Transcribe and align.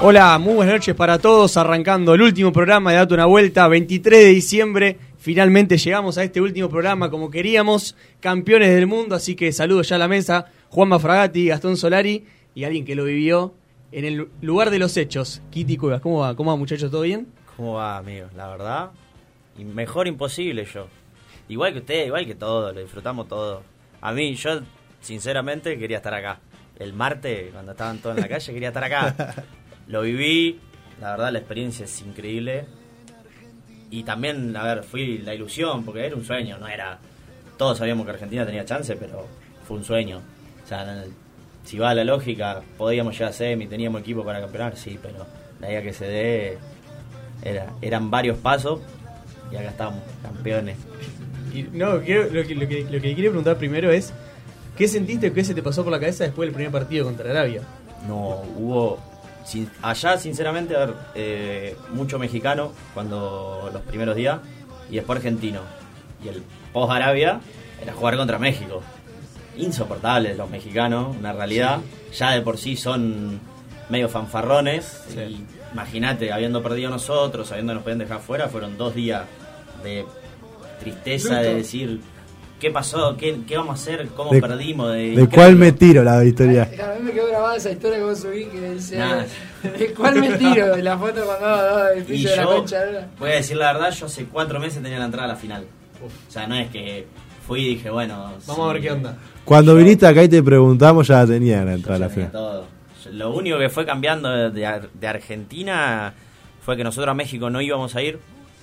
Hola, 0.00 0.38
muy 0.38 0.54
buenas 0.54 0.74
noches 0.76 0.94
para 0.94 1.18
todos. 1.18 1.56
Arrancando 1.56 2.14
el 2.14 2.22
último 2.22 2.52
programa 2.52 2.92
de 2.92 2.98
Date 2.98 3.14
una 3.14 3.26
Vuelta, 3.26 3.66
23 3.66 4.26
de 4.26 4.28
diciembre. 4.28 4.98
Finalmente 5.18 5.76
llegamos 5.76 6.16
a 6.18 6.22
este 6.22 6.40
último 6.40 6.68
programa 6.68 7.10
como 7.10 7.32
queríamos, 7.32 7.96
campeones 8.20 8.72
del 8.72 8.86
mundo. 8.86 9.16
Así 9.16 9.34
que 9.34 9.50
saludos 9.50 9.88
ya 9.88 9.96
a 9.96 9.98
la 9.98 10.06
mesa, 10.06 10.52
Juan 10.68 11.00
Fragati, 11.00 11.48
Gastón 11.48 11.76
Solari 11.76 12.24
y 12.54 12.62
alguien 12.62 12.84
que 12.84 12.94
lo 12.94 13.02
vivió 13.02 13.54
en 13.90 14.04
el 14.04 14.28
lugar 14.40 14.70
de 14.70 14.78
los 14.78 14.96
hechos, 14.96 15.42
Kitty 15.50 15.76
Cuevas. 15.76 16.00
¿Cómo 16.00 16.20
va? 16.20 16.36
¿Cómo 16.36 16.52
va, 16.52 16.56
muchachos? 16.56 16.92
¿Todo 16.92 17.02
bien? 17.02 17.26
¿Cómo 17.56 17.74
va, 17.74 17.96
amigo? 17.96 18.28
La 18.36 18.46
verdad, 18.46 18.90
y 19.58 19.64
mejor 19.64 20.06
imposible 20.06 20.64
yo. 20.64 20.86
Igual 21.48 21.72
que 21.72 21.80
usted, 21.80 22.06
igual 22.06 22.24
que 22.24 22.36
todo, 22.36 22.72
lo 22.72 22.80
disfrutamos 22.80 23.26
todo. 23.26 23.64
A 24.00 24.12
mí, 24.12 24.32
yo 24.36 24.60
sinceramente 25.00 25.76
quería 25.76 25.96
estar 25.96 26.14
acá. 26.14 26.38
El 26.78 26.92
martes, 26.92 27.50
cuando 27.52 27.72
estaban 27.72 27.98
todos 27.98 28.14
en 28.14 28.22
la 28.22 28.28
calle, 28.28 28.52
quería 28.52 28.68
estar 28.68 28.84
acá. 28.84 29.34
Lo 29.88 30.02
viví, 30.02 30.60
la 31.00 31.12
verdad 31.12 31.32
la 31.32 31.38
experiencia 31.38 31.84
es 31.84 32.02
increíble. 32.02 32.66
Y 33.90 34.02
también, 34.02 34.54
a 34.56 34.64
ver, 34.64 34.84
fui 34.84 35.18
la 35.18 35.34
ilusión, 35.34 35.84
porque 35.84 36.04
era 36.04 36.14
un 36.14 36.24
sueño, 36.24 36.58
no 36.58 36.68
era... 36.68 36.98
Todos 37.56 37.78
sabíamos 37.78 38.04
que 38.04 38.12
Argentina 38.12 38.44
tenía 38.44 38.64
chance, 38.64 38.94
pero 38.96 39.26
fue 39.66 39.78
un 39.78 39.84
sueño. 39.84 40.20
O 40.62 40.66
sea, 40.68 41.04
si 41.64 41.78
va 41.78 41.90
a 41.90 41.94
la 41.94 42.04
lógica, 42.04 42.62
podíamos 42.76 43.14
llegar 43.14 43.30
a 43.30 43.32
semi, 43.32 43.66
teníamos 43.66 44.02
equipo 44.02 44.24
para 44.24 44.40
campeonar, 44.40 44.76
sí, 44.76 44.98
pero 45.00 45.26
la 45.60 45.70
idea 45.70 45.82
que 45.82 45.92
se 45.92 46.06
dé 46.06 46.58
era, 47.42 47.72
eran 47.80 48.10
varios 48.10 48.38
pasos 48.38 48.80
y 49.50 49.56
acá 49.56 49.70
estamos, 49.70 50.02
campeones. 50.22 50.76
Y, 51.54 51.62
no, 51.62 51.94
lo, 51.94 52.02
que, 52.02 52.24
lo, 52.30 52.46
que, 52.68 52.84
lo 52.84 53.00
que 53.00 53.14
quiero 53.14 53.30
preguntar 53.30 53.56
primero 53.56 53.90
es, 53.90 54.12
¿qué 54.76 54.86
sentiste, 54.86 55.32
qué 55.32 55.42
se 55.44 55.54
te 55.54 55.62
pasó 55.62 55.82
por 55.82 55.92
la 55.92 55.98
cabeza 55.98 56.24
después 56.24 56.46
del 56.46 56.54
primer 56.54 56.70
partido 56.70 57.06
contra 57.06 57.30
Arabia? 57.30 57.62
No, 58.06 58.42
hubo 58.56 58.98
allá, 59.82 60.18
sinceramente, 60.18 60.76
a 60.76 60.78
ver, 60.80 60.94
eh, 61.14 61.76
mucho 61.92 62.18
mexicano 62.18 62.72
cuando 62.94 63.70
los 63.72 63.82
primeros 63.82 64.16
días 64.16 64.40
y 64.90 64.96
después 64.96 65.18
argentino. 65.18 65.60
Y 66.24 66.28
el 66.28 66.42
post-Arabia 66.72 67.40
era 67.80 67.92
jugar 67.92 68.16
contra 68.16 68.38
México. 68.38 68.82
Insoportables 69.56 70.36
los 70.36 70.50
mexicanos, 70.50 71.16
una 71.16 71.32
realidad. 71.32 71.80
Ya 72.16 72.32
de 72.32 72.40
por 72.40 72.58
sí 72.58 72.76
son 72.76 73.40
medio 73.88 74.08
fanfarrones. 74.08 75.04
Imagínate, 75.72 76.32
habiendo 76.32 76.62
perdido 76.62 76.90
nosotros, 76.90 77.50
habiendo 77.52 77.74
nos 77.74 77.82
pueden 77.82 77.98
dejar 77.98 78.20
fuera, 78.20 78.48
fueron 78.48 78.76
dos 78.78 78.94
días 78.94 79.24
de 79.82 80.04
tristeza, 80.80 81.40
de 81.40 81.54
decir 81.54 82.00
¿Qué 82.58 82.70
pasó? 82.72 83.16
¿Qué, 83.16 83.40
qué 83.46 83.56
vamos 83.56 83.78
a 83.78 83.82
hacer? 83.82 84.08
¿Cómo 84.16 84.30
perdimos? 84.30 84.92
¿De, 84.92 85.10
¿de 85.12 85.28
cuál 85.28 85.54
me 85.54 85.72
tiro 85.72 86.02
la 86.02 86.20
victoria? 86.20 86.62
A 86.64 86.98
mí 86.98 87.04
me 87.04 87.12
quedó 87.12 87.28
grabada 87.28 87.56
esa 87.56 87.70
historia 87.70 87.98
que 87.98 88.04
vos 88.04 88.18
subí 88.18 88.46
que 88.46 88.72
dice 88.72 88.96
¿De 89.62 89.94
cuál 89.94 90.20
me 90.20 90.30
tiro? 90.32 90.74
De 90.74 90.82
la 90.82 90.98
foto 90.98 91.24
cuando 91.24 91.84
del 91.84 92.04
piso 92.04 92.30
de 92.30 92.36
la 92.36 92.44
concha. 92.44 92.78
Voy 93.18 93.30
a 93.30 93.34
decir 93.34 93.56
la 93.56 93.72
verdad, 93.72 93.90
yo 93.92 94.06
hace 94.06 94.24
cuatro 94.24 94.58
meses 94.58 94.82
tenía 94.82 94.98
la 94.98 95.04
entrada 95.04 95.26
a 95.26 95.28
la 95.28 95.36
final. 95.36 95.66
O 96.02 96.30
sea, 96.30 96.46
no 96.48 96.56
es 96.56 96.68
que 96.70 97.06
fui 97.46 97.60
y 97.60 97.68
dije, 97.70 97.90
bueno... 97.90 98.32
Vamos 98.46 98.70
a 98.70 98.72
ver 98.72 98.82
qué 98.82 98.90
onda. 98.90 99.16
Cuando 99.44 99.74
viniste 99.76 100.06
acá 100.06 100.24
y 100.24 100.28
te 100.28 100.42
preguntamos, 100.42 101.06
ya 101.06 101.24
tenía 101.26 101.64
la 101.64 101.74
entrada 101.74 101.96
a 101.96 102.00
la 102.00 102.08
final. 102.08 102.32
Todo. 102.32 102.66
Lo 103.12 103.30
único 103.30 103.58
que 103.58 103.68
fue 103.68 103.86
cambiando 103.86 104.50
de, 104.50 104.80
de 104.92 105.06
Argentina 105.06 106.12
fue 106.60 106.76
que 106.76 106.84
nosotros 106.84 107.10
a 107.10 107.14
México 107.14 107.48
no 107.50 107.60
íbamos 107.60 107.94
a 107.94 108.02
ir 108.02 108.18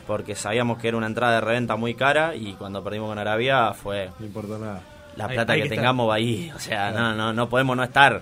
porque 0.07 0.35
sabíamos 0.35 0.77
que 0.77 0.87
era 0.87 0.97
una 0.97 1.07
entrada 1.07 1.35
de 1.35 1.41
reventa 1.41 1.75
muy 1.75 1.95
cara 1.95 2.35
y 2.35 2.53
cuando 2.53 2.83
perdimos 2.83 3.09
con 3.09 3.17
Arabia 3.17 3.73
fue... 3.73 4.09
No 4.19 4.25
importa 4.25 4.57
nada. 4.57 4.81
La 5.15 5.27
plata 5.27 5.55
que, 5.55 5.69
tengamos 5.69 6.09
va 6.09 6.15
ahí, 6.15 6.51
o 6.53 6.59
sea, 6.59 6.91
no, 6.91 7.13
no, 7.13 7.31
no 7.33 7.49
podemos 7.49 7.77
no 7.77 7.83
estar. 7.83 8.21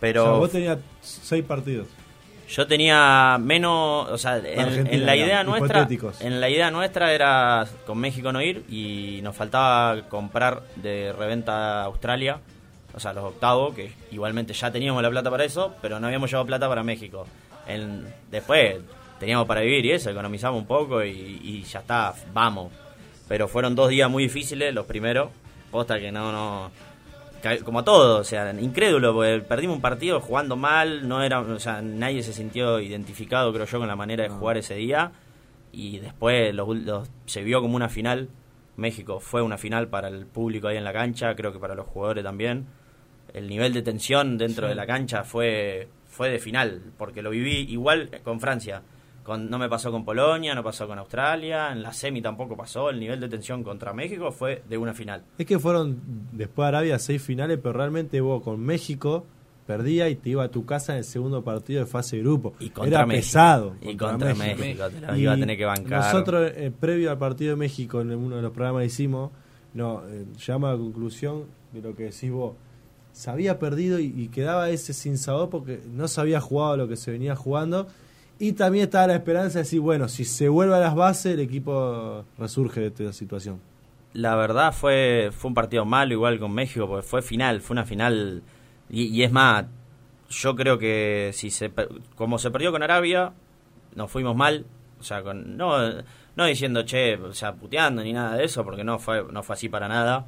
Pero... 0.00 0.38
vos 0.38 0.50
tenías 0.50 0.78
seis 1.02 1.44
partidos. 1.44 1.86
Yo 2.48 2.66
tenía 2.66 3.38
menos, 3.40 4.10
o 4.10 4.18
sea, 4.18 4.36
en, 4.38 5.06
la 5.06 5.16
idea 5.16 5.42
nuestra, 5.44 5.88
en 6.20 6.40
la 6.40 6.50
idea 6.50 6.70
nuestra 6.70 7.12
era 7.12 7.66
con 7.86 7.98
México 7.98 8.32
no 8.32 8.42
ir 8.42 8.64
y 8.68 9.20
nos 9.22 9.34
faltaba 9.34 10.02
comprar 10.08 10.62
de 10.76 11.12
reventa 11.12 11.82
a 11.82 11.84
Australia, 11.84 12.38
o 12.94 13.00
sea, 13.00 13.12
los 13.12 13.24
octavos, 13.24 13.74
que 13.74 13.92
igualmente 14.12 14.52
ya 14.52 14.70
teníamos 14.70 15.02
la 15.02 15.10
plata 15.10 15.30
para 15.30 15.44
eso, 15.44 15.74
pero 15.80 15.98
no 15.98 16.06
habíamos 16.06 16.30
llevado 16.30 16.46
plata 16.46 16.68
para 16.68 16.82
México. 16.82 17.26
En, 17.66 18.06
después 18.30 18.76
teníamos 19.18 19.46
para 19.46 19.60
vivir 19.60 19.86
y 19.86 19.92
eso, 19.92 20.10
economizamos 20.10 20.60
un 20.60 20.66
poco 20.66 21.02
y, 21.04 21.62
ya 21.62 21.80
está, 21.80 22.14
vamos. 22.32 22.72
Pero 23.28 23.48
fueron 23.48 23.74
dos 23.74 23.88
días 23.88 24.10
muy 24.10 24.24
difíciles, 24.24 24.74
los 24.74 24.86
primeros, 24.86 25.30
posta 25.70 25.98
que 25.98 26.12
no, 26.12 26.30
no, 26.30 26.70
como 27.64 27.84
todo, 27.84 28.20
o 28.20 28.24
sea, 28.24 28.52
incrédulo, 28.58 29.14
porque 29.14 29.42
perdimos 29.46 29.76
un 29.76 29.82
partido 29.82 30.20
jugando 30.20 30.56
mal, 30.56 31.06
no 31.08 31.22
era, 31.22 31.40
o 31.40 31.58
sea, 31.58 31.82
nadie 31.82 32.22
se 32.22 32.32
sintió 32.32 32.80
identificado, 32.80 33.52
creo 33.52 33.66
yo, 33.66 33.78
con 33.78 33.88
la 33.88 33.96
manera 33.96 34.24
de 34.24 34.30
jugar 34.30 34.56
ese 34.56 34.74
día, 34.74 35.12
y 35.72 35.98
después 35.98 36.54
se 37.26 37.42
vio 37.42 37.60
como 37.60 37.76
una 37.76 37.88
final, 37.88 38.28
México 38.76 39.20
fue 39.20 39.42
una 39.42 39.58
final 39.58 39.88
para 39.88 40.08
el 40.08 40.26
público 40.26 40.68
ahí 40.68 40.76
en 40.76 40.84
la 40.84 40.92
cancha, 40.92 41.34
creo 41.34 41.52
que 41.52 41.58
para 41.58 41.74
los 41.74 41.86
jugadores 41.86 42.24
también, 42.24 42.66
el 43.32 43.48
nivel 43.48 43.72
de 43.72 43.82
tensión 43.82 44.38
dentro 44.38 44.68
de 44.68 44.74
la 44.74 44.86
cancha 44.86 45.24
fue, 45.24 45.88
fue 46.08 46.30
de 46.30 46.38
final, 46.38 46.82
porque 46.96 47.22
lo 47.22 47.30
viví 47.30 47.66
igual 47.70 48.10
con 48.22 48.40
Francia, 48.40 48.82
no 49.26 49.58
me 49.58 49.68
pasó 49.68 49.90
con 49.90 50.04
Polonia, 50.04 50.54
no 50.54 50.62
pasó 50.62 50.86
con 50.86 50.98
Australia, 50.98 51.72
en 51.72 51.82
la 51.82 51.92
semi 51.92 52.20
tampoco 52.20 52.56
pasó. 52.56 52.90
El 52.90 53.00
nivel 53.00 53.20
de 53.20 53.28
tensión 53.28 53.64
contra 53.64 53.92
México 53.92 54.30
fue 54.32 54.62
de 54.68 54.76
una 54.76 54.92
final. 54.92 55.24
Es 55.38 55.46
que 55.46 55.58
fueron 55.58 56.00
después 56.32 56.64
de 56.64 56.68
Arabia 56.68 56.98
seis 56.98 57.22
finales, 57.22 57.58
pero 57.62 57.72
realmente 57.72 58.20
vos 58.20 58.42
con 58.42 58.60
México 58.60 59.24
perdía 59.66 60.10
y 60.10 60.16
te 60.16 60.30
iba 60.30 60.44
a 60.44 60.48
tu 60.48 60.66
casa 60.66 60.92
en 60.92 60.98
el 60.98 61.04
segundo 61.04 61.42
partido 61.42 61.80
de 61.80 61.86
fase 61.86 62.16
de 62.16 62.22
grupo. 62.22 62.52
Y 62.60 62.68
contra 62.70 63.00
Era 63.00 63.06
pesado. 63.06 63.76
Y 63.80 63.96
contra, 63.96 64.34
México, 64.34 64.88
te 64.90 65.18
iba 65.18 65.32
a 65.32 65.36
tener 65.36 65.56
que 65.56 65.64
bancar. 65.64 66.04
Nosotros, 66.04 66.52
eh, 66.54 66.70
previo 66.78 67.10
al 67.10 67.18
partido 67.18 67.52
de 67.52 67.56
México, 67.56 68.02
en 68.02 68.14
uno 68.14 68.36
de 68.36 68.42
los 68.42 68.52
programas 68.52 68.84
hicimos, 68.84 69.30
no, 69.72 70.02
eh, 70.06 70.26
llama 70.36 70.68
a 70.68 70.72
la 70.72 70.78
conclusión 70.78 71.44
de 71.72 71.80
lo 71.80 71.96
que 71.96 72.04
decís 72.04 72.30
vos. 72.30 72.56
Se 73.12 73.30
había 73.30 73.58
perdido 73.58 73.98
y, 74.00 74.12
y 74.14 74.28
quedaba 74.28 74.68
ese 74.68 74.92
sin 74.92 75.16
sabor 75.16 75.48
porque 75.48 75.80
no 75.90 76.08
se 76.08 76.20
había 76.20 76.40
jugado 76.40 76.76
lo 76.76 76.88
que 76.88 76.96
se 76.96 77.10
venía 77.10 77.34
jugando 77.34 77.86
y 78.38 78.52
también 78.52 78.84
estaba 78.84 79.06
la 79.06 79.14
esperanza 79.14 79.58
de 79.58 79.64
decir, 79.64 79.80
bueno, 79.80 80.08
si 80.08 80.24
se 80.24 80.48
vuelve 80.48 80.74
a 80.74 80.80
las 80.80 80.94
bases, 80.94 81.34
el 81.34 81.40
equipo 81.40 82.24
resurge 82.36 82.80
de 82.80 82.86
esta 82.88 83.12
situación. 83.12 83.60
La 84.12 84.34
verdad 84.34 84.72
fue, 84.72 85.30
fue 85.32 85.48
un 85.48 85.54
partido 85.54 85.84
malo, 85.84 86.12
igual 86.12 86.38
con 86.38 86.52
México, 86.52 86.86
porque 86.88 87.06
fue 87.06 87.22
final, 87.22 87.60
fue 87.60 87.74
una 87.74 87.84
final. 87.84 88.42
Y, 88.90 89.22
es 89.22 89.30
más, 89.30 89.66
yo 90.30 90.54
creo 90.56 90.78
que 90.78 91.30
si 91.32 91.50
se, 91.50 91.72
como 92.16 92.38
se 92.38 92.50
perdió 92.50 92.72
con 92.72 92.82
Arabia, 92.82 93.32
nos 93.94 94.10
fuimos 94.10 94.36
mal. 94.36 94.66
O 95.00 95.02
sea, 95.02 95.22
con, 95.22 95.56
no, 95.56 95.76
no 96.36 96.44
diciendo, 96.44 96.84
che, 96.84 97.16
o 97.16 97.32
sea, 97.32 97.54
puteando 97.54 98.02
ni 98.02 98.12
nada 98.12 98.36
de 98.36 98.44
eso, 98.44 98.64
porque 98.64 98.84
no 98.84 98.98
fue, 98.98 99.24
no 99.30 99.42
fue 99.42 99.54
así 99.54 99.68
para 99.68 99.88
nada. 99.88 100.26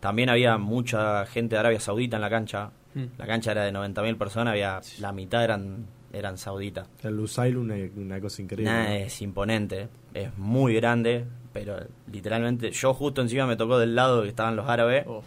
También 0.00 0.28
había 0.28 0.58
mucha 0.58 1.24
gente 1.26 1.54
de 1.54 1.60
Arabia 1.60 1.80
Saudita 1.80 2.16
en 2.16 2.22
la 2.22 2.30
cancha. 2.30 2.70
Hmm. 2.94 3.06
La 3.16 3.26
cancha 3.26 3.52
era 3.52 3.64
de 3.64 3.72
90.000 3.72 4.16
personas, 4.18 4.52
había 4.52 4.80
la 5.00 5.12
mitad 5.12 5.42
eran 5.42 5.86
eran 6.14 6.38
sauditas. 6.38 6.88
El 7.02 7.16
Lusail 7.16 7.56
una, 7.56 7.74
una 7.96 8.20
cosa 8.20 8.42
increíble. 8.42 9.04
es 9.04 9.20
imponente, 9.20 9.88
es 10.14 10.36
muy 10.38 10.74
grande, 10.74 11.24
pero 11.52 11.76
literalmente 12.10 12.70
yo 12.70 12.94
justo 12.94 13.22
encima 13.22 13.46
me 13.46 13.56
tocó 13.56 13.78
del 13.78 13.94
lado 13.94 14.22
que 14.22 14.28
estaban 14.28 14.56
los 14.56 14.68
árabes. 14.68 15.04
Oh. 15.06 15.22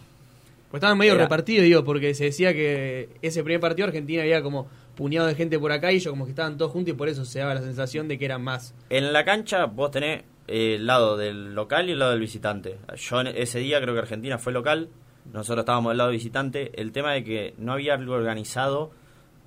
Pues 0.70 0.80
estaban 0.80 0.98
medio 0.98 1.16
repartidos, 1.16 1.64
digo, 1.64 1.82
porque 1.82 2.12
se 2.12 2.24
decía 2.24 2.52
que 2.52 3.08
ese 3.22 3.42
primer 3.42 3.60
partido 3.60 3.86
Argentina 3.86 4.20
había 4.22 4.42
como 4.42 4.68
puñado 4.96 5.26
de 5.26 5.34
gente 5.34 5.58
por 5.58 5.72
acá 5.72 5.92
y 5.92 5.96
ellos 5.96 6.10
como 6.10 6.26
que 6.26 6.32
estaban 6.32 6.58
todos 6.58 6.72
juntos 6.72 6.92
y 6.92 6.96
por 6.96 7.08
eso 7.08 7.24
se 7.24 7.38
daba 7.38 7.54
la 7.54 7.62
sensación 7.62 8.06
de 8.06 8.18
que 8.18 8.26
eran 8.26 8.42
más. 8.42 8.74
En 8.90 9.12
la 9.14 9.24
cancha 9.24 9.64
vos 9.64 9.90
tenés 9.90 10.24
eh, 10.46 10.74
el 10.74 10.86
lado 10.86 11.16
del 11.16 11.54
local 11.54 11.88
y 11.88 11.92
el 11.92 11.98
lado 11.98 12.10
del 12.10 12.20
visitante. 12.20 12.76
Yo 12.96 13.20
ese 13.22 13.60
día 13.60 13.80
creo 13.80 13.94
que 13.94 14.00
Argentina 14.00 14.36
fue 14.36 14.52
local, 14.52 14.90
nosotros 15.32 15.62
estábamos 15.62 15.90
del 15.90 15.98
lado 15.98 16.10
visitante. 16.10 16.72
El 16.80 16.92
tema 16.92 17.12
de 17.12 17.24
que 17.24 17.54
no 17.56 17.72
había 17.72 17.94
algo 17.94 18.14
organizado 18.14 18.90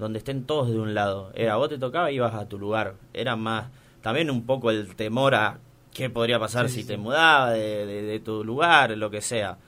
donde 0.01 0.17
estén 0.17 0.45
todos 0.45 0.71
de 0.71 0.79
un 0.79 0.95
lado. 0.95 1.31
Era 1.35 1.57
vos 1.57 1.69
te 1.69 1.77
tocaba 1.77 2.11
y 2.11 2.15
ibas 2.15 2.33
a 2.33 2.49
tu 2.49 2.57
lugar. 2.57 2.95
Era 3.13 3.35
más 3.35 3.67
también 4.01 4.31
un 4.31 4.47
poco 4.47 4.71
el 4.71 4.95
temor 4.95 5.35
a 5.35 5.59
qué 5.93 6.09
podría 6.09 6.39
pasar 6.39 6.69
si 6.69 6.83
te 6.83 6.97
mudabas 6.97 7.53
de, 7.53 8.21
tu 8.25 8.43
lugar, 8.43 8.97
lo 8.97 9.11
que 9.11 9.21
sea. 9.21 9.59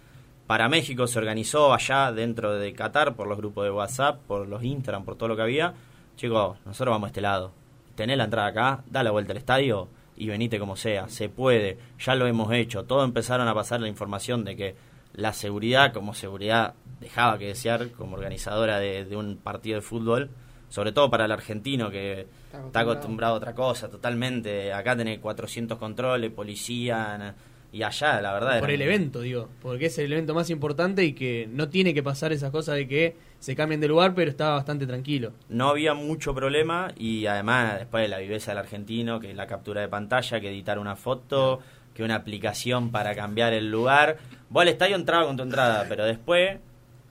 Para 0.47 0.69
México 0.69 1.05
se 1.05 1.19
organizó 1.19 1.71
allá 1.71 2.11
dentro 2.11 2.53
de 2.53 2.73
Qatar 2.73 3.15
por 3.15 3.27
los 3.27 3.37
grupos 3.37 3.63
de 3.63 3.71
WhatsApp, 3.71 4.21
por 4.27 4.47
los 4.47 4.63
Instagram, 4.63 5.05
por 5.05 5.17
todo 5.17 5.29
lo 5.29 5.35
que 5.35 5.43
había. 5.43 5.75
Chicos, 6.17 6.57
nosotros 6.65 6.93
vamos 6.93 7.07
a 7.07 7.09
este 7.11 7.21
lado. 7.21 7.51
Tené 7.95 8.17
la 8.17 8.23
entrada 8.23 8.47
acá, 8.47 8.83
da 8.89 9.03
la 9.03 9.11
vuelta 9.11 9.33
al 9.33 9.37
estadio 9.37 9.87
y 10.17 10.27
venite 10.27 10.57
como 10.57 10.75
sea. 10.75 11.09
Se 11.09 11.29
puede, 11.29 11.77
ya 11.99 12.15
lo 12.15 12.25
hemos 12.25 12.51
hecho. 12.51 12.85
Todos 12.85 13.05
empezaron 13.05 13.47
a 13.47 13.53
pasar 13.53 13.81
la 13.81 13.87
información 13.87 14.43
de 14.43 14.55
que 14.55 14.75
la 15.13 15.31
seguridad 15.31 15.93
como 15.93 16.15
seguridad 16.15 16.73
dejaba 17.03 17.37
que 17.37 17.47
desear 17.47 17.89
como 17.91 18.15
organizadora 18.15 18.79
de, 18.79 19.15
un 19.15 19.37
partido 19.37 19.75
de 19.75 19.81
fútbol, 19.81 20.29
sobre 20.69 20.91
todo 20.91 21.09
para 21.09 21.25
el 21.25 21.31
argentino 21.31 21.91
que 21.91 22.27
está 22.65 22.79
acostumbrado, 22.79 23.35
a 23.35 23.37
otra 23.37 23.53
cosa 23.53 23.89
totalmente. 23.89 24.73
Acá 24.73 24.95
tenés 24.95 25.19
400 25.19 25.77
controles, 25.77 26.31
policía, 26.31 27.35
Y 27.71 27.83
allá, 27.83 28.21
la 28.21 28.33
verdad. 28.33 28.59
Por 28.59 28.71
el 28.71 28.81
evento, 28.81 29.21
digo. 29.21 29.49
Porque 29.61 29.87
es 29.87 29.97
el 29.97 30.11
evento 30.11 30.33
más 30.33 30.49
importante 30.49 31.03
y 31.03 31.13
que 31.13 31.47
no 31.51 31.69
tiene 31.69 31.93
que 31.93 32.03
pasar 32.03 32.31
esas 32.31 32.51
cosas 32.51 32.75
de 32.75 32.87
que 32.87 33.15
se 33.39 33.55
cambien 33.55 33.81
de 33.81 33.87
lugar, 33.87 34.13
pero 34.15 34.31
estaba 34.31 34.55
bastante 34.55 34.87
tranquilo. 34.87 35.33
No 35.49 35.69
había 35.69 35.93
mucho 35.93 36.33
problema 36.33 36.91
y 36.97 37.25
además 37.25 37.79
después 37.79 38.03
de 38.03 38.07
la 38.07 38.19
viveza 38.19 38.51
del 38.51 38.59
argentino, 38.59 39.19
que 39.19 39.33
la 39.33 39.47
captura 39.47 39.81
de 39.81 39.87
pantalla, 39.87 40.39
que 40.39 40.49
editar 40.49 40.79
una 40.79 40.95
foto, 40.95 41.59
que 41.93 42.03
una 42.03 42.15
aplicación 42.15 42.91
para 42.91 43.15
cambiar 43.15 43.53
el 43.53 43.69
lugar. 43.69 44.17
Vos 44.49 44.61
al 44.61 44.67
estadio 44.69 44.95
entraba 44.95 45.25
con 45.25 45.37
tu 45.37 45.43
entrada, 45.43 45.85
pero 45.87 46.05
después 46.05 46.59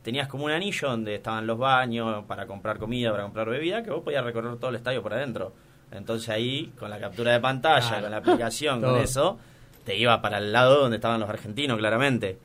tenías 0.03 0.29
como 0.29 0.45
un 0.45 0.51
anillo 0.51 0.89
donde 0.89 1.15
estaban 1.15 1.47
los 1.47 1.59
baños 1.59 2.25
para 2.27 2.47
comprar 2.47 2.79
comida, 2.79 3.11
para 3.13 3.23
comprar 3.23 3.49
bebida, 3.49 3.83
que 3.83 3.91
vos 3.91 4.03
podías 4.03 4.25
recorrer 4.25 4.57
todo 4.57 4.71
el 4.71 4.77
estadio 4.77 5.03
por 5.03 5.15
adentro. 5.15 5.53
Entonces 5.91 6.29
ahí, 6.31 6.73
con 6.79 6.91
la 6.91 6.99
captura 6.99 7.33
de 7.33 7.41
pantalla, 7.41 8.01
con 8.01 8.11
la 8.11 8.17
aplicación, 8.17 8.81
con 8.81 8.97
eso, 8.97 9.39
te 9.85 9.97
iba 9.97 10.21
para 10.23 10.39
el 10.39 10.53
lado 10.53 10.81
donde 10.81 10.97
estaban 10.97 11.21
los 11.21 11.29
argentinos, 11.29 11.79
claramente. 11.79 12.39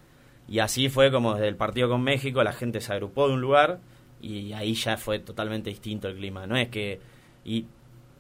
Y 0.48 0.60
así 0.60 0.90
fue 0.90 1.12
como 1.12 1.34
desde 1.34 1.48
el 1.48 1.56
partido 1.56 1.90
con 1.90 2.04
México 2.04 2.44
la 2.44 2.54
gente 2.54 2.82
se 2.82 2.94
agrupó 2.94 3.28
de 3.28 3.34
un 3.34 3.42
lugar 3.42 3.80
y 4.22 4.54
ahí 4.54 4.74
ya 4.74 4.98
fue 4.98 5.20
totalmente 5.20 5.70
distinto 5.70 6.08
el 6.08 6.16
clima. 6.16 6.46
No 6.46 6.58
es 6.58 6.70
que... 6.70 7.00
Y, 7.44 7.66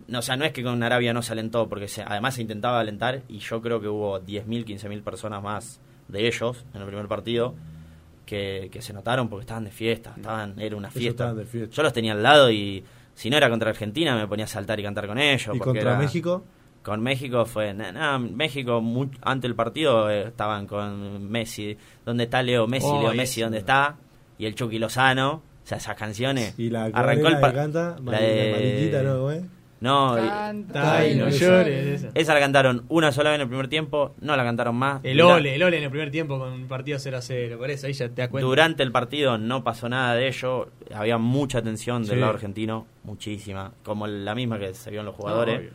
no, 0.07 0.19
o 0.19 0.22
sea, 0.22 0.38
no 0.38 0.45
es 0.45 0.54
que 0.54 0.63
con 0.63 0.81
Arabia 0.83 1.13
no 1.13 1.22
se 1.22 1.33
alentó, 1.33 1.68
porque 1.68 1.88
se, 1.88 2.04
además 2.04 2.36
se 2.36 2.42
intentaba 2.42 2.80
alentar 2.80 3.24
y 3.28 3.40
yo 3.40 3.62
creo 3.62 3.81
que 3.81 3.88
hubo 3.88 4.19
10.000, 4.22 4.66
15.000 4.66 5.04
personas 5.04 5.44
más 5.44 5.81
de 6.07 6.28
ellos 6.28 6.63
en 6.74 6.81
el 6.81 6.88
primer 6.88 7.07
partido 7.07 7.56
que, 8.28 8.70
se 8.80 8.94
notaron 8.94 9.28
porque 9.30 9.42
estaban 9.42 9.64
de 9.64 9.72
fiesta, 9.72 10.14
estaban 10.16 10.60
era 10.60 10.76
una 10.76 10.92
fiesta. 10.92 11.34
Yo 11.72 11.84
los 11.84 11.94
tenía 11.94 12.12
al 12.12 12.22
lado 12.22 12.52
y 12.52 12.84
si 13.16 13.32
no 13.32 13.38
era 13.38 13.50
contra 13.50 13.72
Argentina 13.72 14.16
me 14.16 14.28
ponía 14.28 14.46
a 14.46 14.48
saltar 14.48 14.80
y 14.80 14.84
cantar 14.84 15.08
con 15.08 15.18
ellos. 15.18 15.56
¿Y 15.56 15.60
contra 15.60 15.98
México? 15.98 16.44
Con 16.84 17.02
México 17.02 17.46
fue. 17.46 17.74
México, 17.74 18.84
antes 19.22 19.42
del 19.42 19.56
partido, 19.56 20.10
eh, 20.10 20.28
estaban 20.28 20.68
con 20.68 21.30
Messi. 21.30 21.76
¿Dónde 22.06 22.26
está 22.26 22.44
Leo 22.44 22.68
Messi? 22.68 22.88
Leo 22.88 23.14
Messi, 23.14 23.42
¿dónde 23.42 23.58
está? 23.58 23.98
Y 24.38 24.46
el 24.46 24.56
Chucky 24.56 24.78
Lozano. 24.78 25.34
O 25.34 25.68
sea, 25.68 25.80
esas 25.80 25.98
canciones. 25.98 26.58
Y 26.58 26.70
la 26.70 26.86
arrancó 26.86 27.28
el 27.28 27.42
canta, 27.42 27.98
la 28.02 28.20
de, 28.22 29.04
¿no, 29.04 29.56
No, 29.80 30.16
Canta 30.16 31.08
y 31.08 31.16
no 31.16 31.30
llores. 31.30 32.08
Esa. 32.14 32.34
la 32.34 32.40
cantaron 32.40 32.86
una 32.90 33.12
sola 33.12 33.30
vez 33.30 33.36
en 33.36 33.42
el 33.42 33.48
primer 33.48 33.68
tiempo, 33.68 34.16
no 34.22 34.36
la 34.36 34.44
cantaron 34.44 34.76
más. 34.76 35.02
El 35.04 35.22
Ole, 35.22 35.56
el 35.56 35.64
Ole 35.64 35.78
en 35.78 35.84
el 35.84 35.90
primer 35.90 36.10
tiempo 36.10 36.40
con 36.40 36.52
un 36.52 36.68
partido 36.68 36.98
0 36.98 37.18
a 37.18 37.22
0, 37.22 37.58
por 37.58 37.70
eso 37.70 37.88
ahí 37.88 37.94
ya 37.94 38.10
te 38.10 38.22
das 38.22 38.30
cuenta. 38.30 38.48
Durante 38.48 38.84
el 38.84 38.92
partido 38.92 39.38
no 39.38 39.64
pasó 39.64 39.88
nada 39.88 40.16
de 40.16 40.28
ello, 40.28 40.70
había 40.94 41.18
mucha 41.18 41.62
tensión 41.62 42.06
del 42.06 42.22
lado 42.22 42.34
argentino, 42.34 42.88
muchísima, 43.04 43.72
como 43.84 44.08
la 44.08 44.34
misma 44.34 44.58
que 44.58 44.74
se 44.74 44.90
vio 44.90 45.02
en 45.02 45.06
los 45.06 45.16
jugadores. 45.16 45.72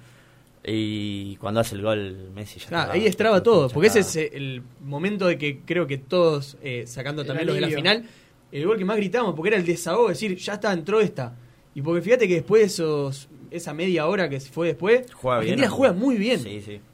Y 0.65 1.37
cuando 1.37 1.61
hace 1.61 1.75
el 1.75 1.83
gol 1.83 2.31
Messi 2.35 2.61
ya 2.61 2.91
Ahí 2.91 3.07
estraba 3.07 3.43
todo, 3.43 3.69
porque 3.69 3.89
ese 3.89 4.01
es 4.01 4.17
el 4.17 4.63
momento 4.81 5.27
de 5.27 5.37
que 5.37 5.61
creo 5.61 5.87
que 5.87 5.99
todos, 5.99 6.57
eh, 6.63 6.85
sacando 6.87 7.25
también 7.25 7.47
los 7.47 7.57
de 7.57 7.63
la 7.63 7.69
final, 7.69 8.05
el 8.53 8.67
gol 8.67 8.79
que 8.79 8.85
más 8.85 8.97
gritamos, 8.97 9.35
porque 9.35 9.49
era 9.49 9.57
el 9.57 9.65
desahogo, 9.65 10.09
decir, 10.09 10.37
ya 10.37 10.55
está, 10.55 10.73
entró 10.73 11.01
esta. 11.01 11.35
Y 11.75 11.83
porque 11.83 12.03
fíjate 12.03 12.29
que 12.29 12.35
después 12.35 12.63
de 12.63 12.67
esos, 12.67 13.29
esa 13.51 13.73
media 13.75 14.07
hora 14.07 14.29
que 14.29 14.41
fue 14.41 14.69
después, 14.69 15.07
juega 15.15 15.39
Argentina 15.39 15.69
juega 15.69 15.95
muy 15.95 16.17
bien. 16.17 16.41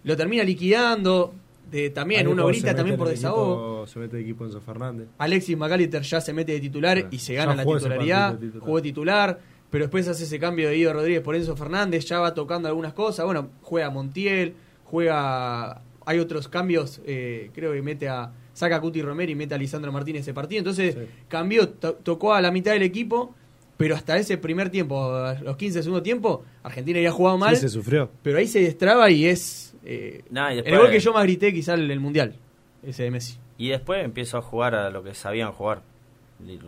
Lo 0.04 0.16
termina 0.16 0.44
liquidando. 0.44 1.34
De, 1.70 1.90
también 1.90 2.26
uno 2.26 2.46
grita 2.46 2.74
también 2.74 2.96
por 2.96 3.08
desahogo. 3.08 3.86
se 3.86 3.98
mete 3.98 4.16
de 4.16 4.22
equipo 4.22 4.44
Enzo 4.46 4.60
Fernández. 4.60 5.08
Alexis 5.18 5.54
McAllister 5.54 6.00
ya 6.00 6.20
se 6.20 6.32
mete 6.32 6.52
de 6.52 6.60
titular 6.60 7.08
y 7.10 7.18
se 7.18 7.34
gana 7.34 7.54
la 7.54 7.64
titularidad. 7.64 8.38
Jugó 8.60 8.80
titular 8.80 9.38
pero 9.70 9.84
después 9.84 10.08
hace 10.08 10.24
ese 10.24 10.38
cambio 10.38 10.68
de 10.68 10.76
Guido 10.76 10.92
Rodríguez 10.92 11.22
por 11.22 11.34
Enzo 11.34 11.56
Fernández, 11.56 12.06
ya 12.06 12.20
va 12.20 12.34
tocando 12.34 12.68
algunas 12.68 12.94
cosas, 12.94 13.26
bueno, 13.26 13.50
juega 13.62 13.90
Montiel, 13.90 14.54
juega, 14.84 15.82
hay 16.06 16.18
otros 16.18 16.48
cambios, 16.48 17.02
eh, 17.04 17.50
creo 17.52 17.72
que 17.72 17.82
mete 17.82 18.08
a, 18.08 18.32
saca 18.54 18.76
a 18.76 18.80
Cuti 18.80 19.02
Romero 19.02 19.30
y 19.30 19.34
mete 19.34 19.54
a 19.54 19.58
Lisandro 19.58 19.92
Martínez 19.92 20.22
ese 20.22 20.32
partido, 20.32 20.60
entonces 20.60 20.96
cambió, 21.28 21.68
tocó 21.68 22.32
a 22.32 22.40
la 22.40 22.50
mitad 22.50 22.72
del 22.72 22.82
equipo, 22.82 23.34
pero 23.78 23.94
hasta 23.94 24.18
ese 24.18 24.36
primer 24.36 24.68
tiempo, 24.68 25.10
los 25.42 25.56
15 25.56 25.82
segundo 25.82 26.02
tiempo, 26.02 26.44
Argentina 26.62 26.98
había 26.98 27.12
jugado 27.12 27.38
mal, 27.38 27.56
sí, 27.56 27.62
se 27.62 27.68
sufrió. 27.70 28.10
pero 28.22 28.36
ahí 28.36 28.46
se 28.46 28.60
destraba 28.60 29.10
y 29.10 29.24
es 29.24 29.74
eh, 29.84 30.22
el 30.30 30.78
gol 30.78 30.90
que 30.90 31.00
yo 31.00 31.14
más 31.14 31.22
grité 31.22 31.54
quizá 31.54 31.72
el, 31.72 31.90
el 31.90 32.00
Mundial, 32.00 32.36
ese 32.82 33.04
de 33.04 33.10
Messi. 33.10 33.38
Y 33.56 33.70
después 33.70 34.04
empiezo 34.04 34.36
a 34.36 34.42
jugar 34.42 34.74
a 34.74 34.90
lo 34.90 35.02
que 35.02 35.14
sabían 35.14 35.52
jugar, 35.52 35.80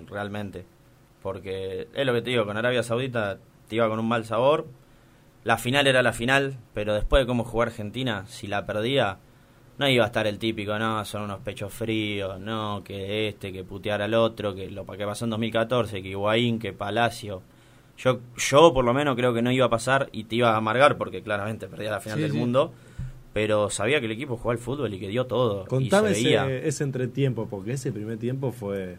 realmente 0.08 0.64
porque 1.22 1.88
es 1.94 2.06
lo 2.06 2.12
que 2.14 2.22
te 2.22 2.30
digo, 2.30 2.46
con 2.46 2.56
Arabia 2.56 2.82
Saudita 2.82 3.38
te 3.68 3.76
iba 3.76 3.88
con 3.88 3.98
un 3.98 4.08
mal 4.08 4.24
sabor. 4.24 4.66
La 5.44 5.56
final 5.56 5.86
era 5.86 6.02
la 6.02 6.12
final, 6.12 6.58
pero 6.74 6.94
después 6.94 7.22
de 7.22 7.26
cómo 7.26 7.44
jugó 7.44 7.62
Argentina, 7.62 8.24
si 8.26 8.46
la 8.46 8.66
perdía, 8.66 9.18
no 9.78 9.88
iba 9.88 10.04
a 10.04 10.06
estar 10.08 10.26
el 10.26 10.38
típico, 10.38 10.78
no, 10.78 11.04
son 11.04 11.22
unos 11.22 11.40
pechos 11.40 11.72
fríos, 11.72 12.38
no, 12.40 12.82
que 12.84 13.28
este, 13.28 13.52
que 13.52 13.64
putear 13.64 14.02
al 14.02 14.14
otro, 14.14 14.54
que 14.54 14.70
lo 14.70 14.84
que 14.86 15.04
pasó 15.04 15.24
en 15.24 15.30
2014, 15.30 16.02
que 16.02 16.08
Higuaín, 16.08 16.58
que 16.58 16.72
Palacio. 16.72 17.42
Yo, 17.96 18.20
yo 18.36 18.72
por 18.72 18.84
lo 18.84 18.94
menos 18.94 19.14
creo 19.16 19.34
que 19.34 19.42
no 19.42 19.50
iba 19.50 19.66
a 19.66 19.70
pasar 19.70 20.08
y 20.12 20.24
te 20.24 20.36
iba 20.36 20.52
a 20.52 20.56
amargar 20.56 20.96
porque 20.96 21.22
claramente 21.22 21.66
perdía 21.66 21.90
la 21.90 22.00
final 22.00 22.20
del 22.20 22.32
mundo, 22.32 22.72
pero 23.32 23.70
sabía 23.70 24.00
que 24.00 24.06
el 24.06 24.12
equipo 24.12 24.36
jugaba 24.36 24.52
al 24.52 24.58
fútbol 24.58 24.92
y 24.94 24.98
que 24.98 25.08
dio 25.08 25.26
todo. 25.26 25.66
Contame 25.66 26.12
ese, 26.12 26.66
ese 26.66 26.84
entretiempo, 26.84 27.46
porque 27.48 27.72
ese 27.72 27.92
primer 27.92 28.18
tiempo 28.18 28.52
fue 28.52 28.98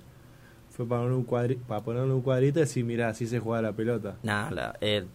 fue 0.71 0.87
para, 0.87 1.01
un 1.03 1.25
para 1.67 1.81
ponerle 1.81 2.13
un 2.13 2.21
cuadrito 2.21 2.59
y 2.59 2.61
decir, 2.61 2.83
mira, 2.85 3.09
así 3.09 3.27
se 3.27 3.39
juega 3.39 3.61
la 3.61 3.73
pelota. 3.73 4.15
Nada, 4.23 4.75
eh, 4.81 5.05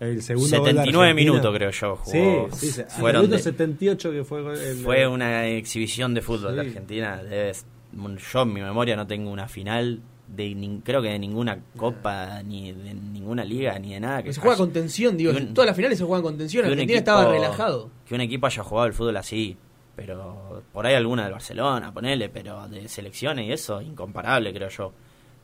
el 0.00 0.22
segundo 0.22 0.48
79 0.48 1.14
minutos 1.14 1.54
creo 1.54 1.70
yo 1.70 1.96
jugó. 1.96 2.48
Sí, 2.52 2.70
sí, 2.70 2.82
fueron 2.88 3.32
el 3.32 3.40
78 3.40 4.10
que 4.10 4.24
fue 4.24 4.40
el, 4.52 4.76
Fue 4.78 5.06
una 5.06 5.46
exhibición 5.46 6.14
de 6.14 6.22
fútbol 6.22 6.56
de 6.56 6.62
Argentina. 6.62 7.22
yo 7.22 8.42
en 8.42 8.52
mi 8.52 8.60
memoria 8.60 8.96
no 8.96 9.06
tengo 9.06 9.30
una 9.30 9.48
final 9.48 10.00
de 10.28 10.80
creo 10.82 11.00
que 11.00 11.10
de 11.10 11.18
ninguna 11.20 11.60
copa 11.76 12.42
ni 12.42 12.72
de 12.72 12.94
ninguna 12.94 13.44
liga 13.44 13.78
ni 13.78 13.94
de 13.94 14.00
nada 14.00 14.24
que 14.24 14.32
se 14.32 14.40
juega 14.40 14.56
con 14.56 14.72
tensión 14.72 15.16
digo 15.16 15.32
todas 15.54 15.68
las 15.68 15.76
finales 15.76 15.98
se 15.98 16.04
juegan 16.04 16.24
con 16.24 16.36
tensión 16.36 16.64
Argentina 16.66 16.98
estaba 16.98 17.30
relajado 17.30 17.92
que 18.04 18.16
un 18.16 18.22
equipo 18.22 18.48
haya 18.48 18.64
jugado 18.64 18.88
el 18.88 18.92
fútbol 18.92 19.16
así 19.18 19.56
pero 19.96 20.62
por 20.72 20.86
ahí 20.86 20.94
alguna 20.94 21.24
del 21.24 21.32
Barcelona, 21.32 21.92
ponele, 21.92 22.28
pero 22.28 22.68
de 22.68 22.86
selecciones 22.86 23.46
y 23.46 23.52
eso, 23.52 23.80
incomparable 23.80 24.52
creo 24.52 24.68
yo. 24.68 24.92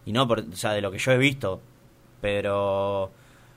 Y 0.04 0.12
no, 0.12 0.28
por, 0.28 0.40
o 0.40 0.56
sea, 0.56 0.72
de 0.72 0.82
lo 0.82 0.90
que 0.90 0.98
yo 0.98 1.12
he 1.12 1.16
visto. 1.18 1.60
Pero, 2.20 3.10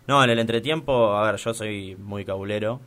no, 0.07 0.23
en 0.23 0.29
el 0.29 0.39
entretiempo, 0.39 1.13
a 1.13 1.31
ver, 1.31 1.39
yo 1.39 1.53
soy 1.53 1.95
muy 1.95 2.25
cabulero, 2.25 2.79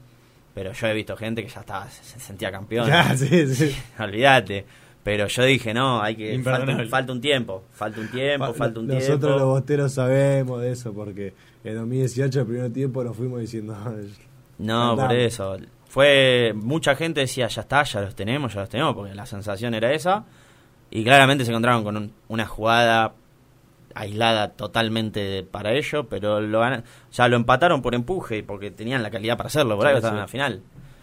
pero 0.55 0.73
yo 0.73 0.87
he 0.87 0.95
visto 0.95 1.17
gente 1.17 1.43
que 1.43 1.49
ya 1.49 1.61
estaba, 1.61 1.89
se 1.89 2.19
sentía 2.19 2.51
campeón. 2.51 2.89
Ya, 2.89 3.15
sí, 3.17 3.55
sí. 3.55 3.77
Olvídate. 3.99 4.65
Pero 5.03 5.27
yo 5.27 5.45
dije, 5.45 5.73
no, 5.73 6.03
hay 6.03 6.17
que. 6.17 6.39
Falta, 6.41 6.85
falta, 6.87 7.13
un 7.13 7.21
tiempo, 7.21 7.65
falta 7.73 8.01
un 8.01 8.09
tiempo, 8.11 8.53
falta 8.53 8.81
un 8.81 8.89
tiempo. 8.89 9.05
Nosotros 9.07 9.41
los 9.41 9.49
bosteros 9.49 9.93
sabemos 9.93 10.61
de 10.61 10.73
eso, 10.73 10.93
porque 10.93 11.33
en 11.65 11.77
2018, 11.77 12.41
el 12.41 12.47
primer 12.47 12.73
tiempo, 12.73 13.03
nos 13.03 13.17
fuimos 13.17 13.41
diciendo. 13.41 13.75
no, 14.59 14.97
por 14.97 15.13
eso 15.13 15.57
fue 15.89 16.53
mucha 16.55 16.95
gente 16.95 17.21
decía 17.21 17.49
ya 17.49 17.63
está 17.63 17.83
ya 17.83 18.03
los 18.03 18.15
tenemos 18.15 18.53
ya 18.53 18.61
los 18.61 18.69
tenemos 18.69 18.95
porque 18.95 19.15
la 19.15 19.27
sensación 19.27 19.75
era 19.75 19.93
esa 19.93 20.25
y 20.91 21.03
claramente 21.03 21.45
se 21.45 21.51
encontraron 21.51 21.83
con 21.83 22.13
una 22.29 22.47
jugada 22.47 23.15
aislada 23.99 24.53
totalmente 24.53 25.43
para 25.43 25.73
ello 25.73 26.09
pero 26.09 26.41
lo 26.41 26.63
ya 27.11 27.29
lo 27.29 27.37
empataron 27.37 27.83
por 27.83 27.95
empuje 27.95 28.43
porque 28.43 28.71
tenían 28.71 29.03
la 29.03 29.11
calidad 29.11 29.37
para 29.37 29.49
hacerlo 29.49 29.77
por 29.77 29.87
ahí 29.87 29.97
estaban 29.97 30.17
en 30.17 30.23
la 30.23 30.29
final 30.29 30.63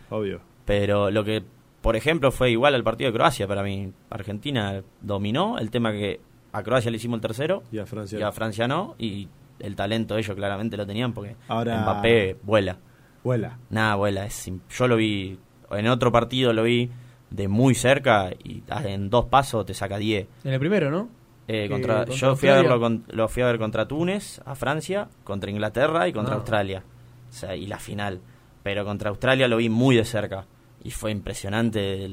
obvio 0.09 0.41
pero 0.65 1.11
lo 1.11 1.23
que 1.23 1.43
por 1.81 1.95
ejemplo 1.95 2.31
fue 2.31 2.51
igual 2.51 2.75
al 2.75 2.83
partido 2.83 3.11
de 3.11 3.17
Croacia 3.17 3.47
para 3.47 3.63
mí 3.63 3.91
Argentina 4.09 4.81
dominó 5.01 5.57
el 5.57 5.71
tema 5.71 5.91
que 5.91 6.19
a 6.51 6.63
Croacia 6.63 6.89
le 6.89 6.97
hicimos 6.97 7.17
el 7.17 7.21
tercero 7.21 7.63
y 7.71 7.79
a 7.79 7.85
Francia, 7.85 8.19
y 8.19 8.21
a 8.21 8.31
Francia 8.31 8.67
no 8.67 8.95
y 8.97 9.27
el 9.59 9.75
talento 9.75 10.17
ellos 10.17 10.35
claramente 10.35 10.77
lo 10.77 10.85
tenían 10.85 11.13
porque 11.13 11.35
Ahora, 11.47 11.81
Mbappé 11.81 12.37
vuela 12.43 12.77
Vuela. 13.25 13.57
Nada, 13.71 13.95
vuela. 13.95 14.23
Es, 14.27 14.51
yo 14.69 14.87
lo 14.87 14.95
vi, 14.97 15.39
en 15.71 15.87
otro 15.87 16.11
partido 16.11 16.53
lo 16.53 16.61
vi 16.61 16.91
de 17.31 17.47
muy 17.47 17.73
cerca 17.73 18.29
y 18.43 18.61
en 18.83 19.09
dos 19.09 19.25
pasos 19.25 19.65
te 19.65 19.73
saca 19.73 19.97
10. 19.97 20.27
En 20.43 20.53
el 20.53 20.59
primero, 20.59 20.91
¿no? 20.91 21.09
Eh, 21.47 21.69
contra, 21.69 22.05
yo 22.05 22.35
fui 22.35 22.49
a 22.49 22.55
verlo 22.55 23.01
lo 23.07 23.27
fui 23.27 23.43
a 23.43 23.47
ver 23.47 23.59
contra 23.59 23.87
Túnez, 23.87 24.41
a 24.45 24.55
Francia, 24.55 25.07
contra 25.23 25.51
Inglaterra 25.51 26.07
y 26.07 26.13
contra 26.13 26.33
ah. 26.33 26.37
Australia. 26.37 26.83
O 27.29 27.33
sea, 27.33 27.55
y 27.55 27.67
la 27.67 27.79
final. 27.79 28.21
Pero 28.63 28.83
contra 28.83 29.09
Australia 29.09 29.47
lo 29.47 29.57
vi 29.57 29.69
muy 29.69 29.95
de 29.95 30.05
cerca. 30.05 30.45
Y 30.83 30.91
fue 30.91 31.11
impresionante 31.11 32.07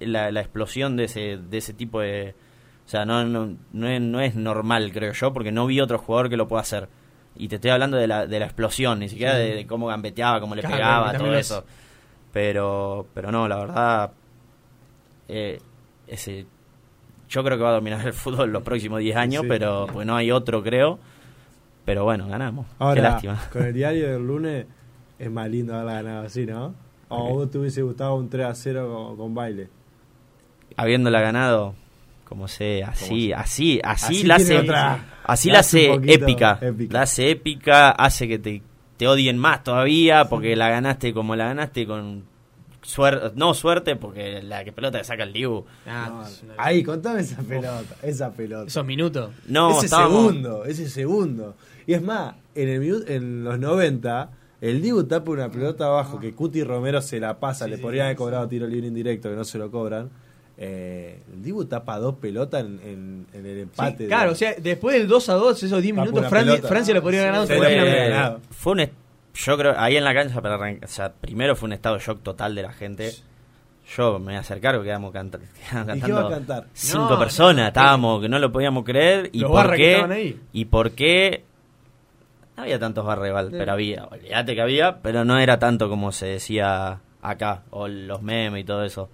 la, 0.00 0.40
explosión 0.40 0.96
de 0.96 1.04
ese, 1.04 1.38
de 1.38 1.58
ese 1.58 1.74
tipo 1.74 2.00
de... 2.00 2.34
O 2.86 2.88
sea, 2.88 3.04
no, 3.04 3.22
no, 3.24 3.54
no, 3.72 3.88
es, 3.88 4.00
no 4.00 4.20
es 4.20 4.34
normal, 4.34 4.92
creo 4.92 5.12
yo, 5.12 5.32
porque 5.32 5.52
no 5.52 5.66
vi 5.66 5.80
otro 5.80 5.98
jugador 5.98 6.30
que 6.30 6.38
lo 6.38 6.48
pueda 6.48 6.62
hacer 6.62 6.88
y 7.38 7.48
te 7.48 7.54
estoy 7.54 7.70
hablando 7.70 7.96
de 7.96 8.06
la, 8.06 8.26
de 8.26 8.38
la 8.40 8.46
explosión, 8.46 8.98
ni 8.98 9.08
siquiera 9.08 9.36
de, 9.36 9.66
cómo 9.66 9.86
gambeteaba, 9.86 10.40
cómo 10.40 10.54
le 10.54 10.62
pegaba, 10.62 11.16
todo 11.16 11.34
eso. 11.34 11.64
Pero, 12.32 13.06
pero 13.14 13.30
no, 13.30 13.46
la 13.48 13.56
verdad, 13.56 14.12
eh, 15.28 15.60
ese, 16.06 16.46
yo 17.28 17.44
creo 17.44 17.56
que 17.58 17.62
va 17.62 17.70
a 17.70 17.74
dominar 17.74 18.06
el 18.06 18.12
fútbol 18.12 18.50
los 18.50 18.62
próximos 18.62 19.00
10 19.00 19.16
años, 19.16 19.44
pero 19.48 19.86
pues 19.92 20.06
no 20.06 20.16
hay 20.16 20.30
otro, 20.30 20.62
creo. 20.62 20.98
Pero 21.84 22.04
bueno, 22.04 22.28
ganamos. 22.28 22.66
Qué 22.94 23.00
lástima. 23.00 23.40
Con 23.52 23.64
el 23.64 23.72
diario 23.72 24.12
del 24.12 24.26
lunes 24.26 24.66
es 25.18 25.30
más 25.30 25.48
lindo 25.48 25.74
haberla 25.74 25.92
ganado 25.94 26.26
así, 26.26 26.46
¿no? 26.46 26.74
¿O 27.08 27.34
vos 27.34 27.50
te 27.50 27.58
hubiese 27.58 27.82
gustado 27.82 28.14
un 28.16 28.28
3 28.28 28.46
a 28.46 28.54
0 28.54 29.14
con, 29.16 29.34
baile? 29.34 29.68
habiéndola 30.76 31.20
ganado, 31.20 31.74
como 32.24 32.46
sé, 32.46 32.84
así, 32.84 33.32
así, 33.32 33.80
así, 33.82 34.22
la 34.22 34.36
hace, 34.36 34.58
así 35.24 35.50
la 35.50 35.58
hace 35.60 35.92
épica, 35.94 36.60
la 36.90 37.02
hace 37.02 37.30
épica, 37.30 37.90
hace 37.90 38.28
que 38.28 38.38
te, 38.38 38.62
te 38.96 39.08
odien 39.08 39.38
más 39.38 39.64
todavía 39.64 40.26
porque 40.26 40.54
la 40.54 40.68
ganaste 40.68 41.12
como 41.12 41.34
la 41.34 41.46
ganaste 41.46 41.86
con 41.86 42.24
suerte, 42.88 43.32
no 43.36 43.54
suerte 43.54 43.96
porque 43.96 44.42
la 44.42 44.64
que 44.64 44.72
pelota 44.72 44.98
te 44.98 45.04
saca 45.04 45.24
el 45.24 45.32
Dibu. 45.32 45.64
Ah, 45.86 46.24
ahí, 46.56 46.82
contame 46.82 47.20
esa 47.20 47.42
pelota, 47.42 47.96
esa 48.02 48.30
pelota. 48.30 48.66
Esos 48.66 48.84
minutos. 48.84 49.30
No, 49.46 49.78
ese 49.78 49.88
segundo, 49.88 50.64
ese 50.64 50.88
segundo. 50.88 51.54
Y 51.86 51.94
es 51.94 52.02
más, 52.02 52.34
en 52.54 52.68
el 52.68 53.04
en 53.08 53.44
los 53.44 53.58
90 53.58 54.30
el 54.60 54.82
Dibu 54.82 55.04
tapa 55.04 55.30
una 55.30 55.50
pelota 55.50 55.86
abajo 55.86 56.18
que 56.18 56.34
Cuti 56.34 56.64
Romero 56.64 57.00
se 57.00 57.20
la 57.20 57.38
pasa, 57.38 57.68
le 57.68 57.78
podrían 57.78 58.06
haber 58.06 58.16
cobrado 58.16 58.48
tiro 58.48 58.66
libre 58.66 58.88
indirecto 58.88 59.28
que 59.30 59.36
no 59.36 59.44
se 59.44 59.58
lo 59.58 59.70
cobran 59.70 60.10
eh, 60.60 61.20
el 61.32 61.42
Dibu 61.42 61.66
tapa 61.66 61.98
dos 62.00 62.16
pelotas 62.16 62.64
en, 62.64 63.26
en, 63.32 63.46
el 63.46 63.58
empate. 63.60 64.08
claro, 64.08 64.32
o 64.32 64.34
sea, 64.34 64.56
después 64.60 64.98
del 64.98 65.06
2 65.06 65.28
a 65.28 65.34
2, 65.34 65.62
esos 65.62 65.80
10 65.80 65.94
minutos, 65.94 66.26
Francia, 66.26 66.94
lo 66.94 67.00
podría 67.00 67.28
haber 67.28 68.10
ganado. 68.10 68.40
Fue, 68.50 68.72
un. 68.72 68.90
Yo 69.38 69.56
creo, 69.56 69.74
ahí 69.78 69.96
en 69.96 70.02
la 70.02 70.12
cancha, 70.14 70.40
para 70.42 70.56
o 70.56 70.86
sea, 70.86 71.12
primero 71.12 71.54
fue 71.54 71.68
un 71.68 71.72
estado 71.72 71.94
de 71.96 72.02
shock 72.02 72.22
total 72.24 72.56
de 72.56 72.62
la 72.62 72.72
gente. 72.72 73.12
Yo 73.96 74.18
me 74.18 74.26
voy 74.26 74.34
a 74.34 74.40
acercar 74.40 74.74
porque 74.74 74.88
quedamos, 74.88 75.12
cantando 75.12 76.64
cinco 76.72 77.18
personas, 77.18 77.68
estábamos 77.68 78.20
que 78.20 78.28
no 78.28 78.40
lo 78.40 78.50
podíamos 78.50 78.84
creer. 78.84 79.30
¿Y 79.32 79.44
por 79.44 79.76
qué? 79.76 80.36
¿Y 80.52 80.64
por 80.64 80.90
qué? 80.90 81.44
No 82.56 82.64
había 82.64 82.80
tantos 82.80 83.06
barreval, 83.06 83.50
pero 83.52 83.72
había, 83.72 84.06
olvídate 84.06 84.56
que 84.56 84.60
había, 84.60 85.00
pero 85.00 85.24
no 85.24 85.38
era 85.38 85.60
tanto 85.60 85.88
como 85.88 86.10
se 86.10 86.26
decía 86.26 86.98
acá, 87.22 87.62
o 87.70 87.86
los 87.86 88.20
memes 88.20 88.62
y 88.62 88.64
todo 88.64 88.82
eso. 88.82 89.08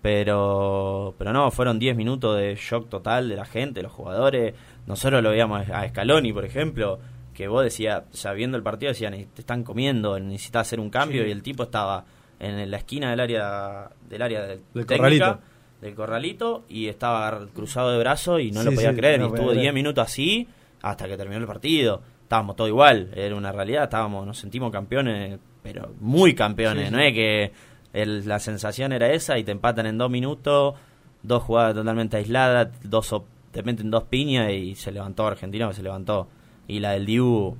Pero, 0.00 1.14
pero 1.18 1.34
no, 1.34 1.50
fueron 1.50 1.78
10 1.78 1.94
minutos 1.94 2.38
de 2.38 2.56
shock 2.56 2.88
total 2.88 3.28
de 3.28 3.36
la 3.36 3.44
gente, 3.44 3.82
los 3.82 3.92
jugadores. 3.92 4.54
Nosotros 4.86 5.22
lo 5.22 5.30
veíamos 5.30 5.68
a 5.68 5.86
Scaloni, 5.86 6.32
por 6.32 6.46
ejemplo, 6.46 6.98
que 7.32 7.48
vos 7.48 7.64
decías, 7.64 8.04
sea, 8.10 8.32
viendo 8.32 8.56
el 8.56 8.62
partido 8.62 8.90
decían, 8.90 9.12
te 9.12 9.40
están 9.40 9.64
comiendo, 9.64 10.18
necesitas 10.18 10.68
hacer 10.68 10.80
un 10.80 10.90
cambio, 10.90 11.26
y 11.26 11.30
el 11.30 11.42
tipo 11.42 11.64
estaba 11.64 12.04
en 12.38 12.70
la 12.70 12.76
esquina 12.76 13.10
del 13.10 13.20
área 13.20 13.90
del 14.08 14.22
área 14.22 14.42
del, 14.42 14.62
corralito. 14.86 15.38
del 15.80 15.94
corralito 15.94 16.64
y 16.68 16.88
estaba 16.88 17.46
cruzado 17.54 17.92
de 17.92 17.98
brazos 17.98 18.40
y 18.40 18.50
no 18.50 18.64
lo 18.64 18.72
podía 18.72 18.94
creer. 18.94 19.20
y 19.20 19.26
estuvo 19.26 19.52
10 19.52 19.72
minutos 19.72 20.04
así 20.04 20.48
hasta 20.82 21.06
que 21.06 21.16
terminó 21.16 21.40
el 21.40 21.46
partido. 21.46 22.02
Estábamos 22.22 22.56
todo 22.56 22.66
igual, 22.66 23.10
era 23.14 23.36
una 23.36 23.52
realidad, 23.52 23.84
estábamos, 23.84 24.26
nos 24.26 24.38
sentimos 24.38 24.72
campeones, 24.72 25.38
pero 25.62 25.94
muy 26.00 26.34
campeones, 26.34 26.90
no 26.90 26.98
es 26.98 27.12
que 27.12 27.52
la 27.92 28.38
sensación 28.38 28.92
era 28.92 29.12
esa 29.12 29.38
y 29.38 29.44
te 29.44 29.52
empatan 29.52 29.86
en 29.86 29.98
dos 29.98 30.10
minutos, 30.10 30.74
dos 31.22 31.42
jugadas 31.42 31.74
totalmente 31.74 32.16
aisladas, 32.16 32.68
dos 32.82 33.12
te 33.52 33.62
meten 33.62 33.90
dos 33.90 34.04
piñas 34.04 34.50
y 34.50 34.74
se 34.74 34.90
levantó 34.90 35.26
Argentina, 35.26 35.72
se 35.72 35.82
levantó. 35.82 36.28
Y 36.72 36.80
la 36.80 36.92
del 36.92 37.06
Dibu. 37.06 37.56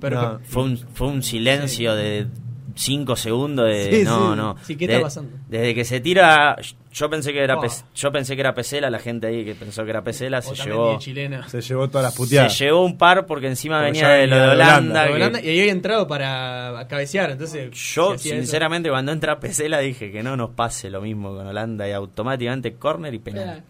Pero, 0.00 0.40
fue, 0.44 0.62
un, 0.64 0.78
fue 0.78 1.08
un 1.08 1.22
silencio 1.22 1.94
de 1.94 2.26
cinco 2.74 3.16
segundos 3.16 3.66
de 3.66 4.04
no 4.04 4.34
no. 4.34 4.56
¿qué 4.66 4.84
está 4.84 5.00
pasando? 5.00 5.36
desde 5.48 5.74
que 5.74 5.84
se 5.84 6.00
tira 6.00 6.56
yo 6.92 7.10
pensé 7.10 7.32
que 7.32 7.42
era 7.42 7.58
oh. 7.58 7.66
yo 7.94 8.12
pensé 8.12 8.34
que 8.34 8.40
era 8.40 8.54
Pesela 8.54 8.90
la 8.90 8.98
gente 8.98 9.26
ahí 9.26 9.44
que 9.44 9.54
pensó 9.54 9.84
que 9.84 9.90
era 9.90 10.02
Pesela 10.02 10.40
se 10.40 10.54
llevó 10.54 10.98
se 11.00 11.60
llevó 11.60 11.88
todas 11.88 12.04
las 12.04 12.14
puteadas. 12.14 12.56
Se 12.56 12.64
llevó 12.64 12.84
un 12.84 12.96
par 12.96 13.26
porque 13.26 13.48
encima 13.48 13.80
venía 13.80 14.08
de 14.08 14.26
lo 14.26 14.36
de 14.36 14.48
Holanda, 14.48 15.10
y 15.10 15.48
ahí 15.48 15.60
había 15.60 15.72
entrado 15.72 16.06
para 16.06 16.86
cabecear 16.88 17.30
entonces 17.30 17.70
yo 17.94 18.16
sinceramente 18.18 18.88
cuando 18.88 19.12
entra 19.12 19.40
Pesela 19.40 19.78
dije 19.78 20.10
que 20.10 20.22
no 20.22 20.36
nos 20.36 20.50
pase 20.50 20.90
lo 20.90 21.00
mismo 21.00 21.34
con 21.34 21.46
Holanda 21.46 21.88
y 21.88 21.92
automáticamente 21.92 22.74
corner 22.74 23.14
y 23.14 23.18
penal 23.18 23.64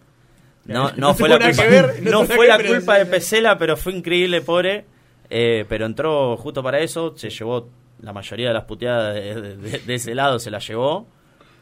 no, 0.65 0.91
no, 0.95 1.13
fue 1.13 1.29
la 1.29 1.39
culpa, 1.39 1.63
no, 2.01 2.25
fue 2.25 2.47
la 2.47 2.63
culpa 2.63 2.97
de 2.97 3.05
Pesela 3.05 3.57
pero 3.57 3.77
fue 3.77 3.93
increíble 3.93 4.41
pobre. 4.41 4.85
Eh, 5.33 5.65
pero 5.69 5.85
entró 5.85 6.35
justo 6.35 6.61
para 6.61 6.79
eso 6.79 7.13
se 7.15 7.29
llevó 7.29 7.69
la 8.01 8.11
mayoría 8.11 8.49
de 8.49 8.53
las 8.53 8.65
puteadas 8.65 9.15
de, 9.15 9.81
ese 9.87 10.13
lado 10.13 10.39
se 10.39 10.51
la 10.51 10.59
llevó, 10.59 11.07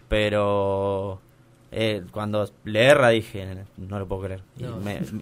pero 0.08 1.22
eh, 1.72 2.04
cuando 2.12 2.50
le 2.64 2.84
erra 2.84 3.10
dije, 3.10 3.66
no 3.78 4.00
lo 4.00 4.08
puedo 4.08 4.24
creer. 4.24 4.42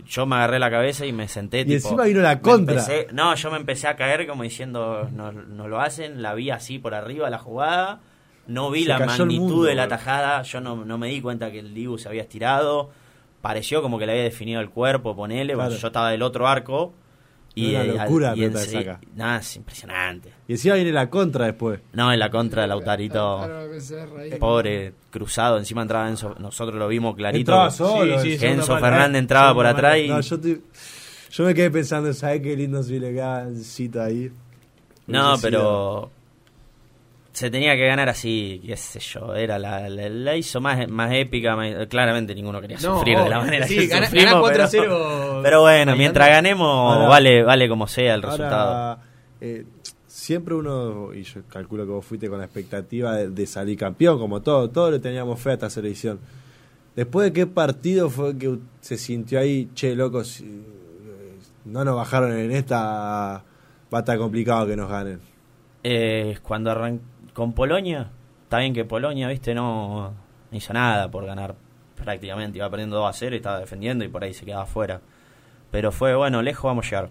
yo 0.08 0.26
me 0.26 0.36
agarré 0.38 0.60
la 0.60 0.70
cabeza 0.70 1.06
y 1.06 1.12
me 1.12 1.28
senté. 1.28 1.66
Y 1.68 1.74
encima 1.74 2.06
vino 2.06 2.22
la 2.22 2.40
contra. 2.40 2.86
no, 3.12 3.36
yo 3.36 3.52
me 3.52 3.58
empecé 3.58 3.88
a 3.88 3.96
caer 3.96 4.26
como 4.28 4.44
diciendo, 4.44 5.10
no, 5.12 5.32
no, 5.32 5.68
lo 5.68 5.82
hacen, 5.82 6.22
la 6.22 6.34
vi 6.34 6.52
así 6.52 6.80
por 6.80 6.94
arriba 6.94 7.30
la 7.30 7.40
jugada, 7.40 8.00
no 8.48 8.72
vi 8.72 8.86
la 8.86 9.00
magnitud 9.00 9.68
de 9.68 9.76
la 9.76 9.88
tajada, 9.88 10.42
yo 10.44 10.62
no, 10.62 10.86
no 10.86 10.98
me 10.98 11.08
di 11.08 11.20
cuenta 11.20 11.52
que 11.52 11.60
el 11.60 11.74
Dibu 11.74 11.98
se 11.98 12.08
había 12.08 12.22
estirado, 12.22 12.92
pareció 13.48 13.82
como 13.82 13.98
que 13.98 14.06
le 14.06 14.12
había 14.12 14.24
definido 14.26 14.60
el 14.60 14.70
cuerpo, 14.70 15.16
ponele, 15.16 15.54
yo 15.54 15.88
estaba 15.88 16.12
del 16.12 16.22
otro 16.22 16.50
arco 16.50 16.94
y 17.56 17.76
una 17.76 17.84
locura 17.86 18.34
y, 18.36 18.42
Nada, 19.16 19.40
es 19.40 19.56
impresionante. 19.56 20.34
Y 20.50 20.52
encima 20.52 20.76
viene 20.76 20.92
la 20.92 21.10
contra 21.10 21.46
después. 21.46 21.80
No, 21.94 22.12
en 22.12 22.20
la 22.20 22.30
contra 22.30 22.64
del 22.64 22.72
Lautarito. 22.72 23.50
Pobre, 24.38 24.96
cruzado. 25.10 25.58
Encima 25.58 25.82
entraba 25.82 26.10
Enzo. 26.10 26.36
Nosotros 26.40 26.78
lo 26.78 26.90
vimos 26.90 27.16
clarito. 27.16 27.54
Entraba 27.54 27.72
solo. 27.72 28.22
Enzo 28.22 28.78
Fernández 28.80 29.20
entraba 29.22 29.54
por 29.54 29.66
atrás. 29.66 29.98
Y... 29.98 30.10
No, 30.10 30.20
yo, 30.20 30.38
yo 31.32 31.44
me 31.46 31.54
quedé 31.54 31.72
pensando, 31.72 32.14
¿sabes 32.14 32.42
qué 32.42 32.54
lindo 32.58 32.84
si 32.84 33.00
le 33.00 33.16
cita 33.64 34.04
ahí? 34.04 34.30
No, 35.08 35.36
pero 35.42 36.12
se 37.38 37.52
tenía 37.52 37.76
que 37.76 37.86
ganar 37.86 38.10
así, 38.10 38.60
qué 38.66 38.76
sé 38.76 39.00
yo, 39.00 39.36
era 39.36 39.60
la, 39.60 39.88
la, 39.90 40.36
hizo 40.36 40.60
más, 40.60 40.90
más 40.90 41.14
épica, 41.14 41.56
claramente 41.88 42.34
ninguno 42.34 42.60
quería 42.60 42.80
sufrir 42.80 43.16
de 43.16 43.30
la 43.30 43.42
manera 43.42 43.68
que 43.68 43.88
sufrimos, 43.88 44.40
4 44.40 44.66
0 44.68 45.42
pero, 45.44 45.62
bueno, 45.62 45.96
mientras 45.96 46.30
ganemos 46.30 47.08
vale 47.08 47.44
vale 47.44 47.70
como 47.70 47.86
sea 47.86 48.16
el 48.16 48.24
resultado. 48.24 48.98
Eh, 49.40 49.66
siempre 50.08 50.56
uno, 50.56 51.14
y 51.14 51.22
yo 51.22 51.42
calculo 51.48 51.86
que 51.86 51.92
vos 51.92 52.04
fuiste 52.04 52.28
con 52.28 52.40
la 52.40 52.46
expectativa 52.46 53.18
de, 53.18 53.46
salir 53.46 53.78
campeón, 53.78 54.18
como 54.18 54.42
todo, 54.42 54.72
todos 54.72 54.92
le 54.92 54.98
teníamos 54.98 55.40
fe 55.40 55.52
a 55.52 55.54
esta 55.54 55.70
selección. 55.70 56.20
Después 56.96 57.26
de 57.26 57.34
qué 57.34 57.46
partido 57.46 58.10
fue 58.10 58.36
que 58.36 58.58
se 58.82 58.98
sintió 58.98 59.40
ahí, 59.40 59.70
che, 59.76 59.96
locos, 59.96 60.42
eh, 60.42 60.46
no 61.66 61.86
nos 61.86 61.96
bajaron 61.96 62.36
en 62.36 62.52
esta, 62.52 63.44
va 63.94 63.98
a 63.98 64.00
estar 64.00 64.18
complicado 64.18 64.66
que 64.66 64.76
nos 64.76 64.90
ganen. 64.90 65.20
Eh, 65.84 66.40
cuando 66.42 66.72
arrancó 66.72 67.17
con 67.38 67.54
Polonia, 67.54 68.10
está 68.46 68.58
bien 68.58 68.74
que 68.74 68.84
Polonia, 68.84 69.28
viste, 69.28 69.54
no, 69.54 70.12
hizo 70.52 70.74
nada 70.74 71.12
por 71.12 71.24
ganar 71.24 71.54
prácticamente, 71.96 72.58
iba 72.58 72.68
perdiendo 72.68 72.96
2 72.96 73.08
a 73.08 73.14
0 73.14 73.36
y 73.36 73.38
estaba 73.38 73.60
defendiendo 73.60 74.04
y 74.04 74.08
por 74.08 74.24
ahí 74.24 74.34
se 74.34 74.44
quedaba 74.44 74.64
afuera. 74.64 75.02
Pero 75.70 75.92
fue, 75.92 76.16
bueno, 76.16 76.42
lejos 76.42 76.64
vamos 76.64 76.88
a 76.88 76.90
llegar. 76.90 77.10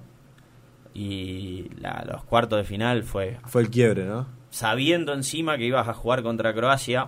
Y 0.94 1.70
los 2.06 2.24
cuartos 2.24 2.58
de 2.58 2.64
final 2.64 3.04
fue... 3.04 3.38
Fue 3.44 3.62
el 3.62 3.70
quiebre, 3.70 4.04
¿no? 4.04 4.26
Sabiendo 4.50 5.12
encima 5.12 5.56
que 5.58 5.64
ibas 5.66 5.86
a 5.86 5.94
jugar 5.94 6.24
contra 6.24 6.52
Croacia, 6.52 7.06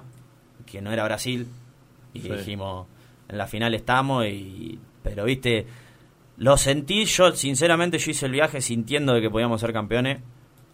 que 0.64 0.80
no 0.80 0.92
era 0.92 1.02
Brasil, 1.02 1.48
y 2.14 2.20
dijimos, 2.20 2.87
en 3.26 3.37
la 3.37 3.48
final 3.48 3.75
estamos, 3.75 4.26
y 4.26 4.78
pero 5.02 5.25
viste, 5.25 5.66
lo 6.37 6.56
sentí, 6.56 7.04
yo 7.06 7.32
sinceramente 7.32 7.98
yo 7.98 8.12
hice 8.12 8.26
el 8.26 8.32
viaje 8.32 8.60
sintiendo 8.60 9.12
de 9.12 9.20
que 9.20 9.28
podíamos 9.28 9.60
ser 9.60 9.72
campeones 9.72 10.20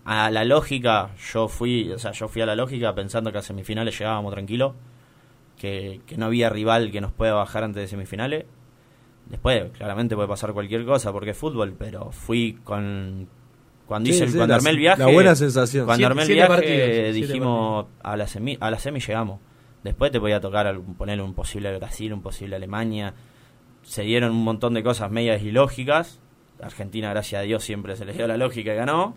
a 0.05 0.31
la 0.31 0.45
lógica, 0.45 1.11
yo 1.33 1.49
fui, 1.49 1.91
o 1.91 1.99
sea, 1.99 2.13
yo 2.13 2.29
fui 2.29 2.43
a 2.43 2.47
la 2.47 2.55
lógica 2.55 2.95
pensando 2.95 3.33
que 3.33 3.39
a 3.39 3.43
semifinales 3.43 3.99
llegábamos 3.99 4.33
tranquilo, 4.33 4.75
que, 5.59 6.01
no 6.17 6.27
había 6.27 6.51
rival 6.51 6.91
que 6.91 7.01
nos 7.01 7.13
pueda 7.13 7.33
bajar 7.33 7.65
antes 7.65 7.83
de 7.83 7.89
semifinales. 7.89 8.45
Después, 9.27 9.71
claramente 9.73 10.15
puede 10.15 10.29
pasar 10.29 10.53
cualquier 10.53 10.85
cosa 10.85 11.11
porque 11.11 11.31
es 11.31 11.39
fútbol, 11.39 11.75
pero 11.79 12.13
fui 12.13 12.59
con 12.65 13.29
cuando 13.87 14.09
hice 14.11 14.31
cuando 14.37 14.55
armé 14.55 14.71
el 14.71 14.79
viaje, 14.79 15.01
la 15.03 15.11
buena 15.11 15.35
sensación. 15.35 15.87
Cuando 15.87 16.07
armé 16.07 16.23
el 16.23 16.29
viaje 16.29 17.13
dijimos 17.13 17.87
a 18.03 18.17
la 18.17 18.27
semi 18.27 18.59
a 18.61 18.71
la 18.71 18.79
semi 18.79 19.01
llegamos. 19.01 19.41
Después 19.83 20.11
te 20.13 20.21
podía 20.21 20.41
tocar 20.41 20.79
poner 20.99 21.21
un 21.21 21.35
posible 21.35 21.75
Brasil, 21.77 22.13
un 22.13 22.23
posible 22.23 22.57
Alemania. 22.57 23.15
Se 23.83 24.03
dieron 24.03 24.33
un 24.33 24.45
montón 24.45 24.75
de 24.75 24.83
cosas 24.83 25.11
medias 25.11 25.43
ilógicas. 25.43 26.21
Argentina, 26.63 27.11
gracias 27.11 27.41
a 27.41 27.43
Dios, 27.43 27.65
siempre 27.65 27.97
se 27.97 28.05
les 28.05 28.17
dio 28.17 28.27
la 28.27 28.37
lógica 28.37 28.73
y 28.73 28.77
ganó 28.77 29.15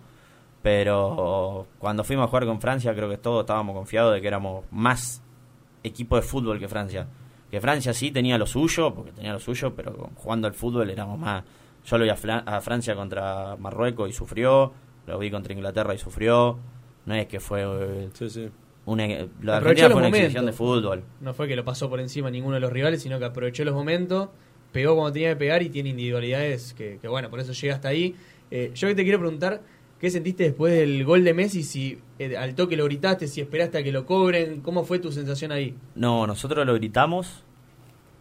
pero 0.68 1.66
cuando 1.80 2.04
fuimos 2.04 2.26
a 2.26 2.28
jugar 2.28 2.46
con 2.46 2.60
Francia 2.60 2.94
creo 2.94 3.10
que 3.10 3.16
todos 3.16 3.44
estábamos 3.44 3.74
confiados 3.74 4.14
de 4.14 4.20
que 4.20 4.28
éramos 4.28 4.66
más 4.70 5.24
equipo 5.82 6.18
de 6.18 6.22
fútbol 6.22 6.60
que 6.60 6.68
Francia. 6.68 7.08
Que 7.50 7.62
Francia 7.62 7.94
sí 7.94 8.12
tenía 8.12 8.38
lo 8.38 8.46
suyo, 8.46 8.94
porque 8.94 9.14
tenía 9.14 9.32
lo 9.32 9.40
suyo, 9.40 9.74
pero 9.74 10.10
jugando 10.16 10.46
al 10.46 10.54
fútbol 10.54 10.90
éramos 10.90 11.18
más... 11.18 11.46
Yo 11.86 11.98
lo 11.98 12.04
vi 12.04 12.10
a, 12.10 12.60
Francia 12.60 12.96
contra 12.96 13.56
Marruecos 13.56 14.10
y 14.10 14.12
sufrió, 14.12 14.74
lo 15.06 15.18
vi 15.18 15.32
contra 15.32 15.54
Inglaterra 15.54 15.94
y 15.94 16.00
sufrió. 16.00 16.60
No 17.06 17.16
es 17.16 17.28
que 17.28 17.40
fue... 17.40 18.10
Sí, 18.12 18.30
sí. 18.30 18.50
Una, 18.88 19.08
la 19.42 19.58
Argentina 19.58 19.90
fue 19.90 20.00
una 20.00 20.10
exhibición 20.10 20.48
de 20.48 20.52
fútbol. 20.52 21.02
No 21.22 21.34
fue 21.34 21.48
que 21.48 21.56
lo 21.56 21.64
pasó 21.64 21.90
por 21.90 22.02
encima 22.02 22.30
ninguno 22.30 22.56
de 22.56 22.60
los 22.60 22.74
rivales, 22.74 23.02
sino 23.02 23.20
que 23.20 23.24
aprovechó 23.24 23.64
los 23.64 23.74
momentos, 23.74 24.28
pegó 24.74 24.96
cuando 24.96 25.14
tenía 25.14 25.30
que 25.30 25.38
pegar 25.38 25.64
y 25.64 25.70
tiene 25.70 25.92
individualidades 25.92 26.74
que, 26.74 27.00
bueno, 27.08 27.30
por 27.30 27.40
eso 27.40 27.54
llega 27.54 27.76
hasta 27.76 27.88
ahí. 27.88 28.18
Eh, 28.52 28.72
yo 28.76 28.90
que 28.90 28.96
te 28.96 29.04
quiero 29.04 29.20
preguntar, 29.20 29.62
¿Qué 30.00 30.12
sentiste 30.12 30.44
después 30.44 30.74
del 30.74 31.04
gol 31.06 31.24
de 31.24 31.34
Messi? 31.34 31.64
Si 31.64 32.00
eh, 32.20 32.38
al 32.38 32.54
toque 32.54 32.78
lo 32.78 32.86
gritaste, 32.86 33.28
si 33.28 33.42
esperaste 33.42 33.80
a 33.80 33.84
que 33.84 33.92
lo 33.92 34.06
cobren, 34.06 34.62
¿cómo 34.62 34.84
fue 34.84 35.00
tu 35.00 35.12
sensación 35.12 35.52
ahí? 35.52 35.76
No, 35.96 36.28
nosotros 36.28 36.66
lo 36.66 36.74
gritamos 36.76 37.44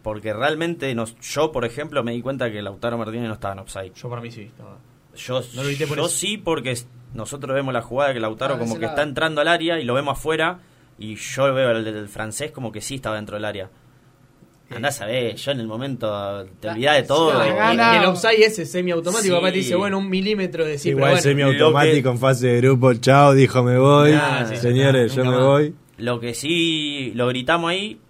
porque 0.03 0.33
realmente 0.33 0.95
nos, 0.95 1.19
yo, 1.19 1.51
por 1.51 1.65
ejemplo, 1.65 2.05
me 2.05 2.13
di 2.13 2.23
cuenta 2.23 2.49
que 2.51 2.63
Lautaro 2.63 2.97
Martínez 2.97 3.27
no 3.27 3.35
estaba 3.35 3.55
en 3.55 3.59
offside. 3.59 3.93
Yo 3.93 4.09
para 4.09 4.23
mí 4.23 4.31
sí 4.31 4.43
estaba. 4.43 4.79
Yo, 5.17 5.43
yo 5.43 6.09
sí, 6.09 6.39
porque 6.39 6.79
nosotros 7.13 7.55
vemos 7.55 7.75
la 7.75 7.83
jugada 7.83 8.15
que 8.15 8.21
Lautaro 8.21 8.55
ah, 8.55 8.59
como 8.59 8.79
que 8.79 8.85
está 8.85 9.03
entrando 9.03 9.41
al 9.41 9.49
área 9.49 9.81
y 9.81 9.85
lo 9.85 9.95
vemos 9.95 10.17
afuera, 10.17 10.61
y 10.97 11.17
yo 11.17 11.53
veo 11.53 11.73
el 11.73 11.85
del 11.85 12.09
francés 12.09 12.53
como 12.53 12.71
que 12.71 12.81
sí 12.81 12.95
estaba 12.95 13.17
dentro 13.17 13.37
del 13.37 13.45
área. 13.45 13.69
Andás 14.69 15.01
a 15.01 15.07
ver, 15.07 15.37
yo 15.37 15.53
en 15.53 15.61
el 15.61 15.67
momento 15.69 16.45
te 16.59 16.69
olvidás 16.69 16.97
de 16.97 17.03
todo. 17.05 17.33
y, 17.47 17.97
el 17.97 18.05
offside 18.05 18.47
ese 18.47 18.67
semiautomático, 18.67 19.37
sí. 19.37 19.45
te 19.45 19.53
dice, 19.53 19.77
bueno, 19.77 19.99
un 19.99 20.11
milímetro 20.11 20.65
de 20.65 20.77
sí, 20.77 20.91
Igual 20.91 21.21
semiautomático 21.21 22.11
en 22.11 22.19
fase 22.19 22.49
de 22.49 22.61
grupo, 22.61 22.93
chao, 22.95 23.33
dijo 23.33 23.63
me 23.63 23.79
voy. 23.79 24.19
Señores, 24.55 25.15
yo 25.15 25.25
me 25.25 25.37
voy. 25.37 25.75
Lo 25.99 26.21
que 26.21 26.35
sí, 26.35 27.13
lo 27.15 27.29
gritamos 27.29 27.71
ahí, 27.71 28.01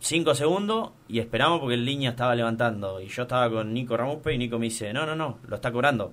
cinco 0.00 0.34
segundos, 0.34 0.90
y 1.06 1.18
esperamos 1.18 1.60
porque 1.60 1.74
el 1.74 1.84
línea 1.84 2.10
estaba 2.10 2.34
levantando. 2.34 3.00
Y 3.00 3.08
yo 3.08 3.22
estaba 3.22 3.50
con 3.50 3.72
Nico 3.74 3.96
Ramuspe 3.96 4.32
y 4.32 4.38
Nico 4.38 4.58
me 4.58 4.66
dice, 4.66 4.92
no, 4.92 5.04
no, 5.04 5.14
no, 5.14 5.38
lo 5.46 5.56
está 5.56 5.70
cobrando. 5.70 6.12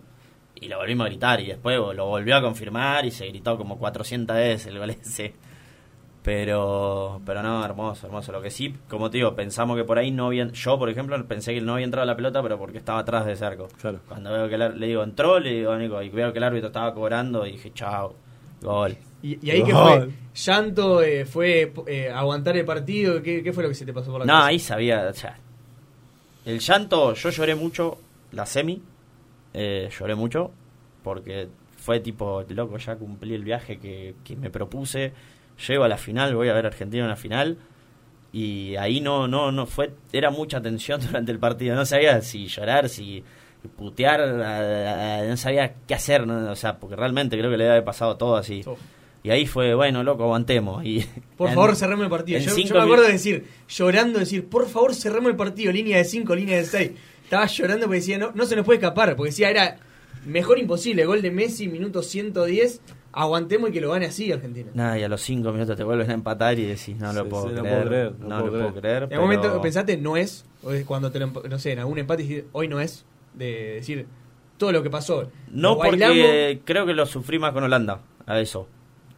Y 0.54 0.68
lo 0.68 0.78
volvimos 0.78 1.06
a 1.06 1.10
gritar 1.10 1.40
y 1.40 1.48
después 1.48 1.78
lo 1.78 2.08
volvió 2.08 2.36
a 2.36 2.42
confirmar 2.42 3.06
y 3.06 3.12
se 3.12 3.26
gritó 3.28 3.58
como 3.58 3.80
400 3.80 4.36
veces 4.36 4.68
el 4.68 4.78
gol 4.78 4.90
ese. 4.92 5.34
Pero, 6.24 7.20
pero 7.26 7.42
no, 7.42 7.66
hermoso, 7.66 8.06
hermoso. 8.06 8.32
Lo 8.32 8.42
que 8.42 8.52
sí, 8.52 8.76
como 8.88 9.10
te 9.10 9.18
digo, 9.18 9.36
pensamos 9.36 9.76
que 9.76 9.84
por 9.84 9.98
ahí 9.98 10.12
no 10.12 10.28
había. 10.28 10.48
Yo, 10.50 10.78
por 10.78 10.90
ejemplo, 10.90 11.26
pensé 11.26 11.54
que 11.54 11.62
no 11.62 11.74
había 11.74 11.86
entrado 11.86 12.06
la 12.06 12.16
pelota, 12.16 12.44
pero 12.44 12.60
porque 12.60 12.78
estaba 12.78 13.00
atrás 13.00 13.26
de 13.26 13.36
cerco. 13.36 13.68
Claro. 13.80 14.02
Cuando 14.08 14.32
veo 14.32 14.48
que 14.48 14.58
le 14.58 14.88
digo 14.88 15.04
entró, 15.04 15.40
le 15.40 15.52
digo 15.52 15.76
Nico, 15.76 16.02
y 16.02 16.10
veo 16.10 16.32
que 16.32 16.38
el 16.38 16.44
árbitro 16.44 16.68
estaba 16.68 16.94
cobrando, 16.94 17.46
y 17.48 17.54
dije, 17.54 17.72
chao, 17.74 18.16
gol. 18.62 18.96
¿Y, 19.24 19.50
ahí 19.50 19.64
qué 19.64 19.72
fue? 19.72 20.10
¿Llanto? 20.34 21.02
Eh, 21.02 21.26
¿Fue 21.26 21.74
eh, 21.88 22.10
aguantar 22.10 22.56
el 22.58 22.66
partido? 22.66 23.22
¿Qué, 23.22 23.44
¿Qué, 23.44 23.54
fue 23.54 23.64
lo 23.64 23.70
que 23.70 23.76
se 23.76 23.86
te 23.86 23.94
pasó 23.94 24.12
por 24.12 24.20
la 24.20 24.26
No, 24.26 24.44
ahí 24.44 24.60
sabía, 24.60 25.08
o 25.10 25.14
sea. 25.14 25.38
El 26.46 26.60
llanto, 26.60 27.14
yo 27.14 27.30
lloré 27.30 27.56
mucho, 27.56 27.98
la 28.32 28.46
semi, 28.46 28.82
eh, 29.54 29.90
lloré 29.98 30.16
mucho, 30.16 30.52
porque 31.04 31.50
fue 31.78 32.00
tipo, 32.00 32.44
loco, 32.50 32.78
ya 32.78 32.96
cumplí 32.96 33.34
el 33.34 33.44
viaje 33.44 33.80
que, 33.80 34.16
que 34.24 34.36
me 34.36 34.50
propuse 34.50 35.14
llego 35.68 35.84
a 35.84 35.88
la 35.88 35.98
final, 35.98 36.36
voy 36.36 36.50
a 36.50 36.54
ver 36.54 36.66
a 36.66 36.68
Argentina 36.70 37.04
en 37.04 37.10
la 37.10 37.16
final 37.16 37.58
y 38.34 38.76
ahí 38.78 39.02
no 39.02 39.28
no 39.28 39.52
no 39.52 39.66
fue 39.66 39.92
era 40.14 40.30
mucha 40.30 40.62
tensión 40.62 41.02
durante 41.06 41.32
el 41.32 41.40
partido, 41.40 41.76
no 41.76 41.86
sabía 41.86 42.22
si 42.22 42.48
llorar, 42.48 42.90
si 42.90 43.24
putear, 43.70 44.28
no 45.28 45.38
sabía 45.38 45.76
qué 45.88 45.94
hacer, 45.94 46.22
o 46.24 46.56
sea, 46.56 46.78
porque 46.78 46.96
realmente 46.96 47.38
creo 47.38 47.52
que 47.52 47.58
le 47.58 47.70
había 47.70 47.86
pasado 47.86 48.18
todo 48.18 48.36
así. 48.36 48.64
Y 49.24 49.30
ahí 49.30 49.46
fue, 49.46 49.76
bueno, 49.76 50.04
loco, 50.04 50.24
aguantemos. 50.24 50.84
Y 50.84 51.06
por 51.38 51.50
favor, 51.50 51.76
cerremos 51.76 52.06
el 52.06 52.10
partido. 52.10 52.40
Yo, 52.40 52.56
me 52.56 52.82
acuerdo 52.82 53.04
de 53.04 53.12
decir, 53.12 53.46
llorando, 53.70 54.18
decir, 54.18 54.46
por 54.46 54.68
favor, 54.68 54.96
cerremos 54.96 55.30
el 55.30 55.36
partido, 55.36 55.72
línea 55.72 55.98
de 55.98 56.06
5, 56.06 56.36
línea 56.36 56.58
de 56.58 56.66
6. 56.66 56.92
Estaba 57.24 57.46
llorando 57.46 57.86
porque 57.86 58.00
decía, 58.00 58.18
no, 58.18 58.32
no 58.34 58.46
se 58.46 58.56
nos 58.56 58.66
puede 58.66 58.78
escapar, 58.78 59.16
porque 59.16 59.30
decía, 59.30 59.52
era 59.52 59.78
mejor 60.26 60.58
imposible, 60.58 61.06
gol 61.06 61.22
de 61.22 61.32
Messi, 61.32 61.68
minuto 61.68 62.02
110 62.02 62.82
aguantemos 63.14 63.70
y 63.70 63.74
que 63.74 63.82
lo 63.82 63.92
gane 63.92 64.06
así 64.06 64.32
Argentina. 64.32 64.72
Nada, 64.74 64.98
y 64.98 65.04
a 65.04 65.10
los 65.10 65.22
cinco 65.22 65.52
minutos 65.52 65.76
te 65.76 65.84
vuelves 65.84 66.10
a 66.10 66.14
empatar 66.14 66.58
y 66.58 66.66
decís, 66.66 66.98
no 66.98 67.12
lo 67.14 67.28
puedo, 67.28 67.48
creer, 67.54 68.14
no, 68.20 68.46
lo 68.46 68.52
puedo 68.52 68.74
creer. 68.74 69.04
En 69.04 69.14
algún 69.14 69.30
momento 69.30 69.62
pensaste, 69.62 69.98
no 69.98 70.18
es, 70.18 70.46
o 70.64 70.72
es 70.72 70.86
cuando 70.86 71.12
te 71.12 71.20
lo, 71.20 71.28
no 71.28 71.60
sé, 71.60 71.74
en 71.74 71.80
algún 71.80 71.98
empate 72.00 72.46
hoy 72.52 72.68
no 72.68 72.80
es, 72.80 73.06
de 73.34 73.76
decir 73.76 74.08
todo 74.58 74.72
lo 74.72 74.84
que 74.84 74.90
pasó. 74.90 75.30
No, 75.50 75.78
porque 75.78 76.62
creo 76.66 76.86
que 76.86 76.94
lo 76.94 77.06
sufrí 77.06 77.40
más 77.40 77.52
con 77.52 77.64
Holanda, 77.64 78.02
a 78.26 78.40
eso. 78.40 78.68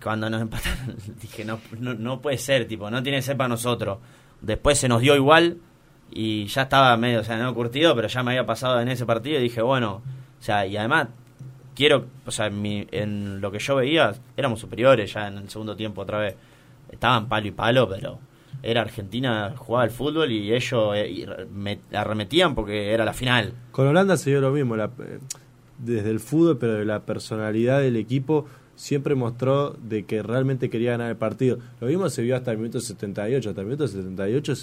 Cuando 0.02 0.30
nos 0.30 0.42
empataron, 0.44 0.96
dije, 1.22 1.46
no, 1.46 1.60
no, 1.80 2.22
puede 2.22 2.38
ser, 2.38 2.68
tipo, 2.68 2.90
no 2.90 3.04
tiene 3.04 3.20
que 3.20 3.24
ser 3.24 3.38
para 3.38 3.50
nosotros. 3.50 4.00
Después 4.42 4.78
se 4.78 4.88
nos 4.88 5.02
dio 5.02 5.16
igual 5.16 5.58
y 6.12 6.46
ya 6.48 6.64
estaba 6.64 6.96
medio, 6.98 7.22
o 7.22 7.24
sea, 7.24 7.38
no 7.38 7.54
curtido, 7.54 7.96
pero 7.96 8.08
ya 8.08 8.24
me 8.24 8.32
había 8.32 8.46
pasado 8.46 8.80
en 8.82 8.90
ese 8.90 9.06
partido 9.06 9.40
y 9.40 9.44
dije, 9.44 9.62
bueno, 9.62 10.02
o 10.40 10.44
sea, 10.44 10.66
y 10.66 10.76
además 10.76 11.08
quiero, 11.76 12.06
o 12.26 12.32
sea, 12.32 12.48
en, 12.48 13.42
lo 13.42 13.52
que 13.52 13.60
yo 13.60 13.76
veía, 13.76 14.14
éramos 14.38 14.60
superiores 14.60 15.14
ya 15.14 15.28
en 15.28 15.38
el 15.38 15.50
segundo 15.50 15.76
tiempo 15.76 16.02
otra 16.02 16.20
vez. 16.20 16.36
Estaban 16.92 17.28
palo 17.28 17.48
y 17.48 17.52
palo, 17.52 17.90
pero 17.90 18.20
era 18.62 18.82
Argentina, 18.82 19.54
jugaba 19.58 19.86
el 19.86 19.92
fútbol 19.92 20.32
y 20.32 20.54
ellos 20.54 20.94
eh, 20.96 21.48
me 21.52 21.80
arremetían 21.94 22.56
porque 22.56 22.92
era 22.92 23.04
la 23.04 23.14
final. 23.14 23.54
Con 23.72 23.88
Holanda 23.88 24.16
se 24.18 24.30
dio 24.30 24.42
lo 24.42 24.52
mismo, 24.52 24.76
la, 24.76 24.90
desde 25.80 26.10
el 26.10 26.20
fútbol, 26.20 26.58
pero 26.58 26.74
de 26.74 26.86
la 26.86 27.02
personalidad 27.02 27.82
del 27.82 27.96
equipo 27.96 28.46
siempre 28.76 29.16
mostró 29.16 29.72
de 29.72 30.06
que 30.06 30.24
realmente 30.24 30.70
quería 30.70 30.92
ganar 30.92 31.10
el 31.10 31.18
partido. 31.18 31.60
Lo 31.80 31.88
mismo 31.88 32.10
se 32.10 32.22
vio 32.22 32.36
hasta 32.36 32.52
el 32.52 32.58
minuto 32.58 32.80
78. 32.80 33.50
Hasta 33.50 33.62
el 33.62 33.68
minuto 33.68 33.88
78 33.88 34.54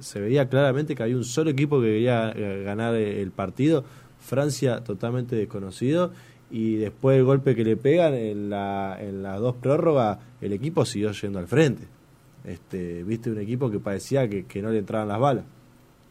se 0.00 0.20
veía 0.20 0.48
claramente 0.48 0.94
que 0.94 1.02
había 1.02 1.16
un 1.16 1.24
solo 1.24 1.50
equipo 1.50 1.80
que 1.80 1.86
quería 1.86 2.32
eh, 2.34 2.62
ganar 2.64 2.94
el 2.94 3.30
partido. 3.30 3.84
Francia 4.18 4.84
totalmente 4.84 5.34
desconocido 5.34 6.12
y 6.50 6.76
después 6.76 7.16
del 7.16 7.24
golpe 7.24 7.54
que 7.54 7.64
le 7.64 7.76
pegan 7.76 8.14
en, 8.14 8.50
la, 8.50 8.96
en 9.00 9.22
las 9.22 9.40
dos 9.40 9.56
prórrogas, 9.56 10.18
el 10.40 10.52
equipo 10.52 10.84
siguió 10.84 11.12
yendo 11.12 11.38
al 11.38 11.46
frente. 11.46 11.86
Este, 12.44 13.04
Viste 13.04 13.30
un 13.30 13.38
equipo 13.38 13.70
que 13.70 13.78
parecía 13.78 14.28
que, 14.28 14.62
no 14.62 14.70
le 14.70 14.78
entraban 14.78 15.08
las 15.08 15.20
balas. 15.20 15.44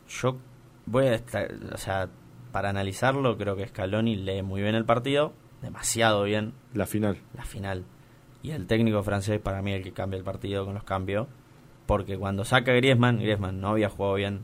Yo 0.07 0.37
voy 0.85 1.07
a 1.07 1.15
estar, 1.15 1.51
o 1.73 1.77
sea, 1.77 2.09
para 2.51 2.69
analizarlo, 2.69 3.37
creo 3.37 3.55
que 3.55 3.67
Scaloni 3.67 4.15
lee 4.15 4.41
muy 4.41 4.61
bien 4.61 4.75
el 4.75 4.85
partido, 4.85 5.33
demasiado 5.61 6.23
bien. 6.23 6.53
La 6.73 6.85
final. 6.85 7.17
La 7.35 7.43
final. 7.43 7.83
Y 8.41 8.51
el 8.51 8.65
técnico 8.65 9.03
francés, 9.03 9.41
para 9.41 9.61
mí, 9.61 9.73
el 9.73 9.83
que 9.83 9.91
cambia 9.91 10.17
el 10.17 10.23
partido 10.23 10.63
con 10.63 10.73
los 10.73 10.83
cambios. 10.83 11.27
Porque 11.85 12.17
cuando 12.17 12.45
saca 12.45 12.71
Griezmann, 12.71 13.17
Griezmann 13.17 13.59
no 13.59 13.69
había 13.69 13.89
jugado 13.89 14.15
bien. 14.15 14.43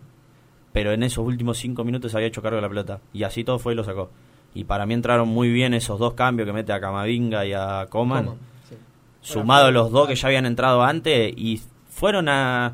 Pero 0.73 0.91
en 0.91 1.03
esos 1.03 1.25
últimos 1.25 1.57
cinco 1.57 1.85
minutos 1.85 2.13
había 2.15 2.27
hecho 2.27 2.41
cargo 2.41 2.57
de 2.57 2.63
la 2.63 2.67
pelota. 2.69 2.99
Y 3.13 3.23
así 3.23 3.45
todo 3.45 3.59
fue 3.59 3.73
y 3.73 3.75
lo 3.77 3.83
sacó 3.85 4.09
y 4.55 4.63
para 4.63 4.85
mí 4.85 4.93
entraron 4.93 5.27
muy 5.27 5.51
bien 5.51 5.73
esos 5.73 5.99
dos 5.99 6.13
cambios 6.13 6.47
que 6.47 6.53
mete 6.53 6.71
a 6.71 6.79
Camavinga 6.79 7.45
y 7.45 7.51
a 7.51 7.87
Coman, 7.89 8.29
sumado 9.21 9.67
a 9.67 9.71
los 9.71 9.91
dos 9.91 10.07
que 10.07 10.15
ya 10.15 10.29
habían 10.29 10.45
entrado 10.45 10.81
antes 10.81 11.33
y 11.35 11.61
fueron 11.89 12.29
a... 12.29 12.73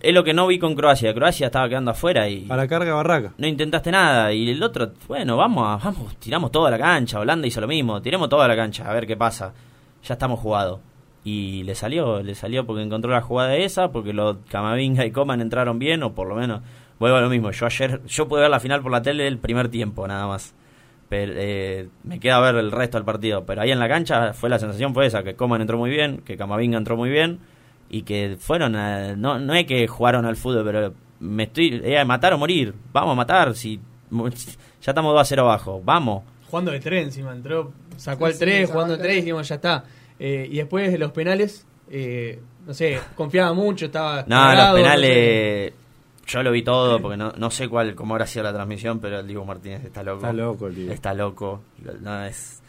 Es 0.00 0.14
lo 0.14 0.22
que 0.22 0.32
no 0.32 0.46
vi 0.46 0.58
con 0.60 0.76
Croacia, 0.76 1.12
Croacia 1.12 1.46
estaba 1.46 1.68
quedando 1.68 1.90
afuera 1.90 2.28
y... 2.28 2.42
Para 2.42 2.68
carga 2.68 2.94
barraca. 2.94 3.32
No 3.36 3.48
intentaste 3.48 3.90
nada. 3.90 4.32
Y 4.32 4.48
el 4.50 4.62
otro, 4.62 4.92
bueno, 5.08 5.36
vamos, 5.36 5.82
vamos, 5.82 6.16
tiramos 6.16 6.52
toda 6.52 6.70
la 6.70 6.78
cancha, 6.78 7.18
Holanda 7.18 7.48
hizo 7.48 7.60
lo 7.60 7.66
mismo, 7.66 8.00
tiremos 8.00 8.28
toda 8.28 8.46
la 8.46 8.54
cancha, 8.54 8.88
a 8.88 8.94
ver 8.94 9.08
qué 9.08 9.16
pasa. 9.16 9.52
Ya 10.04 10.14
estamos 10.14 10.38
jugados. 10.38 10.78
Y 11.24 11.64
le 11.64 11.74
salió, 11.74 12.22
le 12.22 12.34
salió 12.34 12.64
porque 12.64 12.82
encontró 12.82 13.10
la 13.10 13.22
jugada 13.22 13.56
esa, 13.56 13.90
porque 13.90 14.12
los 14.12 14.36
Camavinga 14.50 15.04
y 15.04 15.10
Coman 15.10 15.40
entraron 15.40 15.80
bien, 15.80 16.02
o 16.02 16.12
por 16.12 16.28
lo 16.28 16.36
menos 16.36 16.60
vuelvo 16.98 17.16
a 17.16 17.20
lo 17.20 17.28
mismo. 17.28 17.50
Yo 17.50 17.66
ayer, 17.66 18.00
yo 18.06 18.28
pude 18.28 18.42
ver 18.42 18.50
la 18.50 18.60
final 18.60 18.82
por 18.82 18.92
la 18.92 19.02
tele 19.02 19.26
el 19.26 19.38
primer 19.38 19.68
tiempo, 19.68 20.06
nada 20.06 20.26
más. 20.26 20.54
Pero, 21.08 21.32
eh, 21.36 21.88
me 22.02 22.18
queda 22.18 22.40
ver 22.40 22.56
el 22.56 22.72
resto 22.72 22.96
del 22.98 23.04
partido. 23.04 23.44
Pero 23.44 23.62
ahí 23.62 23.70
en 23.70 23.78
la 23.78 23.88
cancha 23.88 24.32
fue 24.32 24.48
la 24.48 24.58
sensación 24.58 24.94
fue 24.94 25.06
esa, 25.06 25.22
que 25.22 25.34
Coman 25.34 25.60
entró 25.60 25.78
muy 25.78 25.90
bien, 25.90 26.18
que 26.18 26.36
Camavinga 26.36 26.78
entró 26.78 26.96
muy 26.96 27.10
bien 27.10 27.40
y 27.90 28.02
que 28.02 28.36
fueron 28.40 28.72
no 28.72 29.38
no 29.38 29.54
es 29.54 29.66
que 29.66 29.86
jugaron 29.86 30.24
al 30.24 30.36
fútbol, 30.36 30.64
pero 30.64 30.94
me 31.20 31.44
estoy 31.44 31.80
eh, 31.84 32.04
matar 32.04 32.32
o 32.34 32.38
morir. 32.38 32.74
Vamos 32.92 33.12
a 33.12 33.14
matar 33.14 33.54
si 33.54 33.80
ya 34.82 34.90
estamos 34.90 35.12
2 35.12 35.20
a 35.20 35.24
0 35.24 35.42
abajo. 35.42 35.82
Vamos. 35.84 36.22
Jugando 36.50 36.70
de 36.70 36.80
3 36.80 37.04
encima, 37.04 37.32
entró, 37.32 37.72
sacó 37.96 38.28
el 38.28 38.38
3, 38.38 38.70
jugando 38.70 38.96
de 38.96 39.02
3 39.02 39.16
y 39.16 39.20
dijimos, 39.20 39.48
ya 39.48 39.56
está. 39.56 39.84
Eh, 40.18 40.46
y 40.50 40.56
después 40.56 40.92
de 40.92 40.98
los 40.98 41.10
penales, 41.10 41.66
eh, 41.90 42.40
no 42.66 42.74
sé, 42.74 43.00
confiaba 43.16 43.52
mucho, 43.54 43.86
estaba... 43.86 44.24
No, 44.26 44.54
los 44.54 44.74
penales... 44.74 45.72
Yo 46.26 46.42
lo 46.42 46.50
vi 46.50 46.62
todo 46.62 47.00
porque 47.00 47.16
no, 47.16 47.32
no 47.36 47.50
sé 47.50 47.68
cuál 47.68 47.94
cómo 47.94 48.14
habrá 48.14 48.26
sido 48.26 48.44
la 48.44 48.52
transmisión, 48.52 48.98
pero 48.98 49.20
el 49.20 49.26
Diego 49.26 49.44
Martínez 49.44 49.84
está 49.84 50.02
loco. 50.02 50.18
Está 50.18 50.32
loco, 50.32 50.68
Está 50.68 51.14
loco. 51.14 51.62
No, 52.00 52.24
es, 52.24 52.62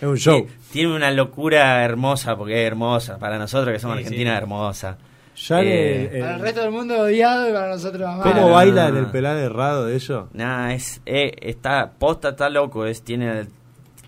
es 0.00 0.08
un 0.08 0.16
show. 0.16 0.46
Tiene 0.72 0.94
una 0.94 1.10
locura 1.10 1.84
hermosa 1.84 2.36
porque 2.36 2.62
es 2.62 2.66
hermosa. 2.66 3.18
Para 3.18 3.38
nosotros 3.38 3.72
que 3.72 3.80
somos 3.80 3.98
Argentina, 3.98 4.36
hermosa. 4.36 4.98
Ya 5.36 5.62
eh, 5.62 6.18
para 6.20 6.36
el 6.36 6.40
resto 6.40 6.60
del 6.60 6.70
mundo 6.70 7.00
odiado 7.00 7.48
y 7.48 7.52
para 7.52 7.70
nosotros 7.70 8.16
más. 8.16 8.20
¿Cómo 8.20 8.50
baila 8.50 8.88
en 8.88 8.96
el 8.96 9.06
pelado 9.06 9.38
errado 9.38 9.86
de 9.86 9.94
ellos? 9.94 10.26
Nada, 10.34 10.74
es, 10.74 11.00
eh, 11.06 11.32
está, 11.40 11.92
posta 11.98 12.30
está 12.30 12.50
loco, 12.50 12.84
es, 12.84 13.02
tiene, 13.02 13.46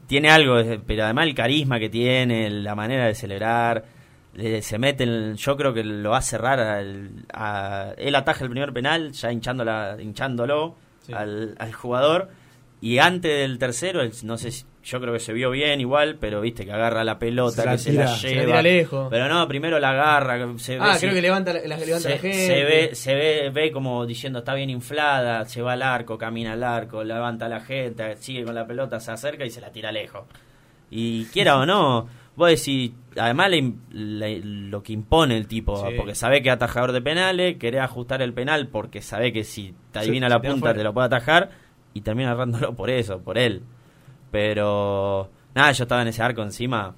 tiene 0.07 0.31
algo, 0.31 0.57
pero 0.87 1.05
además 1.05 1.27
el 1.27 1.35
carisma 1.35 1.79
que 1.79 1.88
tiene, 1.88 2.51
la 2.51 2.75
manera 2.75 3.07
de 3.07 3.15
celebrar 3.15 3.85
se 4.35 4.79
mete, 4.79 5.35
yo 5.35 5.57
creo 5.57 5.75
que 5.75 5.85
lo 5.85 6.11
va 6.11 6.18
a 6.18 6.23
cerrar, 6.23 6.61
al, 6.61 7.11
a, 7.33 7.92
él 7.97 8.14
ataja 8.14 8.45
el 8.45 8.51
primer 8.51 8.73
penal, 8.73 9.12
ya 9.12 9.31
hinchándola, 9.33 9.97
hinchándolo 10.01 10.77
al, 11.12 11.55
al, 11.59 11.73
jugador, 11.73 12.31
y 12.81 12.99
antes 12.99 13.31
del 13.31 13.59
tercero, 13.59 14.01
no 14.25 14.38
sé 14.38 14.51
yo 14.85 15.01
creo 15.01 15.12
que 15.12 15.21
se 15.21 15.33
vio 15.33 15.51
bien 15.51 15.81
igual, 15.81 16.16
pero 16.21 16.40
viste 16.40 16.64
que 16.64 16.73
agarra 16.73 17.05
la 17.05 17.18
pelota, 17.18 17.71
que 17.71 17.79
se 17.79 17.92
la 17.92 18.16
lleva. 18.16 18.62
lejos. 18.62 19.09
Pero 19.11 19.29
no, 19.29 19.47
primero 19.47 19.79
la 19.79 19.90
agarra. 19.90 20.59
Se 20.59 20.77
ah, 20.81 20.97
creo 20.99 21.14
que 21.14 21.23
levanta, 21.23 21.53
la, 21.53 21.61
levanta 21.61 22.01
se, 22.01 22.09
la 22.11 22.18
gente. 22.18 22.47
Se 22.47 22.64
ve, 22.64 22.95
se 22.95 23.14
ve, 23.14 23.51
ve 23.51 23.71
como 23.71 24.05
diciendo 24.07 24.40
está 24.40 24.55
bien 24.55 24.71
inflada, 24.71 25.45
se 25.45 25.62
va 25.62 25.75
al 25.75 25.83
arco, 25.83 26.18
camina 26.18 26.55
al 26.55 26.64
arco, 26.64 27.05
levanta 27.05 27.47
a 27.47 27.49
la 27.49 27.61
gente, 27.61 28.16
sigue 28.16 28.45
con 28.45 28.55
la 28.55 28.66
pelota, 28.66 28.99
se 28.99 29.12
acerca 29.12 29.45
y 29.45 29.51
se 29.51 29.61
la 29.61 29.71
tira 29.71 29.92
lejos. 29.92 30.25
Y 30.90 31.27
quiera 31.27 31.59
o 31.59 31.64
no, 31.64 32.09
vos 32.37 32.49
decís, 32.49 32.92
además 33.16 33.51
lo 33.90 34.83
que 34.83 34.92
impone 34.92 35.37
el 35.37 35.47
tipo, 35.47 35.85
porque 35.97 36.14
sabe 36.14 36.42
que 36.42 36.49
es 36.49 36.55
atajador 36.55 36.92
de 36.92 37.03
penales, 37.03 37.57
querés 37.59 37.83
ajustar 37.83 38.23
el 38.23 38.33
penal 38.33 38.68
porque 38.68 39.03
sabe 39.03 39.33
que 39.33 39.45
si 39.45 39.75
te 39.92 40.01
adivina 40.01 40.29
la 40.29 40.40
punta 40.40 40.75
te 40.75 40.83
lo 40.83 40.92
puede 40.95 41.07
atajar 41.07 41.51
y 41.95 42.01
termina 42.01 42.31
agarrándolo 42.31 42.75
por 42.75 42.90
eso, 42.90 43.21
por 43.21 43.38
él. 43.38 43.62
Pero 44.31 45.31
nada, 45.55 45.73
yo 45.73 45.85
estaba 45.85 46.03
en 46.03 46.09
ese 46.09 46.23
arco 46.23 46.42
encima. 46.42 46.95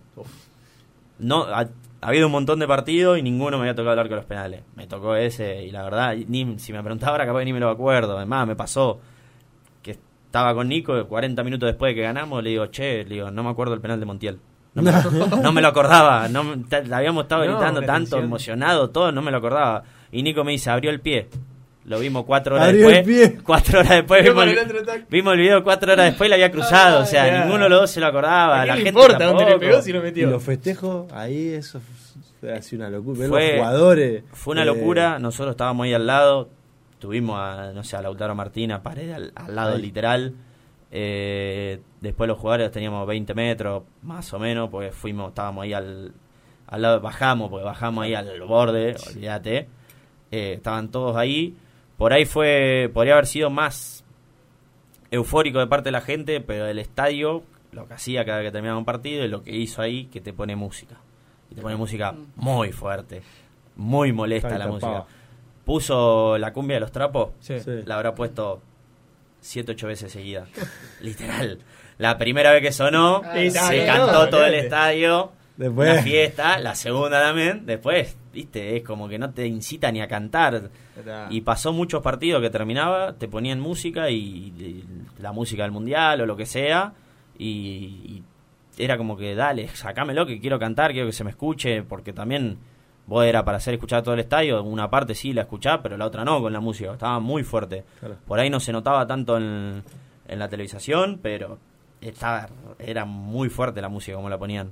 No, 1.18 1.42
ha, 1.44 1.68
habido 2.00 2.26
un 2.26 2.32
montón 2.32 2.58
de 2.60 2.68
partidos 2.68 3.18
y 3.18 3.22
ninguno 3.22 3.56
me 3.56 3.62
había 3.62 3.74
tocado 3.74 3.94
el 3.94 3.98
arco 3.98 4.10
de 4.10 4.16
los 4.16 4.24
penales. 4.24 4.62
Me 4.76 4.86
tocó 4.86 5.16
ese 5.16 5.64
y 5.64 5.70
la 5.70 5.82
verdad, 5.82 6.14
ni, 6.28 6.58
si 6.58 6.72
me 6.72 6.80
preguntaba 6.80 7.12
ahora 7.12 7.26
capaz 7.26 7.44
ni 7.44 7.52
me 7.52 7.60
lo 7.60 7.70
acuerdo. 7.70 8.16
Además, 8.16 8.46
me 8.46 8.54
pasó 8.54 9.00
que 9.82 9.92
estaba 9.92 10.54
con 10.54 10.68
Nico 10.68 11.06
40 11.08 11.42
minutos 11.42 11.66
después 11.66 11.90
de 11.90 11.96
que 11.96 12.02
ganamos, 12.02 12.42
le 12.42 12.50
digo, 12.50 12.66
che, 12.66 13.04
le 13.04 13.16
digo, 13.16 13.30
no 13.32 13.42
me 13.42 13.50
acuerdo 13.50 13.74
el 13.74 13.80
penal 13.80 13.98
de 13.98 14.06
Montiel. 14.06 14.38
No 15.42 15.52
me, 15.52 15.62
lo 15.62 15.68
acordaba, 15.68 16.28
no, 16.28 16.64
habíamos 16.92 17.24
estado 17.24 17.44
gritando 17.44 17.82
tanto, 17.82 18.18
emocionado, 18.18 18.90
todo, 18.90 19.12
no 19.12 19.22
me 19.22 19.30
lo 19.30 19.36
acordaba. 19.38 19.84
Y 20.10 20.22
Nico 20.22 20.42
me 20.42 20.52
dice, 20.52 20.70
abrió 20.70 20.90
el 20.90 21.00
pie. 21.00 21.28
Lo 21.84 22.00
vimos 22.00 22.24
cuatro 22.24 22.56
horas 22.56 22.72
después. 22.72 23.34
Cuatro 23.44 23.80
horas 23.80 23.90
después 23.90 24.24
vimos 24.24 24.44
el, 24.44 25.04
vimos 25.10 25.34
el, 25.34 25.38
video 25.38 25.62
cuatro 25.62 25.92
horas 25.92 26.06
después 26.06 26.28
y 26.28 26.30
lo 26.30 26.34
había 26.34 26.50
cruzado. 26.50 27.02
o 27.02 27.06
sea, 27.06 27.44
ninguno 27.44 27.64
de 27.64 27.70
los 27.70 27.80
dos 27.82 27.90
se 27.90 28.00
lo 28.00 28.06
acordaba. 28.06 28.64
La 28.64 28.74
gente 28.74 28.88
importa 28.88 29.24
dónde 29.26 29.44
le 29.44 29.58
pegó 29.58 29.82
si 29.82 29.92
lo 29.92 30.00
metió? 30.00 30.28
Y 30.28 30.30
los 30.30 30.42
festejos, 30.42 31.12
ahí 31.12 31.48
eso 31.48 31.80
fue 32.40 32.52
así 32.52 32.76
una 32.76 32.88
locura. 32.88 33.28
Fue, 33.28 33.48
los 33.48 33.56
jugadores. 33.58 34.22
Fue 34.32 34.52
una 34.52 34.62
eh, 34.62 34.66
locura. 34.66 35.18
Nosotros 35.18 35.52
estábamos 35.52 35.84
ahí 35.84 35.92
al 35.92 36.06
lado. 36.06 36.48
Tuvimos 36.98 37.38
a, 37.38 37.72
no 37.74 37.84
sé, 37.84 37.96
a 37.96 38.02
Lautaro 38.02 38.34
Martina, 38.34 38.82
pared 38.82 39.12
al, 39.12 39.32
lado 39.54 39.76
literal. 39.76 40.32
Eh, 40.96 41.80
después 42.00 42.28
los 42.28 42.38
jugadores 42.38 42.70
teníamos 42.70 43.04
20 43.04 43.34
metros, 43.34 43.82
más 44.02 44.32
o 44.32 44.38
menos, 44.38 44.70
porque 44.70 44.92
fuimos, 44.92 45.30
estábamos 45.30 45.64
ahí 45.64 45.72
al, 45.72 46.14
al 46.68 46.82
lado, 46.82 47.00
bajamos, 47.00 47.50
porque 47.50 47.64
bajamos 47.64 48.04
ahí 48.04 48.14
al 48.14 48.40
borde, 48.42 48.94
olvídate. 49.08 49.66
Eh, 50.30 50.52
estaban 50.54 50.92
todos 50.92 51.16
ahí. 51.16 51.56
Por 51.96 52.12
ahí 52.12 52.24
fue, 52.24 52.88
podría 52.94 53.14
haber 53.14 53.26
sido 53.26 53.50
más 53.50 54.04
eufórico 55.10 55.58
de 55.58 55.66
parte 55.66 55.88
de 55.88 55.92
la 55.92 56.00
gente, 56.00 56.40
pero 56.40 56.66
el 56.66 56.78
estadio, 56.78 57.42
lo 57.72 57.88
que 57.88 57.94
hacía 57.94 58.24
cada 58.24 58.38
vez 58.38 58.46
que 58.48 58.52
terminaba 58.52 58.78
un 58.78 58.84
partido, 58.84 59.24
y 59.24 59.28
lo 59.28 59.42
que 59.42 59.50
hizo 59.50 59.82
ahí, 59.82 60.04
que 60.06 60.20
te 60.20 60.32
pone 60.32 60.54
música. 60.54 60.98
Y 61.50 61.56
te 61.56 61.62
pone 61.62 61.74
música 61.74 62.14
muy 62.36 62.70
fuerte, 62.70 63.20
muy 63.74 64.12
molesta 64.12 64.56
la 64.58 64.68
música. 64.68 65.06
Puso 65.64 66.38
la 66.38 66.52
cumbia 66.52 66.76
de 66.76 66.80
los 66.82 66.92
trapos, 66.92 67.30
la 67.84 67.96
habrá 67.96 68.14
puesto 68.14 68.60
siete, 69.44 69.72
ocho 69.72 69.86
veces 69.86 70.10
seguida. 70.10 70.46
Literal. 71.00 71.58
La 71.98 72.18
primera 72.18 72.50
vez 72.52 72.62
que 72.62 72.72
sonó, 72.72 73.22
ah, 73.24 73.34
se 73.34 73.86
cantó 73.86 74.28
todo 74.28 74.44
el 74.46 74.54
estadio. 74.54 75.32
Después. 75.56 75.94
La 75.94 76.02
fiesta, 76.02 76.58
la 76.58 76.74
segunda 76.74 77.20
también. 77.20 77.64
Después, 77.64 78.16
viste, 78.32 78.76
es 78.76 78.82
como 78.82 79.08
que 79.08 79.18
no 79.18 79.32
te 79.32 79.46
incita 79.46 79.92
ni 79.92 80.00
a 80.00 80.08
cantar. 80.08 80.70
Y 81.30 81.42
pasó 81.42 81.72
muchos 81.72 82.02
partidos 82.02 82.42
que 82.42 82.50
terminaba, 82.50 83.16
te 83.16 83.28
ponían 83.28 83.60
música 83.60 84.10
y, 84.10 84.84
la 85.18 85.32
música 85.32 85.62
del 85.62 85.72
mundial 85.72 86.20
o 86.22 86.26
lo 86.26 86.36
que 86.36 86.46
sea. 86.46 86.94
Y, 87.38 88.22
era 88.76 88.96
como 88.96 89.16
que, 89.16 89.36
dale, 89.36 89.68
sacámelo 89.68 90.26
que 90.26 90.40
quiero 90.40 90.58
cantar, 90.58 90.92
quiero 90.92 91.06
que 91.06 91.12
se 91.12 91.22
me 91.22 91.30
escuche, 91.30 91.82
porque 91.82 92.12
también 92.12 92.58
vos 93.06 93.24
era 93.24 93.44
para 93.44 93.58
hacer 93.58 93.74
escuchar 93.74 94.02
todo 94.02 94.14
el 94.14 94.20
estadio, 94.20 94.62
una 94.62 94.90
parte 94.90 95.14
sí 95.14 95.32
la 95.32 95.42
escuchaba, 95.42 95.82
pero 95.82 95.96
la 95.96 96.06
otra 96.06 96.24
no 96.24 96.40
con 96.40 96.52
la 96.52 96.60
música, 96.60 96.92
estaba 96.92 97.20
muy 97.20 97.42
fuerte. 97.42 97.84
Por 98.26 98.38
ahí 98.38 98.50
no 98.50 98.60
se 98.60 98.72
notaba 98.72 99.06
tanto 99.06 99.36
en, 99.36 99.82
en 100.28 100.38
la 100.38 100.48
televisación, 100.48 101.18
pero 101.22 101.58
estaba, 102.00 102.48
era 102.78 103.04
muy 103.04 103.48
fuerte 103.48 103.80
la 103.80 103.88
música 103.88 104.16
como 104.16 104.28
la 104.28 104.38
ponían. 104.38 104.70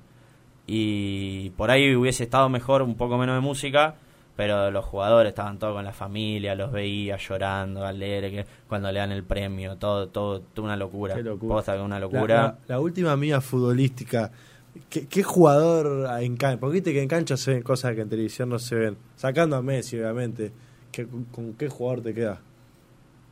Y 0.66 1.50
por 1.50 1.70
ahí 1.70 1.94
hubiese 1.94 2.24
estado 2.24 2.48
mejor 2.48 2.82
un 2.82 2.96
poco 2.96 3.18
menos 3.18 3.34
de 3.34 3.40
música, 3.40 3.96
pero 4.36 4.70
los 4.70 4.84
jugadores 4.84 5.30
estaban 5.30 5.58
todos 5.58 5.74
con 5.74 5.84
la 5.84 5.92
familia, 5.92 6.54
los 6.54 6.72
veía 6.72 7.16
llorando, 7.16 7.84
al 7.84 7.98
leer 7.98 8.30
que 8.30 8.46
cuando 8.68 8.90
le 8.90 8.98
dan 8.98 9.12
el 9.12 9.24
premio, 9.24 9.76
todo, 9.76 10.08
todo, 10.08 10.40
toda 10.40 10.66
una 10.66 10.76
locura. 10.76 11.14
Qué 11.14 11.22
locura. 11.22 11.82
una 11.82 11.98
locura. 11.98 12.56
La, 12.66 12.80
última 12.80 13.16
mía 13.16 13.40
futbolística 13.40 14.30
¿Qué, 14.88 15.22
jugador 15.22 16.08
en 16.22 16.36
cancha? 16.36 16.58
Porque 16.58 16.74
viste 16.74 16.92
que 16.92 17.02
en 17.02 17.08
cancha 17.08 17.36
se 17.36 17.52
ven 17.52 17.62
cosas 17.62 17.94
que 17.94 18.00
en 18.00 18.08
televisión 18.08 18.48
no 18.48 18.58
se 18.58 18.74
ven. 18.74 18.96
Sacando 19.16 19.56
a 19.56 19.62
Messi, 19.62 19.98
obviamente. 19.98 20.52
¿Con 21.30 21.54
qué 21.54 21.68
jugador 21.68 22.02
te 22.02 22.14
queda? 22.14 22.40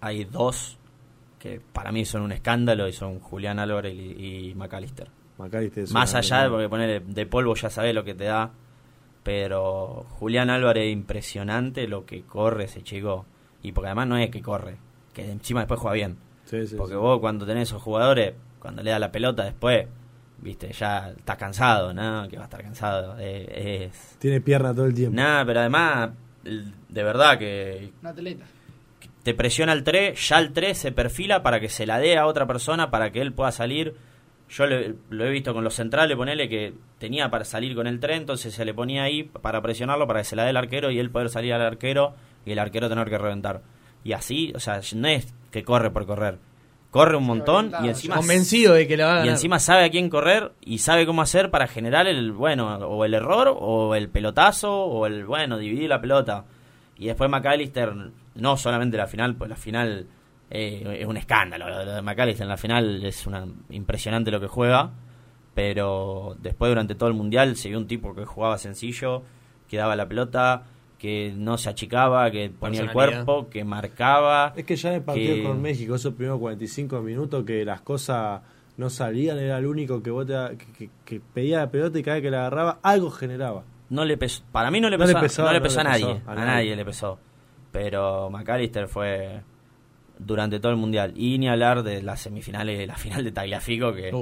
Hay 0.00 0.24
dos 0.24 0.78
que 1.38 1.60
para 1.60 1.92
mí 1.92 2.04
son 2.04 2.22
un 2.22 2.32
escándalo 2.32 2.86
y 2.88 2.92
son 2.92 3.20
Julián 3.20 3.58
Álvarez 3.58 3.94
y, 3.94 4.52
McAllister. 4.54 5.08
Más 5.92 6.14
allá 6.14 6.42
de 6.42 6.50
porque 6.50 6.68
poner 6.68 7.02
de 7.02 7.26
polvo 7.26 7.54
ya 7.54 7.70
sabes 7.70 7.94
lo 7.94 8.04
que 8.04 8.14
te 8.14 8.24
da. 8.24 8.52
Pero 9.22 10.06
Julián 10.18 10.50
Álvarez 10.50 10.86
es 10.86 10.92
impresionante 10.92 11.88
lo 11.88 12.04
que 12.04 12.22
corre 12.22 12.64
ese 12.64 12.82
chico. 12.82 13.24
Y 13.62 13.72
porque 13.72 13.88
además 13.88 14.08
no 14.08 14.18
es 14.18 14.30
que 14.30 14.42
corre, 14.42 14.76
que 15.14 15.30
encima 15.30 15.60
después 15.60 15.80
juega 15.80 15.94
bien. 15.94 16.18
porque 16.76 16.96
vos 16.96 17.20
cuando 17.20 17.46
tenés 17.46 17.68
esos 17.68 17.82
jugadores, 17.82 18.34
cuando 18.58 18.82
le 18.82 18.90
da 18.90 18.98
la 18.98 19.12
pelota 19.12 19.44
después 19.44 19.86
viste, 20.40 20.72
ya 20.72 21.10
estás 21.10 21.36
cansado, 21.36 21.92
¿no? 21.92 22.28
Que 22.28 22.36
va 22.36 22.42
a 22.42 22.46
estar 22.46 22.62
cansado. 22.62 23.16
Eh, 23.18 23.86
es... 23.86 24.16
Tiene 24.18 24.40
pierna 24.40 24.74
todo 24.74 24.86
el 24.86 24.94
tiempo. 24.94 25.16
Nada, 25.16 25.44
pero 25.44 25.60
además, 25.60 26.10
de 26.42 27.02
verdad 27.02 27.38
que... 27.38 27.92
Una 28.00 28.10
atleta. 28.10 28.44
Te 29.22 29.34
presiona 29.34 29.72
el 29.72 29.84
3, 29.84 30.28
ya 30.28 30.38
el 30.38 30.52
3 30.52 30.76
se 30.76 30.92
perfila 30.92 31.42
para 31.42 31.60
que 31.60 31.68
se 31.68 31.86
la 31.86 31.98
dé 31.98 32.16
a 32.16 32.26
otra 32.26 32.46
persona 32.46 32.90
para 32.90 33.10
que 33.10 33.20
él 33.20 33.32
pueda 33.32 33.52
salir. 33.52 33.94
Yo 34.48 34.64
lo 34.66 35.24
he 35.24 35.30
visto 35.30 35.52
con 35.52 35.62
los 35.62 35.74
centrales, 35.74 36.16
ponele 36.16 36.48
que 36.48 36.72
tenía 36.98 37.30
para 37.30 37.44
salir 37.44 37.76
con 37.76 37.86
el 37.86 38.00
3, 38.00 38.16
entonces 38.16 38.54
se 38.54 38.64
le 38.64 38.74
ponía 38.74 39.04
ahí 39.04 39.24
para 39.24 39.60
presionarlo, 39.60 40.06
para 40.06 40.20
que 40.20 40.24
se 40.24 40.36
la 40.36 40.44
dé 40.44 40.50
el 40.50 40.56
arquero 40.56 40.90
y 40.90 40.98
él 40.98 41.10
poder 41.10 41.28
salir 41.28 41.52
al 41.52 41.62
arquero 41.62 42.14
y 42.44 42.52
el 42.52 42.58
arquero 42.58 42.88
tener 42.88 43.08
que 43.08 43.18
reventar. 43.18 43.62
Y 44.02 44.12
así, 44.12 44.52
o 44.56 44.60
sea, 44.60 44.80
no 44.96 45.08
es 45.08 45.34
que 45.50 45.62
corre 45.62 45.90
por 45.90 46.06
correr 46.06 46.38
corre 46.90 47.16
un 47.16 47.24
montón 47.24 47.72
y 47.84 47.88
encima 47.88 48.16
convencido 48.16 48.74
de 48.74 48.88
que 48.88 48.96
la 48.96 49.06
va 49.06 49.26
y 49.26 49.28
encima 49.28 49.58
sabe 49.58 49.84
a 49.84 49.90
quién 49.90 50.10
correr 50.10 50.52
y 50.60 50.78
sabe 50.78 51.06
cómo 51.06 51.22
hacer 51.22 51.50
para 51.50 51.66
generar 51.66 52.06
el 52.06 52.32
bueno 52.32 52.76
o 52.78 53.04
el 53.04 53.14
error 53.14 53.54
o 53.56 53.94
el 53.94 54.08
pelotazo 54.08 54.72
o 54.72 55.06
el 55.06 55.24
bueno 55.24 55.58
dividir 55.58 55.88
la 55.88 56.00
pelota. 56.00 56.44
Y 56.96 57.06
después 57.06 57.30
McAllister 57.30 57.94
no 58.34 58.56
solamente 58.56 58.96
la 58.96 59.06
final 59.06 59.36
pues 59.36 59.48
la 59.48 59.56
final 59.56 60.06
eh, 60.50 60.98
es 61.00 61.06
un 61.06 61.16
escándalo. 61.16 61.68
Lo 61.68 61.94
de 61.94 62.02
McAllister 62.02 62.42
en 62.42 62.48
la 62.48 62.56
final 62.56 63.04
es 63.04 63.26
una 63.26 63.46
impresionante 63.70 64.30
lo 64.30 64.40
que 64.40 64.48
juega 64.48 64.90
pero 65.54 66.36
después 66.40 66.70
durante 66.70 66.94
todo 66.94 67.08
el 67.08 67.14
mundial 67.14 67.56
se 67.56 67.68
vio 67.68 67.78
un 67.78 67.86
tipo 67.86 68.14
que 68.14 68.24
jugaba 68.24 68.58
sencillo 68.58 69.22
que 69.68 69.76
daba 69.76 69.96
la 69.96 70.08
pelota 70.08 70.64
que 71.00 71.32
no 71.34 71.56
se 71.56 71.70
achicaba, 71.70 72.30
que 72.30 72.50
ponía 72.50 72.82
el 72.82 72.92
cuerpo, 72.92 73.48
que 73.48 73.64
marcaba. 73.64 74.52
Es 74.54 74.66
que 74.66 74.76
ya 74.76 74.90
en 74.90 74.96
el 74.96 75.02
partido 75.02 75.48
con 75.48 75.62
México, 75.62 75.94
esos 75.94 76.12
primeros 76.12 76.38
45 76.38 77.00
minutos 77.00 77.42
que 77.44 77.64
las 77.64 77.80
cosas 77.80 78.42
no 78.76 78.90
salían, 78.90 79.38
era 79.38 79.56
el 79.56 79.66
único 79.66 80.02
que, 80.02 80.90
que, 81.06 81.20
pedía 81.32 81.60
la 81.60 81.70
pelota 81.70 81.98
y 81.98 82.02
cada 82.02 82.16
vez 82.16 82.22
que 82.22 82.30
la 82.30 82.40
agarraba, 82.40 82.80
algo 82.82 83.10
generaba. 83.10 83.64
No 83.88 84.04
le 84.04 84.18
pesó, 84.18 84.42
para 84.52 84.70
mí 84.70 84.78
no 84.78 84.90
le 84.90 84.98
pesó, 84.98 85.14
no 85.42 85.52
le 85.52 85.60
pesó, 85.62 85.80
a, 85.80 85.84
nadie, 85.84 86.20
a, 86.26 86.34
nadie, 86.34 86.76
le 86.76 86.84
pesó. 86.84 87.18
Pero 87.72 88.28
McAllister 88.28 88.86
fue 88.86 89.40
durante 90.18 90.60
todo 90.60 90.70
el 90.70 90.78
mundial. 90.78 91.14
Y 91.16 91.38
ni 91.38 91.48
hablar 91.48 91.82
de 91.82 92.02
las 92.02 92.20
semifinales, 92.20 92.86
la 92.86 92.96
final 92.96 93.24
de 93.24 93.32
Tagliafico, 93.32 93.94
que 93.94 94.12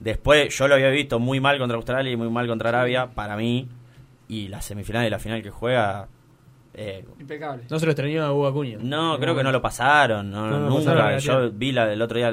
después 0.00 0.56
yo 0.56 0.66
lo 0.66 0.76
había 0.76 0.88
visto 0.88 1.18
muy 1.18 1.40
mal 1.40 1.58
contra 1.58 1.76
Australia 1.76 2.10
y 2.10 2.16
muy 2.16 2.30
mal 2.30 2.46
contra 2.46 2.70
Arabia. 2.70 3.10
Para 3.14 3.36
mí, 3.36 3.68
y 4.28 4.48
la 4.48 4.62
semifinal 4.62 5.06
y 5.06 5.10
la 5.10 5.18
final 5.18 5.42
que 5.42 5.50
juega 5.50 6.08
eh, 6.74 7.04
Impecable. 7.18 7.64
No 7.68 7.78
se 7.78 7.86
lo 7.86 7.92
extrañó 7.92 8.24
a 8.24 8.32
Hugo 8.32 8.46
Acuña. 8.46 8.78
No, 8.80 9.18
creo 9.18 9.36
que 9.36 9.42
no 9.42 9.52
lo 9.52 9.60
pasaron. 9.60 10.30
nunca. 10.30 11.18
Yo 11.18 11.50
vi 11.50 11.72
la, 11.72 11.92
el 11.92 12.00
otro 12.00 12.18
día 12.18 12.32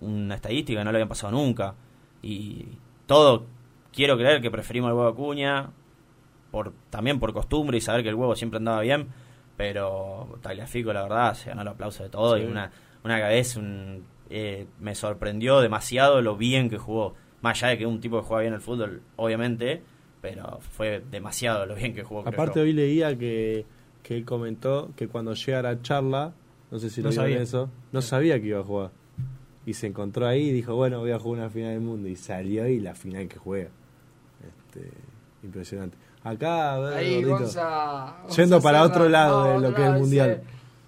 una 0.00 0.34
estadística, 0.34 0.84
no 0.84 0.92
lo 0.92 0.96
habían 0.96 1.08
pasado 1.08 1.32
nunca. 1.32 1.74
Y 2.22 2.66
todo, 3.06 3.46
quiero 3.92 4.16
creer 4.16 4.40
que 4.40 4.50
preferimos 4.50 4.88
al 4.90 4.96
huevo 4.96 5.08
Acuña, 5.08 5.70
por, 6.50 6.72
también 6.90 7.18
por 7.18 7.32
costumbre 7.32 7.78
y 7.78 7.80
saber 7.80 8.02
que 8.02 8.08
el 8.08 8.14
huevo 8.14 8.36
siempre 8.36 8.58
andaba 8.58 8.80
bien. 8.80 9.08
Pero 9.56 10.38
Tagliafico, 10.40 10.92
la 10.92 11.02
verdad, 11.02 11.34
se 11.34 11.50
ganó 11.50 11.62
el 11.62 11.68
aplauso 11.68 12.02
de 12.02 12.08
todo. 12.08 12.38
Y 12.38 12.44
una, 12.44 12.70
una 13.04 13.16
vez 13.28 13.56
un, 13.56 14.04
eh, 14.30 14.66
me 14.78 14.94
sorprendió 14.94 15.60
demasiado 15.60 16.22
lo 16.22 16.36
bien 16.36 16.70
que 16.70 16.78
jugó. 16.78 17.14
Más 17.42 17.62
allá 17.62 17.70
de 17.70 17.78
que 17.78 17.86
un 17.86 18.00
tipo 18.00 18.20
que 18.20 18.26
juega 18.26 18.42
bien 18.42 18.54
el 18.54 18.60
fútbol, 18.60 19.02
obviamente 19.16 19.82
pero 20.20 20.60
fue 20.60 21.02
demasiado 21.10 21.66
lo 21.66 21.74
bien 21.74 21.94
que 21.94 22.02
jugó. 22.02 22.26
Aparte 22.26 22.60
hoy 22.60 22.72
leía 22.72 23.16
que, 23.16 23.64
que 24.02 24.16
él 24.16 24.24
comentó 24.24 24.90
que 24.96 25.08
cuando 25.08 25.34
llega 25.34 25.60
a 25.60 25.62
la 25.62 25.82
charla, 25.82 26.32
no 26.70 26.78
sé 26.78 26.90
si 26.90 27.02
lo 27.02 27.12
sabía 27.12 27.40
eso, 27.40 27.70
no 27.92 28.02
sabía 28.02 28.40
que 28.40 28.48
iba 28.48 28.60
a 28.60 28.64
jugar. 28.64 28.90
Y 29.66 29.74
se 29.74 29.86
encontró 29.86 30.26
ahí 30.26 30.48
y 30.48 30.52
dijo, 30.52 30.74
bueno, 30.74 31.00
voy 31.00 31.12
a 31.12 31.18
jugar 31.18 31.40
una 31.40 31.50
final 31.50 31.70
del 31.70 31.80
mundo. 31.80 32.08
Y 32.08 32.16
salió 32.16 32.64
ahí 32.64 32.80
la 32.80 32.94
final 32.94 33.28
que 33.28 33.38
juega. 33.38 33.68
Este, 34.46 34.90
impresionante. 35.42 35.96
Acá, 36.24 36.74
a 36.74 36.78
ver, 36.80 36.94
ahí, 36.94 37.24
yendo 38.36 38.60
para 38.60 38.82
otro 38.82 39.08
lado 39.08 39.54
de 39.54 39.68
lo 39.68 39.74
que 39.74 39.82
es 39.82 39.88
el 39.88 39.98
mundial. 39.98 40.42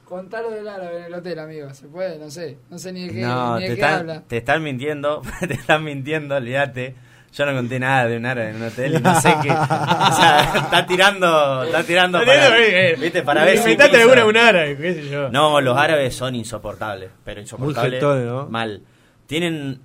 Contalo 0.05 0.51
del 0.51 0.68
árabe 0.68 0.99
en 0.99 1.05
el 1.05 1.14
hotel, 1.14 1.38
amigo. 1.38 1.73
¿Se 1.73 1.87
puede? 1.87 2.18
No 2.18 2.31
sé. 2.31 2.59
No 2.71 2.79
sé 2.79 2.92
ni 2.92 3.07
de 3.07 3.14
qué, 3.14 3.21
no, 3.23 3.57
ni 3.57 3.64
de 3.64 3.71
te, 3.71 3.77
qué 3.77 3.85
habla. 3.85 4.23
te 4.23 4.37
están 4.38 4.62
mintiendo. 4.62 5.23
te 5.47 5.55
están 5.55 5.85
mintiendo, 5.85 6.37
olvídate 6.37 6.97
Yo 7.33 7.47
no 7.47 7.55
conté 7.55 7.81
nada 7.81 8.09
de 8.09 8.18
un 8.18 8.27
árabe 8.27 8.51
en 8.51 8.57
un 8.57 8.62
hotel 8.64 8.95
y 8.95 9.01
no 9.01 9.21
sé 9.21 9.35
qué. 9.42 9.51
O 9.53 10.14
sea, 10.14 10.53
está 10.55 10.87
tirando. 10.87 11.62
Está 11.62 11.83
tirando 11.83 12.18
para, 12.18 12.57
¿viste? 12.97 13.23
para 13.23 13.45
ver 13.45 13.59
si. 13.59 13.75
alguna 13.81 14.27
un 14.27 14.37
árabe, 14.37 14.77
qué 14.77 14.95
sé 14.95 15.09
yo. 15.09 15.31
No, 15.31 15.61
los 15.61 15.77
árabes 15.77 16.14
son 16.14 16.35
insoportables. 16.35 17.11
Pero 17.25 17.40
insoportables. 17.40 18.03
Mal. 18.51 18.83
Tienen. 19.27 19.81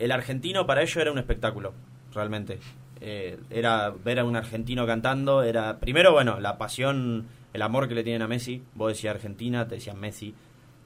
El 0.00 0.12
argentino 0.12 0.66
para 0.66 0.82
ellos 0.82 0.96
era 0.96 1.12
un 1.12 1.18
espectáculo, 1.18 1.74
realmente. 2.12 2.58
Eh, 3.02 3.38
era 3.50 3.90
ver 3.90 4.18
a 4.18 4.24
un 4.24 4.34
argentino 4.34 4.84
cantando. 4.84 5.44
Era. 5.44 5.78
Primero, 5.78 6.12
bueno, 6.12 6.40
la 6.40 6.58
pasión, 6.58 7.28
el 7.52 7.62
amor 7.62 7.86
que 7.86 7.94
le 7.94 8.02
tienen 8.02 8.22
a 8.22 8.26
Messi. 8.26 8.64
Vos 8.74 8.94
decías 8.94 9.14
Argentina, 9.14 9.68
te 9.68 9.76
decían 9.76 10.00
Messi. 10.00 10.34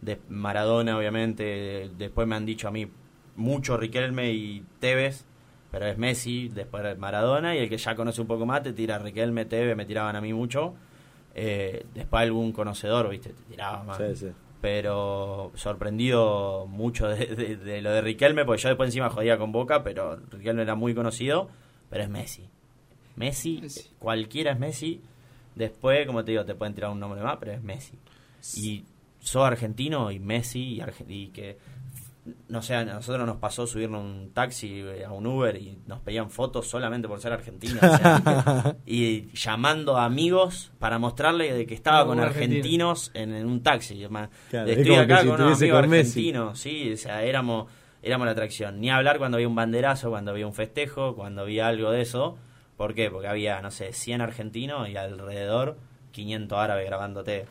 De 0.03 0.21
Maradona, 0.29 0.99
obviamente. 0.99 1.91
Después 1.97 2.29
me 2.29 2.37
han 2.37 2.45
dicho 2.45 2.69
a 2.69 2.71
mí 2.71 2.91
mucho 3.37 3.79
Riquelme 3.79 4.33
y 4.33 4.63
Tevez 4.81 5.25
pero 5.75 5.89
es 5.89 5.99
Messi, 5.99 6.51
después 6.51 6.97
Maradona, 6.97 7.57
y 7.57 7.59
el 7.59 7.69
que 7.69 7.79
ya 7.79 7.97
conoce 7.97 8.21
un 8.21 8.29
poco 8.29 8.47
más 8.47 8.63
te 8.63 8.73
tira 8.73 8.97
Riquelme, 8.97 9.45
Teve, 9.45 9.75
me 9.75 9.85
tiraban 9.85 10.15
a 10.15 10.21
mí 10.21 10.33
mucho. 10.33 10.73
Eh, 11.35 11.85
después 11.93 12.23
algún 12.23 12.53
conocedor, 12.53 13.09
viste, 13.09 13.31
te 13.31 13.43
tiraba 13.43 13.83
más. 13.83 14.01
Pero 14.61 15.51
sorprendido 15.57 16.69
mucho 16.69 17.09
de, 17.09 17.81
lo 17.83 17.91
de 17.91 18.01
Riquelme, 18.03 18.45
porque 18.45 18.63
yo 18.63 18.69
después 18.69 18.87
encima 18.87 19.11
jodía 19.11 19.37
con 19.37 19.51
Boca, 19.51 19.83
pero 19.83 20.15
Riquelme 20.31 20.63
era 20.63 20.77
muy 20.77 20.95
conocido, 20.95 21.49
pero 21.91 22.05
es 22.05 22.09
Messi. 22.09 22.49
Messi, 23.17 23.61
cualquiera 23.99 24.53
es 24.53 24.61
Messi. 24.61 25.03
Después, 25.57 26.07
como 26.07 26.25
te 26.25 26.31
digo, 26.31 26.45
te 26.45 26.55
pueden 26.55 26.75
tirar 26.75 26.93
un 26.93 27.01
nombre 27.01 27.21
más, 27.21 27.39
pero 27.41 27.51
es 27.51 27.65
Messi. 27.65 27.99
Y 28.59 28.85
sos 29.19 29.45
argentino 29.45 30.13
y 30.13 30.21
Messi 30.21 30.81
y, 30.81 30.83
y 31.09 31.29
que 31.31 31.59
no 32.49 32.63
sé, 32.63 32.75
a 32.75 32.85
nosotros 32.85 33.27
nos 33.27 33.37
pasó 33.37 33.67
subirnos 33.67 34.03
un 34.03 34.33
taxi 34.33 34.81
eh, 34.81 35.05
a 35.05 35.13
un 35.13 35.27
Uber 35.27 35.57
y 35.57 35.79
nos 35.87 36.01
pedían 36.01 36.31
fotos 36.31 36.67
solamente 36.67 37.07
por 37.07 37.21
ser 37.21 37.33
argentinos. 37.33 37.81
y 38.87 39.31
llamando 39.33 39.99
a 39.99 40.07
amigos 40.07 40.73
para 40.79 40.99
mostrarle 40.99 41.53
de 41.53 41.67
que 41.67 41.75
estaba 41.75 42.07
con 42.07 42.21
argentinos 42.21 43.11
en, 43.15 43.35
un 43.47 43.63
taxi. 43.63 44.03
Estoy 44.51 44.95
acá 44.95 45.25
con 45.25 45.41
un 45.41 45.53
amigo 45.53 45.77
argentino. 45.77 46.55
Sí, 46.55 46.93
o 46.93 46.97
sea, 46.97 47.23
éramos, 47.23 47.71
éramos 48.03 48.25
la 48.25 48.33
atracción. 48.33 48.81
Ni 48.81 48.91
hablar 48.91 49.19
cuando 49.19 49.37
había 49.37 49.49
un 49.49 49.55
banderazo, 49.55 50.09
cuando 50.09 50.31
había 50.31 50.47
un 50.47 50.55
festejo, 50.55 51.15
cuando 51.15 51.43
había 51.43 51.67
algo 51.67 51.91
de 51.91 52.01
eso. 52.01 52.39
¿Por 52.79 52.95
qué? 52.95 53.11
Porque 53.11 53.29
había, 53.29 53.61
no 53.61 53.71
sé, 53.71 53.93
100 53.93 54.21
argentinos 54.23 54.89
y 54.89 54.97
alrededor 54.97 55.77
500 56.13 56.59
árabes 56.59 56.87
grabándote. 56.87 57.45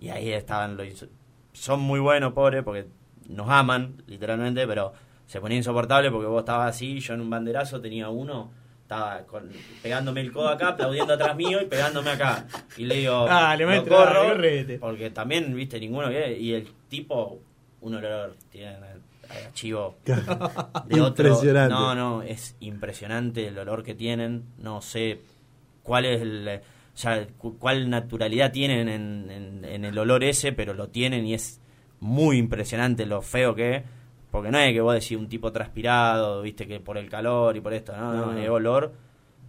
Y 0.00 0.10
ahí 0.10 0.30
estaban 0.32 0.76
los... 0.76 1.06
Son 1.52 1.80
muy 1.80 2.00
buenos, 2.00 2.34
pobres, 2.34 2.62
porque 2.62 2.86
nos 3.28 3.48
aman, 3.48 4.02
literalmente, 4.06 4.66
pero 4.66 4.92
se 5.26 5.40
ponía 5.40 5.56
insoportable 5.56 6.10
porque 6.10 6.26
vos 6.26 6.40
estabas 6.40 6.74
así, 6.74 7.00
yo 7.00 7.14
en 7.14 7.20
un 7.20 7.30
banderazo 7.30 7.80
tenía 7.80 8.08
uno, 8.08 8.52
estaba 8.82 9.24
pegándome 9.82 10.20
el 10.20 10.32
codo 10.32 10.48
acá, 10.48 10.68
aplaudiendo 10.68 11.14
atrás 11.14 11.36
mío 11.36 11.60
y 11.60 11.66
pegándome 11.66 12.10
acá. 12.10 12.46
Y 12.76 12.84
le 12.84 12.96
digo, 12.96 13.26
ah, 13.28 13.56
le 13.56 13.84
corro, 13.84 14.36
porque 14.80 15.10
también, 15.10 15.54
viste, 15.54 15.80
ninguno, 15.80 16.10
y 16.10 16.52
el 16.52 16.68
tipo, 16.88 17.40
un 17.80 17.94
olor, 17.96 18.36
tiene 18.50 18.76
archivo 19.28 19.96
de 20.04 21.00
otro. 21.00 21.26
Impresionante. 21.26 21.74
No, 21.74 21.94
no, 21.96 22.22
es 22.22 22.56
impresionante 22.60 23.48
el 23.48 23.58
olor 23.58 23.82
que 23.82 23.94
tienen, 23.94 24.44
no 24.58 24.80
sé 24.80 25.20
cuál 25.82 26.04
es 26.04 26.22
el... 26.22 26.60
O 26.94 26.98
sea, 26.98 27.26
cuál 27.58 27.90
naturalidad 27.90 28.52
tienen 28.52 28.88
en, 28.88 29.62
en 29.66 29.84
el 29.84 29.98
olor 29.98 30.24
ese, 30.24 30.52
pero 30.52 30.72
lo 30.72 30.88
tienen 30.88 31.26
y 31.26 31.34
es 31.34 31.60
muy 32.00 32.38
impresionante 32.38 33.06
lo 33.06 33.22
feo 33.22 33.54
que 33.54 33.76
es. 33.76 33.82
Porque 34.30 34.50
no 34.50 34.58
es 34.58 34.72
que 34.72 34.80
vos 34.80 34.92
decís 34.92 35.16
un 35.16 35.28
tipo 35.28 35.50
transpirado, 35.50 36.42
viste, 36.42 36.66
que 36.66 36.80
por 36.80 36.98
el 36.98 37.08
calor 37.08 37.56
y 37.56 37.60
por 37.60 37.72
esto, 37.72 37.96
no, 37.96 38.12
no, 38.12 38.38
es 38.38 38.48
olor 38.48 38.92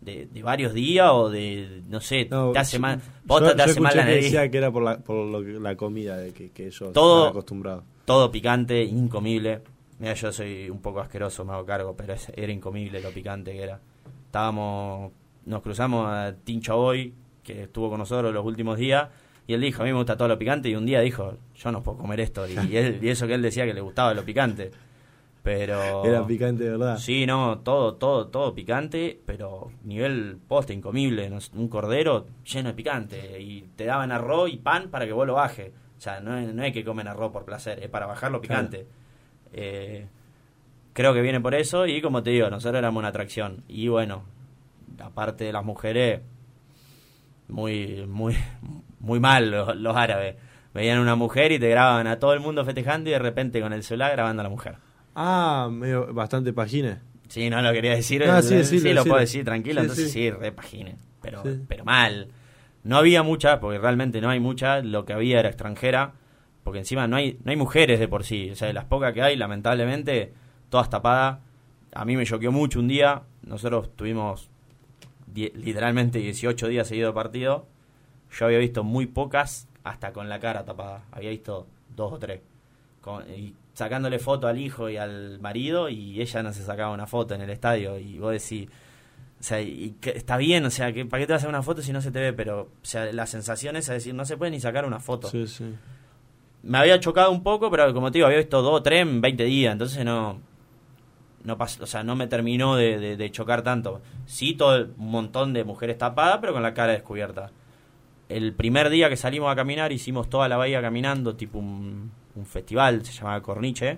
de, 0.01 0.27
de, 0.27 0.43
varios 0.43 0.73
días 0.73 1.10
o 1.12 1.29
de, 1.29 1.81
no 1.88 1.99
sé, 1.99 2.25
te 2.25 2.60
hace 2.60 2.79
mal, 2.79 3.01
vos 3.25 3.55
te 3.55 3.62
hace 3.62 3.81
mal 3.81 3.95
la 3.95 4.05
nariz. 4.05 4.25
decía 4.25 4.49
que 4.49 4.57
era 4.57 4.71
por 4.71 4.83
la, 4.83 4.99
por 4.99 5.25
la 5.25 5.75
comida 5.75 6.17
de 6.17 6.31
que, 6.31 6.51
que 6.51 6.67
ellos 6.67 6.93
todo, 6.93 7.17
están 7.17 7.31
acostumbrados. 7.31 7.83
Todo 8.05 8.31
picante, 8.31 8.83
incomible. 8.83 9.62
Mira, 9.99 10.13
yo 10.13 10.31
soy 10.31 10.69
un 10.69 10.79
poco 10.79 11.01
asqueroso, 11.01 11.43
me 11.43 11.53
hago 11.53 11.65
cargo, 11.65 11.95
pero 11.97 12.15
era 12.36 12.51
incomible 12.51 13.01
lo 13.01 13.10
picante 13.10 13.51
que 13.51 13.63
era. 13.63 13.81
Estábamos, 14.25 15.12
nos 15.45 15.62
cruzamos 15.62 16.07
a 16.07 16.33
Tincho 16.43 16.77
Boy, 16.77 17.13
que 17.43 17.63
estuvo 17.63 17.89
con 17.89 17.99
nosotros 17.99 18.33
los 18.33 18.45
últimos 18.45 18.77
días, 18.77 19.10
y 19.47 19.53
él 19.53 19.62
dijo, 19.62 19.81
a 19.81 19.86
mí 19.86 19.91
me 19.91 19.97
gusta 19.97 20.17
todo 20.17 20.27
lo 20.27 20.38
picante, 20.38 20.69
y 20.69 20.75
un 20.75 20.86
día 20.86 20.99
dijo, 20.99 21.38
yo 21.55 21.71
no 21.71 21.81
puedo 21.81 21.97
comer 21.97 22.19
esto. 22.19 22.45
Y, 22.47 22.75
él, 22.75 22.99
y 23.01 23.07
eso 23.07 23.25
que 23.25 23.33
él 23.33 23.41
decía 23.41 23.65
que 23.65 23.73
le 23.73 23.79
gustaba 23.81 24.13
lo 24.13 24.23
picante. 24.23 24.71
Pero... 25.41 26.03
Era 26.03 26.27
picante 26.27 26.65
de 26.65 26.71
verdad. 26.71 26.97
Sí, 26.97 27.25
no, 27.25 27.60
todo, 27.60 27.95
todo, 27.95 28.27
todo 28.27 28.53
picante, 28.53 29.17
pero 29.25 29.71
nivel 29.86 30.38
poste, 30.45 30.73
incomible. 30.73 31.31
Un 31.53 31.69
cordero 31.69 32.27
lleno 32.43 32.67
de 32.67 32.75
picante. 32.75 33.41
Y 33.41 33.62
te 33.77 33.86
daban 33.86 34.12
arroz 34.12 34.51
y 34.51 34.57
pan 34.57 34.89
para 34.89 35.05
que 35.05 35.13
vos 35.13 35.25
lo 35.25 35.36
baje. 35.36 35.71
O 35.97 36.01
sea, 36.01 36.19
no, 36.19 36.39
no 36.41 36.63
es 36.63 36.73
que 36.73 36.83
comen 36.83 37.07
arroz 37.07 37.31
por 37.31 37.45
placer, 37.45 37.81
es 37.81 37.89
para 37.89 38.05
bajar 38.05 38.29
lo 38.29 38.41
picante. 38.41 38.86
Eh, 39.53 40.07
creo 40.91 41.13
que 41.13 41.21
viene 41.21 41.39
por 41.39 41.55
eso 41.55 41.88
y 41.88 42.01
como 42.01 42.21
te 42.21 42.31
digo, 42.31 42.49
nosotros 42.49 42.79
éramos 42.79 42.99
una 42.99 43.07
atracción. 43.07 43.63
Y 43.69 43.88
bueno, 43.88 44.23
aparte 44.99 45.45
de 45.45 45.53
las 45.53 45.63
mujeres, 45.63 46.21
muy, 47.47 48.05
muy, 48.05 48.36
muy 48.99 49.19
mal 49.19 49.51
los, 49.51 49.95
árabes. 49.95 50.36
Veían 50.73 50.99
una 50.99 51.15
mujer 51.15 51.51
y 51.51 51.60
te 51.60 51.69
grababan 51.69 52.07
a 52.07 52.19
todo 52.19 52.33
el 52.33 52.39
mundo 52.39 52.63
festejando 52.65 53.10
y 53.10 53.13
de 53.13 53.19
repente 53.19 53.62
con 53.62 53.73
el 53.73 53.83
celular 53.83 54.12
grabando 54.12 54.41
a 54.41 54.43
la 54.43 54.49
mujer. 54.49 54.75
Ah, 55.15 55.69
medio, 55.71 56.13
bastante 56.13 56.53
pagine. 56.53 56.99
Sí, 57.27 57.49
no 57.49 57.62
lo 57.62 57.71
quería 57.73 57.91
decir. 57.91 58.23
Ah, 58.23 58.41
sí, 58.41 58.63
sí, 58.63 58.93
lo 58.93 59.03
puedo 59.03 59.19
decir 59.19 59.43
tranquilo, 59.43 59.81
entonces 59.81 60.12
sí, 60.12 60.29
re 60.29 60.53
Pero, 61.21 61.43
pero 61.67 61.83
mal. 61.83 62.29
No 62.83 62.97
había 62.97 63.23
mucha, 63.23 63.60
porque 63.60 63.79
realmente 63.79 64.21
no 64.21 64.29
hay 64.29 64.39
mucha, 64.39 64.81
lo 64.81 65.05
que 65.05 65.13
había 65.13 65.39
era 65.39 65.49
extranjera, 65.49 66.13
porque 66.63 66.79
encima 66.79 67.07
no 67.07 67.17
hay, 67.17 67.38
no 67.43 67.51
hay 67.51 67.57
mujeres 67.57 67.99
de 67.99 68.07
por 68.07 68.23
sí. 68.23 68.51
O 68.51 68.55
sea, 68.55 68.67
de 68.67 68.73
las 68.73 68.86
pocas 68.86 69.13
que 69.13 69.21
hay, 69.21 69.36
lamentablemente, 69.36 70.33
todas 70.69 70.89
tapadas. 70.89 71.39
A 71.93 72.05
mí 72.05 72.15
me 72.15 72.25
choqueó 72.25 72.51
mucho 72.51 72.79
un 72.79 72.88
día. 72.88 73.23
Nosotros 73.41 73.95
tuvimos 73.95 74.49
literalmente 75.33 76.19
18 76.19 76.67
días 76.67 76.88
seguido 76.88 77.10
de 77.10 77.13
partido. 77.13 77.67
Yo 78.38 78.45
había 78.45 78.60
visto 78.60 78.84
muy 78.84 79.08
pocas 79.08 79.67
hasta 79.84 80.13
con 80.13 80.30
la 80.30 80.39
cara 80.39 80.63
tapada. 80.63 81.04
Había 81.12 81.32
visto 81.32 81.67
dos 81.95 82.13
o 82.13 82.19
tres. 82.19 82.41
y 83.36 83.54
sacándole 83.73 84.19
foto 84.19 84.47
al 84.47 84.58
hijo 84.58 84.89
y 84.89 84.97
al 84.97 85.39
marido 85.39 85.88
y 85.88 86.19
ella 86.19 86.41
no 86.43 86.52
se 86.52 86.63
sacaba 86.63 86.91
una 86.91 87.08
foto 87.08 87.36
en 87.36 87.41
el 87.41 87.50
estadio. 87.50 87.97
Y 87.97 88.19
vos 88.19 88.32
decís, 88.32 88.69
o 89.39 89.43
sea, 89.43 89.62
y 89.62 89.95
está 90.02 90.38
bien, 90.38 90.65
o 90.65 90.69
sea, 90.71 90.91
que 90.91 91.06
¿para 91.06 91.21
qué 91.21 91.28
te 91.28 91.34
vas 91.34 91.41
a 91.41 91.45
hacer 91.45 91.50
una 91.50 91.62
foto 91.62 91.82
si 91.82 91.93
no 91.93 92.02
se 92.02 92.12
te 92.12 92.19
ve? 92.19 92.34
Pero, 92.34 92.62
o 92.62 92.69
sea, 92.86 93.12
la 93.12 93.28
sensación 93.28 93.76
es 93.76 93.88
decir, 93.88 94.13
no 94.15 94.26
se 94.26 94.36
puede 94.36 94.52
ni 94.52 94.60
sacar 94.60 94.86
una 94.86 95.00
foto. 95.00 95.30
Sí, 95.30 95.47
sí. 95.47 95.76
Me 96.63 96.80
había 96.80 97.00
chocado 97.00 97.32
un 97.32 97.43
poco, 97.43 97.69
pero 97.69 97.93
como 97.93 98.12
te 98.12 98.17
digo, 98.17 98.26
había 98.26 98.39
visto 98.39 98.62
dos 98.62 98.80
o 98.80 98.84
tres 98.84 99.04
en 99.04 99.21
20 99.21 99.43
días, 99.43 99.73
entonces 99.73 100.04
no, 100.04 100.41
no 101.43 101.58
pasó, 101.58 101.84
o 101.84 101.88
sea, 101.88 102.04
no 102.04 102.15
me 102.15 102.28
terminó 102.28 102.76
de, 102.76 103.30
chocar 103.32 103.62
tanto. 103.62 104.02
Sí, 104.26 104.56
todo 104.56 104.88
un 104.97 105.12
montón 105.12 105.54
de 105.54 105.63
mujeres 105.63 106.00
tapadas, 106.00 106.39
pero 106.41 106.54
con 106.54 106.63
la 106.63 106.73
cara 106.73 106.93
descubierta. 106.93 107.52
El 108.30 108.54
primer 108.54 108.90
día 108.90 109.10
que 109.10 109.16
salimos 109.16 109.52
a 109.52 109.56
caminar, 109.56 109.92
hicimos 109.92 110.30
toda 110.30 110.50
la 110.50 110.58
bahía 110.58 110.82
caminando, 110.82 111.36
tipo 111.36 111.60
un, 111.60 112.12
festival, 112.46 113.04
se 113.06 113.13
llamaba 113.13 113.42
Corniche, 113.42 113.98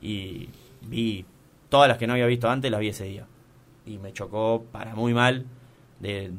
y 0.00 0.48
vi 0.82 1.24
todas 1.68 1.88
las 1.88 1.98
que 1.98 2.06
no 2.06 2.14
había 2.14 2.26
visto 2.26 2.48
antes, 2.48 2.70
las 2.70 2.80
vi 2.80 2.88
ese 2.88 3.04
día. 3.04 3.26
Y 3.86 3.98
me 3.98 4.12
chocó 4.12 4.64
para 4.72 4.94
muy 4.94 5.14
mal 5.14 5.46
de 6.00 6.32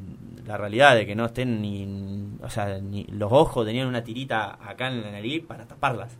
la 0.44 0.56
realidad 0.56 0.96
de 0.96 1.06
que 1.06 1.14
no 1.14 1.26
estén 1.26 1.62
ni, 1.62 2.36
o 2.42 2.50
sea, 2.50 2.78
ni 2.80 3.04
los 3.04 3.30
ojos 3.32 3.64
tenían 3.64 3.86
una 3.86 4.02
tirita 4.02 4.58
acá 4.60 4.88
en 4.88 5.02
la 5.02 5.12
nariz 5.12 5.44
para 5.46 5.66
taparlas. 5.66 6.16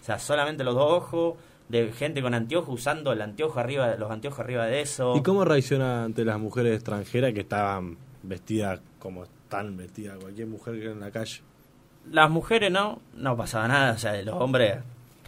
O 0.00 0.04
sea, 0.04 0.18
solamente 0.18 0.64
los 0.64 0.74
dos 0.74 0.92
ojos 0.92 1.34
de 1.68 1.92
gente 1.92 2.20
con 2.20 2.34
anteojos 2.34 2.74
usando 2.74 3.12
el 3.12 3.22
anteojo 3.22 3.60
arriba, 3.60 3.94
los 3.94 4.10
anteojos 4.10 4.40
arriba 4.40 4.66
de 4.66 4.80
eso. 4.80 5.16
¿Y 5.16 5.22
cómo 5.22 5.44
reacciona 5.44 6.04
ante 6.04 6.24
las 6.24 6.38
mujeres 6.40 6.74
extranjeras 6.74 7.32
que 7.32 7.40
estaban 7.40 7.96
vestidas 8.22 8.80
como 8.98 9.24
están 9.50 9.76
vestidas 9.76 10.16
cualquier 10.18 10.46
mujer 10.46 10.78
que 10.78 10.90
en 10.92 11.00
la 11.00 11.10
calle? 11.10 11.40
Las 12.10 12.30
mujeres 12.30 12.70
no, 12.70 13.02
no 13.14 13.36
pasaba 13.36 13.66
nada, 13.66 13.92
o 13.92 13.98
sea, 13.98 14.20
los 14.22 14.36
hombres 14.36 14.78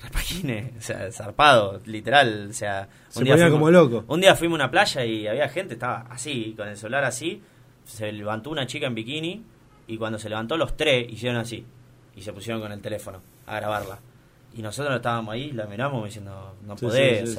repagines, 0.03 0.73
o 0.79 0.81
sea, 0.81 1.11
zarpado, 1.11 1.81
literal, 1.87 2.49
o 2.51 2.53
sea, 2.53 2.89
un 3.17 3.25
día 3.25 3.51
como 3.51 3.71
loco. 3.71 4.05
Un 4.07 4.21
día 4.21 4.37
fuimos 4.37 4.61
a 4.61 4.63
una 4.63 4.71
playa 4.71 5.05
y 5.05 5.27
había 5.27 5.49
gente, 5.49 5.75
estaba 5.75 6.07
así, 6.09 6.55
con 6.57 6.69
el 6.69 6.77
celular 6.77 7.05
así, 7.05 7.43
se 7.85 8.13
levantó 8.13 8.51
una 8.51 8.67
chica 8.67 8.87
en 8.87 8.95
bikini 8.95 9.43
y 9.89 9.99
cuando 9.99 10.19
se 10.21 10.29
levantó 10.29 10.57
los 10.57 10.77
tres 10.77 11.13
hicieron 11.13 11.39
así 11.39 11.67
y 12.15 12.23
se 12.23 12.33
pusieron 12.33 12.63
con 12.63 12.71
el 12.71 12.81
teléfono 12.81 13.21
a 13.47 13.57
grabarla. 13.57 13.99
Y 14.55 14.63
nosotros 14.63 14.95
estábamos 14.95 15.35
ahí, 15.35 15.51
la 15.51 15.67
miramos 15.67 16.05
diciendo, 16.05 16.55
no 16.65 16.77
podés, 16.77 17.37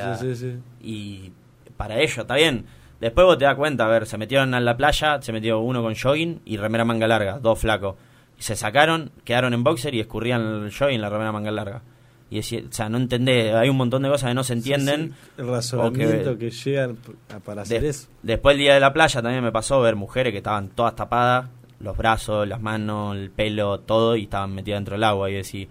y 0.81 1.31
para 1.77 1.99
ello, 1.99 2.23
está 2.23 2.35
bien. 2.35 2.65
Después 3.03 3.25
vos 3.25 3.37
te 3.37 3.43
das 3.43 3.55
cuenta, 3.55 3.83
a 3.83 3.89
ver, 3.89 4.05
se 4.05 4.17
metieron 4.17 4.53
a 4.53 4.61
la 4.61 4.77
playa, 4.77 5.21
se 5.21 5.33
metió 5.33 5.59
uno 5.59 5.81
con 5.81 5.93
jogging 5.93 6.39
y 6.45 6.55
remera 6.55 6.85
manga 6.85 7.05
larga, 7.05 7.37
dos 7.37 7.59
flacos. 7.59 7.97
Se 8.37 8.55
sacaron, 8.55 9.11
quedaron 9.25 9.53
en 9.53 9.61
boxer 9.61 9.93
y 9.93 9.99
escurrían 9.99 10.63
el 10.63 10.73
jogging 10.73 11.01
la 11.01 11.09
remera 11.09 11.33
manga 11.33 11.51
larga. 11.51 11.81
y 12.29 12.37
decir, 12.37 12.65
o 12.69 12.71
sea, 12.71 12.87
no 12.87 12.97
entendés, 12.97 13.53
hay 13.55 13.67
un 13.67 13.75
montón 13.75 14.03
de 14.03 14.09
cosas 14.09 14.29
que 14.29 14.33
no 14.35 14.45
se 14.45 14.53
entienden. 14.53 15.15
El 15.37 15.49
razonamiento 15.49 16.37
que, 16.37 16.49
llegan 16.49 16.97
para 17.43 17.63
hacer 17.63 17.83
eso. 17.83 18.07
Después 18.21 18.53
el 18.53 18.59
día 18.61 18.73
de 18.73 18.79
la 18.79 18.93
playa 18.93 19.21
también 19.21 19.43
me 19.43 19.51
pasó 19.51 19.81
ver 19.81 19.97
mujeres 19.97 20.31
que 20.31 20.37
estaban 20.37 20.69
todas 20.69 20.95
tapadas, 20.95 21.49
los 21.81 21.97
brazos, 21.97 22.47
las 22.47 22.61
manos, 22.61 23.17
el 23.17 23.31
pelo, 23.31 23.81
todo, 23.81 24.15
y 24.15 24.23
estaban 24.23 24.55
metidas 24.55 24.77
dentro 24.77 24.95
del 24.95 25.03
agua. 25.03 25.29
Y 25.29 25.33
decir, 25.33 25.67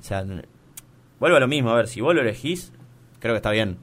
o 0.00 0.02
sea, 0.02 0.24
vuelvo 1.20 1.36
a 1.36 1.40
lo 1.40 1.46
mismo, 1.46 1.70
a 1.70 1.76
ver, 1.76 1.86
si 1.86 2.00
vos 2.00 2.12
lo 2.12 2.22
elegís, 2.22 2.72
creo 3.20 3.34
que 3.34 3.38
está 3.38 3.52
bien. 3.52 3.78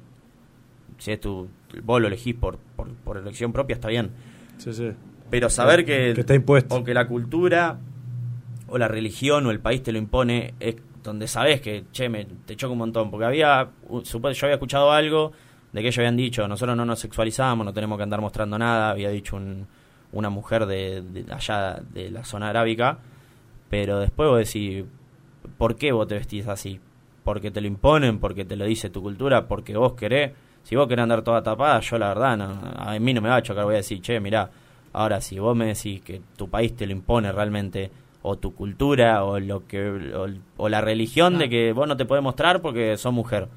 Si 0.98 1.14
es 1.14 1.22
tu, 1.22 1.48
vos 1.82 2.02
lo 2.02 2.08
elegís 2.08 2.36
por, 2.36 2.60
por, 3.04 3.18
elección 3.18 3.52
propia, 3.52 3.76
está 3.76 3.88
bien. 3.88 4.12
Sí, 4.58 4.74
sí. 4.74 4.92
Pero 5.30 5.50
saber 5.50 5.86
que, 5.86 6.14
que 6.14 6.22
está 6.22 6.36
impuesto. 6.36 6.76
o 6.76 6.84
que 6.84 6.94
la 6.94 7.08
cultura 7.08 7.80
o 8.68 8.78
la 8.78 8.88
religión 8.88 9.46
o 9.46 9.52
el 9.52 9.60
país 9.60 9.84
te 9.84 9.92
lo 9.92 9.98
impone 9.98 10.54
es 10.60 10.76
donde 11.04 11.28
sabes 11.28 11.62
que, 11.62 11.86
che, 11.92 12.10
me, 12.10 12.26
te 12.46 12.56
choca 12.56 12.72
un 12.72 12.80
montón. 12.80 13.12
Porque 13.12 13.26
había, 13.26 13.70
yo 13.90 14.20
había 14.24 14.54
escuchado 14.54 14.92
algo 14.92 15.32
de 15.72 15.82
que 15.82 15.88
ellos 15.88 16.00
habían 16.00 16.18
dicho, 16.18 16.48
nosotros 16.48 16.76
no 16.76 16.86
nos 16.86 17.00
sexualizamos, 17.00 17.66
no 17.66 17.74
tenemos 17.74 17.98
que 17.98 18.04
andar 18.04 18.22
mostrando 18.22 18.58
nada, 18.58 18.92
había 18.92 19.10
dicho 19.10 19.40
una 20.12 20.30
mujer 20.30 20.66
de, 20.66 21.26
allá 21.30 21.82
de 21.92 22.10
la 22.10 22.24
zona 22.24 22.50
arábica, 22.50 23.00
pero 23.70 24.00
después 24.00 24.30
vos 24.30 24.40
decís, 24.40 24.86
¿por 25.58 25.76
qué 25.76 25.92
vos 25.92 26.08
te 26.08 26.16
vestís 26.16 26.48
así? 26.48 26.80
¿Porque 27.24 27.52
te 27.52 27.62
lo 27.62 27.68
imponen? 27.68 28.20
¿Porque 28.20 28.46
te 28.46 28.56
lo 28.56 28.66
dice 28.66 28.90
tu 28.90 29.02
cultura? 29.02 29.48
¿Porque 29.48 29.78
vos 29.78 29.94
querés? 29.94 30.32
Si 30.64 30.76
vos 30.76 30.88
querés 30.88 31.04
andar 31.04 31.22
toda 31.22 31.42
tapada, 31.42 31.80
yo 31.80 31.98
la 31.98 32.10
verdad, 32.10 32.38
no, 32.38 32.60
a 32.78 32.98
mí 33.00 33.14
no 33.14 33.22
me 33.22 33.30
va 33.30 33.38
a 33.38 33.42
chocar, 33.42 33.66
voy 33.66 33.76
a 33.76 33.78
decir, 33.78 34.02
che, 34.02 34.20
mirá, 34.20 34.50
ahora 34.94 35.20
si 35.22 35.40
vos 35.40 35.56
me 35.56 35.68
decís 35.68 36.02
que 36.02 36.22
tu 36.36 36.50
país 36.50 36.76
te 36.76 36.86
lo 36.86 36.92
impone 36.92 37.32
realmente, 37.32 37.92
o 38.22 38.38
tu 38.38 38.54
cultura 38.54 39.24
o 39.24 39.40
lo 39.40 39.66
que 39.66 40.14
o, 40.58 40.70
la 40.70 40.82
religión 40.82 41.38
de 41.38 41.50
que 41.50 41.74
vos 41.74 41.88
no 41.88 41.96
te 41.96 42.06
podés 42.06 42.24
mostrar 42.24 42.62
porque 42.62 42.98
sos 42.98 43.14
mujer 43.14 43.48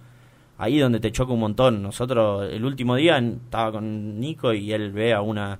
ahí 0.59 0.79
donde 0.79 1.01
te 1.01 1.11
choca 1.11 1.33
un 1.33 1.41
montón. 1.41 1.83
Nosotros 1.83 2.49
el 2.53 2.65
último 2.65 2.95
día 2.97 3.19
estaba 3.19 3.73
con 3.73 4.21
Nico 4.21 4.53
y 4.53 4.73
él 4.73 4.93
ve 4.93 5.13
a 5.13 5.21
una 5.21 5.59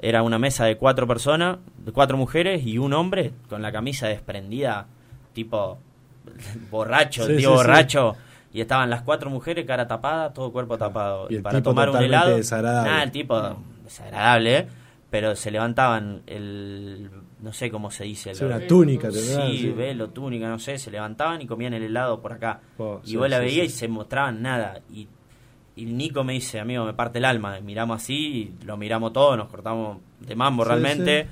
era 0.00 0.22
una 0.22 0.38
mesa 0.38 0.64
de 0.64 0.76
cuatro 0.76 1.06
personas 1.06 1.58
de 1.84 1.92
cuatro 1.92 2.16
mujeres 2.16 2.64
y 2.64 2.78
un 2.78 2.92
hombre 2.92 3.32
con 3.48 3.62
la 3.62 3.72
camisa 3.72 4.06
desprendida 4.06 4.86
tipo 5.32 5.78
borracho 6.70 7.26
tío 7.26 7.52
borracho 7.52 8.16
y 8.52 8.60
estaban 8.60 8.90
las 8.90 9.02
cuatro 9.02 9.30
mujeres 9.30 9.66
cara 9.66 9.86
tapada 9.86 10.32
todo 10.32 10.52
cuerpo 10.52 10.78
tapado 10.78 11.26
y, 11.30 11.38
para 11.38 11.62
tomar 11.62 11.90
un 11.90 12.02
helado 12.02 12.36
desagradable. 12.36 12.90
nada 12.90 13.02
el 13.02 13.10
tipo 13.10 13.56
desagradable 13.84 14.68
pero 15.10 15.34
se 15.36 15.50
levantaban 15.50 16.22
el 16.26 17.10
no 17.40 17.52
sé 17.52 17.70
cómo 17.70 17.90
se 17.90 18.04
dice. 18.04 18.32
una 18.44 18.60
túnica, 18.66 19.10
Sí, 19.10 19.72
velo, 19.76 20.10
túnica, 20.10 20.48
no 20.48 20.58
sé, 20.58 20.78
se 20.78 20.90
levantaban 20.90 21.40
y 21.40 21.46
comían 21.46 21.72
el 21.72 21.84
helado 21.84 22.20
por 22.20 22.32
acá. 22.32 22.60
Oh, 22.78 23.00
y 23.04 23.16
vos 23.16 23.28
la 23.28 23.38
veías 23.38 23.66
y 23.66 23.70
se 23.70 23.88
mostraban 23.88 24.42
nada. 24.42 24.80
Y, 24.92 25.08
y 25.76 25.86
Nico 25.86 26.24
me 26.24 26.32
dice, 26.34 26.58
amigo, 26.60 26.84
me 26.84 26.94
parte 26.94 27.18
el 27.18 27.24
alma. 27.24 27.60
Miramos 27.60 28.02
así, 28.02 28.54
lo 28.64 28.76
miramos 28.76 29.12
todo, 29.12 29.36
nos 29.36 29.48
cortamos 29.48 29.98
de 30.20 30.34
mambo 30.34 30.64
realmente. 30.64 31.26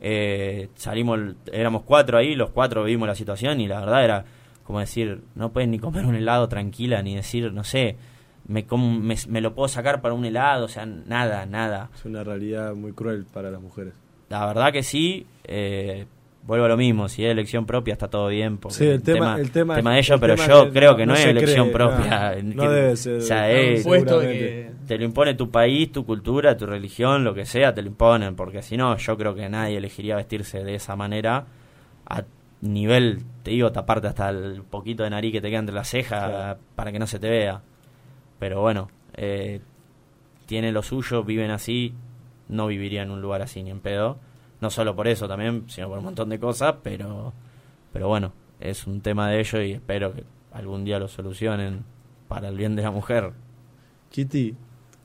Eh, 0.00 0.68
salimos, 0.76 1.18
éramos 1.52 1.82
cuatro 1.82 2.18
ahí, 2.18 2.36
los 2.36 2.50
cuatro 2.50 2.84
vimos 2.84 3.08
la 3.08 3.16
situación 3.16 3.60
y 3.60 3.66
la 3.66 3.80
verdad 3.80 4.04
era 4.04 4.24
como 4.68 4.80
decir, 4.80 5.22
no 5.34 5.50
puedes 5.50 5.66
ni 5.66 5.78
comer 5.78 6.04
un 6.04 6.14
helado 6.14 6.46
tranquila, 6.46 7.02
ni 7.02 7.16
decir, 7.16 7.54
no 7.54 7.64
sé, 7.64 7.96
me, 8.46 8.66
me, 8.70 9.16
me 9.26 9.40
lo 9.40 9.54
puedo 9.54 9.66
sacar 9.66 10.02
para 10.02 10.12
un 10.12 10.26
helado, 10.26 10.66
o 10.66 10.68
sea, 10.68 10.84
nada, 10.84 11.46
nada. 11.46 11.88
Es 11.94 12.04
una 12.04 12.22
realidad 12.22 12.74
muy 12.74 12.92
cruel 12.92 13.24
para 13.24 13.50
las 13.50 13.62
mujeres. 13.62 13.94
La 14.28 14.44
verdad 14.44 14.70
que 14.70 14.82
sí, 14.82 15.26
eh, 15.44 16.04
vuelvo 16.46 16.66
a 16.66 16.68
lo 16.68 16.76
mismo, 16.76 17.08
si 17.08 17.24
es 17.24 17.30
elección 17.30 17.64
propia 17.64 17.92
está 17.92 18.08
todo 18.08 18.28
bien. 18.28 18.58
Sí, 18.68 18.84
el, 18.84 19.02
tema, 19.02 19.40
el 19.40 19.50
tema, 19.50 19.74
de 19.74 19.98
ellos, 20.00 20.20
pero 20.20 20.34
yo 20.34 20.70
creo 20.70 20.94
que 20.98 21.06
no, 21.06 21.14
es 21.14 21.24
elección 21.24 21.72
propia. 21.72 22.36
No, 22.42 22.70
debe 22.70 22.94
ser. 22.94 23.20
O 23.20 23.22
sea, 23.22 23.50
es, 23.50 23.86
te 24.86 24.98
lo 24.98 25.04
impone 25.04 25.32
tu 25.32 25.50
país, 25.50 25.90
tu 25.90 26.04
cultura, 26.04 26.58
tu 26.58 26.66
religión, 26.66 27.24
lo 27.24 27.32
que 27.32 27.46
sea, 27.46 27.72
te 27.72 27.80
lo 27.80 27.88
imponen, 27.88 28.36
porque 28.36 28.60
si 28.60 28.76
no, 28.76 28.98
yo 28.98 29.16
creo 29.16 29.34
que 29.34 29.48
nadie 29.48 29.78
elegiría 29.78 30.16
vestirse 30.16 30.62
de 30.62 30.74
esa 30.74 30.94
manera 30.94 31.46
a 32.04 32.22
nivel, 32.60 33.22
te 33.42 33.52
digo, 33.52 33.72
taparte 33.72 34.08
hasta 34.08 34.30
el 34.30 34.62
poquito 34.62 35.04
de 35.04 35.10
nariz 35.10 35.32
que 35.32 35.40
te 35.40 35.48
queda 35.48 35.60
entre 35.60 35.74
las 35.74 35.88
cejas 35.88 36.56
para 36.74 36.92
que 36.92 36.98
no 36.98 37.06
se 37.06 37.18
te 37.18 37.28
vea. 37.28 37.62
Pero 38.38 38.60
bueno, 38.60 38.88
eh, 39.14 39.60
tiene 40.46 40.72
lo 40.72 40.82
suyo, 40.82 41.24
viven 41.24 41.50
así, 41.50 41.94
no 42.48 42.66
viviría 42.66 43.02
en 43.02 43.10
un 43.10 43.20
lugar 43.20 43.42
así 43.42 43.62
ni 43.62 43.70
en 43.70 43.80
pedo. 43.80 44.18
No 44.60 44.70
solo 44.70 44.96
por 44.96 45.06
eso 45.06 45.28
también, 45.28 45.64
sino 45.68 45.88
por 45.88 45.98
un 45.98 46.04
montón 46.04 46.28
de 46.30 46.40
cosas, 46.40 46.76
pero, 46.82 47.32
pero 47.92 48.08
bueno, 48.08 48.32
es 48.60 48.86
un 48.86 49.00
tema 49.00 49.30
de 49.30 49.40
ellos 49.40 49.62
y 49.64 49.72
espero 49.72 50.12
que 50.12 50.24
algún 50.52 50.84
día 50.84 50.98
lo 50.98 51.08
solucionen 51.08 51.84
para 52.26 52.48
el 52.48 52.56
bien 52.56 52.74
de 52.74 52.82
la 52.82 52.90
mujer. 52.90 53.32
Kitty, 54.10 54.56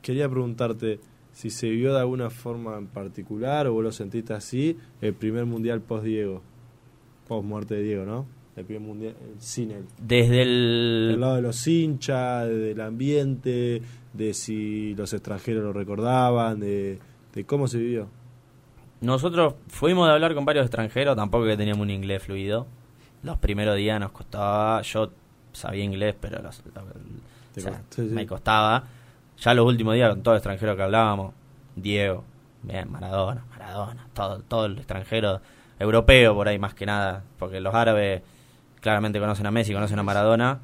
quería 0.02 0.30
preguntarte 0.30 1.00
si 1.32 1.50
se 1.50 1.70
vio 1.70 1.94
de 1.94 2.00
alguna 2.00 2.30
forma 2.30 2.78
en 2.78 2.88
particular 2.88 3.68
o 3.68 3.74
vos 3.74 3.84
lo 3.84 3.92
sentiste 3.92 4.34
así 4.34 4.78
el 5.02 5.13
primer 5.13 5.46
mundial 5.46 5.82
post 5.82 6.06
Diego, 6.06 6.42
post 7.36 7.48
muerte 7.48 7.76
de 7.76 7.84
Diego, 7.84 8.06
¿no? 8.06 8.26
El 8.56 8.65
primer 8.65 8.82
mundial, 8.82 9.15
el 9.22 9.41
cine. 9.41 9.78
Desde 10.00 10.43
el... 10.43 11.08
Del 11.12 11.22
lado 11.22 11.36
de 11.36 11.41
los 11.41 11.67
hinchas, 11.67 12.48
del 12.48 12.80
ambiente, 12.82 13.82
de 14.13 14.34
si 14.34 14.93
los 14.96 15.12
extranjeros 15.13 15.63
lo 15.63 15.74
recordaban, 15.74 16.60
de 16.60 17.00
de 17.34 17.46
cómo 17.46 17.67
se 17.67 17.78
vivió. 17.80 18.08
Nosotros 19.02 19.56
fuimos 19.67 20.08
de 20.08 20.13
hablar 20.13 20.34
con 20.34 20.46
varios 20.46 20.65
extranjeros, 20.65 21.15
tampoco 21.15 21.46
que 21.46 21.58
teníamos 21.58 21.84
un 21.84 21.89
inglés 21.89 22.24
fluido. 22.24 22.67
Los 23.24 23.38
primeros 23.38 23.76
días 23.76 24.00
nos 24.00 24.12
costaba, 24.12 24.82
yo 24.82 25.12
sabía 25.52 25.84
inglés, 25.84 26.15
pero 26.19 26.41
me 27.98 28.28
costaba. 28.28 28.84
Ya 29.38 29.54
los 29.54 29.65
últimos 29.65 29.96
días 29.96 30.10
con 30.12 30.24
todo 30.24 30.36
el 30.36 30.38
extranjero 30.38 30.76
que 30.76 30.84
hablábamos, 30.84 31.34
Diego, 31.76 32.24
bien, 32.62 32.89
Maradona, 32.91 33.46
Maradona, 33.50 34.08
todo, 34.13 34.39
todo 34.41 34.65
el 34.67 34.78
extranjero 34.78 35.41
europeo 35.84 36.34
por 36.34 36.48
ahí 36.48 36.58
más 36.58 36.74
que 36.74 36.86
nada, 36.86 37.24
porque 37.38 37.60
los 37.60 37.76
árabes 37.76 38.22
claramente 38.82 39.19
conocen 39.19 39.46
a 39.46 39.52
Messi, 39.52 39.74
conocen 39.74 40.00
a 40.00 40.04
Maradona 40.04 40.60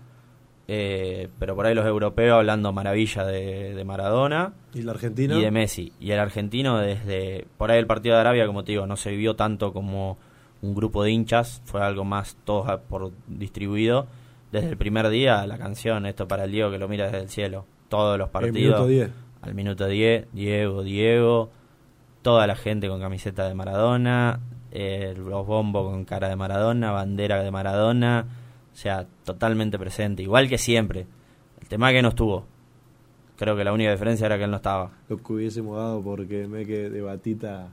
eh, 0.72 1.30
pero 1.40 1.56
por 1.56 1.66
ahí 1.66 1.74
los 1.74 1.88
europeos 1.88 2.38
hablando 2.38 2.72
maravilla 2.72 3.26
de, 3.26 3.84
Maradona. 3.84 4.54
¿Y 4.72 4.82
el 4.82 4.90
argentino? 4.90 5.40
Y 5.40 5.42
de 5.42 5.50
Messi. 5.50 5.92
Y 6.00 6.12
el 6.12 6.20
argentino 6.20 6.78
desde, 6.78 7.48
por 7.58 7.72
ahí 7.72 7.80
el 7.80 7.88
partido 7.88 8.14
de 8.14 8.22
Arabia, 8.22 8.46
como 8.46 8.64
te 8.64 8.74
digo, 8.74 8.86
no 8.86 8.96
se 8.96 9.10
vivió 9.10 9.36
tanto 9.36 9.74
como 9.74 10.20
un 10.62 10.76
grupo 10.76 11.04
de 11.04 11.10
hinchas, 11.10 11.64
fue 11.66 11.82
algo 11.82 12.06
más 12.06 12.38
todo 12.44 12.82
por 12.88 13.12
distribuido. 13.26 14.06
Desde 14.52 14.70
el 14.70 14.78
primer 14.78 15.10
día, 15.10 15.48
la 15.48 15.58
canción, 15.58 16.06
esto 16.06 16.28
para 16.28 16.44
el 16.44 16.52
Diego 16.52 16.70
que 16.70 16.78
lo 16.78 16.88
mira 16.88 17.06
desde 17.06 17.22
el 17.22 17.30
cielo. 17.30 17.66
Todos 17.88 18.20
los 18.20 18.30
partidos. 18.30 18.80
Minuto 18.80 18.86
10. 18.86 19.10
Al 19.42 19.56
minuto 19.56 19.88
10, 19.88 20.28
Diego, 20.34 20.84
Diego. 20.84 21.50
Toda 22.22 22.46
la 22.46 22.56
gente 22.56 22.88
con 22.90 23.00
camiseta 23.00 23.48
de 23.48 23.56
Maradona. 23.56 24.40
Eh, 24.72 25.16
los 25.18 25.46
bombos 25.46 25.92
con 25.92 26.06
cara 26.06 26.30
de 26.30 26.36
Maradona, 26.36 26.92
bandera 26.92 27.42
de 27.42 27.52
Maradona 27.52 28.26
o 28.80 28.82
sea, 28.82 29.06
totalmente 29.26 29.78
presente, 29.78 30.24
igual 30.24 30.48
que 30.48 30.58
siempre. 30.58 31.06
El 31.62 31.68
tema 31.68 31.92
que 31.92 32.02
no 32.02 32.10
estuvo. 32.10 32.46
Creo 33.38 33.58
que 33.58 33.66
la 33.66 33.74
única 33.74 33.92
diferencia 33.92 34.26
era 34.26 34.38
que 34.38 34.46
él 34.46 34.52
no 34.52 34.56
estaba. 34.56 34.92
Lo 35.10 35.18
que 35.18 35.34
hubiésemos 35.34 35.76
dado 35.76 36.02
porque 36.02 36.48
me 36.48 36.66
que 36.66 36.90
de 36.90 37.02
batita 37.02 37.68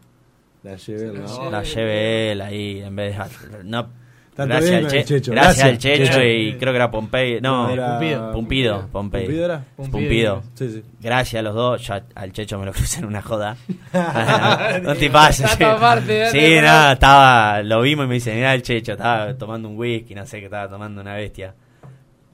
la 0.65 0.77
lleve 0.77 1.11
él, 1.11 1.23
¿no? 1.23 1.51
La 1.51 1.63
lleve 1.63 2.33
él 2.33 2.41
ahí 2.41 2.81
en 2.81 2.97
vez 2.97 3.17
de... 3.17 3.65
No, 3.65 3.89
gracias, 4.37 4.93
al, 4.93 5.05
Checho. 5.05 5.33
Gracias 5.33 5.65
al 5.65 5.79
Checho 5.79 6.23
y 6.23 6.55
creo 6.59 6.73
que 6.73 6.77
era 6.77 6.91
Pompey. 6.91 7.41
No, 7.41 7.69
Pumpido. 7.69 8.33
Pumpido. 8.33 8.89
Pompey. 8.93 9.25
¿Pumpido 9.25 9.45
era? 9.45 9.65
Pumpido. 9.77 10.43
Sí, 10.55 10.71
sí. 10.71 10.85
Gracias 11.01 11.41
a 11.41 11.43
los 11.43 11.55
dos. 11.55 11.87
Ya 11.87 12.05
al 12.15 12.33
Checho 12.33 12.59
me 12.59 12.67
lo 12.67 12.73
crucé 12.75 13.01
en 13.01 13.07
una 13.07 13.23
joda. 13.23 13.57
no, 14.83 14.95
te 14.95 15.11
pases. 15.11 15.51
Sí, 15.51 16.55
nada, 16.61 16.93
estaba. 16.93 17.63
Lo 17.63 17.81
vimos 17.81 18.05
y 18.05 18.09
me 18.09 18.15
dice, 18.15 18.35
mira 18.35 18.55
el 18.55 18.63
Checho, 18.63 18.93
estaba 18.93 19.35
tomando 19.37 19.69
un 19.69 19.79
whisky, 19.79 20.15
no 20.15 20.27
sé 20.27 20.41
qué 20.41 20.47
estaba 20.47 20.69
tomando 20.69 21.01
una 21.01 21.15
bestia. 21.15 21.55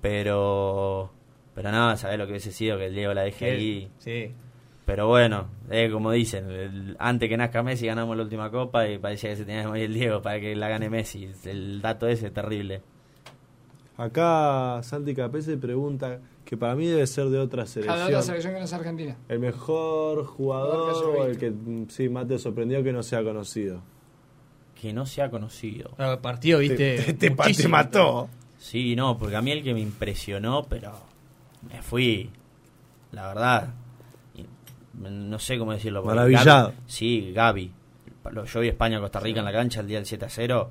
Pero. 0.00 1.12
Pero 1.54 1.70
no, 1.70 1.96
sabés 1.96 2.18
lo 2.18 2.24
que 2.24 2.32
hubiese 2.32 2.50
sido 2.50 2.78
que 2.78 2.86
el 2.86 2.94
Diego 2.94 3.12
la 3.14 3.22
deje 3.22 3.50
ahí. 3.50 3.90
Sí. 3.98 4.32
Pero 4.92 5.08
bueno, 5.08 5.48
eh, 5.70 5.88
como 5.90 6.10
dicen, 6.10 6.96
antes 6.98 7.26
que 7.26 7.34
nazca 7.38 7.62
Messi 7.62 7.86
ganamos 7.86 8.14
la 8.14 8.24
última 8.24 8.50
copa 8.50 8.86
y 8.86 8.98
parecía 8.98 9.30
que 9.30 9.36
se 9.36 9.46
tenía 9.46 9.62
que 9.62 9.68
morir 9.68 9.84
el 9.84 9.94
Diego 9.94 10.20
para 10.20 10.38
que 10.38 10.54
la 10.54 10.68
gane 10.68 10.90
Messi. 10.90 11.30
El 11.46 11.80
dato 11.80 12.06
ese 12.06 12.26
es 12.26 12.34
terrible. 12.34 12.82
Acá 13.96 14.82
Santi 14.82 15.14
Capese 15.14 15.56
pregunta 15.56 16.20
que 16.44 16.58
para 16.58 16.74
mí 16.74 16.86
debe 16.88 17.06
ser 17.06 17.30
de 17.30 17.38
otra 17.38 17.64
selección. 17.64 17.96
de 18.00 18.04
otra 18.04 18.20
selección 18.20 18.52
que 18.52 18.58
no 18.58 18.66
es 18.66 18.72
Argentina. 18.74 19.16
El 19.30 19.38
mejor 19.38 20.26
jugador 20.26 21.06
o 21.06 21.24
el 21.24 21.38
que 21.38 21.54
sí 21.88 22.10
más 22.10 22.28
te 22.28 22.38
sorprendió 22.38 22.82
que 22.82 22.92
no 22.92 23.02
sea 23.02 23.24
conocido. 23.24 23.80
Que 24.78 24.92
no 24.92 25.06
sea 25.06 25.30
conocido. 25.30 25.92
El 25.96 26.18
partido, 26.18 26.58
viste. 26.58 27.14
Te, 27.14 27.30
te 27.30 27.68
mató. 27.68 28.28
Sí, 28.58 28.94
no, 28.94 29.16
porque 29.16 29.36
a 29.36 29.40
mí 29.40 29.52
el 29.52 29.62
que 29.62 29.72
me 29.72 29.80
impresionó, 29.80 30.66
pero 30.68 30.92
me 31.66 31.80
fui, 31.80 32.28
la 33.10 33.28
verdad, 33.28 33.74
no 35.10 35.38
sé 35.38 35.58
cómo 35.58 35.72
decirlo. 35.72 36.02
Maravillado. 36.02 36.72
sí, 36.86 37.32
Gaby. 37.34 37.72
Yo 38.52 38.60
vi 38.60 38.68
España-Costa 38.68 39.20
Rica 39.20 39.40
en 39.40 39.44
la 39.44 39.52
cancha 39.52 39.80
el 39.80 39.86
día 39.86 39.98
del 39.98 40.06
7 40.06 40.24
a 40.24 40.28
0. 40.28 40.70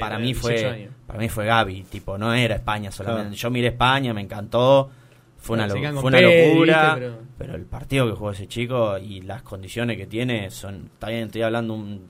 para 0.00 0.18
mí 0.18 0.34
fue 0.34 0.90
para 1.06 1.18
mí 1.18 1.28
fue 1.28 1.44
Gaby, 1.44 1.82
tipo, 1.84 2.16
no 2.16 2.32
era 2.32 2.56
España 2.56 2.90
solamente. 2.90 3.36
Yo 3.36 3.50
miré 3.50 3.68
España, 3.68 4.14
me 4.14 4.22
encantó. 4.22 4.90
Fue 5.36 5.56
una, 5.56 5.68
fue 5.68 6.02
una 6.04 6.20
locura, 6.20 6.98
pero... 7.36 7.56
el 7.56 7.64
partido 7.64 8.08
que 8.08 8.12
jugó 8.12 8.30
ese 8.30 8.46
chico 8.46 8.96
y 8.96 9.22
las 9.22 9.42
condiciones 9.42 9.96
que 9.96 10.06
tiene 10.06 10.50
son. 10.52 10.90
Está 10.94 11.08
bien, 11.08 11.24
estoy 11.24 11.42
hablando 11.42 11.74
de 11.74 11.80
un 11.80 12.06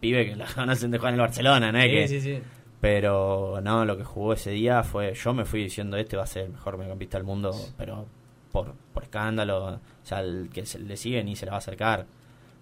pibe 0.00 0.26
que 0.26 0.36
la 0.36 0.44
conocen 0.54 0.90
de 0.90 0.98
jugar 0.98 1.14
en 1.14 1.20
el 1.20 1.26
Barcelona, 1.26 1.72
¿no? 1.72 1.80
Sí, 1.80 2.08
sí, 2.08 2.20
sí. 2.20 2.38
Pero 2.82 3.58
no, 3.62 3.86
lo 3.86 3.96
que 3.96 4.04
jugó 4.04 4.34
ese 4.34 4.50
día 4.50 4.82
fue. 4.82 5.14
Yo 5.14 5.32
me 5.32 5.46
fui 5.46 5.62
diciendo, 5.62 5.96
este 5.96 6.18
va 6.18 6.24
a 6.24 6.26
ser 6.26 6.44
el 6.44 6.50
mejor 6.50 6.76
mediocampista 6.76 7.16
del 7.16 7.26
mundo, 7.26 7.52
pero 7.78 8.06
por, 8.54 8.74
por 8.94 9.02
escándalo. 9.02 9.64
O 9.66 9.80
sea, 10.04 10.20
el 10.20 10.48
que 10.52 10.64
se, 10.64 10.78
le 10.78 10.96
sigue 10.96 11.22
ni 11.24 11.34
se 11.34 11.44
le 11.44 11.50
va 11.50 11.56
a 11.56 11.58
acercar. 11.58 12.06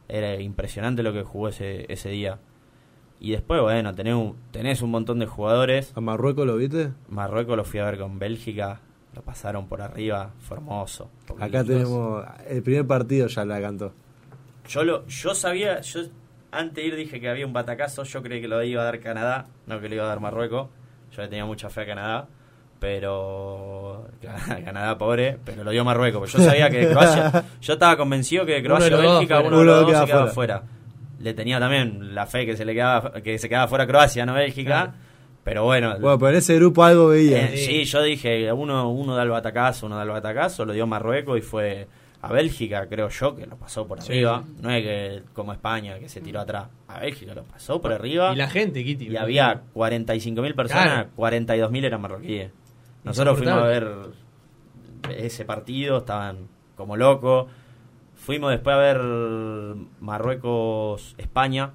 Era 0.09 0.41
impresionante 0.41 1.03
lo 1.03 1.13
que 1.13 1.23
jugó 1.23 1.49
ese, 1.49 1.85
ese 1.93 2.09
día. 2.09 2.39
Y 3.21 3.31
después, 3.31 3.61
bueno, 3.61 3.95
tenés 3.95 4.15
un, 4.15 4.37
tenés 4.51 4.81
un 4.81 4.91
montón 4.91 5.19
de 5.19 5.27
jugadores. 5.27 5.93
¿A 5.95 6.01
Marruecos 6.01 6.47
lo 6.47 6.57
viste? 6.57 6.91
Marruecos 7.09 7.57
lo 7.57 7.65
fui 7.65 7.79
a 7.81 7.85
ver 7.85 7.99
con 7.99 8.19
Bélgica 8.19 8.81
lo 9.15 9.23
pasaron 9.23 9.69
por 9.69 9.83
arriba, 9.83 10.31
fue 10.41 10.57
hermoso. 10.57 11.11
Acá 11.39 11.65
tenemos 11.65 12.25
el 12.49 12.63
primer 12.63 12.87
partido 12.87 13.27
ya 13.27 13.45
la 13.45 13.61
cantó. 13.61 13.93
Yo 14.67 14.85
lo, 14.85 15.07
yo 15.07 15.35
sabía, 15.35 15.81
yo 15.81 16.01
antes 16.51 16.77
de 16.77 16.87
ir 16.87 16.97
dije 16.97 17.21
que 17.21 17.29
había 17.29 17.47
un 17.47 17.53
batacazo, 17.53 18.05
yo 18.05 18.23
creí 18.23 18.41
que 18.41 18.49
lo 18.49 18.63
iba 18.63 18.81
a 18.83 18.85
dar 18.85 19.01
Canadá, 19.01 19.47
no 19.67 19.81
que 19.81 19.89
lo 19.89 19.97
iba 19.97 20.05
a 20.05 20.09
dar 20.09 20.21
Marruecos. 20.21 20.69
Yo 21.11 21.21
le 21.21 21.29
tenía 21.29 21.45
mucha 21.45 21.69
fe 21.69 21.83
a 21.83 21.87
Canadá, 21.87 22.29
pero 22.83 24.09
Canadá 24.65 24.99
pobre, 24.99 25.39
pero 25.45 25.63
lo 25.63 25.71
dio 25.71 25.85
Marruecos. 25.85 26.33
Yo 26.33 26.41
sabía 26.41 26.69
que 26.69 26.89
Croacia, 26.89 27.45
yo 27.61 27.75
estaba 27.75 27.97
convencido 27.97 28.45
que 28.45 28.61
Croacia 28.61 28.97
o 28.97 29.01
Bélgica 29.01 29.39
uno, 29.39 29.61
de 29.61 29.65
los 29.65 29.87
dos 29.87 30.01
se 30.01 30.07
quedaba 30.07 30.27
fuera. 30.27 30.63
Le 31.21 31.33
tenía 31.33 31.61
también 31.61 32.13
la 32.13 32.27
fe 32.27 32.45
que 32.45 32.57
se 32.57 32.65
le 32.65 32.75
quedaba 32.75 33.13
que 33.23 33.39
se 33.39 33.49
quedaba 33.49 33.69
fuera 33.69 33.87
Croacia, 33.87 34.27
no 34.27 34.35
Bélgica. 34.35 34.95
Pero 35.45 35.63
bueno. 35.63 35.97
Bueno, 36.01 36.19
pero 36.19 36.31
en 36.31 36.37
ese 36.39 36.57
grupo 36.57 36.83
algo 36.83 37.07
veía. 37.07 37.53
Eh, 37.53 37.57
sí, 37.57 37.85
yo 37.85 38.03
dije, 38.03 38.53
uno, 38.53 38.91
uno 38.91 39.15
da 39.15 39.23
el 39.23 39.31
batacazo, 39.31 39.87
uno 39.87 39.97
da 39.97 40.03
el 40.03 40.11
batacazo, 40.11 40.65
lo 40.65 40.73
dio 40.73 40.85
Marruecos 40.85 41.39
y 41.39 41.41
fue 41.41 41.87
a 42.21 42.33
Bélgica, 42.33 42.89
creo 42.89 43.09
yo, 43.09 43.37
que 43.37 43.47
lo 43.47 43.57
pasó 43.57 43.87
por 43.87 44.01
arriba. 44.01 44.43
No 44.61 44.71
es 44.71 44.83
que 44.83 45.23
como 45.33 45.53
España, 45.53 46.01
que 46.01 46.09
se 46.09 46.21
tiró 46.21 46.41
atrás. 46.41 46.67
A 46.89 46.99
Bélgica 46.99 47.33
lo 47.33 47.45
pasó 47.45 47.81
por 47.81 47.93
arriba. 47.93 48.33
Y 48.33 48.37
la 48.37 48.49
gente, 48.49 48.83
Kitty. 48.83 49.09
Y 49.09 49.17
había 49.17 49.63
45.000 49.73 50.55
personas, 50.57 51.07
42.000 51.17 51.85
eran 51.85 52.01
marroquíes. 52.01 52.51
Nosotros 53.05 53.39
fuimos 53.39 53.59
a 53.59 53.67
ver 53.67 53.89
ese 55.17 55.45
partido, 55.45 55.99
estaban 55.99 56.49
como 56.77 56.97
locos. 56.97 57.51
Fuimos 58.15 58.51
después 58.51 58.75
a 58.75 58.79
ver 58.79 59.01
Marruecos-España 60.01 61.73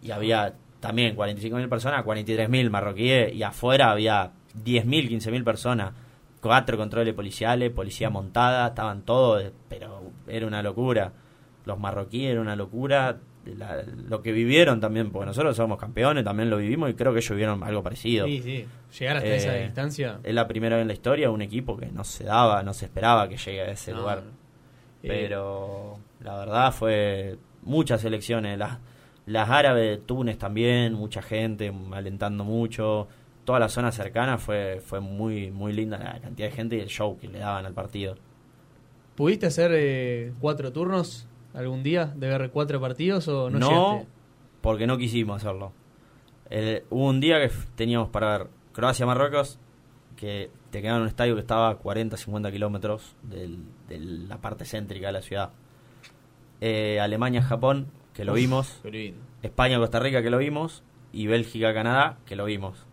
y 0.00 0.10
había 0.10 0.54
también 0.80 1.16
45.000 1.16 1.68
personas, 1.68 2.04
43.000 2.04 2.70
marroquíes 2.70 3.32
y 3.32 3.44
afuera 3.44 3.92
había 3.92 4.32
10.000, 4.64 5.08
15.000 5.10 5.44
personas. 5.44 5.92
Cuatro 6.40 6.76
controles 6.76 7.14
policiales, 7.14 7.70
policía 7.70 8.10
montada, 8.10 8.66
estaban 8.66 9.02
todos, 9.02 9.52
pero 9.68 10.10
era 10.26 10.46
una 10.48 10.60
locura. 10.60 11.12
Los 11.64 11.78
marroquíes 11.78 12.32
era 12.32 12.40
una 12.40 12.56
locura. 12.56 13.18
Lo 13.44 14.22
que 14.22 14.32
vivieron 14.32 14.80
también, 14.80 15.10
porque 15.10 15.26
nosotros 15.26 15.56
somos 15.56 15.78
campeones, 15.78 16.24
también 16.24 16.50
lo 16.50 16.58
vivimos 16.58 16.90
y 16.90 16.94
creo 16.94 17.12
que 17.12 17.18
ellos 17.18 17.30
vivieron 17.30 17.62
algo 17.62 17.82
parecido. 17.82 18.26
Sí, 18.26 18.40
sí. 18.42 18.66
Llegar 18.98 19.16
hasta 19.16 19.34
esa 19.34 19.58
eh, 19.58 19.64
distancia. 19.64 20.18
Es 20.22 20.34
la 20.34 20.46
primera 20.46 20.76
vez 20.76 20.82
en 20.82 20.88
la 20.88 20.94
historia 20.94 21.30
un 21.30 21.42
equipo 21.42 21.76
que 21.76 21.86
no 21.86 22.04
se 22.04 22.24
daba, 22.24 22.62
no 22.62 22.72
se 22.72 22.86
esperaba 22.86 23.28
que 23.28 23.36
llegue 23.36 23.62
a 23.62 23.70
ese 23.70 23.92
lugar. 23.92 24.22
Eh, 25.02 25.08
pero 25.08 25.98
la 26.20 26.36
verdad 26.36 26.72
fue 26.72 27.38
muchas 27.62 28.04
elecciones. 28.04 28.58
Las, 28.58 28.78
las 29.26 29.48
árabes 29.50 29.90
de 29.90 30.04
Túnez 30.04 30.38
también, 30.38 30.94
mucha 30.94 31.22
gente 31.22 31.72
alentando 31.92 32.44
mucho. 32.44 33.08
Toda 33.44 33.58
la 33.58 33.68
zona 33.68 33.90
cercana 33.90 34.38
fue, 34.38 34.80
fue 34.84 35.00
muy, 35.00 35.50
muy 35.50 35.72
linda 35.72 35.98
la 35.98 36.20
cantidad 36.20 36.48
de 36.48 36.54
gente 36.54 36.76
y 36.76 36.80
el 36.80 36.88
show 36.88 37.18
que 37.18 37.26
le 37.26 37.40
daban 37.40 37.66
al 37.66 37.72
partido. 37.72 38.16
¿Pudiste 39.16 39.46
hacer 39.46 39.72
eh, 39.74 40.32
cuatro 40.40 40.72
turnos 40.72 41.26
algún 41.54 41.82
día 41.82 42.06
de 42.06 42.28
ver 42.28 42.50
cuatro 42.50 42.80
partidos 42.80 43.28
o 43.28 43.50
no? 43.50 43.58
No, 43.58 44.06
porque 44.60 44.86
no 44.86 44.98
quisimos 44.98 45.36
hacerlo. 45.36 45.72
hubo 46.90 47.08
un 47.08 47.20
día 47.20 47.40
que 47.40 47.54
teníamos 47.74 48.08
para 48.08 48.38
ver 48.38 48.46
Croacia-Marruecos, 48.72 49.58
que 50.16 50.50
te 50.70 50.80
quedaba 50.80 50.96
en 50.96 51.02
un 51.02 51.08
estadio 51.08 51.34
que 51.34 51.40
estaba 51.40 51.68
a 51.70 51.74
40, 51.76 52.16
50 52.16 52.50
kilómetros 52.50 53.14
de 53.22 53.50
la 53.98 54.38
parte 54.38 54.64
céntrica 54.64 55.08
de 55.08 55.12
la 55.12 55.22
ciudad. 55.22 55.50
Eh, 56.60 57.00
Alemania-Japón, 57.00 57.88
que 58.14 58.24
lo 58.24 58.34
vimos. 58.34 58.80
España-Costa 59.42 59.98
Rica, 59.98 60.22
que 60.22 60.30
lo 60.30 60.38
vimos. 60.38 60.82
Y 61.12 61.26
Bélgica-Canadá, 61.26 62.18
que 62.24 62.36
lo 62.36 62.44
vimos. 62.44 62.86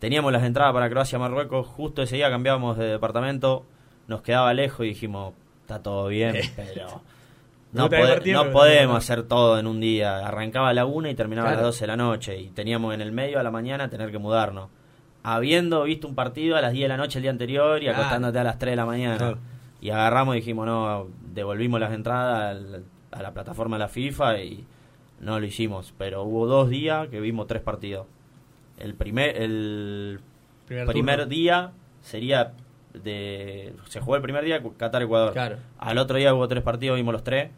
Teníamos 0.00 0.32
las 0.32 0.42
entradas 0.42 0.74
para 0.74 0.90
Croacia-Marruecos. 0.90 1.66
Justo 1.66 2.02
ese 2.02 2.16
día 2.16 2.28
cambiábamos 2.28 2.76
de 2.76 2.86
departamento. 2.86 3.64
Nos 4.08 4.22
quedaba 4.22 4.52
lejos 4.52 4.84
y 4.84 4.90
dijimos, 4.90 5.32
está 5.62 5.82
todo 5.82 6.08
bien, 6.08 6.36
pero... 6.56 7.02
No, 7.72 7.88
podemos 8.50 8.96
hacer 8.96 9.24
todo 9.24 9.58
en 9.58 9.66
un 9.66 9.80
día. 9.80 10.26
Arrancaba 10.26 10.70
a 10.70 10.74
la 10.74 10.86
una 10.86 11.10
y 11.10 11.14
terminaba 11.14 11.50
a 11.50 11.52
las 11.54 11.62
12 11.62 11.80
de 11.80 11.86
la 11.86 11.96
noche. 11.96 12.38
Y 12.38 12.48
teníamos 12.48 12.94
en 12.94 13.00
el 13.00 13.12
medio 13.12 13.38
a 13.38 13.42
la 13.42 13.50
mañana 13.50 13.88
tener 13.90 14.10
que 14.10 14.18
mudarnos. 14.18 14.70
Habiendo 15.22 15.82
visto 15.82 16.08
un 16.08 16.14
partido 16.14 16.56
a 16.56 16.60
las 16.60 16.72
10 16.72 16.84
de 16.84 16.88
la 16.88 16.96
noche 16.96 17.18
el 17.18 17.22
día 17.22 17.30
anterior 17.30 17.82
y 17.82 17.88
acostándote 17.88 18.38
a 18.38 18.44
las 18.44 18.58
3 18.58 18.72
de 18.72 18.76
la 18.76 18.86
mañana. 18.86 19.38
Y 19.80 19.90
agarramos 19.90 20.34
y 20.34 20.38
dijimos, 20.38 20.66
no, 20.66 21.08
devolvimos 21.32 21.78
las 21.78 21.92
entradas 21.92 22.56
a 23.10 23.22
la 23.22 23.32
plataforma 23.32 23.76
de 23.76 23.80
la 23.80 23.88
FIFA 23.88 24.40
y 24.40 24.66
no 25.20 25.38
lo 25.38 25.46
hicimos. 25.46 25.94
Pero 25.98 26.22
hubo 26.22 26.46
dos 26.46 26.70
días 26.70 27.08
que 27.08 27.20
vimos 27.20 27.46
tres 27.46 27.62
partidos. 27.62 28.06
El 28.78 28.94
primer, 28.94 29.36
el 29.36 30.20
primer, 30.66 31.26
día 31.26 31.72
sería 32.00 32.52
de. 32.94 33.74
Se 33.88 34.00
jugó 34.00 34.16
el 34.16 34.22
primer 34.22 34.44
día 34.44 34.62
Qatar-Ecuador. 34.62 35.58
Al 35.78 35.98
otro 35.98 36.16
día 36.16 36.34
hubo 36.34 36.48
tres 36.48 36.62
partidos, 36.62 36.96
vimos 36.96 37.12
los 37.12 37.24
tres. 37.24 37.50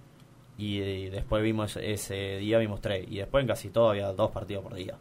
Y, 0.58 1.08
después 1.08 1.42
vimos 1.42 1.76
ese 1.76 2.36
día, 2.36 2.58
vimos 2.58 2.80
tres. 2.80 3.06
Y 3.08 3.16
después 3.16 3.42
en 3.42 3.48
casi 3.48 3.70
todo 3.70 3.90
había 3.90 4.12
dos 4.12 4.30
partidos 4.30 4.62
por 4.62 4.74
día. 4.74 4.94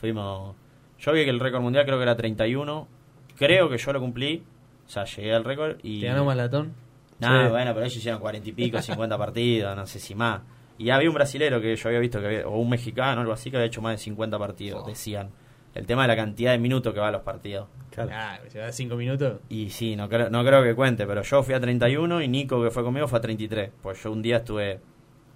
Fuimos. 0.00 0.56
Yo 0.98 1.12
vi 1.12 1.24
que 1.24 1.30
el 1.30 1.38
récord 1.38 1.62
mundial 1.62 1.84
creo 1.84 1.96
que 1.96 2.02
era 2.02 2.16
31. 2.16 2.88
Creo 3.36 3.68
que 3.68 3.78
yo 3.78 3.92
lo 3.92 4.00
cumplí. 4.00 4.42
O 4.86 4.90
sea, 4.90 5.04
llegué 5.04 5.32
al 5.32 5.44
récord 5.44 5.76
y. 5.82 6.00
¿Te 6.00 6.08
ganó 6.08 6.24
malatón? 6.24 6.74
No, 7.20 7.50
bueno, 7.50 7.72
pero 7.74 7.84
ellos 7.84 7.96
hicieron 7.96 8.20
cuarenta 8.20 8.48
y 8.48 8.52
pico, 8.52 8.80
50 8.80 9.18
partidos, 9.18 9.76
no 9.76 9.86
sé 9.86 9.98
si 10.00 10.14
más. 10.14 10.40
Y 10.78 10.88
había 10.88 11.10
un 11.10 11.14
brasilero 11.14 11.60
que 11.60 11.76
yo 11.76 11.88
había 11.88 12.00
visto, 12.00 12.18
que 12.18 12.26
había, 12.26 12.48
o 12.48 12.58
un 12.58 12.70
mexicano, 12.70 13.20
algo 13.20 13.34
así, 13.34 13.50
que 13.50 13.58
había 13.58 13.66
hecho 13.66 13.82
más 13.82 13.92
de 13.92 13.98
50 13.98 14.38
partidos, 14.38 14.82
oh. 14.82 14.88
decían. 14.88 15.30
El 15.74 15.86
tema 15.86 16.02
de 16.02 16.08
la 16.08 16.16
cantidad 16.16 16.52
de 16.52 16.58
minutos 16.58 16.92
que 16.92 17.00
va 17.00 17.08
a 17.08 17.12
los 17.12 17.22
partidos. 17.22 17.68
Claro, 17.90 18.10
ah, 18.12 18.38
se 18.48 18.60
va 18.60 18.70
5 18.70 18.96
minutos. 18.96 19.40
Y 19.48 19.70
sí, 19.70 19.96
no 19.96 20.08
creo, 20.08 20.30
no 20.30 20.44
creo 20.44 20.62
que 20.62 20.74
cuente, 20.74 21.06
pero 21.06 21.22
yo 21.22 21.42
fui 21.42 21.54
a 21.54 21.60
31 21.60 22.22
y 22.22 22.28
Nico, 22.28 22.62
que 22.62 22.70
fue 22.70 22.82
conmigo, 22.82 23.08
fue 23.08 23.18
a 23.18 23.22
33. 23.22 23.70
Pues 23.82 24.02
yo 24.02 24.12
un 24.12 24.22
día 24.22 24.38
estuve 24.38 24.80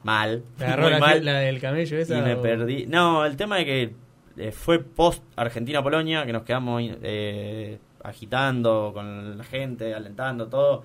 mal. 0.02 0.42
¿Te 0.56 0.64
agarró 0.64 0.90
la, 0.90 0.98
mal, 0.98 1.24
la 1.24 1.38
del 1.38 1.60
camello 1.60 1.98
esa? 1.98 2.18
Y 2.18 2.22
me 2.22 2.36
perdí. 2.36 2.86
No, 2.86 3.24
el 3.24 3.36
tema 3.36 3.56
de 3.56 3.64
que 3.64 3.94
eh, 4.36 4.52
fue 4.52 4.80
post 4.80 5.22
Argentina-Polonia, 5.36 6.26
que 6.26 6.32
nos 6.32 6.42
quedamos 6.42 6.82
eh, 7.02 7.78
agitando 8.02 8.92
con 8.94 9.38
la 9.38 9.44
gente, 9.44 9.94
alentando 9.94 10.48
todo 10.48 10.84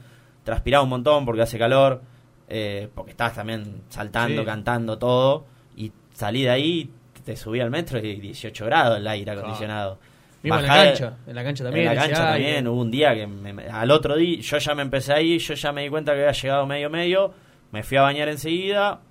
transpiraba 0.50 0.84
un 0.84 0.89
montón 0.89 1.26
porque 1.26 1.41
hace 1.43 1.58
calor, 1.58 2.02
eh, 2.47 2.89
porque 2.95 3.12
estabas 3.12 3.36
también 3.36 3.84
saltando, 3.89 4.43
cantando, 4.43 4.97
todo, 4.97 5.45
y 5.76 5.91
salí 6.14 6.43
de 6.43 6.50
ahí, 6.50 6.91
te 7.30 7.36
subí 7.36 7.59
al 7.59 7.69
metro 7.69 7.99
y 7.99 8.15
18 8.15 8.65
grados 8.65 8.97
el 8.97 9.07
aire 9.07 9.32
acondicionado. 9.32 9.99
en 10.41 10.49
la 10.49 10.61
cancha, 10.63 11.17
en 11.27 11.36
la 11.36 11.43
cancha 11.43 11.63
también. 11.63 11.88
En 11.88 11.95
la 11.95 12.01
cancha 12.01 12.32
también, 12.32 12.67
hubo 12.67 12.82
un 12.82 12.89
día 12.89 13.13
que 13.13 13.30
al 13.71 13.91
otro 13.91 14.15
día, 14.15 14.39
yo 14.41 14.57
ya 14.57 14.73
me 14.73 14.82
empecé 14.82 15.13
ahí, 15.13 15.38
yo 15.38 15.53
ya 15.53 15.71
me 15.71 15.84
di 15.84 15.89
cuenta 15.89 16.13
que 16.13 16.21
había 16.21 16.32
llegado 16.32 16.65
medio 16.65 16.89
medio, 16.89 17.32
me 17.71 17.84
fui 17.84 17.97
a 17.97 18.01
bañar 18.01 18.30
enseguida, 18.30 19.01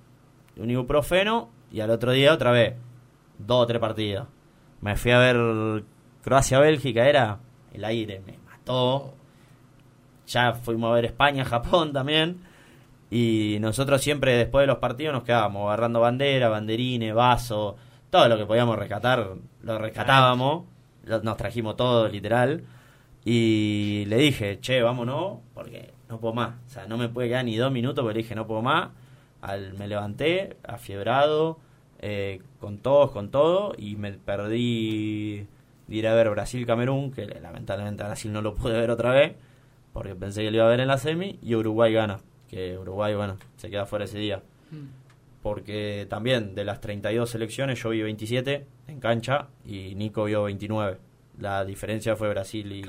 un 0.57 0.69
ibuprofeno, 0.69 1.49
y 1.71 1.79
al 1.79 1.91
otro 1.91 2.11
día 2.11 2.33
otra 2.33 2.51
vez, 2.51 2.73
dos 3.37 3.63
o 3.63 3.67
tres 3.67 3.79
partidos. 3.79 4.27
Me 4.81 4.97
fui 4.97 5.11
a 5.11 5.19
ver 5.19 5.83
Croacia-Bélgica, 6.21 7.07
era 7.07 7.39
el 7.73 7.85
aire, 7.85 8.21
me 8.25 8.37
mató 8.51 9.13
ya 10.27 10.53
fuimos 10.53 10.91
a 10.91 10.95
ver 10.95 11.05
España, 11.05 11.45
Japón 11.45 11.93
también. 11.93 12.41
Y 13.09 13.57
nosotros 13.61 14.01
siempre 14.01 14.35
después 14.35 14.63
de 14.63 14.67
los 14.67 14.77
partidos 14.77 15.13
nos 15.13 15.23
quedábamos 15.23 15.67
agarrando 15.67 16.01
bandera, 16.01 16.49
banderines, 16.49 17.13
vaso, 17.13 17.77
todo 18.09 18.27
lo 18.27 18.37
que 18.37 18.45
podíamos 18.45 18.77
rescatar, 18.77 19.35
lo 19.61 19.77
rescatábamos. 19.77 20.65
Nos 21.05 21.37
trajimos 21.37 21.75
todo, 21.75 22.07
literal. 22.07 22.63
Y 23.25 24.05
le 24.07 24.17
dije, 24.17 24.59
che, 24.59 24.81
vámonos, 24.81 25.39
porque 25.53 25.91
no 26.09 26.19
puedo 26.19 26.33
más. 26.33 26.55
O 26.67 26.69
sea, 26.69 26.87
no 26.87 26.97
me 26.97 27.09
puede 27.09 27.29
quedar 27.29 27.45
ni 27.45 27.57
dos 27.57 27.71
minutos, 27.71 28.03
porque 28.03 28.15
le 28.15 28.23
dije, 28.23 28.35
no 28.35 28.47
puedo 28.47 28.61
más. 28.61 28.89
Al, 29.41 29.73
me 29.75 29.87
levanté, 29.87 30.57
afiebrado, 30.67 31.59
eh, 31.99 32.41
con 32.59 32.77
todos, 32.79 33.11
con 33.11 33.29
todo, 33.29 33.73
y 33.77 33.95
me 33.95 34.11
perdí 34.13 35.47
de 35.87 35.95
ir 35.95 36.07
a 36.07 36.13
ver 36.13 36.29
Brasil-Camerún, 36.29 37.11
que 37.11 37.25
lamentablemente 37.25 38.03
Brasil 38.03 38.31
no 38.31 38.41
lo 38.41 38.55
pude 38.55 38.79
ver 38.79 38.91
otra 38.91 39.11
vez 39.11 39.35
porque 39.93 40.15
pensé 40.15 40.43
que 40.43 40.51
lo 40.51 40.57
iba 40.57 40.65
a 40.65 40.69
ver 40.69 40.79
en 40.79 40.87
la 40.87 40.97
semi 40.97 41.39
y 41.41 41.55
Uruguay 41.55 41.91
gana, 41.93 42.19
que 42.47 42.77
Uruguay, 42.77 43.15
bueno, 43.15 43.37
se 43.57 43.69
queda 43.69 43.85
fuera 43.85 44.05
ese 44.05 44.19
día. 44.19 44.41
Mm. 44.71 44.85
Porque 45.41 46.05
también 46.09 46.55
de 46.55 46.65
las 46.65 46.81
32 46.81 47.29
selecciones 47.29 47.81
yo 47.81 47.89
vi 47.89 48.01
27 48.01 48.65
en 48.87 48.99
cancha 48.99 49.47
y 49.65 49.95
Nico 49.95 50.25
vio 50.25 50.43
29. 50.43 50.97
La 51.39 51.63
diferencia 51.63 52.15
fue 52.15 52.29
Brasil 52.29 52.71
y, 52.71 52.83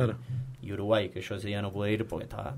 y 0.67 0.73
Uruguay, 0.73 1.11
que 1.11 1.21
yo 1.21 1.37
ese 1.37 1.49
día 1.49 1.63
no 1.63 1.73
pude 1.73 1.93
ir 1.93 2.07
porque 2.07 2.25
estaba 2.25 2.57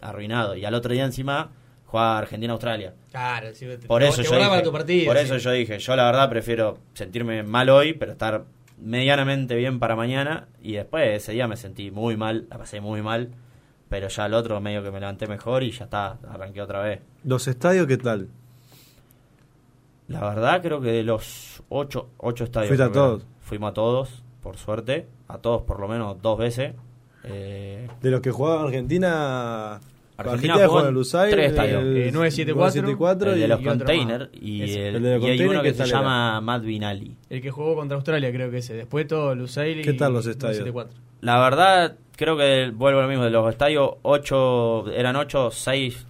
arruinado. 0.00 0.56
Y 0.56 0.64
al 0.64 0.74
otro 0.74 0.92
día 0.92 1.04
encima 1.04 1.50
jugaba 1.86 2.18
Argentina-Australia. 2.18 2.94
Claro, 3.10 3.48
por 3.86 4.02
eso 4.02 4.22
yo 4.22 4.38
dije, 4.84 5.06
Por 5.06 5.16
eso 5.16 5.36
yo 5.38 5.50
dije, 5.50 5.78
yo 5.78 5.96
la 5.96 6.04
verdad 6.04 6.28
prefiero 6.28 6.78
sentirme 6.94 7.42
mal 7.42 7.68
hoy, 7.68 7.94
pero 7.94 8.12
estar 8.12 8.44
medianamente 8.78 9.56
bien 9.56 9.78
para 9.78 9.96
mañana. 9.96 10.48
Y 10.62 10.74
después 10.74 11.08
ese 11.08 11.32
día 11.32 11.48
me 11.48 11.56
sentí 11.56 11.90
muy 11.90 12.16
mal, 12.16 12.46
la 12.50 12.58
pasé 12.58 12.80
muy 12.80 13.02
mal. 13.02 13.30
Pero 13.88 14.06
ya 14.06 14.26
el 14.26 14.34
otro 14.34 14.60
medio 14.60 14.84
que 14.84 14.92
me 14.92 15.00
levanté 15.00 15.26
mejor 15.26 15.64
y 15.64 15.72
ya 15.72 15.84
está, 15.84 16.18
arranqué 16.28 16.62
otra 16.62 16.80
vez. 16.80 17.00
¿Los 17.24 17.48
estadios 17.48 17.88
qué 17.88 17.96
tal? 17.96 18.28
La 20.10 20.28
verdad 20.28 20.60
creo 20.60 20.80
que 20.80 20.90
de 20.90 21.04
los 21.04 21.62
ocho, 21.68 22.10
ocho 22.18 22.42
estadios... 22.44 22.68
¿Fuiste 22.68 22.82
a 22.82 22.90
todos? 22.90 23.24
Fuimos 23.42 23.70
a 23.70 23.74
todos, 23.74 24.24
por 24.42 24.56
suerte. 24.56 25.06
A 25.28 25.38
todos 25.38 25.62
por 25.62 25.78
lo 25.78 25.86
menos 25.86 26.20
dos 26.20 26.36
veces. 26.36 26.74
Eh, 27.22 27.86
de 28.02 28.10
los 28.10 28.20
que 28.20 28.32
jugaban 28.32 28.66
Argentina 28.66 29.80
Argentina, 30.16 30.66
jugó 30.66 30.86
en 30.86 30.94
Lusail, 30.94 31.30
tres 31.30 31.50
estadios. 31.50 31.82
El, 31.82 32.12
974, 32.12 33.32
el 33.32 33.40
de 33.40 33.48
los 33.48 33.60
containers 33.60 34.28
y, 34.32 34.62
el, 34.62 35.02
de 35.02 35.18
y 35.18 35.26
hay 35.26 35.42
uno 35.42 35.62
que 35.62 35.74
se 35.74 35.86
llama 35.86 36.40
Matt 36.40 36.64
Vinali. 36.64 37.16
El 37.28 37.40
que 37.40 37.50
jugó 37.52 37.76
contra 37.76 37.94
Australia 37.94 38.32
creo 38.32 38.50
que 38.50 38.58
ese. 38.58 38.74
Después 38.74 39.06
todo 39.06 39.34
Lusail 39.34 39.82
¿Qué 39.82 39.92
tal 39.92 40.12
los 40.12 40.26
estadios? 40.26 40.68
La 41.20 41.38
verdad, 41.38 41.96
creo 42.16 42.36
que 42.36 42.72
vuelvo 42.74 42.98
a 42.98 43.02
lo 43.04 43.08
mismo. 43.08 43.24
De 43.24 43.30
los 43.30 43.48
estadios, 43.48 43.92
ocho 44.02 44.90
eran 44.90 45.14
ocho, 45.16 45.50
seis 45.50 46.06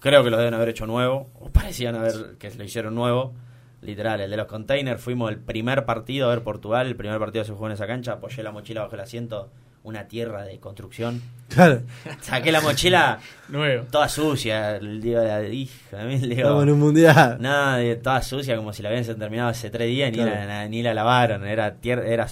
creo 0.00 0.24
que 0.24 0.30
los 0.30 0.38
deben 0.38 0.54
haber 0.54 0.68
hecho 0.70 0.86
nuevo. 0.86 1.30
O 1.40 1.50
parecían 1.50 1.94
haber 1.94 2.36
que 2.38 2.50
lo 2.54 2.64
hicieron 2.64 2.94
nuevo. 2.94 3.34
Literal, 3.82 4.20
el 4.20 4.30
de 4.30 4.36
los 4.36 4.46
containers 4.46 5.00
fuimos 5.00 5.30
el 5.30 5.38
primer 5.38 5.84
partido 5.84 6.26
a 6.26 6.30
ver 6.30 6.42
Portugal. 6.42 6.86
El 6.86 6.96
primer 6.96 7.18
partido 7.18 7.44
se 7.44 7.52
jugó 7.52 7.66
en 7.66 7.72
esa 7.72 7.86
cancha. 7.86 8.12
Apoyé 8.12 8.42
la 8.42 8.52
mochila 8.52 8.82
bajo 8.82 8.94
el 8.94 9.00
asiento 9.00 9.50
una 9.86 10.08
tierra 10.08 10.44
de 10.44 10.58
construcción. 10.58 11.22
Claro. 11.48 11.82
Saqué 12.22 12.50
la 12.50 12.60
mochila 12.60 13.20
Nuevo. 13.48 13.84
toda 13.84 14.08
sucia. 14.08 14.76
El 14.76 15.00
día 15.00 15.20
de 15.20 15.28
la 15.28 15.48
hija, 15.48 16.10
Estamos 16.10 16.64
en 16.64 16.70
un 16.70 16.80
mundial. 16.80 17.38
Nada, 17.40 17.78
toda 18.02 18.20
sucia, 18.20 18.56
como 18.56 18.72
si 18.72 18.82
la 18.82 18.88
habían 18.88 19.04
terminado 19.04 19.50
hace 19.50 19.70
tres 19.70 19.86
días, 19.86 20.10
ni, 20.10 20.18
la, 20.18 20.66
ni 20.68 20.82
la 20.82 20.92
lavaron. 20.92 21.46
Era 21.46 21.76
tierra, 21.76 22.04
era, 22.04 22.26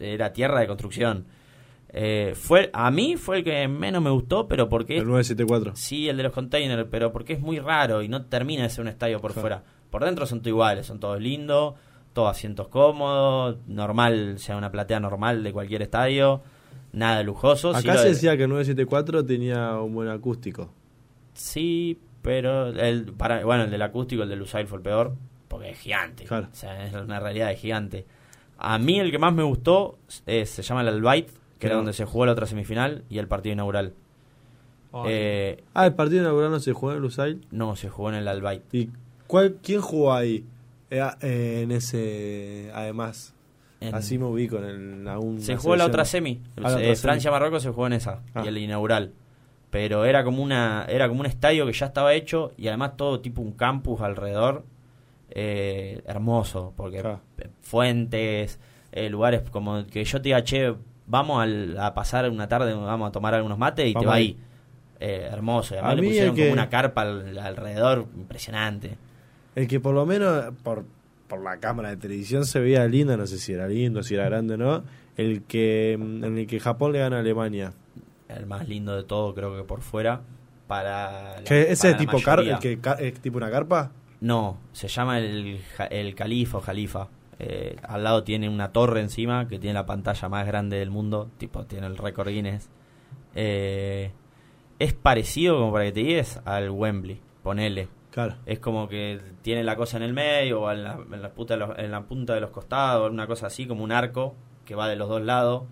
era 0.00 0.32
tierra 0.32 0.58
de 0.60 0.66
construcción. 0.66 1.26
Eh, 1.92 2.34
fue 2.36 2.70
A 2.72 2.90
mí 2.90 3.16
fue 3.16 3.38
el 3.38 3.44
que 3.44 3.66
menos 3.66 4.02
me 4.02 4.10
gustó, 4.10 4.46
pero 4.46 4.68
porque. 4.68 4.98
El 4.98 5.06
974. 5.06 5.72
Sí, 5.74 6.08
el 6.08 6.16
de 6.16 6.22
los 6.22 6.32
containers, 6.32 6.86
pero 6.90 7.12
porque 7.12 7.32
es 7.34 7.40
muy 7.40 7.58
raro 7.58 8.02
y 8.02 8.08
no 8.08 8.26
termina 8.26 8.62
de 8.62 8.70
ser 8.70 8.82
un 8.82 8.88
estadio 8.88 9.20
por 9.20 9.32
fuera. 9.32 9.62
Por 9.90 10.04
dentro 10.04 10.24
son 10.26 10.38
todos 10.38 10.48
iguales, 10.48 10.86
son 10.86 11.00
todos 11.00 11.20
lindos, 11.20 11.74
todos 12.12 12.30
asientos 12.30 12.68
cómodos, 12.68 13.58
normal, 13.66 14.38
sea 14.38 14.56
una 14.56 14.70
platea 14.70 15.00
normal 15.00 15.42
de 15.42 15.52
cualquier 15.52 15.82
estadio 15.82 16.42
nada 16.92 17.22
lujoso. 17.22 17.70
Acá 17.74 17.96
se 17.98 18.08
decía 18.08 18.36
que 18.36 18.44
el 18.44 18.50
974 18.50 19.24
tenía 19.24 19.76
un 19.76 19.94
buen 19.94 20.08
acústico. 20.08 20.72
Sí, 21.34 21.98
pero 22.22 22.68
el 22.68 23.12
para 23.12 23.44
bueno, 23.44 23.64
el 23.64 23.70
del 23.70 23.82
acústico, 23.82 24.22
el 24.22 24.28
de 24.28 24.36
Lusail 24.36 24.66
fue 24.66 24.78
el 24.78 24.82
peor, 24.82 25.14
porque 25.48 25.70
es 25.70 25.78
gigante. 25.78 26.24
O 26.30 26.54
sea, 26.54 26.86
es 26.86 26.94
una 26.94 27.20
realidad 27.20 27.48
de 27.48 27.56
gigante. 27.56 28.06
A 28.58 28.78
mí 28.78 29.00
el 29.00 29.10
que 29.10 29.18
más 29.18 29.32
me 29.32 29.42
gustó 29.42 29.98
se 30.08 30.62
llama 30.62 30.82
el 30.82 30.88
Albite, 30.88 31.32
que 31.60 31.66
era 31.66 31.76
donde 31.76 31.92
se 31.92 32.06
jugó 32.06 32.26
la 32.26 32.32
otra 32.32 32.46
semifinal 32.46 33.04
y 33.08 33.18
el 33.18 33.28
partido 33.28 33.52
inaugural. 33.52 33.92
Eh, 35.06 35.62
ah, 35.74 35.86
el 35.86 35.94
partido 35.94 36.22
inaugural 36.22 36.50
no 36.50 36.58
se 36.58 36.72
jugó 36.72 36.90
en 36.90 36.96
el 36.96 37.02
Lusail. 37.02 37.46
No, 37.52 37.76
se 37.76 37.88
jugó 37.88 38.08
en 38.08 38.16
el 38.16 38.26
Albite. 38.26 38.76
¿Y 38.76 38.90
cuál, 39.28 39.58
quién 39.62 39.80
jugó 39.80 40.12
ahí? 40.12 40.44
Eh, 40.90 41.06
eh, 41.20 41.60
en 41.62 41.70
ese, 41.70 42.72
además. 42.74 43.34
Así 43.92 44.18
me 44.18 44.24
ubico 44.24 44.58
en 44.58 45.06
el, 45.06 45.42
Se 45.42 45.56
jugó 45.56 45.76
la 45.76 45.86
otra 45.86 46.04
semi. 46.04 46.40
Ah, 46.62 46.76
eh, 46.80 46.96
Francia-Marruecos 46.96 47.62
se 47.62 47.70
jugó 47.70 47.86
en 47.86 47.92
esa. 47.94 48.22
Y 48.34 48.38
ah. 48.38 48.42
el 48.46 48.58
inaugural. 48.58 49.12
Pero 49.70 50.04
era 50.04 50.24
como, 50.24 50.42
una, 50.42 50.86
era 50.88 51.08
como 51.08 51.20
un 51.20 51.26
estadio 51.26 51.66
que 51.66 51.72
ya 51.72 51.86
estaba 51.86 52.14
hecho 52.14 52.52
y 52.56 52.68
además 52.68 52.96
todo 52.96 53.20
tipo 53.20 53.40
un 53.42 53.52
campus 53.52 54.00
alrededor. 54.00 54.64
Eh, 55.30 56.02
hermoso, 56.06 56.72
porque 56.76 57.04
fuentes, 57.60 58.58
eh, 58.90 59.08
lugares 59.08 59.48
como 59.50 59.86
que 59.86 60.04
yo 60.04 60.18
te 60.20 60.30
diga, 60.30 60.42
che, 60.42 60.74
vamos 61.10 61.46
a 61.78 61.94
pasar 61.94 62.30
una 62.30 62.48
tarde, 62.48 62.72
vamos 62.72 63.08
a 63.08 63.12
tomar 63.12 63.34
algunos 63.34 63.58
mates 63.58 63.86
y 63.88 63.94
te 63.94 64.06
va 64.06 64.14
ahí. 64.14 64.38
hermoso. 64.98 65.74
Y 65.74 65.78
además 65.78 65.96
le 65.96 66.02
pusieron 66.02 66.36
como 66.36 66.52
una 66.52 66.68
carpa 66.68 67.02
alrededor 67.02 68.06
impresionante. 68.16 68.96
El 69.54 69.66
que 69.66 69.80
por 69.80 69.94
lo 69.94 70.06
menos, 70.06 70.54
por 70.62 70.84
por 71.30 71.42
la 71.42 71.58
cámara 71.58 71.90
de 71.90 71.96
televisión 71.96 72.44
se 72.44 72.58
veía 72.58 72.84
lindo, 72.86 73.16
no 73.16 73.26
sé 73.26 73.38
si 73.38 73.52
era 73.52 73.68
lindo, 73.68 74.02
si 74.02 74.14
era 74.14 74.24
grande 74.24 74.54
o 74.54 74.56
no, 74.56 74.82
el 75.16 75.44
que 75.44 75.92
en 75.92 76.36
el 76.36 76.46
que 76.46 76.58
Japón 76.58 76.92
le 76.92 76.98
gana 76.98 77.18
a 77.18 77.20
Alemania. 77.20 77.72
El 78.28 78.46
más 78.46 78.68
lindo 78.68 78.94
de 78.96 79.04
todo, 79.04 79.32
creo 79.34 79.56
que 79.56 79.62
por 79.62 79.80
fuera. 79.80 80.20
Para 80.66 81.36
¿Ese 81.48 81.94
tipo, 81.94 82.20
car 82.20 82.40
el 82.40 82.58
que 82.58 82.78
es 82.98 83.20
tipo 83.20 83.38
una 83.38 83.50
carpa? 83.50 83.92
No, 84.20 84.58
se 84.72 84.88
llama 84.88 85.18
el, 85.18 85.60
el 85.90 86.14
califa 86.14 86.58
o 86.58 86.60
jalifa. 86.60 87.08
Eh, 87.42 87.76
al 87.82 88.04
lado 88.04 88.22
tiene 88.22 88.50
una 88.50 88.70
torre 88.70 89.00
encima 89.00 89.48
que 89.48 89.58
tiene 89.58 89.72
la 89.72 89.86
pantalla 89.86 90.28
más 90.28 90.46
grande 90.46 90.76
del 90.78 90.90
mundo, 90.90 91.30
tipo 91.38 91.64
tiene 91.64 91.86
el 91.86 91.96
récord 91.96 92.28
Guinness. 92.28 92.68
Eh, 93.34 94.12
es 94.78 94.92
parecido, 94.92 95.58
como 95.58 95.72
para 95.72 95.86
que 95.86 95.92
te 95.92 96.00
digas, 96.00 96.42
al 96.44 96.68
Wembley, 96.68 97.18
ponele. 97.42 97.88
Es 98.44 98.58
como 98.58 98.88
que 98.88 99.20
tiene 99.40 99.64
la 99.64 99.74
cosa 99.74 99.96
en 99.96 100.02
el 100.02 100.12
medio 100.12 100.60
o 100.60 100.70
en 100.70 100.84
la, 100.84 100.98
en 101.10 101.22
la, 101.22 101.74
en 101.78 101.90
la 101.90 102.02
punta 102.02 102.34
de 102.34 102.40
los 102.42 102.50
costados, 102.50 103.10
una 103.10 103.26
cosa 103.26 103.46
así, 103.46 103.66
como 103.66 103.84
un 103.84 103.92
arco 103.92 104.34
que 104.66 104.74
va 104.74 104.88
de 104.88 104.96
los 104.96 105.08
dos 105.08 105.22
lados. 105.22 105.62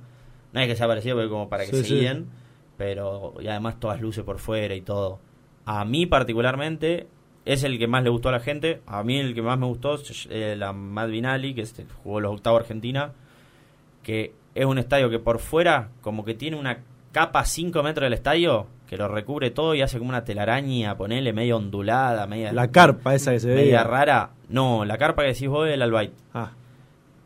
No 0.53 0.61
es 0.61 0.69
que 0.69 0.77
sea 0.77 0.87
parecido, 0.87 1.17
pero 1.17 1.29
como 1.29 1.51
para 1.51 1.67
que 1.67 1.73
se 1.73 1.83
guíen. 1.83 2.31
Pero, 2.79 3.35
y 3.41 3.49
además 3.49 3.79
todas 3.79 4.01
luces 4.01 4.25
por 4.25 4.39
fuera 4.39 4.75
y 4.75 4.81
todo. 4.81 5.21
A 5.67 5.85
mí 5.85 6.07
particularmente 6.07 7.09
es 7.49 7.65
el 7.65 7.79
que 7.79 7.87
más 7.87 8.05
le 8.05 8.11
gustó 8.11 8.29
a 8.29 8.33
la 8.33 8.41
gente. 8.41 8.83
A 8.87 9.03
mí 9.03 9.19
el 9.19 9.35
que 9.35 9.41
más 9.41 9.59
me 9.59 9.65
gustó 9.65 9.95
es 9.95 10.29
eh, 10.31 10.55
la 10.55 10.75
Mad 10.75 11.09
Vinali, 11.09 11.55
que 11.55 11.63
este, 11.63 11.87
jugó 12.03 12.21
los 12.21 12.35
octavos 12.35 12.61
Argentina. 12.61 13.13
Que 14.03 14.35
es 14.55 14.67
un 14.67 14.79
estadio 14.79 15.09
que 15.09 15.19
por 15.19 15.39
fuera, 15.39 15.89
como 16.03 16.27
que 16.27 16.35
tiene 16.35 16.59
una 16.59 16.81
capa 17.11 17.41
a 17.41 17.45
5 17.47 17.83
metros 17.83 18.05
del 18.05 18.13
estadio 18.13 18.67
que 18.87 18.99
lo 18.99 19.09
recubre 19.09 19.51
todo 19.51 19.75
y 19.75 19.81
hace 19.81 19.99
como 19.99 20.11
una 20.11 20.25
telaraña, 20.25 20.97
ponele 20.97 21.33
medio 21.33 21.57
ondulada, 21.57 22.27
media... 22.27 22.53
La 22.53 22.71
carpa 22.71 23.15
esa 23.15 23.33
que 23.33 23.41
se 23.41 23.49
ve. 23.49 23.55
Media 23.55 23.83
rara. 23.83 24.31
No, 24.51 24.85
la 24.85 24.99
carpa 24.99 25.23
que 25.23 25.29
decís 25.29 25.49
vos 25.49 25.69
es 25.69 25.75
el 25.75 25.83
albite. 25.83 26.15
Ah. 26.35 26.53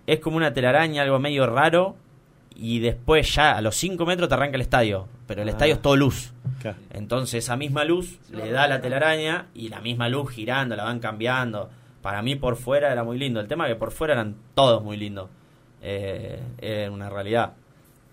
Es 0.06 0.20
como 0.20 0.36
una 0.36 0.52
telaraña, 0.52 1.02
algo 1.02 1.18
medio 1.18 1.46
raro, 1.46 1.96
y 2.54 2.78
después 2.78 3.34
ya 3.34 3.56
a 3.56 3.60
los 3.60 3.74
5 3.76 4.06
metros 4.06 4.28
te 4.28 4.34
arranca 4.34 4.54
el 4.54 4.62
estadio, 4.62 5.08
pero 5.26 5.42
el 5.42 5.48
ah. 5.48 5.50
estadio 5.52 5.74
es 5.74 5.82
todo 5.82 5.96
luz. 5.96 6.32
Entonces 6.90 7.44
esa 7.44 7.56
misma 7.56 7.84
luz 7.84 8.18
le 8.30 8.50
da 8.50 8.68
la 8.68 8.80
telaraña 8.80 9.46
y 9.54 9.68
la 9.68 9.80
misma 9.80 10.08
luz 10.08 10.30
girando, 10.30 10.76
la 10.76 10.84
van 10.84 11.00
cambiando. 11.00 11.70
Para 12.02 12.22
mí 12.22 12.34
por 12.36 12.56
fuera 12.56 12.92
era 12.92 13.04
muy 13.04 13.18
lindo. 13.18 13.40
El 13.40 13.48
tema 13.48 13.66
es 13.66 13.74
que 13.74 13.78
por 13.78 13.92
fuera 13.92 14.14
eran 14.14 14.36
todos 14.54 14.82
muy 14.82 14.96
lindos. 14.96 15.30
Eh, 15.80 16.40
era 16.58 16.90
una 16.90 17.08
realidad. 17.08 17.54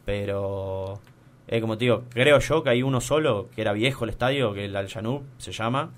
Pero 0.06 1.00
eh, 1.47 1.62
como 1.62 1.78
te 1.78 1.86
digo, 1.86 2.04
creo 2.10 2.38
yo 2.39 2.64
que 2.64 2.70
hay 2.70 2.84
uno 2.84 3.02
solo, 3.02 3.50
que 3.56 3.62
era 3.62 3.74
viejo 3.74 4.04
el 4.04 4.12
estadio, 4.12 4.54
que 4.54 4.66
el 4.66 4.76
Al 4.76 4.88
Janub 4.88 5.24
se 5.38 5.52
llama. 5.52 5.91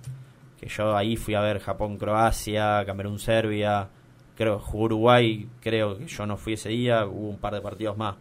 Que 0.60 0.70
yo 0.70 0.96
ahí 0.96 1.18
fui 1.18 1.34
a 1.34 1.42
ver 1.42 1.60
Japón-Croacia, 1.60 2.86
Camerún-Serbia. 2.86 3.90
Creo 4.38 4.64
Uruguay, 4.74 5.50
creo 5.60 5.98
que 5.98 6.08
yo 6.08 6.26
no 6.26 6.38
fui 6.38 6.54
ese 6.54 6.70
día, 6.70 7.06
hubo 7.06 7.30
un 7.30 7.38
par 7.38 7.54
de 7.54 7.62
partidos 7.62 7.98
más. 7.98 8.16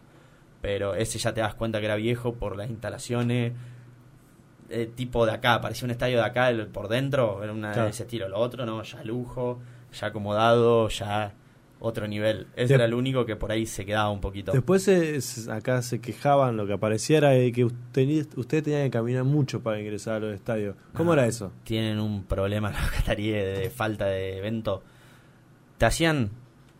Pero 0.61 0.95
ese 0.95 1.18
ya 1.18 1.33
te 1.33 1.41
das 1.41 1.55
cuenta 1.55 1.78
que 1.78 1.87
era 1.87 1.95
viejo 1.95 2.35
por 2.35 2.57
las 2.57 2.68
instalaciones. 2.68 3.53
Eh, 4.71 4.91
tipo 4.95 5.27
de 5.27 5.33
acá, 5.33 5.61
parecía 5.61 5.85
un 5.85 5.91
estadio 5.91 6.18
de 6.18 6.25
acá 6.25 6.51
por 6.73 6.89
dentro, 6.89 7.43
era 7.43 7.53
una 7.53 7.73
de 7.73 7.91
ese 7.91 8.05
estilo. 8.05 8.29
Lo 8.29 8.39
otro, 8.39 8.64
no, 8.64 8.83
ya 8.83 9.03
lujo, 9.03 9.59
ya 9.93 10.07
acomodado, 10.07 10.89
ya 10.89 11.35
otro 11.81 12.07
nivel. 12.07 12.47
Ese 12.55 12.75
era 12.75 12.85
el 12.85 12.95
único 12.95 13.25
que 13.25 13.37
por 13.37 13.51
ahí 13.51 13.66
se 13.66 13.85
quedaba 13.85 14.11
un 14.11 14.21
poquito. 14.21 14.53
Después 14.53 15.49
acá 15.49 15.83
se 15.83 16.01
quejaban, 16.01 16.57
lo 16.57 16.66
que 16.66 16.75
apareciera 16.75 17.31
de 17.31 17.51
que 17.51 17.64
usted, 17.64 18.29
usted 18.37 18.62
tenía 18.62 18.85
que 18.85 18.91
caminar 18.91 19.25
mucho 19.25 19.61
para 19.61 19.81
ingresar 19.81 20.16
a 20.16 20.21
los 20.21 20.35
estadios. 20.35 20.77
¿Cómo 20.95 21.14
era 21.14 21.27
eso? 21.27 21.53
Tienen 21.64 21.99
un 21.99 22.25
problema 22.25 22.71
los 22.71 22.91
cataríes 22.93 23.59
de 23.59 23.71
falta 23.71 24.07
de 24.07 24.39
evento. 24.39 24.83
Te 25.79 25.87
hacían, 25.87 26.31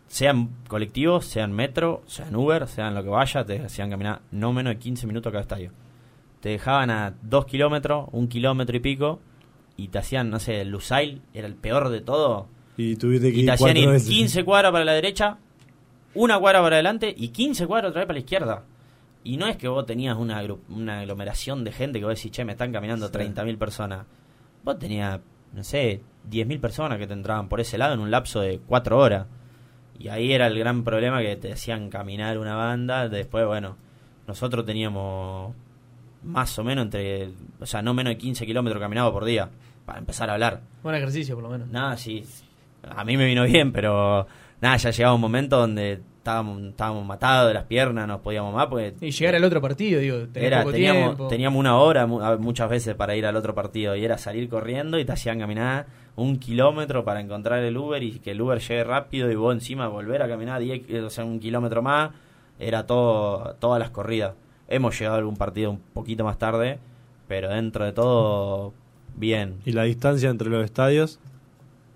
sean 0.07 0.51
colectivos, 0.69 1.25
sean 1.25 1.53
metro, 1.53 2.03
sean 2.07 2.37
Uber, 2.37 2.69
sean 2.69 2.95
lo 2.95 3.03
que 3.03 3.09
vaya, 3.09 3.45
te 3.45 3.63
hacían 3.65 3.91
caminar 3.91 4.21
no 4.31 4.53
menos 4.53 4.75
de 4.75 4.79
15 4.79 5.07
minutos 5.07 5.31
a 5.31 5.33
cada 5.33 5.43
estadio. 5.43 5.73
Te 6.41 6.51
dejaban 6.51 6.91
a 6.91 7.15
2 7.23 7.47
kilómetros, 7.47 8.09
un 8.13 8.29
kilómetro 8.29 8.77
y 8.77 8.81
pico, 8.81 9.21
y 9.77 9.89
te 9.89 9.99
hacían, 9.99 10.31
no 10.31 10.39
sé, 10.39 10.63
el 10.63 10.71
Lusail 10.71 11.23
era 11.35 11.47
el 11.47 11.55
peor 11.55 11.89
de 11.91 12.01
todo 12.01 12.49
y 12.77 12.97
tuviste 12.97 13.33
que 13.33 13.45
te 13.45 13.51
hacían 13.51 13.77
ir 13.77 13.91
15 14.01 14.45
cuadras 14.45 14.73
para 14.73 14.85
la 14.85 14.93
derecha, 14.93 15.37
una 16.15 16.39
cuadra 16.39 16.63
para 16.63 16.77
adelante 16.77 17.15
y 17.15 17.29
15 17.29 17.67
cuadras 17.67 17.91
otra 17.91 18.01
vez 18.01 18.07
para 18.07 18.15
la 18.15 18.21
izquierda. 18.21 18.65
Y 19.23 19.37
no 19.37 19.47
es 19.47 19.59
que 19.59 19.69
vos 19.69 19.85
tenías 19.85 20.17
una, 20.17 20.43
una 20.71 21.01
aglomeración 21.01 21.63
de 21.63 21.73
gente 21.73 21.99
que 21.99 22.07
vos 22.07 22.15
decís, 22.15 22.33
che, 22.33 22.45
me 22.45 22.53
están 22.53 22.73
caminando 22.73 23.13
30.000 23.13 23.59
personas. 23.59 24.07
Vos 24.65 24.79
tenías 24.79 25.21
no 25.53 25.65
sé, 25.65 26.01
10.000 26.31 26.61
personas 26.61 26.99
que 26.99 27.07
te 27.07 27.13
entraban 27.13 27.49
por 27.49 27.61
ese 27.61 27.77
lado 27.77 27.95
en 27.95 28.01
un 28.01 28.11
lapso 28.11 28.41
de 28.41 28.61
4 28.67 28.99
horas. 28.99 29.27
Y 29.99 30.09
ahí 30.09 30.33
era 30.33 30.47
el 30.47 30.59
gran 30.59 30.85
problema 30.85 31.21
que 31.21 31.37
te 31.37 31.53
hacían 31.53 31.91
caminar 31.91 32.39
una 32.39 32.55
banda. 32.55 33.09
Después, 33.09 33.47
bueno, 33.47 33.77
nosotros 34.27 34.65
teníamos 34.65 35.55
más 36.23 36.59
o 36.59 36.65
menos 36.65 36.85
entre, 36.85 37.31
o 37.61 37.67
sea, 37.67 37.83
no 37.83 37.95
menos 37.95 38.13
de 38.13 38.19
15 38.19 38.47
kilómetros 38.47 38.81
caminados 38.81 39.13
por 39.13 39.25
día 39.25 39.51
para 39.85 39.99
empezar 39.99 40.31
a 40.31 40.35
hablar. 40.35 40.61
Buen 40.83 40.95
ejercicio, 40.95 41.35
por 41.35 41.45
lo 41.45 41.51
menos. 41.51 41.69
Nada, 41.69 41.97
sí. 41.97 42.25
A 42.83 43.05
mí 43.05 43.17
me 43.17 43.27
vino 43.27 43.45
bien, 43.45 43.73
pero 43.73 44.27
nada, 44.61 44.77
ya 44.77 44.91
llegaba 44.91 45.15
un 45.15 45.21
momento 45.21 45.59
donde 45.59 46.01
estábamos, 46.19 46.63
estábamos 46.63 47.05
matados 47.07 47.49
de 47.49 47.55
las 47.55 47.65
piernas, 47.65 48.07
no 48.07 48.21
podíamos 48.23 48.55
más. 48.55 48.67
Porque, 48.67 48.95
y 49.01 49.11
llegar 49.11 49.35
al 49.35 49.45
otro 49.45 49.61
partido, 49.61 50.01
digo, 50.01 50.27
era, 50.35 50.65
teníamos, 50.65 51.29
teníamos 51.29 51.59
una 51.59 51.77
hora 51.79 52.07
muchas 52.07 52.69
veces 52.69 52.95
para 52.95 53.17
ir 53.17 53.27
al 53.27 53.37
otro 53.37 53.55
partido 53.55 53.97
y 53.97 54.05
era 54.05 54.19
salir 54.19 54.49
corriendo 54.49 54.99
y 54.99 55.05
te 55.05 55.13
hacían 55.13 55.41
caminar 55.41 55.87
un 56.17 56.39
kilómetro 56.39 57.05
para 57.05 57.21
encontrar 57.21 57.63
el 57.63 57.77
Uber 57.77 58.03
y 58.03 58.19
que 58.19 58.33
el 58.33 58.41
Uber 58.41 58.59
llegue 58.61 58.85
rápido 58.85 59.31
y 59.31 59.35
vos 59.35 59.55
encima 59.55 59.89
volver 59.89 60.23
a 60.23 60.29
caminar 60.29 60.61
10, 60.61 61.03
o 61.03 61.11
sea, 61.11 61.25
un 61.25 61.41
kilómetro 61.41 61.83
más. 61.83 62.11
Era 62.59 62.87
todo, 62.87 63.57
todas 63.59 63.81
las 63.81 63.91
corridas. 63.91 64.35
Hemos 64.71 64.99
llegado 64.99 65.17
a 65.17 65.19
algún 65.19 65.37
partido 65.37 65.73
un 65.73 65.81
poquito 65.81 66.25
más 66.25 66.39
tarde, 66.39 66.79
pero 67.29 67.51
dentro 67.51 67.85
de 67.85 67.93
todo, 67.93 68.73
bien. 69.17 69.61
¿Y 69.67 69.73
la 69.73 69.83
distancia 69.83 70.31
entre 70.31 70.49
los 70.49 70.65
estadios? 70.65 71.21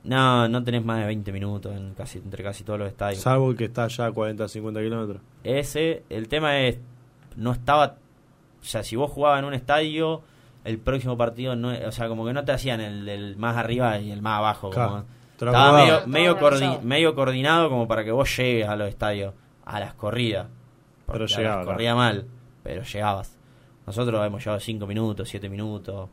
No, 0.04 0.48
no 0.48 0.62
tenés 0.62 0.84
más 0.84 1.00
de 1.00 1.06
20 1.06 1.32
minutos 1.32 1.74
en 1.74 1.94
casi, 1.94 2.18
entre 2.18 2.44
casi 2.44 2.62
todos 2.62 2.78
los 2.78 2.88
estadios. 2.88 3.22
Salvo 3.22 3.50
el 3.50 3.56
que 3.56 3.64
está 3.64 3.88
ya 3.88 4.06
a 4.06 4.12
40, 4.12 4.46
50 4.48 4.80
kilómetros. 4.80 5.22
Ese, 5.42 6.02
el 6.10 6.28
tema 6.28 6.60
es, 6.60 6.78
no 7.36 7.52
estaba, 7.52 7.96
o 8.60 8.64
sea, 8.64 8.82
si 8.82 8.96
vos 8.96 9.10
jugabas 9.10 9.38
en 9.38 9.46
un 9.46 9.54
estadio, 9.54 10.20
el 10.64 10.78
próximo 10.78 11.16
partido, 11.16 11.56
no, 11.56 11.72
o 11.86 11.92
sea, 11.92 12.08
como 12.08 12.26
que 12.26 12.34
no 12.34 12.44
te 12.44 12.52
hacían 12.52 12.82
el, 12.82 13.36
más 13.38 13.56
arriba 13.56 13.98
y 13.98 14.10
el 14.10 14.20
más 14.20 14.38
abajo. 14.38 14.68
estaba 14.68 15.72
medio, 15.72 16.06
medio, 16.06 16.80
medio, 16.82 17.14
coordinado 17.14 17.70
como 17.70 17.88
para 17.88 18.04
que 18.04 18.12
vos 18.12 18.36
llegues 18.36 18.68
a 18.68 18.76
los 18.76 18.88
estadios, 18.88 19.32
a 19.64 19.80
las 19.80 19.94
corridas. 19.94 20.48
Pero 21.06 21.26
llegaba. 21.26 21.64
Corría 21.64 21.94
mal, 21.94 22.26
pero 22.64 22.82
llegabas. 22.82 23.38
Nosotros 23.86 24.26
hemos 24.26 24.42
llegado 24.42 24.58
5 24.58 24.86
minutos, 24.88 25.28
7 25.28 25.48
minutos 25.48 26.08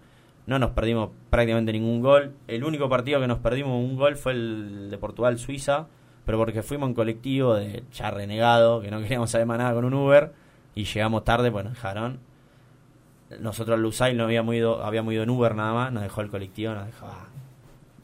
no 0.46 0.60
nos 0.60 0.72
perdimos 0.72 1.12
prácticamente 1.30 1.72
ningún 1.72 2.02
gol. 2.02 2.34
El 2.48 2.64
único 2.64 2.90
partido 2.90 3.20
que 3.20 3.28
nos 3.28 3.40
perdimos 3.40 3.74
un 3.74 3.96
gol 3.96 4.16
fue 4.16 4.34
el 4.34 4.90
de 4.90 4.98
Portugal-Suiza, 4.98 5.88
pero 6.26 6.38
porque 6.38 6.64
fuimos 6.64 6.90
en 6.90 6.96
colectivo 6.96 7.56
de 7.56 7.84
ya 7.94 8.12
renegado, 8.12 8.82
que 8.82 8.92
no 8.92 9.00
queríamos 9.02 9.32
saber 9.32 9.48
más 9.48 9.60
nada 9.60 9.74
con 9.74 9.86
un 9.86 9.94
Uber, 9.94 10.34
y 10.76 10.86
llegamos 10.86 11.24
tarde, 11.24 11.52
pues 11.52 11.66
nos 11.66 11.74
dejaron. 11.74 12.20
Nosotros 13.40 13.76
al 13.76 13.82
Lusail 13.82 14.18
no 14.18 14.26
habíamos 14.26 14.56
ido, 14.56 14.84
habíamos 14.84 15.14
ido 15.14 15.24
en 15.24 15.30
Uber 15.30 15.56
nada 15.56 15.74
más, 15.74 15.94
nos 15.94 16.04
dejó 16.04 16.22
el 16.22 16.30
colectivo, 16.30 16.74
nos 16.74 16.86
dejó 16.86 17.08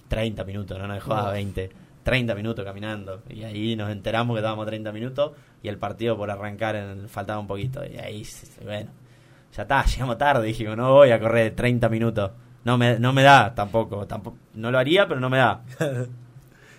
30 0.08 0.44
minutos, 0.46 0.80
no 0.80 0.88
nos 0.88 0.96
dejó 0.96 1.16
a 1.16 1.32
20. 1.32 1.70
30 2.04 2.36
minutos 2.36 2.64
caminando. 2.64 3.22
Y 3.28 3.44
ahí 3.44 3.76
nos 3.76 3.92
enteramos 3.92 4.36
que 4.36 4.40
estábamos 4.40 4.66
30 4.66 4.94
minutos 4.94 5.34
y 5.62 5.68
el 5.68 5.78
partido 5.78 6.18
por 6.18 6.30
arrancar 6.30 6.76
en, 6.76 7.10
faltaba 7.10 7.40
un 7.40 7.48
poquito. 7.48 7.82
Y 7.86 7.98
ahí, 7.98 8.26
bueno, 8.64 8.92
ya 9.56 9.64
está, 9.64 9.86
llegamos 9.86 10.18
tarde, 10.18 10.48
dije, 10.48 10.64
no 10.76 10.94
voy 10.94 11.12
a 11.12 11.20
correr 11.20 11.56
30 11.56 11.90
minutos. 11.90 12.32
No 12.64 12.78
me, 12.78 13.00
no 13.00 13.14
me 13.14 13.24
da 13.24 13.56
tampoco, 13.56 14.06
tampoco, 14.08 14.38
no 14.56 14.72
lo 14.72 14.78
haría, 14.78 15.08
pero 15.08 15.20
no 15.20 15.30
me 15.30 15.38
da. 15.38 15.64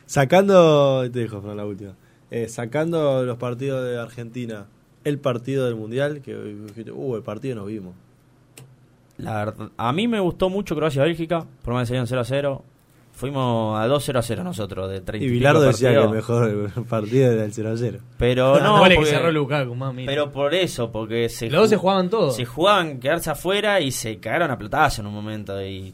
sacando, 0.07 1.11
te 1.11 1.21
dejo 1.21 1.41
la 1.55 1.65
última, 1.65 1.95
eh, 2.31 2.49
sacando 2.49 3.25
los 3.25 3.39
partidos 3.39 3.85
de 3.89 3.99
Argentina, 3.99 4.67
el 5.05 5.19
partido 5.19 5.65
del 5.65 5.77
Mundial, 5.77 6.21
que 6.21 6.35
uh, 6.37 7.17
el 7.17 7.23
partido 7.23 7.57
nos 7.57 7.67
vimos. 7.67 7.95
La 9.17 9.45
verdad, 9.45 9.71
a 9.77 9.93
mí 9.93 10.07
me 10.07 10.21
gustó 10.21 10.49
mucho 10.49 10.77
Croacia-Bélgica, 10.77 11.47
por 11.65 11.75
más 11.75 11.89
de 11.89 12.07
0 12.07 12.21
a 12.21 12.25
0. 12.25 12.65
Fuimos 13.19 13.77
a 13.77 13.89
2 13.89 14.05
0 14.05 14.19
a 14.21 14.23
0 14.23 14.45
nosotros, 14.45 14.89
de 14.89 15.01
30 15.01 15.27
y 15.27 15.29
Bilardo 15.29 15.61
decía 15.63 15.91
que 15.91 15.99
el 15.99 16.09
mejor 16.09 16.71
partido 16.89 17.33
era 17.33 17.45
el 17.45 17.53
0 17.53 17.73
a 17.73 17.77
0. 17.77 17.99
Pero 18.17 18.61
no. 18.63 18.79
porque, 18.79 18.97
que 18.97 19.07
cerró 19.07 19.33
Lukaku, 19.33 19.75
mami. 19.75 20.07
Pero 20.07 20.31
por 20.31 20.55
eso, 20.55 20.93
porque 20.93 21.29
se. 21.29 21.51
Los 21.51 21.63
dos 21.63 21.71
se 21.71 21.77
jugaban 21.77 22.11
todos. 22.11 22.37
Se 22.37 22.45
jugaban 22.45 23.01
quedarse 23.01 23.31
afuera 23.31 23.81
y 23.81 23.91
se 23.91 24.21
cagaron 24.21 24.53
a 24.53 24.57
platazo 24.57 25.01
en 25.01 25.09
un 25.09 25.15
momento 25.15 25.61
y 25.61 25.93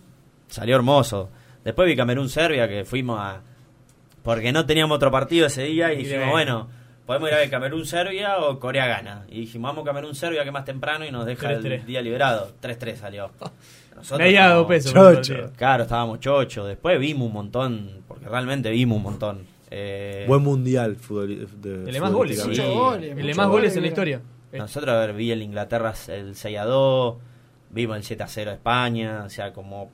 salió 0.49 0.77
hermoso. 0.77 1.31
Después 1.65 1.89
vi 1.89 1.97
Camerún-Serbia 1.97 2.69
que 2.69 2.85
fuimos 2.85 3.19
a. 3.19 3.41
Porque 4.23 4.53
no 4.53 4.67
teníamos 4.67 4.97
otro 4.97 5.11
partido 5.11 5.47
ese 5.47 5.63
día 5.63 5.95
y, 5.95 6.05
dijimos, 6.05 6.29
bueno, 6.31 6.69
podemos 7.07 7.31
ir 7.31 7.37
a 7.37 7.39
ver 7.39 7.49
Camerún-Serbia 7.49 8.37
o 8.37 8.61
Corea-Gana. 8.61 9.25
Y 9.31 9.41
dijimos, 9.41 9.71
vamos 9.71 9.87
Camerún-Serbia 9.87 10.45
que 10.45 10.51
más 10.51 10.67
temprano 10.67 11.07
y 11.07 11.11
nos 11.11 11.25
deja 11.25 11.53
el 11.53 11.87
día 11.87 12.03
liberado. 12.03 12.53
3-3 12.61 12.97
salió. 12.97 13.31
Nosotros 13.95 14.67
pesos. 14.67 14.93
Chocho. 14.93 15.53
Claro, 15.57 15.85
estábamos 15.85 16.21
chocho. 16.21 16.65
Después 16.65 16.99
vimos 16.99 17.29
un 17.29 17.33
montón, 17.33 18.03
porque 18.07 18.29
realmente 18.29 18.71
vimos 18.71 18.97
un 18.99 19.03
montón. 19.03 19.47
Eh, 19.71 20.25
Buen 20.29 20.43
mundial 20.43 20.97
fútbol, 20.97 21.31
El 21.31 21.93
de 21.93 22.01
más 22.01 22.13
goles. 22.13 22.39
el 22.45 23.27
de 23.27 23.35
más 23.35 23.49
goles 23.49 23.75
en 23.77 23.83
la 23.83 23.89
historia. 23.89 24.21
Nosotros, 24.53 24.95
a 24.95 25.01
ver, 25.01 25.15
vi 25.15 25.33
el 25.33 25.43
Inglaterra 25.43 25.95
el 26.09 26.37
6 26.37 26.59
a 26.59 26.65
2, 26.65 27.17
vimos 27.71 27.97
el 27.97 28.05
7 28.05 28.23
a 28.23 28.29
0 28.29 28.53
España, 28.53 29.25
o 29.27 29.29
sea, 29.29 29.53
como 29.53 29.91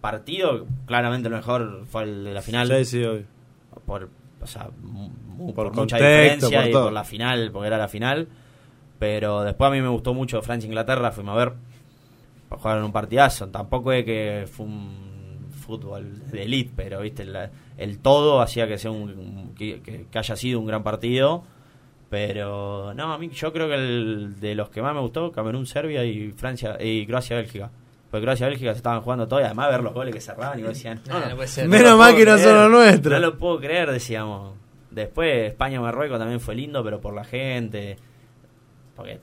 partido, 0.00 0.66
claramente 0.86 1.28
lo 1.28 1.36
mejor 1.36 1.84
fue 1.90 2.04
el 2.04 2.24
de 2.24 2.34
la 2.34 2.42
final. 2.42 2.68
Sí, 2.68 2.84
sí, 2.84 3.04
hoy. 3.04 3.26
Por, 3.84 4.08
o 4.40 4.46
sea, 4.46 4.70
por, 5.54 5.74
mucha 5.74 5.96
diferencia 5.96 6.68
y 6.68 6.72
por 6.72 6.92
la 6.92 7.02
final, 7.02 7.50
porque 7.50 7.66
era 7.66 7.78
la 7.78 7.88
final. 7.88 8.28
Pero 9.00 9.42
después 9.42 9.68
a 9.68 9.72
mí 9.72 9.80
me 9.80 9.88
gustó 9.88 10.14
mucho 10.14 10.40
Francia-Inglaterra, 10.42 11.10
fuimos 11.10 11.34
a 11.34 11.38
ver 11.38 11.52
jugaron 12.58 12.84
un 12.84 12.92
partidazo. 12.92 13.48
Tampoco 13.48 13.92
es 13.92 14.04
que 14.04 14.48
fue 14.50 14.66
un 14.66 15.48
fútbol 15.62 16.30
de 16.30 16.42
elite, 16.42 16.72
pero 16.74 17.00
viste 17.00 17.26
el 17.78 17.98
todo 18.00 18.40
hacía 18.40 18.66
que 18.66 18.78
sea 18.78 18.90
un 18.90 19.54
que, 19.56 20.06
haya 20.14 20.36
sido 20.36 20.60
un 20.60 20.66
gran 20.66 20.82
partido. 20.82 21.44
Pero 22.10 22.92
no, 22.94 23.12
a 23.12 23.18
mí 23.18 23.30
yo 23.30 23.52
creo 23.54 23.68
que 23.68 23.74
el 23.74 24.38
de 24.38 24.54
los 24.54 24.68
que 24.68 24.82
más 24.82 24.94
me 24.94 25.00
gustó, 25.00 25.32
Camerún, 25.32 25.66
Serbia 25.66 26.04
y 26.04 26.30
Francia 26.32 26.76
y 26.78 27.06
Croacia, 27.06 27.36
Bélgica. 27.36 27.70
Porque 28.10 28.24
Croacia 28.24 28.46
y 28.46 28.50
Bélgica 28.50 28.72
se 28.72 28.78
estaban 28.78 29.00
jugando 29.00 29.26
todo 29.26 29.40
y 29.40 29.44
además 29.44 29.70
ver 29.70 29.82
los 29.82 29.94
goles 29.94 30.14
que 30.14 30.20
cerraban 30.20 30.58
y 30.58 30.62
decían, 30.62 31.00
menos 31.68 31.98
mal 31.98 32.14
que 32.14 32.26
no 32.26 32.36
son 32.36 32.54
los 32.54 32.70
nuestros. 32.70 33.14
No 33.14 33.18
lo 33.18 33.38
puedo 33.38 33.58
creer, 33.58 33.90
decíamos. 33.90 34.56
Después 34.90 35.48
España-Marruecos 35.48 36.18
también 36.18 36.38
fue 36.38 36.54
lindo, 36.54 36.84
pero 36.84 37.00
por 37.00 37.14
la 37.14 37.24
gente. 37.24 37.96
Porque 38.94 39.18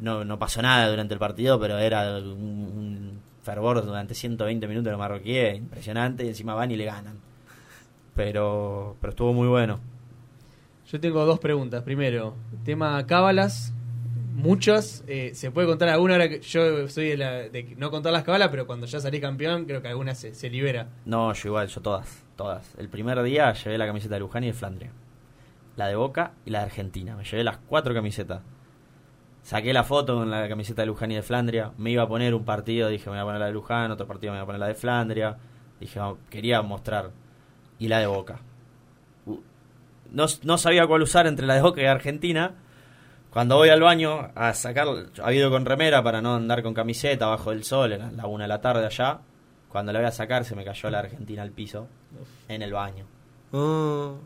no, 0.00 0.24
no 0.24 0.38
pasó 0.38 0.62
nada 0.62 0.88
durante 0.88 1.14
el 1.14 1.20
partido, 1.20 1.58
pero 1.58 1.78
era 1.78 2.18
un, 2.18 3.20
fervor 3.42 3.84
durante 3.84 4.14
120 4.14 4.66
minutos 4.68 4.84
de 4.84 4.90
los 4.90 4.98
marroquíes, 4.98 5.56
impresionante, 5.56 6.24
y 6.24 6.28
encima 6.28 6.54
van 6.54 6.70
y 6.70 6.76
le 6.76 6.84
ganan. 6.84 7.18
Pero, 8.14 8.96
pero 9.00 9.10
estuvo 9.10 9.32
muy 9.32 9.48
bueno. 9.48 9.80
Yo 10.90 11.00
tengo 11.00 11.24
dos 11.24 11.38
preguntas. 11.38 11.82
Primero, 11.82 12.34
tema 12.64 13.06
cábalas, 13.06 13.72
muchas. 14.34 15.04
Eh, 15.06 15.32
¿Se 15.34 15.50
puede 15.50 15.66
contar 15.66 15.88
alguna? 15.88 16.14
Ahora 16.14 16.28
que 16.28 16.40
yo 16.40 16.88
soy 16.88 17.08
de, 17.08 17.16
la, 17.16 17.32
de 17.48 17.74
no 17.76 17.90
contar 17.90 18.12
las 18.12 18.24
cábalas, 18.24 18.48
pero 18.48 18.66
cuando 18.66 18.86
ya 18.86 19.00
salí 19.00 19.20
campeón, 19.20 19.64
creo 19.64 19.82
que 19.82 19.88
alguna 19.88 20.14
se, 20.14 20.34
se, 20.34 20.50
libera. 20.50 20.88
No, 21.04 21.32
yo 21.32 21.48
igual, 21.48 21.68
yo 21.68 21.80
todas, 21.80 22.24
todas. 22.36 22.74
El 22.78 22.88
primer 22.88 23.22
día 23.22 23.52
llevé 23.52 23.78
la 23.78 23.86
camiseta 23.86 24.14
de 24.14 24.20
Luján 24.20 24.44
y 24.44 24.48
de 24.48 24.52
Flandria. 24.52 24.90
La 25.76 25.86
de 25.86 25.96
Boca 25.96 26.32
y 26.44 26.50
la 26.50 26.60
de 26.60 26.64
Argentina. 26.66 27.16
Me 27.16 27.24
llevé 27.24 27.44
las 27.44 27.58
cuatro 27.58 27.94
camisetas. 27.94 28.40
Saqué 29.48 29.72
la 29.72 29.82
foto 29.82 30.16
con 30.16 30.30
la 30.30 30.46
camiseta 30.46 30.82
de 30.82 30.86
Luján 30.86 31.10
y 31.10 31.14
de 31.14 31.22
Flandria. 31.22 31.72
Me 31.78 31.90
iba 31.90 32.02
a 32.02 32.06
poner 32.06 32.34
un 32.34 32.44
partido, 32.44 32.90
dije, 32.90 33.06
me 33.06 33.12
voy 33.12 33.20
a 33.20 33.24
poner 33.24 33.40
la 33.40 33.46
de 33.46 33.52
Luján, 33.52 33.90
otro 33.90 34.06
partido 34.06 34.34
me 34.34 34.38
voy 34.38 34.42
a 34.42 34.44
poner 34.44 34.60
la 34.60 34.66
de 34.66 34.74
Flandria. 34.74 35.38
Dije, 35.80 35.98
quería 36.28 36.60
mostrar. 36.60 37.12
Y 37.78 37.88
la 37.88 37.98
de 37.98 38.06
Boca. 38.06 38.40
No, 40.12 40.26
no 40.42 40.58
sabía 40.58 40.86
cuál 40.86 41.00
usar 41.00 41.26
entre 41.26 41.46
la 41.46 41.54
de 41.54 41.62
Boca 41.62 41.80
y 41.80 41.86
Argentina. 41.86 42.56
Cuando 43.30 43.56
voy 43.56 43.70
al 43.70 43.80
baño 43.80 44.32
a 44.34 44.52
sacar, 44.52 44.86
ha 45.24 45.32
ido 45.32 45.50
con 45.50 45.64
remera 45.64 46.02
para 46.02 46.20
no 46.20 46.34
andar 46.34 46.62
con 46.62 46.74
camiseta 46.74 47.28
bajo 47.28 47.50
el 47.50 47.64
sol, 47.64 47.94
era 47.94 48.12
la 48.12 48.26
una 48.26 48.44
de 48.44 48.48
la 48.48 48.60
tarde 48.60 48.84
allá. 48.84 49.20
Cuando 49.70 49.94
la 49.94 50.00
voy 50.00 50.08
a 50.08 50.12
sacar 50.12 50.44
se 50.44 50.56
me 50.56 50.64
cayó 50.66 50.90
la 50.90 50.98
Argentina 50.98 51.40
al 51.40 51.52
piso 51.52 51.88
en 52.48 52.60
el 52.60 52.74
baño. 52.74 53.06
Oh, 53.52 54.18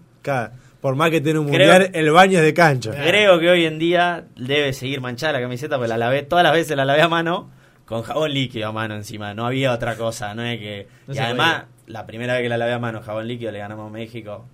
por 0.83 0.97
más 0.97 1.11
que 1.11 1.21
tenga 1.21 1.39
un 1.39 1.47
mundial, 1.47 1.91
el 1.95 2.11
baño 2.11 2.41
es 2.41 2.45
de 2.45 2.53
cancha. 2.53 2.91
Creo 2.91 3.39
que 3.39 3.49
hoy 3.49 3.67
en 3.67 3.79
día 3.79 4.27
debe 4.35 4.73
seguir 4.73 5.01
manchada 5.01 5.35
la 5.35 5.41
camiseta, 5.41 5.77
porque 5.77 5.89
la 5.89 5.97
lavé, 5.97 6.25
todas 6.25 6.43
las 6.43 6.53
veces 6.53 6.77
la 6.77 6.85
lavé 6.85 7.01
a 7.03 7.09
mano, 7.09 7.53
con 7.87 8.03
jabón 8.03 8.35
líquido 8.35 8.67
a 8.67 8.73
mano 8.73 8.97
encima. 8.97 9.33
No 9.33 9.47
había 9.47 9.73
otra 9.73 9.97
cosa, 9.97 10.35
no 10.35 10.43
es 10.43 10.59
que. 10.59 10.89
y 11.07 11.19
además, 11.19 11.67
la 11.87 12.05
primera 12.05 12.33
vez 12.33 12.43
que 12.43 12.49
la 12.49 12.57
lavé 12.57 12.73
a 12.73 12.81
mano, 12.81 13.01
jabón 13.01 13.29
líquido, 13.29 13.53
le 13.53 13.61
ganamos 13.61 13.89
a 13.89 13.93
México. 13.93 14.45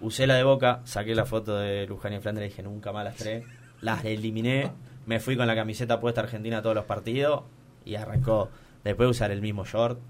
Usé 0.00 0.26
la 0.26 0.34
de 0.34 0.42
boca, 0.42 0.80
saqué 0.82 1.14
la 1.14 1.24
foto 1.24 1.56
de 1.56 1.86
Luján 1.86 2.12
y 2.12 2.18
Flanders 2.18 2.46
y 2.46 2.48
dije 2.50 2.64
nunca 2.64 2.90
más 2.90 3.04
las 3.04 3.14
tres. 3.14 3.44
Las 3.82 4.04
eliminé, 4.04 4.72
me 5.06 5.20
fui 5.20 5.36
con 5.36 5.46
la 5.46 5.54
camiseta 5.54 6.00
puesta 6.00 6.22
argentina 6.22 6.58
a 6.58 6.62
todos 6.62 6.74
los 6.74 6.86
partidos 6.86 7.44
y 7.84 7.94
arrancó. 7.94 8.50
Después 8.82 9.08
usar 9.08 9.30
el 9.30 9.40
mismo 9.40 9.64
short, 9.64 10.00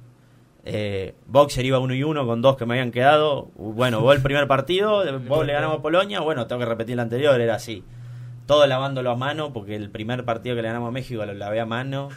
eh, 0.69 1.15
Boxer 1.27 1.65
iba 1.65 1.79
uno 1.79 1.95
y 1.95 2.03
uno 2.03 2.27
con 2.27 2.43
dos 2.43 2.57
que 2.57 2.67
me 2.67 2.75
habían 2.75 2.91
quedado. 2.91 3.51
Bueno, 3.55 4.01
vos 4.01 4.17
el 4.17 4.21
primer 4.23 4.49
partido, 4.49 5.05
vos 5.21 5.47
le 5.47 5.53
ganamos 5.53 5.79
a 5.79 5.83
Polonia, 5.83 6.21
bueno, 6.21 6.49
tengo 6.49 6.59
que 6.59 6.67
repetir 6.67 6.95
el 6.95 7.01
anterior, 7.01 7.41
era 7.41 7.55
así. 7.55 7.85
todo 8.47 8.67
lavándolo 8.67 9.13
a 9.13 9.17
mano, 9.17 9.53
porque 9.53 9.77
el 9.77 9.91
primer 9.91 10.25
partido 10.25 10.57
que 10.57 10.63
le 10.63 10.69
ganamos 10.69 10.89
a 10.89 10.91
México 10.91 11.25
lo 11.25 11.35
lavé 11.35 11.61
a 11.61 11.67
mano. 11.67 12.09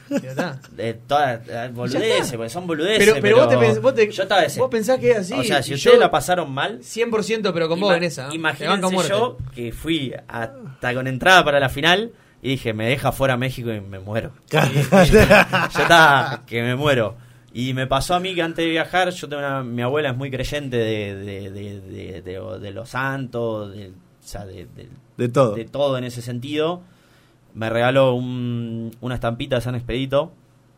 De 0.72 0.96
todas 0.96 1.42
boludeces, 1.74 2.32
porque 2.32 2.50
son 2.50 2.66
boludeces. 2.66 3.08
Pero, 3.08 3.22
pero, 3.22 3.38
vos, 3.38 3.50
te, 3.50 3.80
vos, 3.80 3.94
te, 3.94 4.12
yo 4.12 4.24
estaba 4.24 4.42
vos 4.58 4.70
pensás 4.72 4.98
que 4.98 5.12
es 5.12 5.18
así. 5.18 5.34
O 5.36 5.44
sea, 5.44 5.62
si 5.62 5.76
ustedes 5.76 6.00
la 6.00 6.10
pasaron 6.10 6.52
mal. 6.52 6.80
100% 6.80 7.52
pero 7.54 7.70
con 7.70 7.80
vos 7.80 7.96
en 7.96 8.04
esa. 8.04 8.34
Imagínense 8.34 9.10
yo 9.10 9.38
que 9.54 9.72
fui 9.72 10.16
hasta 10.28 10.94
con 10.96 11.06
entrada 11.06 11.46
para 11.46 11.60
la 11.60 11.70
final 11.70 12.14
y 12.42 12.50
dije, 12.50 12.74
me 12.74 12.88
deja 12.88 13.12
fuera 13.12 13.38
México 13.38 13.72
y 13.72 13.80
me 13.80 14.00
muero. 14.00 14.32
yo 14.52 14.60
estaba 15.82 16.44
que 16.48 16.64
me 16.64 16.76
muero. 16.76 17.29
Y 17.52 17.74
me 17.74 17.88
pasó 17.88 18.16
a 18.16 18.20
mí 18.20 18.36
que 18.36 18.44
antes 18.44 18.64
de 18.64 18.70
viajar, 18.70 19.10
yo 19.10 19.28
tengo 19.28 19.42
una, 19.42 19.64
mi 19.64 19.82
abuela 19.82 20.12
es 20.12 20.18
muy 20.18 20.30
creyente 20.30 20.78
de, 20.78 21.16
de, 21.16 22.22
de, 22.22 22.60
de 22.60 22.72
los 22.72 22.90
santos, 22.90 23.74
de, 23.74 23.88
o 23.90 23.92
sea, 24.22 24.46
de, 24.46 24.68
todo. 25.30 25.56
de 25.56 25.66
todo 25.66 25.98
en 25.98 26.04
ese 26.04 26.22
sentido. 26.22 26.82
Me 27.56 27.70
regaló 27.70 28.14
un, 28.14 28.96
una 29.02 29.16
estampita 29.16 29.56
de 29.56 29.62
San 29.62 29.74
Expedito 29.74 30.32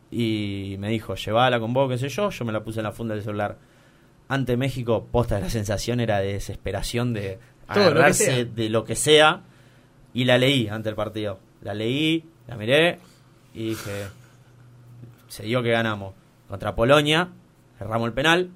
y 0.09 0.77
me 0.79 0.89
dijo, 0.89 1.15
llevala 1.15 1.59
con 1.59 1.73
vos, 1.73 1.89
qué 1.89 1.97
sé 1.97 2.07
yo. 2.07 2.29
Yo 2.29 2.45
me 2.45 2.53
la 2.53 2.63
puse 2.63 2.79
en 2.79 2.85
la 2.85 2.93
funda 2.93 3.15
del 3.15 3.23
celular. 3.23 3.57
Ante 4.29 4.55
México, 4.55 5.07
posta 5.11 5.35
de 5.35 5.41
la 5.41 5.49
sensación 5.49 5.99
era 5.99 6.19
de 6.19 6.33
desesperación, 6.33 7.13
de 7.13 7.39
agarrarse 7.67 8.45
de 8.45 8.69
lo 8.69 8.85
que 8.85 8.95
sea. 8.95 9.41
Y 10.13 10.23
la 10.23 10.37
leí 10.37 10.69
ante 10.69 10.87
el 10.87 10.95
partido. 10.95 11.39
La 11.61 11.73
leí, 11.73 12.23
la 12.47 12.55
miré 12.55 12.99
y 13.53 13.69
dije, 13.69 14.07
se 15.27 15.43
dio 15.43 15.61
que 15.61 15.71
ganamos. 15.71 16.13
Contra 16.51 16.75
Polonia, 16.75 17.29
cerramos 17.77 18.07
el 18.07 18.13
penal, 18.13 18.49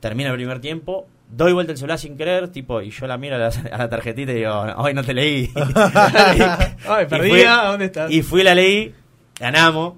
termina 0.00 0.30
el 0.30 0.34
primer 0.34 0.60
tiempo, 0.60 1.06
doy 1.30 1.52
vuelta 1.52 1.70
el 1.70 1.78
celular 1.78 2.00
sin 2.00 2.16
querer, 2.16 2.48
tipo, 2.48 2.82
y 2.82 2.90
yo 2.90 3.06
la 3.06 3.16
miro 3.16 3.36
a 3.36 3.38
la, 3.38 3.88
tarjetita 3.88 4.32
y 4.32 4.34
digo, 4.34 4.52
hoy 4.76 4.92
no 4.92 5.04
te 5.04 5.14
leí. 5.14 5.48
Ay, 5.54 7.06
perdía, 7.08 7.62
¿dónde 7.66 7.84
estás? 7.84 8.10
Y 8.10 8.22
fui, 8.22 8.42
la 8.42 8.56
leí, 8.56 8.92
ganamos, 9.38 9.94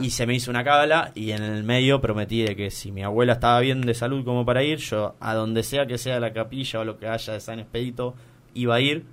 y 0.00 0.08
se 0.08 0.26
me 0.26 0.32
hizo 0.32 0.50
una 0.50 0.64
cábala, 0.64 1.12
y 1.14 1.32
en 1.32 1.42
el 1.42 1.62
medio 1.62 2.00
prometí 2.00 2.42
de 2.42 2.56
que 2.56 2.70
si 2.70 2.90
mi 2.90 3.02
abuela 3.02 3.34
estaba 3.34 3.60
bien 3.60 3.82
de 3.82 3.92
salud 3.92 4.24
como 4.24 4.46
para 4.46 4.62
ir, 4.62 4.78
yo 4.78 5.14
a 5.20 5.34
donde 5.34 5.62
sea 5.62 5.84
que 5.86 5.98
sea 5.98 6.18
la 6.20 6.32
capilla 6.32 6.80
o 6.80 6.84
lo 6.86 6.96
que 6.96 7.06
haya 7.06 7.34
de 7.34 7.40
San 7.40 7.58
Expedito, 7.58 8.14
iba 8.54 8.76
a 8.76 8.80
ir, 8.80 9.04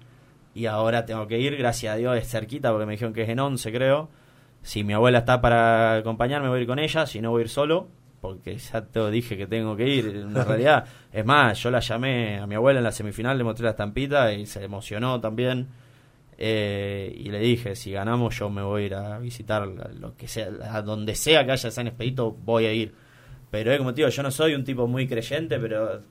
y 0.55 0.67
ahora 0.67 1.05
tengo 1.05 1.27
que 1.27 1.39
ir, 1.39 1.57
gracias 1.57 1.93
a 1.93 1.97
Dios, 1.97 2.15
es 2.15 2.25
cerquita, 2.25 2.71
porque 2.71 2.85
me 2.85 2.93
dijeron 2.93 3.13
que 3.13 3.23
es 3.23 3.27
en 3.27 3.41
11, 3.41 3.69
creo. 3.69 4.22
Si 4.63 4.83
mi 4.83 4.93
abuela 4.93 5.19
está 5.19 5.39
para 5.39 5.97
acompañarme, 5.97 6.49
voy 6.49 6.59
a 6.59 6.61
ir 6.61 6.67
con 6.67 6.79
ella, 6.79 7.05
si 7.05 7.21
no 7.21 7.29
voy 7.29 7.41
a 7.41 7.43
ir 7.43 7.49
solo 7.49 7.89
porque 8.23 8.57
ya 8.57 8.81
te 8.81 9.11
dije 9.11 9.35
que 9.35 9.47
tengo 9.47 9.75
que 9.75 9.85
ir, 9.85 10.05
en 10.07 10.33
realidad. 10.47 10.85
Es 11.11 11.25
más, 11.25 11.61
yo 11.61 11.69
la 11.69 11.81
llamé 11.81 12.39
a 12.39 12.47
mi 12.47 12.55
abuela 12.55 12.79
en 12.79 12.85
la 12.85 12.93
semifinal, 12.93 13.37
le 13.37 13.43
mostré 13.43 13.65
la 13.65 13.71
estampita 13.71 14.31
y 14.31 14.45
se 14.45 14.63
emocionó 14.63 15.19
también. 15.19 15.67
Eh, 16.37 17.13
y 17.17 17.29
le 17.29 17.39
dije, 17.39 17.75
si 17.75 17.91
ganamos 17.91 18.39
yo 18.39 18.49
me 18.49 18.61
voy 18.61 18.83
a 18.83 18.85
ir 18.85 18.95
a 18.95 19.19
visitar 19.19 19.67
lo 19.67 20.15
que 20.15 20.29
sea, 20.29 20.47
a 20.71 20.81
donde 20.81 21.15
sea 21.15 21.45
que 21.45 21.51
haya 21.51 21.69
San 21.69 21.87
Expedito, 21.87 22.31
voy 22.31 22.65
a 22.65 22.71
ir. 22.71 22.93
Pero 23.51 23.73
es 23.73 23.77
como 23.77 23.93
te 23.93 23.97
digo, 23.97 24.09
yo 24.09 24.23
no 24.23 24.31
soy 24.31 24.55
un 24.55 24.63
tipo 24.63 24.87
muy 24.87 25.05
creyente, 25.05 25.59
pero 25.59 26.01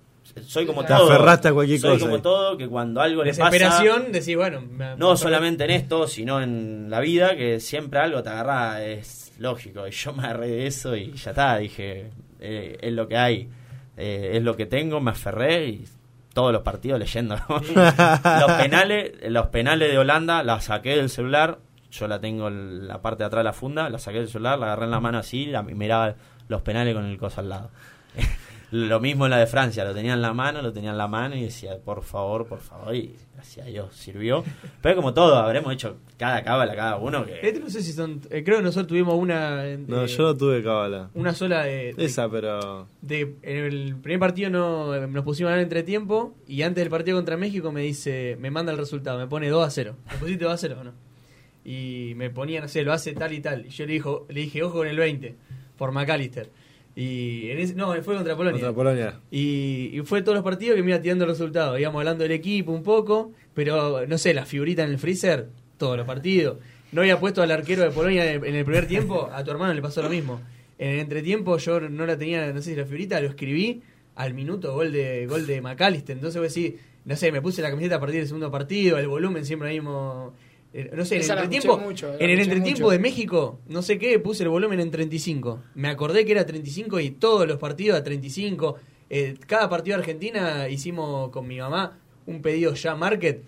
soy 0.47 0.66
como 0.66 0.85
todo. 0.85 1.11
aferraste 1.11 1.49
a 1.49 1.53
cualquier 1.53 1.79
soy 1.81 1.99
como 1.99 2.20
todo, 2.20 2.57
que 2.57 2.68
cuando 2.68 3.01
algo 3.01 3.25
le 3.25 3.35
pasa... 3.35 3.83
decís, 4.11 4.37
bueno... 4.37 4.62
no 4.97 5.16
solamente 5.16 5.64
en 5.64 5.70
esto, 5.70 6.07
sino 6.07 6.41
en 6.41 6.89
la 6.91 7.01
vida, 7.01 7.37
que 7.37 7.61
siempre 7.61 8.01
algo 8.01 8.23
te 8.23 8.31
agarra, 8.31 8.83
es 8.85 9.33
lógico. 9.39 9.87
Y 9.87 9.91
yo 9.91 10.12
me 10.12 10.25
agarré 10.25 10.49
de 10.49 10.66
eso 10.66 10.97
y 10.97 11.12
ya 11.12 11.31
está, 11.31 11.57
dije, 11.59 12.11
eh, 12.41 12.79
es 12.81 12.93
lo 12.93 13.09
que 13.09 13.16
hay, 13.16 13.49
eh, 13.97 14.33
es 14.35 14.43
lo 14.43 14.57
que 14.57 14.66
tengo, 14.66 15.01
me 15.01 15.11
aferré 15.11 15.66
y 15.66 15.85
todos 16.33 16.53
los 16.53 16.62
partidos 16.62 16.99
leyendo. 16.99 17.37
los 17.49 18.53
penales, 18.59 19.12
los 19.29 19.47
penales 19.49 19.91
de 19.91 19.99
Holanda, 19.99 20.43
la 20.43 20.61
saqué 20.61 20.97
del 20.97 21.11
celular, 21.11 21.59
yo 21.91 22.09
la 22.09 22.20
tengo 22.20 22.49
en 22.49 22.89
la 22.89 23.03
parte 23.03 23.23
de 23.23 23.27
atrás 23.27 23.41
de 23.41 23.45
la 23.45 23.53
funda, 23.53 23.91
la 23.91 23.99
saqué 23.99 24.18
del 24.18 24.29
celular, 24.29 24.59
la 24.59 24.66
agarré 24.66 24.85
en 24.87 24.91
la 24.93 25.01
mano 25.01 25.18
así, 25.18 25.47
la 25.47 25.62
miraba 25.62 26.14
los 26.49 26.62
penales 26.62 26.95
con 26.95 27.05
el 27.05 27.18
coso 27.18 27.41
al 27.41 27.49
lado. 27.51 27.70
Lo 28.73 29.01
mismo 29.01 29.27
en 29.27 29.33
la 29.33 29.37
de 29.37 29.47
Francia, 29.47 29.85
lo 29.85 29.93
tenía 29.93 30.14
en 30.14 30.23
la 30.23 30.33
mano, 30.33 30.62
lo 30.62 30.73
tenía 30.73 30.93
en 30.93 30.97
la 30.97 31.07
mano 31.07 31.37
y 31.37 31.43
decía, 31.43 31.79
por 31.85 32.03
favor, 32.03 32.47
por 32.47 32.61
favor, 32.61 32.97
y 32.97 33.14
gracias 33.35 33.66
a 33.66 33.68
Dios 33.68 33.95
sirvió. 33.95 34.43
Pero 34.81 34.97
como 34.97 35.12
todo, 35.12 35.37
habremos 35.37 35.75
hecho 35.75 35.99
cada 36.16 36.43
cábala, 36.43 36.75
cada 36.75 36.97
uno. 36.97 37.27
Que... 37.27 37.47
Este 37.47 37.61
no 37.61 37.68
sé 37.68 37.83
si 37.83 37.93
son, 37.93 38.23
eh, 38.31 38.43
creo 38.43 38.57
que 38.57 38.62
nosotros 38.62 38.87
tuvimos 38.87 39.14
una... 39.16 39.62
no, 39.77 40.07
yo 40.07 40.23
no 40.23 40.35
tuve 40.35 40.62
cábala. 40.62 41.11
Una 41.12 41.35
sola 41.35 41.64
de, 41.64 41.95
Esa, 41.99 42.31
pero... 42.31 42.89
De, 43.03 43.37
en 43.43 43.57
el 43.59 43.97
primer 43.97 44.20
partido 44.20 44.49
no, 44.49 45.07
nos 45.07 45.23
pusimos 45.23 45.49
a 45.49 45.51
ganar 45.51 45.64
entretiempo 45.64 46.35
y 46.49 46.62
antes 46.62 46.83
del 46.83 46.91
partido 46.91 47.18
contra 47.18 47.37
México 47.37 47.73
me 47.73 47.83
dice, 47.83 48.39
me 48.41 48.51
manda 48.51 48.73
el 48.73 48.79
resultado, 48.79 49.18
me 49.18 49.27
pone 49.27 49.51
2 49.51 49.66
a 49.66 49.70
0. 49.70 49.97
¿Me 50.12 50.16
pusiste 50.16 50.45
2 50.45 50.55
a 50.55 50.57
0 50.57 50.77
o 50.81 50.85
no? 50.85 50.93
Y 51.62 52.14
me 52.16 52.31
ponía, 52.31 52.62
no 52.62 52.68
sé, 52.68 52.85
lo 52.85 52.95
hace 52.95 53.12
tal 53.12 53.35
y 53.35 53.41
tal. 53.41 53.66
Y 53.66 53.68
yo 53.68 53.85
le, 53.85 53.93
dijo, 53.93 54.25
le 54.31 54.41
dije, 54.41 54.62
ojo 54.62 54.79
con 54.79 54.89
el 54.89 54.97
20, 54.97 55.37
por 55.77 55.93
McAllister. 55.93 56.49
Y 56.95 57.51
en 57.51 57.59
ese, 57.59 57.74
no, 57.74 57.95
fue 58.03 58.16
contra 58.16 58.36
Polonia. 58.36 58.61
Contra 58.61 58.74
Polonia. 58.74 59.20
Y, 59.30 60.01
fue 60.05 60.22
todos 60.22 60.36
los 60.36 60.45
partidos 60.45 60.76
que 60.76 60.82
me 60.82 60.90
iba 60.90 61.01
tirando 61.01 61.24
el 61.24 61.30
resultado. 61.30 61.78
Íbamos 61.78 62.01
hablando 62.01 62.22
del 62.22 62.32
equipo 62.32 62.72
un 62.72 62.82
poco, 62.82 63.32
pero 63.55 64.07
no 64.07 64.18
sé, 64.18 64.34
la 64.34 64.45
figurita 64.45 64.82
en 64.82 64.90
el 64.90 64.99
freezer, 64.99 65.49
todos 65.78 65.97
los 65.97 66.07
partidos. 66.07 66.59
No 66.93 67.01
había 67.01 67.18
puesto 67.18 67.43
al 67.43 67.51
arquero 67.51 67.82
de 67.82 67.90
Polonia 67.90 68.30
en 68.32 68.55
el 68.55 68.64
primer 68.64 68.86
tiempo, 68.86 69.30
a 69.32 69.43
tu 69.43 69.51
hermano 69.51 69.72
le 69.72 69.80
pasó 69.80 70.03
lo 70.03 70.11
mismo. 70.11 70.40
En 70.78 70.90
el 70.90 70.99
entretiempo 71.01 71.57
yo 71.57 71.80
no 71.80 72.05
la 72.05 72.18
tenía, 72.18 72.53
no 72.53 72.61
sé 72.61 72.70
si 72.70 72.76
la 72.76 72.84
figurita, 72.84 73.20
lo 73.20 73.28
escribí 73.28 73.82
al 74.14 74.34
minuto, 74.34 74.74
gol 74.74 74.93
de 74.93 75.26
gol 75.26 75.47
de 75.47 75.62
McAllister. 75.62 76.16
Entonces 76.16 76.38
voy 76.38 76.47
a 76.47 76.49
decir, 76.49 76.78
no 77.07 77.16
sé, 77.16 77.32
me 77.32 77.40
puse 77.40 77.62
la 77.62 77.70
camiseta 77.70 77.97
a 77.97 78.01
partir 78.01 78.18
del 78.18 78.26
segundo 78.26 78.51
partido, 78.51 78.99
el 78.99 79.09
volumen 79.09 79.47
siempre 79.47 79.70
mismo 79.70 80.34
no 80.73 81.05
sé, 81.05 81.16
en 81.16 81.23
el 81.23 81.31
entretiempo, 81.31 81.83
en 82.18 82.31
el 82.31 82.41
entretiempo 82.41 82.91
de 82.91 82.99
México, 82.99 83.61
no 83.68 83.83
sé 83.83 83.99
qué, 83.99 84.18
puse 84.18 84.43
el 84.45 84.49
volumen 84.49 84.81
en 84.81 84.91
35. 84.91 85.62
Me 85.75 85.89
acordé 85.89 86.25
que 86.25 86.33
era 86.33 86.47
35 86.47 86.99
y 87.01 87.11
todos 87.11 87.47
los 87.47 87.59
partidos 87.59 87.99
a 87.99 88.03
35. 88.03 88.77
Eh, 89.11 89.37
cada 89.47 89.68
partido 89.68 89.99
de 89.99 90.03
Argentina 90.03 90.68
hicimos 90.70 91.31
con 91.31 91.47
mi 91.47 91.59
mamá 91.59 91.99
un 92.25 92.41
pedido 92.41 92.73
ya 92.73 92.95
market, 92.95 93.45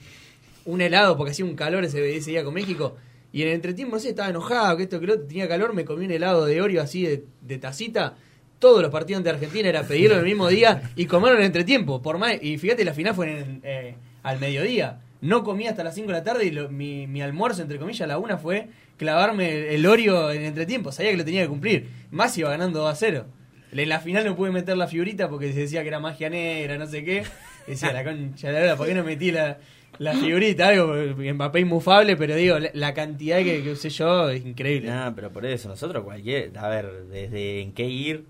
un 0.66 0.82
helado 0.82 1.16
porque 1.16 1.30
hacía 1.30 1.46
un 1.46 1.56
calor 1.56 1.84
ese, 1.84 2.14
ese 2.14 2.32
día 2.32 2.44
con 2.44 2.52
México. 2.52 2.96
Y 3.32 3.42
en 3.42 3.48
el 3.48 3.54
entretiempo, 3.54 3.96
no 3.96 4.00
sé, 4.00 4.10
estaba 4.10 4.28
enojado, 4.28 4.76
que 4.76 4.82
esto, 4.82 5.00
que 5.00 5.06
lo 5.06 5.20
tenía 5.20 5.48
calor, 5.48 5.72
me 5.72 5.84
comí 5.84 6.04
un 6.04 6.10
helado 6.10 6.44
de 6.44 6.60
Oreo 6.60 6.82
así 6.82 7.04
de, 7.04 7.58
tacita. 7.58 8.16
Todos 8.58 8.82
los 8.82 8.90
partidos 8.90 9.24
de 9.24 9.30
Argentina 9.30 9.68
era 9.68 9.82
pedirlo 9.82 10.18
el 10.18 10.24
mismo 10.24 10.46
día 10.48 10.90
y 10.94 11.06
comerlo 11.06 11.36
en 11.36 11.42
el 11.42 11.46
entretiempo. 11.46 12.02
Por 12.02 12.18
más, 12.18 12.34
y 12.40 12.58
fíjate, 12.58 12.84
la 12.84 12.92
final 12.92 13.14
fue 13.14 13.40
en, 13.40 13.60
eh, 13.64 13.96
al 14.22 14.38
mediodía 14.38 15.00
no 15.24 15.42
comí 15.42 15.66
hasta 15.66 15.82
las 15.82 15.94
5 15.94 16.08
de 16.08 16.12
la 16.12 16.22
tarde 16.22 16.44
y 16.44 16.52
mi, 16.68 17.06
mi, 17.06 17.22
almuerzo, 17.22 17.62
entre 17.62 17.78
comillas, 17.78 18.06
la 18.06 18.18
una 18.18 18.36
fue 18.36 18.68
clavarme 18.98 19.74
el, 19.74 19.86
Oreo 19.86 20.30
en 20.30 20.44
entretiempo. 20.44 20.92
Sabía 20.92 21.12
que 21.12 21.16
lo 21.16 21.24
tenía 21.24 21.40
que 21.40 21.48
cumplir. 21.48 21.88
Más 22.10 22.36
iba 22.36 22.50
ganando 22.50 22.80
2 22.80 22.92
a 22.92 22.94
0. 22.94 23.24
En 23.72 23.88
la 23.88 24.00
final 24.00 24.26
no 24.26 24.36
pude 24.36 24.50
meter 24.50 24.76
la 24.76 24.86
figurita 24.86 25.30
porque 25.30 25.50
se 25.54 25.60
decía 25.60 25.80
que 25.80 25.88
era 25.88 25.98
magia 25.98 26.28
negra, 26.28 26.76
no 26.76 26.86
sé 26.86 27.04
qué. 27.04 27.24
decía, 27.66 27.90
la 27.94 28.04
concha 28.04 28.52
la 28.52 28.76
¿por 28.76 28.86
qué 28.86 28.94
no 28.94 29.02
metí 29.02 29.32
la, 29.32 29.56
la 29.96 30.12
figurita? 30.12 30.68
Algo, 30.68 30.94
Mbappé 30.94 31.60
inmufable, 31.60 32.16
pero 32.18 32.36
digo, 32.36 32.58
la, 32.74 32.92
cantidad 32.92 33.38
que, 33.38 33.66
usé 33.70 33.88
yo 33.88 34.28
es 34.28 34.44
increíble. 34.44 34.90
No, 34.90 35.14
pero 35.14 35.32
por 35.32 35.46
eso, 35.46 35.70
nosotros 35.70 36.04
cualquier, 36.04 36.56
a 36.58 36.68
ver, 36.68 37.06
desde 37.10 37.62
en 37.62 37.72
qué 37.72 37.88
ir, 37.88 38.26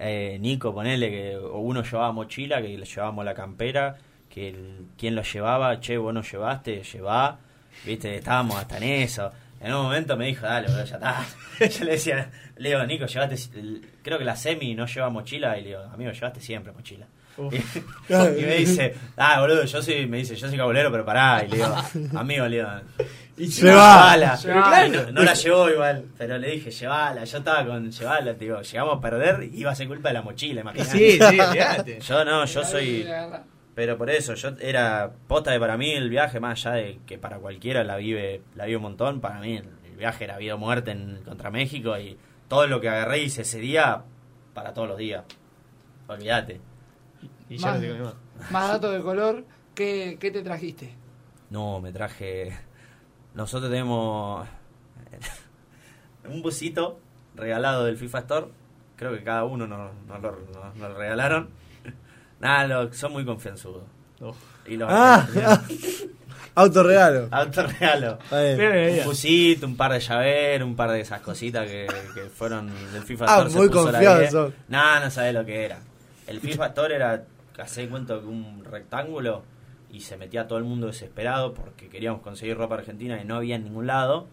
eh, 0.00 0.38
Nico, 0.40 0.74
ponele 0.74 1.08
que 1.08 1.38
uno 1.38 1.84
llevaba 1.84 2.10
mochila, 2.10 2.60
que 2.60 2.76
le 2.76 2.84
llevábamos 2.84 3.24
la 3.24 3.34
campera, 3.34 3.96
que 4.36 4.50
el, 4.50 4.88
quien 4.98 5.14
lo 5.14 5.22
llevaba, 5.22 5.80
che, 5.80 5.96
vos 5.96 6.12
no 6.12 6.20
llevaste, 6.20 6.82
llevá, 6.82 7.38
viste, 7.86 8.16
estábamos 8.16 8.58
hasta 8.58 8.76
en 8.76 8.82
eso. 8.82 9.32
En 9.62 9.72
un 9.72 9.84
momento 9.84 10.14
me 10.14 10.26
dijo, 10.26 10.44
dale, 10.44 10.66
boludo, 10.66 10.84
ya 10.84 10.96
está. 10.96 11.24
Yo 11.78 11.84
le 11.86 11.92
decía, 11.92 12.30
Leo, 12.58 12.86
Nico, 12.86 13.06
llevaste, 13.06 13.36
creo 14.02 14.18
que 14.18 14.24
la 14.26 14.36
semi 14.36 14.74
no 14.74 14.84
lleva 14.84 15.08
mochila, 15.08 15.56
y 15.56 15.62
le 15.62 15.68
digo, 15.68 15.80
amigo, 15.90 16.12
llevaste 16.12 16.40
siempre 16.40 16.70
mochila. 16.72 17.06
Y, 18.08 18.42
me 18.42 18.56
dice, 18.56 18.94
ah, 19.16 19.40
boludo, 19.40 19.64
yo 19.64 19.82
soy, 19.82 20.06
me 20.06 20.18
dice, 20.18 20.36
yo 20.36 20.48
soy 20.48 20.56
cabulero, 20.56 20.90
pero 20.90 21.04
pará, 21.04 21.44
y 21.44 21.48
le 21.48 21.56
digo, 21.56 21.74
amigo, 22.14 22.46
y 23.38 23.46
llevala. 23.48 24.38
Claro, 24.40 25.12
no 25.12 25.22
la 25.22 25.34
llevó 25.34 25.68
igual, 25.68 26.04
pero 26.16 26.38
le 26.38 26.52
dije, 26.52 26.70
llevala. 26.70 27.24
Yo 27.24 27.38
estaba 27.38 27.66
con 27.66 27.90
llevala, 27.90 28.32
digo, 28.34 28.62
llegamos 28.62 28.98
a 28.98 29.00
perder 29.00 29.44
y 29.44 29.60
iba 29.60 29.70
a 29.70 29.74
ser 29.74 29.88
culpa 29.88 30.08
de 30.08 30.14
la 30.14 30.22
mochila, 30.22 30.62
imagínate. 30.62 30.90
Sí, 30.90 31.12
sí, 31.12 31.38
fíjate. 31.52 32.00
Yo 32.00 32.24
no, 32.24 32.44
yo 32.46 32.64
soy 32.64 33.06
pero 33.76 33.98
por 33.98 34.08
eso, 34.08 34.32
yo 34.32 34.52
era 34.58 35.12
posta 35.28 35.50
de 35.50 35.60
para 35.60 35.76
mí 35.76 35.92
el 35.92 36.08
viaje, 36.08 36.40
más 36.40 36.64
allá 36.64 36.76
de 36.76 36.98
que 37.04 37.18
para 37.18 37.38
cualquiera 37.38 37.84
la 37.84 37.96
vive, 37.96 38.40
la 38.54 38.64
vive 38.64 38.78
un 38.78 38.84
montón, 38.84 39.20
para 39.20 39.38
mí 39.38 39.58
el, 39.58 39.68
viaje 39.98 40.24
era 40.24 40.38
vida 40.38 40.54
o 40.54 40.58
muerte 40.58 40.90
en, 40.90 41.22
contra 41.24 41.50
México 41.50 41.96
y 41.98 42.18
todo 42.48 42.66
lo 42.66 42.80
que 42.80 42.88
agarré 42.88 43.22
hice 43.22 43.42
ese 43.42 43.58
día 43.58 44.02
para 44.54 44.72
todos 44.72 44.88
los 44.88 44.96
días. 44.96 45.24
Olvídate. 46.06 46.60
Y, 47.50 47.58
ya 47.58 47.72
más, 47.72 47.80
digo 47.82 48.14
más. 48.50 48.68
datos 48.68 48.94
de 48.94 49.02
color, 49.02 49.44
¿qué, 49.74 50.16
¿qué 50.18 50.30
te 50.30 50.42
trajiste? 50.42 50.94
No, 51.50 51.78
me 51.80 51.92
traje. 51.92 52.56
Nosotros 53.34 53.70
tenemos 53.70 54.48
un 56.28 56.40
busito 56.40 56.98
regalado 57.34 57.84
del 57.84 57.98
FIFA 57.98 58.18
Store. 58.20 58.46
Creo 58.96 59.12
que 59.12 59.22
cada 59.22 59.44
uno 59.44 59.66
nos, 59.66 59.92
nos, 60.06 60.22
lo, 60.22 60.32
nos 60.54 60.78
lo 60.78 60.94
regalaron 60.94 61.65
Nada, 62.40 62.92
son 62.92 63.12
muy 63.12 63.24
confianzudos. 63.24 63.84
Y 64.66 64.76
los 64.76 64.88
ah, 64.90 65.26
Autorregalo. 66.54 67.28
Autorregalo. 67.30 68.18
Un 68.30 69.04
fusito, 69.04 69.66
un 69.66 69.76
par 69.76 69.92
de 69.92 70.00
llaveros, 70.00 70.66
un 70.66 70.74
par 70.74 70.90
de 70.90 71.00
esas 71.00 71.20
cositas 71.20 71.66
que, 71.66 71.86
fueron 72.34 72.70
del 72.92 73.02
FIFA 73.02 73.26
ah, 73.28 73.44
Store. 73.46 73.54
muy 73.54 73.70
confiado 73.70 74.52
No, 74.68 75.00
no 75.00 75.10
sabés 75.10 75.34
lo 75.34 75.44
que 75.44 75.64
era. 75.64 75.80
El 76.26 76.40
FIFA 76.40 76.66
Store 76.68 76.94
era, 76.94 77.24
casi 77.54 77.86
cuento, 77.86 78.20
un 78.20 78.64
rectángulo 78.64 79.42
y 79.90 80.00
se 80.00 80.16
metía 80.16 80.48
todo 80.48 80.58
el 80.58 80.64
mundo 80.64 80.86
desesperado 80.88 81.54
porque 81.54 81.88
queríamos 81.88 82.22
conseguir 82.22 82.56
ropa 82.56 82.76
argentina 82.76 83.20
y 83.20 83.24
no 83.24 83.36
había 83.36 83.56
en 83.56 83.64
ningún 83.64 83.86
lado 83.86 84.26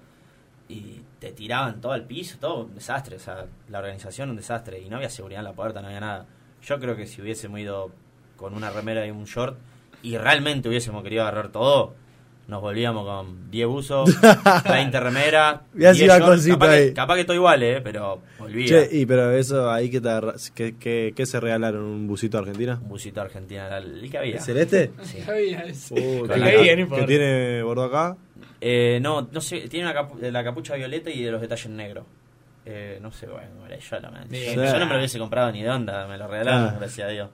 y 0.68 1.02
te 1.20 1.32
tiraban 1.32 1.82
todo 1.82 1.92
al 1.92 2.06
piso, 2.06 2.38
todo 2.40 2.64
un 2.64 2.76
desastre, 2.76 3.18
o 3.18 3.20
sea, 3.20 3.46
la 3.70 3.80
organización 3.80 4.30
un 4.30 4.38
desastre 4.38 4.80
y 4.80 4.90
no 4.90 4.96
había 4.96 5.10
seguridad 5.10 5.40
en 5.40 5.46
la 5.46 5.54
puerta, 5.54 5.82
no 5.82 5.88
había 5.88 6.00
nada. 6.00 6.26
Yo 6.66 6.80
creo 6.80 6.96
que 6.96 7.06
si 7.08 7.22
hubiésemos 7.22 7.60
ido 7.60 7.92
con 8.36 8.54
una 8.54 8.70
remera 8.70 9.06
y 9.06 9.12
un 9.12 9.26
short 9.26 9.58
y 10.02 10.18
realmente 10.18 10.70
hubiésemos 10.70 11.04
querido 11.04 11.24
agarrar 11.24 11.52
todo, 11.52 11.94
nos 12.48 12.62
volvíamos 12.62 13.06
con 13.06 13.50
10 13.52 13.68
buzos, 13.68 14.10
20 14.70 15.00
remeras. 15.00 15.62
Ya 15.74 15.94
se 15.94 16.08
capaz, 16.08 16.44
Que, 16.46 16.94
capaz 16.94 17.16
que 17.16 17.22
estoy 17.22 17.38
igual, 17.38 17.64
¿eh? 17.64 17.82
pero 17.82 18.22
volvía. 18.38 18.68
Che, 18.68 18.90
y 18.92 19.06
pero 19.06 19.32
eso 19.32 19.72
ahí 19.72 19.90
que, 19.90 20.02
te 20.02 20.74
que, 20.80 21.14
que, 21.16 21.26
se 21.26 21.40
regalaron, 21.40 21.84
¿un 21.84 22.08
busito 22.08 22.38
Argentina? 22.38 22.80
Un 22.82 22.90
busito 22.90 23.22
Argentina, 23.22 23.78
el, 23.78 24.10
que 24.10 24.18
había. 24.18 24.42
¿Celeste? 24.42 24.92
Sí. 25.04 25.20
había 25.28 25.66
uh, 25.92 26.28
¿Que 26.28 27.04
tiene 27.08 27.64
bordo 27.64 27.84
acá? 27.84 28.18
Eh, 28.60 29.00
no, 29.02 29.28
no 29.32 29.42
sé, 29.42 29.68
tiene 29.70 29.90
una 29.90 30.32
la 30.32 30.44
capucha 30.44 30.76
violeta 30.76 31.10
y 31.10 31.24
de 31.24 31.32
los 31.32 31.42
detalles 31.42 31.70
negros. 31.70 32.06
Eh, 32.66 33.00
no 33.02 33.12
sé, 33.12 33.28
bueno, 33.28 33.48
yo, 33.70 34.00
yo, 34.00 34.80
no 34.80 34.86
me 34.86 34.94
lo 34.94 34.98
hubiese 34.98 35.20
comprado 35.20 35.52
ni 35.52 35.62
de 35.62 35.70
onda, 35.70 36.08
me 36.08 36.18
lo 36.18 36.28
regalaron, 36.28 36.70
ah. 36.70 36.76
gracias 36.80 37.10
a 37.10 37.12
Dios. 37.12 37.30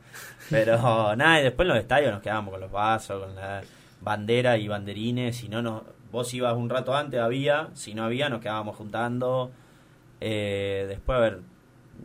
Pero 0.50 0.76
nada, 1.16 1.40
y 1.40 1.44
después 1.44 1.66
en 1.66 1.70
los 1.70 1.78
estadios 1.78 2.12
nos 2.12 2.22
quedábamos 2.22 2.52
con 2.52 2.62
los 2.62 2.72
vasos, 2.72 3.24
con 3.24 3.36
la 3.36 3.62
bandera 4.02 4.58
y 4.58 4.68
banderines. 4.68 5.38
Si 5.38 5.48
no, 5.48 5.62
no 5.62 5.84
vos 6.12 6.34
ibas 6.34 6.56
un 6.56 6.70
rato 6.70 6.96
antes, 6.96 7.20
había. 7.20 7.70
Si 7.74 7.94
no 7.94 8.04
había, 8.04 8.30
nos 8.30 8.42
quedábamos 8.42 8.76
juntando. 8.76 9.52
Eh, 10.20 10.86
después, 10.88 11.18
a 11.18 11.22
ver. 11.22 11.40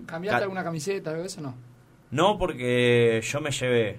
¿Cambiaste 0.07 0.43
alguna 0.43 0.65
camiseta 0.65 1.13
o 1.13 1.17
eso 1.17 1.41
no? 1.41 1.55
No, 2.11 2.39
porque 2.39 3.21
yo 3.23 3.41
me 3.41 3.51
llevé. 3.51 3.99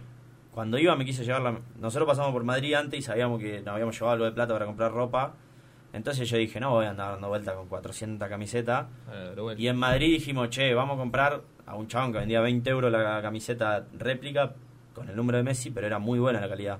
Cuando 0.52 0.78
iba, 0.78 0.96
me 0.96 1.04
quise 1.04 1.26
llevar 1.26 1.42
la. 1.42 1.60
Nosotros 1.80 2.08
pasamos 2.08 2.32
por 2.32 2.44
Madrid 2.44 2.76
antes 2.76 3.00
y 3.00 3.02
sabíamos 3.02 3.40
que 3.40 3.62
nos 3.62 3.74
habíamos 3.74 3.96
llevado 3.96 4.14
algo 4.14 4.26
de 4.26 4.32
plata 4.32 4.54
para 4.54 4.66
comprar 4.66 4.92
ropa. 4.92 5.34
Entonces 5.96 6.30
yo 6.30 6.38
dije, 6.38 6.60
no 6.60 6.72
voy 6.72 6.86
a 6.86 6.92
andar 6.92 7.14
dando 7.14 7.30
vuelta 7.30 7.56
con 7.56 7.68
400 7.68 8.28
camisetas. 8.28 8.88
Eh, 9.12 9.56
y 9.58 9.68
en 9.68 9.78
Madrid 9.78 10.12
dijimos, 10.12 10.50
che, 10.50 10.74
vamos 10.74 10.96
a 10.96 11.00
comprar 11.00 11.42
a 11.66 11.76
un 11.76 11.88
chabón 11.88 12.12
que 12.12 12.20
vendía 12.20 12.42
20 12.42 12.70
euros 12.70 12.92
la 12.92 13.22
camiseta 13.22 13.86
réplica 13.98 14.54
con 14.94 15.10
el 15.10 15.16
número 15.16 15.38
de 15.38 15.44
Messi, 15.44 15.72
pero 15.72 15.88
era 15.88 16.00
muy 16.00 16.20
buena 16.20 16.42
la 16.42 16.50
calidad 16.50 16.80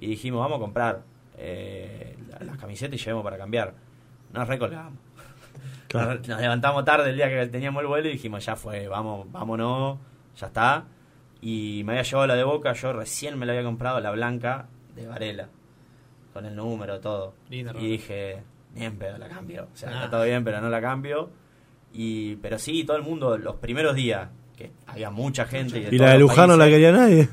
y 0.00 0.06
dijimos, 0.06 0.40
vamos 0.40 0.56
a 0.56 0.60
comprar 0.60 1.02
eh, 1.36 2.16
las 2.40 2.56
camisetas 2.56 2.94
y 2.94 3.04
llevemos 3.04 3.22
para 3.22 3.36
cambiar. 3.36 3.74
Nos 4.32 4.48
recolgamos. 4.48 4.94
Nos, 5.92 6.26
levantamos 6.26 6.84
tarde 6.84 7.10
el 7.10 7.16
día 7.16 7.28
que 7.28 7.46
teníamos 7.48 7.82
el 7.82 7.88
vuelo 7.88 8.08
y 8.08 8.12
dijimos, 8.12 8.44
ya 8.44 8.56
fue, 8.56 8.88
vamos, 8.88 9.30
vámonos, 9.30 9.98
ya 10.36 10.46
está. 10.46 10.84
Y 11.42 11.82
me 11.84 11.92
había 11.92 12.02
llevado 12.02 12.26
la 12.28 12.34
de 12.34 12.44
Boca, 12.44 12.72
yo 12.72 12.92
recién 12.92 13.38
me 13.38 13.44
la 13.44 13.52
había 13.52 13.64
comprado, 13.64 14.00
la 14.00 14.10
blanca 14.10 14.68
de 14.94 15.06
Varela, 15.06 15.48
con 16.32 16.46
el 16.46 16.54
número, 16.54 17.00
todo. 17.00 17.34
y 17.50 17.62
dije, 17.62 18.42
bien, 18.74 18.96
pero 18.98 19.18
la 19.18 19.28
cambio. 19.28 19.68
O 19.72 19.76
sea, 19.76 19.90
está 19.90 20.04
ah. 20.04 20.10
todo 20.10 20.24
bien, 20.24 20.44
pero 20.44 20.60
no 20.60 20.68
la 20.68 20.80
cambio. 20.80 21.30
Y, 21.92 22.36
pero 22.36 22.58
sí, 22.58 22.84
todo 22.84 22.96
el 22.96 23.02
mundo, 23.02 23.36
los 23.36 23.56
primeros 23.56 23.94
días, 23.94 24.28
que 24.56 24.72
había 24.86 25.10
mucha 25.10 25.46
gente. 25.46 25.88
Y, 25.90 25.98
la 25.98 26.12
de 26.12 26.18
Luján 26.18 26.48
no 26.48 26.56
la 26.56 26.66
quería 26.66 26.92
nadie. 26.92 27.28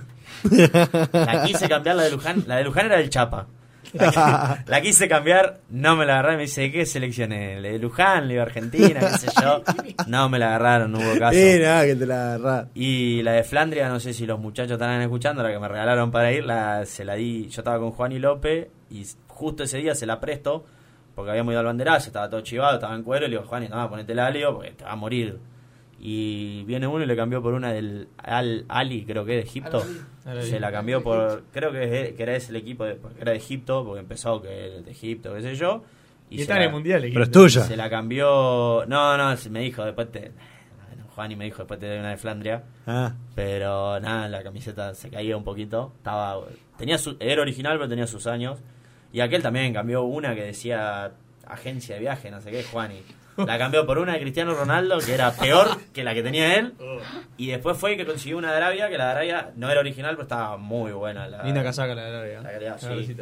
La 1.13 1.43
quise 1.45 1.67
cambiar 1.67 1.95
la 1.95 2.03
de 2.03 2.11
Luján. 2.11 2.43
La 2.47 2.57
de 2.57 2.63
Luján 2.63 2.85
era 2.87 2.97
del 2.97 3.09
Chapa. 3.09 3.47
La, 4.67 4.81
quise 4.81 5.07
cambiar, 5.07 5.59
no 5.69 5.95
me 5.95 6.05
la 6.05 6.19
agarré. 6.19 6.37
Me 6.37 6.43
dice, 6.43 6.71
¿qué 6.71 6.85
seleccioné? 6.85 7.59
¿La 7.61 7.69
de 7.69 7.79
Luján, 7.79 8.27
la 8.27 8.33
de 8.33 8.41
Argentina, 8.41 8.99
qué 8.99 9.17
sé 9.17 9.27
yo? 9.41 9.63
No 10.07 10.29
me 10.29 10.39
la 10.39 10.47
agarraron, 10.47 10.91
no 10.91 10.99
hubo 10.99 11.19
caso. 11.19 11.37
Sí, 11.37 11.59
nada, 11.59 11.85
que 11.85 11.95
te 11.95 12.05
la 12.05 12.35
agarraron. 12.35 12.69
Y 12.73 13.21
la 13.23 13.33
de 13.33 13.43
Flandria, 13.43 13.89
no 13.89 13.99
sé 13.99 14.13
si 14.13 14.25
los 14.25 14.39
muchachos 14.39 14.73
estarán 14.73 15.01
escuchando, 15.01 15.43
la 15.43 15.51
que 15.51 15.59
me 15.59 15.67
regalaron 15.67 16.11
para 16.11 16.31
ir, 16.31 16.45
la, 16.45 16.85
se 16.85 17.03
la 17.05 17.15
di. 17.15 17.47
Yo 17.49 17.61
estaba 17.61 17.79
con 17.79 17.91
Juan 17.91 18.11
y 18.11 18.19
López 18.19 18.67
y 18.89 19.05
justo 19.27 19.63
ese 19.63 19.77
día 19.79 19.95
se 19.95 20.05
la 20.05 20.19
presto 20.19 20.65
porque 21.17 21.31
habíamos 21.31 21.51
ido 21.51 21.61
al 21.61 21.65
banderazo, 21.65 22.07
estaba 22.07 22.29
todo 22.29 22.41
chivado, 22.41 22.75
estaba 22.75 22.93
en 22.93 23.01
cuero. 23.01 23.25
Y 23.25 23.29
le 23.29 23.37
digo, 23.37 23.47
Juan, 23.49 23.67
no, 23.69 23.89
ponete 23.89 24.11
el 24.11 24.19
alio 24.19 24.53
porque 24.53 24.71
te 24.71 24.83
va 24.83 24.91
a 24.91 24.95
morir 24.95 25.39
y 25.99 26.63
viene 26.63 26.87
uno 26.87 27.03
y 27.03 27.07
le 27.07 27.15
cambió 27.15 27.41
por 27.41 27.53
una 27.53 27.71
del 27.71 28.07
Al 28.17 28.65
Ali, 28.67 29.05
creo 29.05 29.25
que 29.25 29.33
de 29.33 29.41
Egipto. 29.41 29.83
Se 30.41 30.59
la 30.59 30.71
cambió 30.71 31.01
por, 31.01 31.43
creo 31.53 31.71
que, 31.71 32.13
era 32.17 32.35
ese 32.35 32.51
el 32.51 32.57
equipo, 32.57 32.83
de, 32.85 32.97
era 33.19 33.31
de 33.31 33.37
Egipto, 33.37 33.83
porque 33.85 34.01
empezó 34.01 34.41
que 34.41 34.49
de 34.49 34.91
Egipto, 34.91 35.33
qué 35.33 35.41
sé 35.41 35.55
yo. 35.55 35.83
Y, 36.29 36.41
está 36.41 36.57
en 36.57 36.63
el 36.63 36.71
mundial. 36.71 37.01
Pero 37.01 37.23
es 37.23 37.31
tuya. 37.31 37.63
Se 37.63 37.77
la 37.77 37.89
cambió, 37.89 38.85
no, 38.87 39.17
no, 39.17 39.35
me 39.49 39.61
dijo 39.61 39.85
después 39.85 40.11
te, 40.11 40.31
Juan 41.15 41.31
y 41.31 41.35
me 41.35 41.45
dijo 41.45 41.59
después 41.59 41.79
te 41.79 41.87
doy 41.87 41.97
una 41.97 42.09
de 42.09 42.17
Flandria. 42.17 42.63
Ah. 42.85 43.13
Pero 43.33 43.99
nada, 43.99 44.27
la 44.27 44.43
camiseta 44.43 44.93
se 44.93 45.09
caía 45.09 45.35
un 45.37 45.43
poquito. 45.43 45.93
Estaba, 45.97 46.41
tenía 46.77 46.97
su, 46.97 47.15
era 47.19 47.41
original, 47.41 47.77
pero 47.77 47.89
tenía 47.89 48.05
sus 48.05 48.27
años. 48.27 48.59
Y 49.13 49.21
aquel 49.21 49.41
también 49.41 49.73
cambió 49.73 50.03
una 50.03 50.35
que 50.35 50.43
decía 50.43 51.13
agencia 51.47 51.95
de 51.95 52.01
viaje, 52.01 52.29
no 52.29 52.41
sé 52.41 52.51
qué, 52.51 52.63
Juan. 52.63 52.91
Y 52.91 53.01
la 53.37 53.57
cambió 53.57 53.85
por 53.85 53.99
una 53.99 54.13
de 54.13 54.19
Cristiano 54.19 54.53
Ronaldo, 54.53 54.97
que 54.99 55.13
era 55.13 55.31
peor 55.31 55.67
que 55.93 56.03
la 56.03 56.13
que 56.13 56.23
tenía 56.23 56.55
él. 56.55 56.73
Y 57.37 57.47
después 57.47 57.77
fue 57.77 57.97
que 57.97 58.05
consiguió 58.05 58.37
una 58.37 58.51
de 58.51 58.57
Arabia, 58.57 58.89
que 58.89 58.97
la 58.97 59.05
de 59.05 59.11
Arabia 59.11 59.51
no 59.55 59.69
era 59.69 59.79
original, 59.79 60.15
pero 60.15 60.23
estaba 60.23 60.57
muy 60.57 60.91
buena. 60.91 61.27
La, 61.27 61.43
Linda 61.43 61.63
casaca 61.63 61.93
la 61.93 62.03
de 62.03 62.37
Arabia. 62.37 62.71
La 62.71 62.77
sí. 62.77 63.15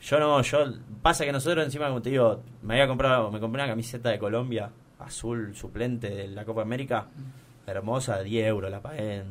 Yo 0.00 0.20
no, 0.20 0.40
yo. 0.42 0.64
Pasa 1.02 1.24
que 1.24 1.32
nosotros 1.32 1.64
encima, 1.64 1.88
como 1.88 2.02
te 2.02 2.10
digo, 2.10 2.42
me 2.62 2.74
había 2.74 2.86
comprado, 2.86 3.30
me 3.30 3.40
compré 3.40 3.62
una 3.62 3.70
camiseta 3.70 4.10
de 4.10 4.18
Colombia, 4.18 4.70
azul 4.98 5.54
suplente 5.54 6.10
de 6.10 6.28
la 6.28 6.44
Copa 6.44 6.62
América, 6.62 7.06
hermosa, 7.66 8.20
10 8.20 8.46
euros, 8.46 8.70
la 8.70 8.80
pagué 8.80 9.16
en, 9.16 9.26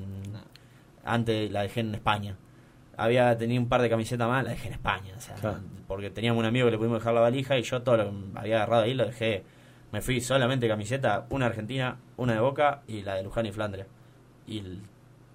antes 1.05 1.51
la 1.51 1.61
dejé 1.61 1.81
en 1.81 1.95
España. 1.95 2.35
Había 2.97 3.37
tenido 3.37 3.61
un 3.61 3.69
par 3.69 3.81
de 3.81 3.89
camisetas 3.89 4.27
más, 4.27 4.43
la 4.43 4.51
dejé 4.51 4.67
en 4.67 4.73
España, 4.73 5.13
o 5.15 5.21
sea, 5.21 5.35
porque 5.87 6.09
teníamos 6.09 6.39
un 6.39 6.45
amigo 6.45 6.65
que 6.65 6.71
le 6.71 6.77
pudimos 6.77 6.99
dejar 6.99 7.13
la 7.13 7.21
valija 7.21 7.57
y 7.57 7.61
yo 7.61 7.81
todo 7.81 7.97
lo 7.97 8.09
que 8.09 8.39
había 8.39 8.55
agarrado 8.57 8.83
ahí 8.83 8.93
lo 8.93 9.05
dejé 9.05 9.43
me 9.91 10.01
fui 10.01 10.21
solamente 10.21 10.67
camiseta, 10.67 11.25
una 11.29 11.45
argentina, 11.45 11.97
una 12.17 12.33
de 12.33 12.39
Boca 12.39 12.81
y 12.87 13.01
la 13.03 13.15
de 13.15 13.23
Luján 13.23 13.45
y 13.45 13.51
Flandria. 13.51 13.87
Y 14.47 14.63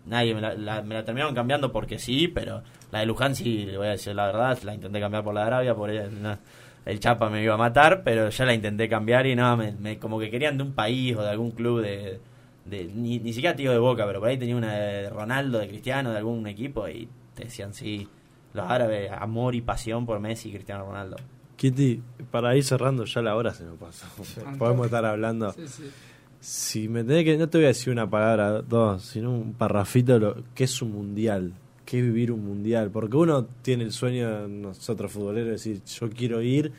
nadie 0.07 0.35
me 0.35 0.41
la, 0.41 0.83
me 0.83 0.95
la, 0.95 1.05
terminaron 1.05 1.35
cambiando 1.35 1.73
porque 1.73 1.99
sí, 1.99 2.29
pero 2.29 2.63
la 2.91 3.01
de 3.01 3.07
Luján 3.07 3.35
sí, 3.35 3.65
le 3.67 3.79
voy 3.79 3.87
a 3.87 3.91
decir 3.91 4.15
la 4.15 4.27
verdad, 4.27 4.59
la 4.63 4.75
intenté 4.75 5.01
cambiar 5.01 5.25
por 5.25 5.35
la 5.35 5.43
de 5.43 5.47
Arabia, 5.47 5.75
por 5.75 5.91
el, 5.91 6.37
el 6.85 7.01
Chapa 7.01 7.31
me 7.31 7.43
iba 7.43 7.55
a 7.55 7.59
matar, 7.59 8.03
pero 8.03 8.29
ya 8.29 8.45
la 8.45 8.55
intenté 8.55 8.89
cambiar 8.89 9.27
y 9.27 9.35
no, 9.35 9.57
me, 9.57 9.99
como 9.99 10.19
que 10.19 10.31
querían 10.31 10.57
de 10.57 10.65
un 10.65 10.73
país 10.73 11.17
o 11.17 11.23
de 11.23 11.31
algún 11.31 11.53
club 11.53 11.83
de... 11.83 12.21
de 12.65 12.85
ni, 12.85 13.19
ni 13.19 13.33
siquiera 13.33 13.57
tío 13.57 13.73
de 13.73 13.79
Boca, 13.79 14.07
pero 14.07 14.21
por 14.21 14.29
ahí 14.29 14.39
tenía 14.39 14.57
una 14.57 14.75
de 14.75 15.11
Ronaldo, 15.11 15.59
de 15.59 15.69
Cristiano, 15.69 16.11
de 16.11 16.19
algún 16.19 16.47
equipo 16.47 16.89
y 16.89 17.09
te 17.35 17.45
decían 17.45 17.73
sí, 17.73 18.09
los 18.53 18.69
árabes, 18.69 19.11
amor 19.13 19.55
y 19.55 19.63
pasión 19.63 20.05
por 20.05 20.21
Messi 20.21 20.51
y 20.51 20.53
Cristiano 20.53 20.85
Ronaldo. 20.85 21.17
Kitty, 21.57 22.03
para 22.31 22.57
ir 22.57 22.65
cerrando, 22.65 23.05
ya 23.05 23.23
la 23.23 23.37
hora 23.37 23.53
se 23.55 23.65
nos 23.65 23.79
pasó. 23.79 24.07
Podemos 24.59 24.87
estar 24.87 25.05
hablando. 25.05 25.55
Si 26.41 26.89
me 26.89 27.05
tenés 27.05 27.25
que, 27.25 27.37
no 27.37 27.49
te 27.49 27.59
voy 27.59 27.67
a 27.67 27.69
decir 27.69 27.93
una 27.93 28.09
palabra, 28.09 28.63
dos, 28.63 29.03
sino 29.05 29.33
un 29.33 29.53
parrafito, 29.53 30.19
lo, 30.19 30.37
¿qué 30.55 30.65
es 30.65 30.83
un 30.83 30.93
mundial? 30.93 31.53
¿Qué 31.85 31.99
es 31.99 32.05
vivir 32.05 32.33
un 32.33 32.45
mundial? 32.45 32.91
Porque 32.91 33.17
uno 33.17 33.45
tiene 33.63 33.85
el 33.85 33.93
sueño, 33.93 34.49
nosotros 34.49 35.13
futboleros, 35.13 35.47
de 35.47 35.53
decir, 35.53 35.83
yo 35.85 36.11
quiero 36.11 36.43
ir, 36.43 36.73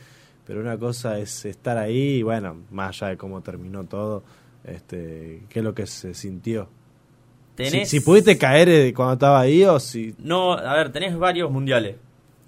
pero 0.46 0.60
una 0.60 0.76
cosa 0.76 1.18
es 1.18 1.44
estar 1.46 1.78
ahí 1.78 2.16
y 2.16 2.22
bueno, 2.22 2.56
más 2.70 3.02
allá 3.02 3.12
de 3.12 3.16
cómo 3.16 3.40
terminó 3.40 3.84
todo, 3.84 4.22
este, 4.64 5.44
¿qué 5.48 5.60
es 5.60 5.64
lo 5.64 5.74
que 5.74 5.86
se 5.86 6.12
sintió? 6.12 6.68
Si, 7.56 7.86
si, 7.86 8.00
pudiste 8.00 8.36
caer 8.36 8.68
eh, 8.68 8.92
cuando 8.92 9.14
estaba 9.14 9.40
ahí 9.40 9.64
o 9.64 9.78
si... 9.78 10.14
No, 10.18 10.52
a 10.52 10.74
ver, 10.74 10.90
tenés 10.90 11.16
varios 11.16 11.50
mundiales 11.50 11.96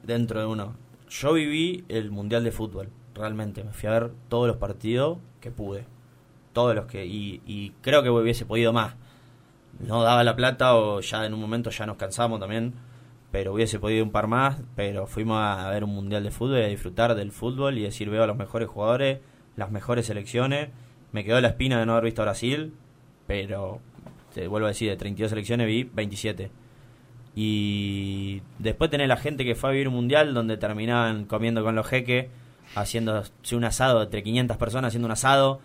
dentro 0.03 0.41
de 0.41 0.47
uno 0.47 0.86
yo 1.09 1.33
viví 1.33 1.85
el 1.89 2.11
Mundial 2.11 2.45
de 2.45 2.53
Fútbol, 2.53 2.91
realmente. 3.15 3.65
Me 3.65 3.73
fui 3.73 3.89
a 3.89 3.93
ver 3.93 4.13
todos 4.29 4.47
los 4.49 4.57
partidos 4.57 5.19
que 5.41 5.51
pude. 5.51 5.85
Todos 6.53 6.75
los 6.75 6.87
que. 6.87 7.07
Y, 7.07 7.73
creo 7.83 8.03
que 8.03 8.11
hubiese 8.11 8.47
podido 8.47 8.73
más. 8.73 8.95
No 9.79 10.03
daba 10.03 10.25
la 10.25 10.37
plata 10.37 10.75
o 10.75 11.01
ya 11.01 11.27
en 11.27 11.35
un 11.35 11.41
momento 11.41 11.71
ya 11.71 11.87
nos 11.87 11.97
cansamos 11.97 12.41
también. 12.41 12.75
Pero 13.31 13.53
hubiese 13.53 13.79
podido 13.79 14.05
un 14.05 14.11
par 14.11 14.27
más. 14.27 14.61
Pero 14.75 15.07
fuimos 15.07 15.39
a 15.39 15.71
ver 15.71 15.85
un 15.85 15.95
Mundial 15.95 16.23
de 16.25 16.31
Fútbol 16.31 16.59
y 16.59 16.65
a 16.65 16.69
disfrutar 16.69 17.15
del 17.15 17.33
fútbol 17.33 17.79
y 17.79 17.83
decir 17.83 18.11
veo 18.11 18.23
a 18.23 18.27
los 18.27 18.37
mejores 18.37 18.69
jugadores, 18.69 19.21
las 19.57 19.71
mejores 19.71 20.07
selecciones. 20.07 20.71
Me 21.13 21.25
quedó 21.25 21.41
la 21.41 21.49
espina 21.49 21.79
de 21.79 21.87
no 21.87 21.93
haber 21.93 22.05
visto 22.05 22.23
a 22.23 22.27
Brasil. 22.27 22.75
Pero, 23.27 23.81
te 24.35 24.49
vuelvo 24.49 24.67
a 24.67 24.71
decir, 24.71 24.89
de 24.89 24.97
32 24.97 25.31
selecciones 25.31 25.67
vi 25.67 25.85
27 25.85 26.51
y 27.39 28.41
después 28.59 28.91
tenés 28.91 29.09
la 29.09 29.19
gente 29.19 29.45
que 29.45 29.55
fue 29.55 29.69
a 29.69 29.73
vivir 29.73 29.89
un 29.89 29.95
mundial 29.95 30.33
donde 30.33 30.57
terminaban 30.57 31.27
comiendo 31.27 31.63
con 31.63 31.75
los 31.75 31.87
jeques, 31.87 32.29
haciendo 32.75 33.23
un 33.53 33.65
asado, 33.65 34.03
entre 34.03 34.23
500 34.23 34.57
personas 34.57 34.89
haciendo 34.89 35.05
un 35.05 35.13
asado. 35.13 35.61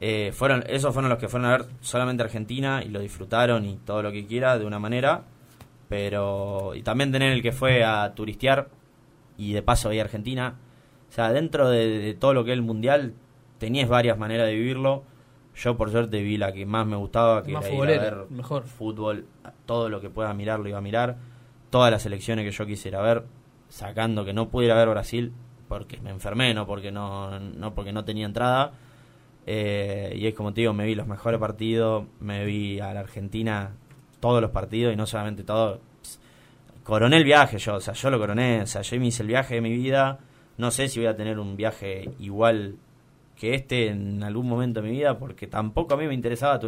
Eh, 0.00 0.32
fueron 0.34 0.64
Esos 0.66 0.92
fueron 0.92 1.08
los 1.08 1.20
que 1.20 1.28
fueron 1.28 1.48
a 1.48 1.56
ver 1.56 1.66
solamente 1.80 2.24
Argentina 2.24 2.82
y 2.84 2.88
lo 2.88 2.98
disfrutaron 2.98 3.64
y 3.64 3.76
todo 3.76 4.02
lo 4.02 4.10
que 4.10 4.26
quiera 4.26 4.58
de 4.58 4.66
una 4.66 4.80
manera. 4.80 5.22
Pero. 5.88 6.72
Y 6.74 6.82
también 6.82 7.12
tener 7.12 7.32
el 7.32 7.42
que 7.42 7.52
fue 7.52 7.84
a 7.84 8.12
turistear 8.16 8.68
y 9.38 9.52
de 9.52 9.62
paso 9.62 9.90
veía 9.90 10.02
Argentina. 10.02 10.56
O 11.08 11.12
sea, 11.12 11.32
dentro 11.32 11.68
de, 11.68 12.16
todo 12.18 12.34
lo 12.34 12.44
que 12.44 12.50
es 12.50 12.56
el 12.56 12.62
mundial, 12.62 13.14
tenías 13.58 13.88
varias 13.88 14.18
maneras 14.18 14.48
de 14.48 14.54
vivirlo. 14.54 15.04
Yo, 15.54 15.76
por 15.76 15.92
suerte, 15.92 16.22
vi 16.22 16.38
la 16.38 16.52
que 16.52 16.66
más 16.66 16.88
me 16.88 16.96
gustaba, 16.96 17.44
que 17.44 17.52
era 17.52 17.68
ir 17.68 17.82
a 17.82 17.84
ver 17.84 18.16
mejor. 18.30 18.64
fútbol. 18.64 19.26
Todo 19.66 19.88
lo 19.88 20.00
que 20.00 20.10
pueda 20.10 20.32
mirar 20.34 20.60
lo 20.60 20.68
iba 20.68 20.78
a 20.78 20.82
mirar. 20.82 21.16
Todas 21.70 21.90
las 21.90 22.06
elecciones 22.06 22.44
que 22.44 22.50
yo 22.50 22.66
quisiera 22.66 23.00
ver, 23.02 23.24
sacando 23.68 24.24
que 24.24 24.32
no 24.32 24.48
pudiera 24.48 24.74
ver 24.76 24.88
Brasil 24.88 25.32
porque 25.68 26.00
me 26.00 26.10
enfermé, 26.10 26.54
no 26.54 26.66
porque 26.66 26.92
no, 26.92 27.38
no, 27.40 27.74
porque 27.74 27.92
no 27.92 28.04
tenía 28.04 28.26
entrada. 28.26 28.72
Eh, 29.46 30.14
y 30.16 30.26
es 30.26 30.34
como 30.34 30.52
te 30.52 30.62
digo, 30.62 30.72
me 30.72 30.86
vi 30.86 30.94
los 30.94 31.06
mejores 31.06 31.38
partidos, 31.40 32.04
me 32.20 32.44
vi 32.44 32.80
a 32.80 32.94
la 32.94 33.00
Argentina 33.00 33.72
todos 34.20 34.40
los 34.40 34.50
partidos 34.50 34.92
y 34.92 34.96
no 34.96 35.06
solamente 35.06 35.44
todos. 35.44 35.80
Coroné 36.82 37.16
el 37.16 37.24
viaje 37.24 37.58
yo, 37.58 37.76
o 37.76 37.80
sea, 37.80 37.94
yo 37.94 38.10
lo 38.10 38.18
coroné, 38.18 38.62
o 38.62 38.66
sea, 38.66 38.82
yo 38.82 38.98
me 39.00 39.06
hice 39.06 39.22
el 39.22 39.28
viaje 39.28 39.56
de 39.56 39.60
mi 39.60 39.72
vida. 39.72 40.18
No 40.58 40.70
sé 40.70 40.88
si 40.88 41.00
voy 41.00 41.08
a 41.08 41.16
tener 41.16 41.38
un 41.38 41.56
viaje 41.56 42.10
igual 42.20 42.76
que 43.36 43.54
este 43.54 43.88
en 43.88 44.22
algún 44.22 44.48
momento 44.48 44.80
de 44.80 44.88
mi 44.88 44.96
vida, 44.96 45.18
porque 45.18 45.46
tampoco 45.46 45.94
a 45.94 45.96
mí 45.96 46.06
me 46.06 46.14
interesaba 46.14 46.60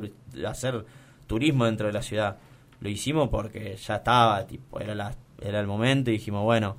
hacer 0.46 0.84
turismo 1.26 1.64
dentro 1.66 1.86
de 1.86 1.92
la 1.92 2.02
ciudad. 2.02 2.38
Lo 2.80 2.88
hicimos 2.88 3.28
porque 3.28 3.76
ya 3.76 3.96
estaba, 3.96 4.46
tipo, 4.46 4.80
era, 4.80 4.94
la, 4.94 5.14
era 5.40 5.60
el 5.60 5.66
momento 5.66 6.10
y 6.10 6.14
dijimos, 6.14 6.44
bueno, 6.44 6.76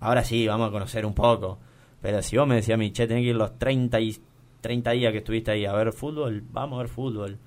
ahora 0.00 0.24
sí, 0.24 0.46
vamos 0.46 0.68
a 0.68 0.72
conocer 0.72 1.04
un 1.04 1.14
poco. 1.14 1.58
Pero 2.00 2.22
si 2.22 2.36
vos 2.36 2.46
me 2.46 2.56
decías, 2.56 2.78
mi 2.78 2.92
che, 2.92 3.06
tenés 3.06 3.22
que 3.22 3.30
ir 3.30 3.36
los 3.36 3.58
30, 3.58 4.00
y, 4.00 4.16
30 4.60 4.90
días 4.92 5.12
que 5.12 5.18
estuviste 5.18 5.50
ahí 5.50 5.64
a 5.64 5.72
ver 5.72 5.92
fútbol, 5.92 6.42
vamos 6.52 6.78
a 6.78 6.82
ver 6.82 6.88
fútbol. 6.88 7.38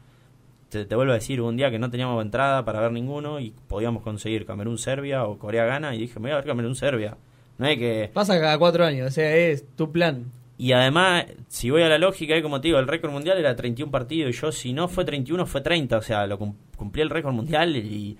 Te, 0.70 0.84
vuelvo 0.96 1.12
a 1.12 1.16
decir, 1.16 1.42
un 1.42 1.58
día 1.58 1.70
que 1.70 1.80
no 1.80 1.90
teníamos 1.90 2.22
entrada 2.22 2.64
para 2.64 2.80
ver 2.80 2.92
ninguno 2.92 3.40
y 3.40 3.54
podíamos 3.68 4.04
conseguir 4.04 4.46
Camerún-Serbia 4.46 5.26
o 5.26 5.38
Corea-Gana 5.38 5.96
y 5.96 6.00
dije, 6.00 6.20
voy 6.20 6.32
a 6.32 6.36
ver 6.36 6.46
Camerún-Serbia. 6.46 7.18
No 7.58 7.66
hay 7.66 7.78
que... 7.78 8.10
Pasa 8.14 8.40
cada 8.40 8.58
cuatro 8.58 8.86
años, 8.86 9.10
o 9.10 9.12
sea, 9.12 9.36
es 9.36 9.66
tu 9.76 9.92
plan. 9.92 10.32
Y 10.62 10.74
además, 10.74 11.26
si 11.48 11.72
voy 11.72 11.82
a 11.82 11.90
la 11.90 11.98
lógica, 11.98 12.36
es 12.36 12.44
como 12.44 12.62
te 12.62 12.68
digo, 12.68 12.78
el 12.78 12.88
récord 12.88 13.12
mundial 13.12 13.40
era 13.40 13.56
31 13.56 13.92
partidos 13.92 14.30
y 14.30 14.40
yo 14.40 14.52
si 14.52 14.74
no 14.74 14.88
fue 14.88 15.04
31 15.04 15.48
fue 15.48 15.62
30, 15.62 15.98
o 15.98 16.02
sea, 16.04 16.28
lo 16.28 16.38
cumplí 16.38 17.02
el 17.02 17.10
récord 17.10 17.34
mundial 17.34 17.76
y 17.76 18.16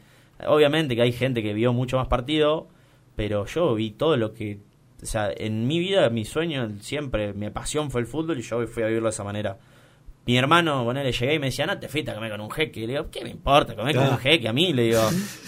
obviamente 0.48 0.96
que 0.96 1.04
hay 1.04 1.12
gente 1.12 1.44
que 1.44 1.54
vio 1.54 1.72
mucho 1.72 1.98
más 1.98 2.08
partidos 2.08 2.64
pero 3.16 3.46
yo 3.46 3.76
vi 3.76 3.92
todo 3.92 4.18
lo 4.18 4.34
que, 4.34 4.58
o 5.04 5.06
sea, 5.06 5.30
en 5.38 5.68
mi 5.68 5.78
vida, 5.78 6.10
mi 6.10 6.26
sueño 6.26 6.68
siempre, 6.80 7.34
mi 7.34 7.48
pasión 7.52 7.92
fue 7.92 8.02
el 8.02 8.08
fútbol 8.08 8.40
y 8.40 8.42
yo 8.42 8.66
fui 8.66 8.82
a 8.82 8.88
vivirlo 8.88 9.10
de 9.10 9.14
esa 9.14 9.24
manera. 9.24 9.60
Mi 10.26 10.36
hermano, 10.36 10.84
bueno, 10.84 11.04
le 11.04 11.12
llegué 11.12 11.36
y 11.36 11.40
me 11.40 11.46
decía, 11.46 11.68
no 11.68 11.78
te 11.78 11.90
fuiste 11.90 12.10
a 12.10 12.16
comer 12.16 12.32
con 12.32 12.42
un 12.42 12.50
jeque. 12.50 12.80
Le 12.82 12.94
digo, 12.94 13.12
¿qué 13.12 13.24
me 13.24 13.30
importa 13.30 13.76
comer 13.76 13.96
con 13.96 14.08
un 14.08 14.18
jeque? 14.18 14.48
A 14.48 14.54
mí 14.54 14.74
le 14.74 14.86
digo, 14.86 15.02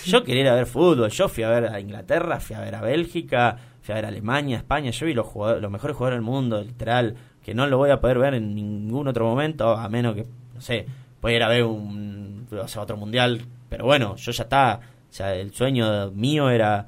yo 0.06 0.24
quería 0.24 0.42
ir 0.42 0.48
a 0.50 0.54
ver 0.54 0.68
fútbol. 0.68 1.10
Yo 1.10 1.28
fui 1.28 1.44
a 1.44 1.50
ver 1.50 1.66
a 1.66 1.80
Inglaterra, 1.80 2.40
fui 2.40 2.56
a 2.56 2.60
ver 2.60 2.76
a 2.76 2.82
Bélgica, 2.82 3.58
fui 3.84 3.94
a 3.94 4.00
Alemania, 4.00 4.58
España. 4.58 4.90
Yo 4.90 5.06
vi 5.06 5.14
los, 5.14 5.28
jugadores, 5.28 5.62
los 5.62 5.72
mejores 5.72 5.96
jugadores 5.96 6.18
del 6.18 6.26
mundo, 6.26 6.62
literal, 6.62 7.16
que 7.44 7.54
no 7.54 7.68
lo 7.68 7.78
voy 7.78 7.92
a 7.92 8.00
poder 8.00 8.18
ver 8.18 8.34
en 8.34 8.56
ningún 8.56 9.08
otro 9.08 9.26
momento, 9.26 9.76
a 9.76 9.88
menos 9.90 10.16
que, 10.16 10.26
no 10.56 10.62
sé, 10.62 10.88
pueda 11.20 11.36
ir 11.36 11.44
a 11.44 11.50
ver 11.50 11.64
un, 11.64 12.48
otro 12.78 12.98
mundial. 12.98 13.42
Pero 13.70 13.86
bueno, 13.86 14.16
yo 14.16 14.32
ya 14.32 14.44
está. 14.44 14.80
O 15.10 15.14
sea, 15.14 15.36
el 15.36 15.54
sueño 15.54 16.10
mío 16.12 16.50
era 16.50 16.88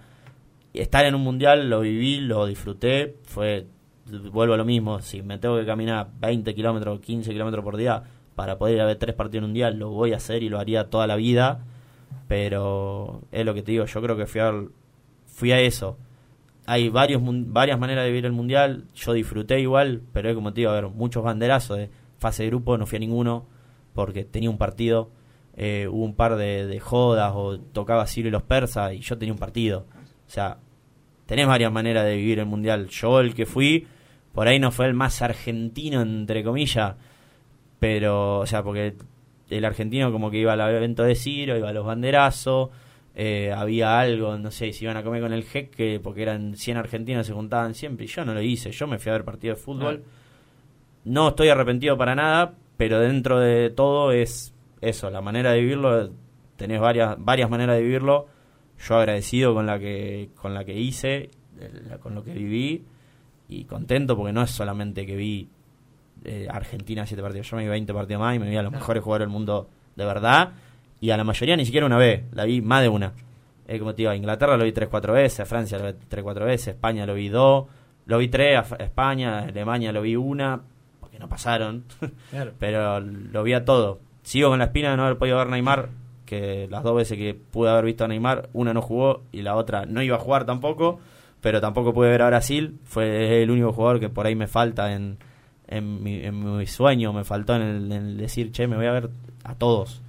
estar 0.82 1.06
en 1.06 1.16
un 1.16 1.22
mundial 1.22 1.70
lo 1.70 1.82
viví, 1.82 2.20
lo 2.20 2.46
disfruté, 2.46 3.16
fue, 3.24 3.68
vuelvo 4.32 4.56
a 4.56 4.58
lo 4.58 4.66
mismo, 4.66 5.00
si 5.02 5.22
me 5.22 5.38
tengo 5.38 5.58
que 5.58 5.66
caminar 5.66 6.10
20 6.20 6.54
kilómetros, 6.54 7.00
15 7.00 7.32
kilómetros 7.32 7.64
por 7.64 7.78
día 7.78 8.04
para 8.36 8.58
poder 8.58 8.76
ir 8.76 8.82
a 8.82 8.86
ver 8.86 8.98
tres 8.98 9.16
partidos 9.16 9.44
en 9.44 9.50
un 9.50 9.54
día, 9.54 9.70
lo 9.72 9.92
voy 9.92 10.14
a 10.14 10.18
hacer 10.18 10.44
y 10.44 10.50
lo 10.50 10.60
haría 10.60 10.90
toda 10.90 11.08
la 11.08 11.16
vida, 11.16 11.64
pero 12.28 13.22
es 13.32 13.46
lo 13.46 13.54
que 13.54 13.62
te 13.62 13.72
digo, 13.72 13.86
yo 13.86 14.02
creo 14.02 14.18
que 14.18 14.26
fui 14.26 14.42
a, 14.42 14.52
fui 15.26 15.52
a 15.52 15.60
eso. 15.60 15.98
Hay 16.68 16.90
varios, 16.90 17.22
varias 17.24 17.80
maneras 17.80 18.04
de 18.06 18.10
vivir 18.10 18.26
el 18.26 18.32
mundial, 18.32 18.86
yo 18.96 19.14
disfruté 19.14 19.60
igual, 19.60 20.02
pero 20.14 20.34
como 20.34 20.54
te 20.54 20.62
digo, 20.62 20.72
a 20.72 20.76
ver, 20.76 20.88
muchos 20.88 21.24
banderazos 21.24 21.78
de 21.78 21.90
fase 22.18 22.44
de 22.44 22.50
grupo, 22.50 22.78
no 22.78 22.86
fui 22.86 22.98
a 22.98 23.00
ninguno 23.00 23.46
porque 23.94 24.26
tenía 24.26 24.50
un 24.50 24.58
partido. 24.58 25.12
Eh, 25.58 25.88
hubo 25.90 26.04
un 26.04 26.16
par 26.16 26.36
de, 26.36 26.80
jodas 26.82 27.32
o 27.34 27.60
tocaba 27.60 28.06
Sirio 28.08 28.28
y 28.30 28.32
los 28.32 28.44
persas 28.44 28.94
y 28.94 29.00
yo 29.00 29.18
tenía 29.18 29.34
un 29.34 29.40
partido. 29.40 29.86
O 30.28 30.30
sea, 30.30 30.58
tenés 31.26 31.48
varias 31.48 31.72
maneras 31.72 32.06
de 32.06 32.16
vivir 32.18 32.40
el 32.40 32.46
mundial. 32.46 32.88
Yo, 32.90 33.20
el 33.20 33.34
que 33.34 33.46
fui, 33.46 33.88
por 34.34 34.48
ahí 34.48 34.60
no 34.60 34.72
fue 34.72 34.88
el 34.88 34.94
más 34.94 35.22
argentino, 35.22 36.02
entre 36.02 36.44
comillas, 36.44 36.96
pero, 37.80 38.40
o 38.40 38.46
sea, 38.46 38.64
porque 38.64 38.96
el 39.50 39.66
argentino 39.66 40.12
como 40.12 40.30
que 40.30 40.40
iba 40.40 40.54
al 40.54 40.76
evento 40.76 41.04
de 41.04 41.16
Ciro, 41.16 41.58
iba 41.58 41.70
a 41.70 41.74
los 41.74 41.86
banderazos, 41.86 42.70
eh, 43.18 43.54
había 43.56 43.98
algo, 43.98 44.38
no 44.38 44.52
sé, 44.52 44.74
si 44.74 44.84
iban 44.84 44.98
a 44.98 45.04
comer 45.04 45.22
con 45.22 45.32
el 45.32 45.46
jeque, 45.46 46.02
porque 46.04 46.22
eran 46.22 46.58
100 46.58 46.78
argentinos, 46.78 47.26
se 47.26 47.32
juntaban 47.32 47.74
siempre, 47.74 48.06
y 48.06 48.10
yo 48.10 48.26
no 48.26 48.34
lo 48.34 48.42
hice, 48.42 48.72
yo 48.72 48.88
me 48.88 49.00
fui 49.00 49.10
a 49.10 49.14
ver 49.14 49.24
partido 49.24 49.56
de 49.56 49.62
fútbol. 49.62 50.04
No 51.06 51.30
estoy 51.30 51.48
arrepentido 51.48 51.98
para 51.98 52.14
nada, 52.14 52.56
pero 52.76 53.00
dentro 53.00 53.40
de 53.40 53.70
todo 53.70 54.12
es 54.12 54.54
eso, 54.82 55.10
la 55.10 55.22
manera 55.22 55.52
de 55.52 55.62
vivirlo, 55.62 56.12
tenés 56.58 56.82
varias, 56.82 57.16
varias 57.18 57.50
maneras 57.50 57.78
de 57.78 57.84
vivirlo. 57.84 58.28
Yo 58.78 58.98
agradecido 58.98 59.54
con 59.54 59.66
la 59.66 59.80
que 59.80 60.32
con 60.36 60.54
la 60.54 60.66
que 60.66 60.78
hice, 60.78 61.30
con 62.02 62.14
lo 62.14 62.24
que 62.26 62.34
viví 62.34 62.84
y 63.48 63.64
contento 63.64 64.18
porque 64.18 64.34
no 64.34 64.42
es 64.42 64.52
solamente 64.52 65.06
que 65.06 65.16
vi 65.16 65.48
eh, 66.26 66.48
Argentina 66.50 67.06
siete 67.06 67.24
partidos, 67.24 67.50
yo 67.50 67.56
me 67.56 67.64
vi 67.64 67.70
20 67.70 67.94
partidos 67.94 68.20
más 68.20 68.36
y 68.36 68.40
me 68.40 68.50
vi 68.50 68.58
a 68.58 68.64
los 68.64 68.74
mejores 68.74 69.02
jugadores 69.02 69.28
del 69.28 69.32
mundo 69.32 69.70
de 69.96 70.04
verdad 70.04 70.52
y 71.00 71.10
a 71.10 71.18
la 71.18 71.24
mayoría 71.24 71.56
ni 71.56 71.66
siquiera 71.66 71.86
una 71.86 71.98
vez, 71.98 72.24
la 72.34 72.46
vi 72.46 72.62
más 72.62 72.82
de 72.82 72.90
una. 72.90 73.14
Eh, 73.68 73.80
como 73.80 73.94
te 73.94 74.04
digo, 74.04 74.12
a 74.12 74.16
Inglaterra 74.16 74.58
lo 74.58 74.64
vi 74.64 74.72
3-4 74.72 75.14
veces, 75.14 75.40
a 75.40 75.46
Francia 75.46 75.80
lo 75.80 75.86
vi 75.86 75.98
3-4 76.10 76.46
veces, 76.46 76.68
España 76.70 77.06
lo 77.06 77.16
vi 77.16 77.30
2, 77.30 77.66
lo 78.06 78.18
vi 78.18 78.28
3, 78.28 78.72
a 78.72 78.76
España, 78.84 79.40
Alemania 79.40 79.92
lo 79.92 80.02
vi 80.02 80.16
una, 80.16 80.62
porque 81.00 81.20
no 81.20 81.28
pasaron, 81.28 81.86
pero 82.60 83.00
lo 83.00 83.44
vi 83.44 83.54
a 83.54 83.66
todo. 83.66 84.00
Sigo 84.24 84.50
con 84.50 84.60
la 84.60 84.66
espina 84.66 84.92
de 84.92 84.98
no 84.98 85.04
haber 85.04 85.18
podido 85.18 85.38
ver 85.38 85.48
Neymar 85.48 85.90
que 86.26 86.68
las 86.70 86.84
dos 86.84 86.96
veces 86.96 87.18
que 87.18 87.36
pude 87.36 87.70
haber 87.70 87.86
visto 87.86 88.04
a 88.04 88.08
Neymar, 88.08 88.50
una 88.54 88.74
no 88.74 88.82
jugó 88.82 89.24
y 89.32 89.42
la 89.42 89.56
otra 89.56 89.86
no 89.86 90.02
iba 90.02 90.18
a 90.18 90.20
jugar 90.20 90.46
tampoco, 90.46 91.00
pero 91.42 91.62
tampoco 91.62 91.94
pude 91.94 92.10
ver 92.10 92.24
a 92.24 92.28
Brasil, 92.28 92.80
fue 92.84 93.44
el 93.44 93.52
único 93.52 93.72
jugador 93.72 94.00
que 94.00 94.10
por 94.10 94.26
ahí 94.26 94.36
me 94.36 94.48
falta 94.48 94.94
en, 94.94 95.18
en, 95.68 96.04
mi, 96.04 96.66
sueño, 96.66 97.14
me 97.14 97.24
faltó 97.24 97.56
en 97.56 97.92
el, 97.92 98.18
decir, 98.18 98.52
che, 98.52 98.68
me 98.68 98.76
voy 98.76 98.88
a 98.88 98.92
ver 98.92 99.10
a 99.44 99.56
todos. 99.56 100.02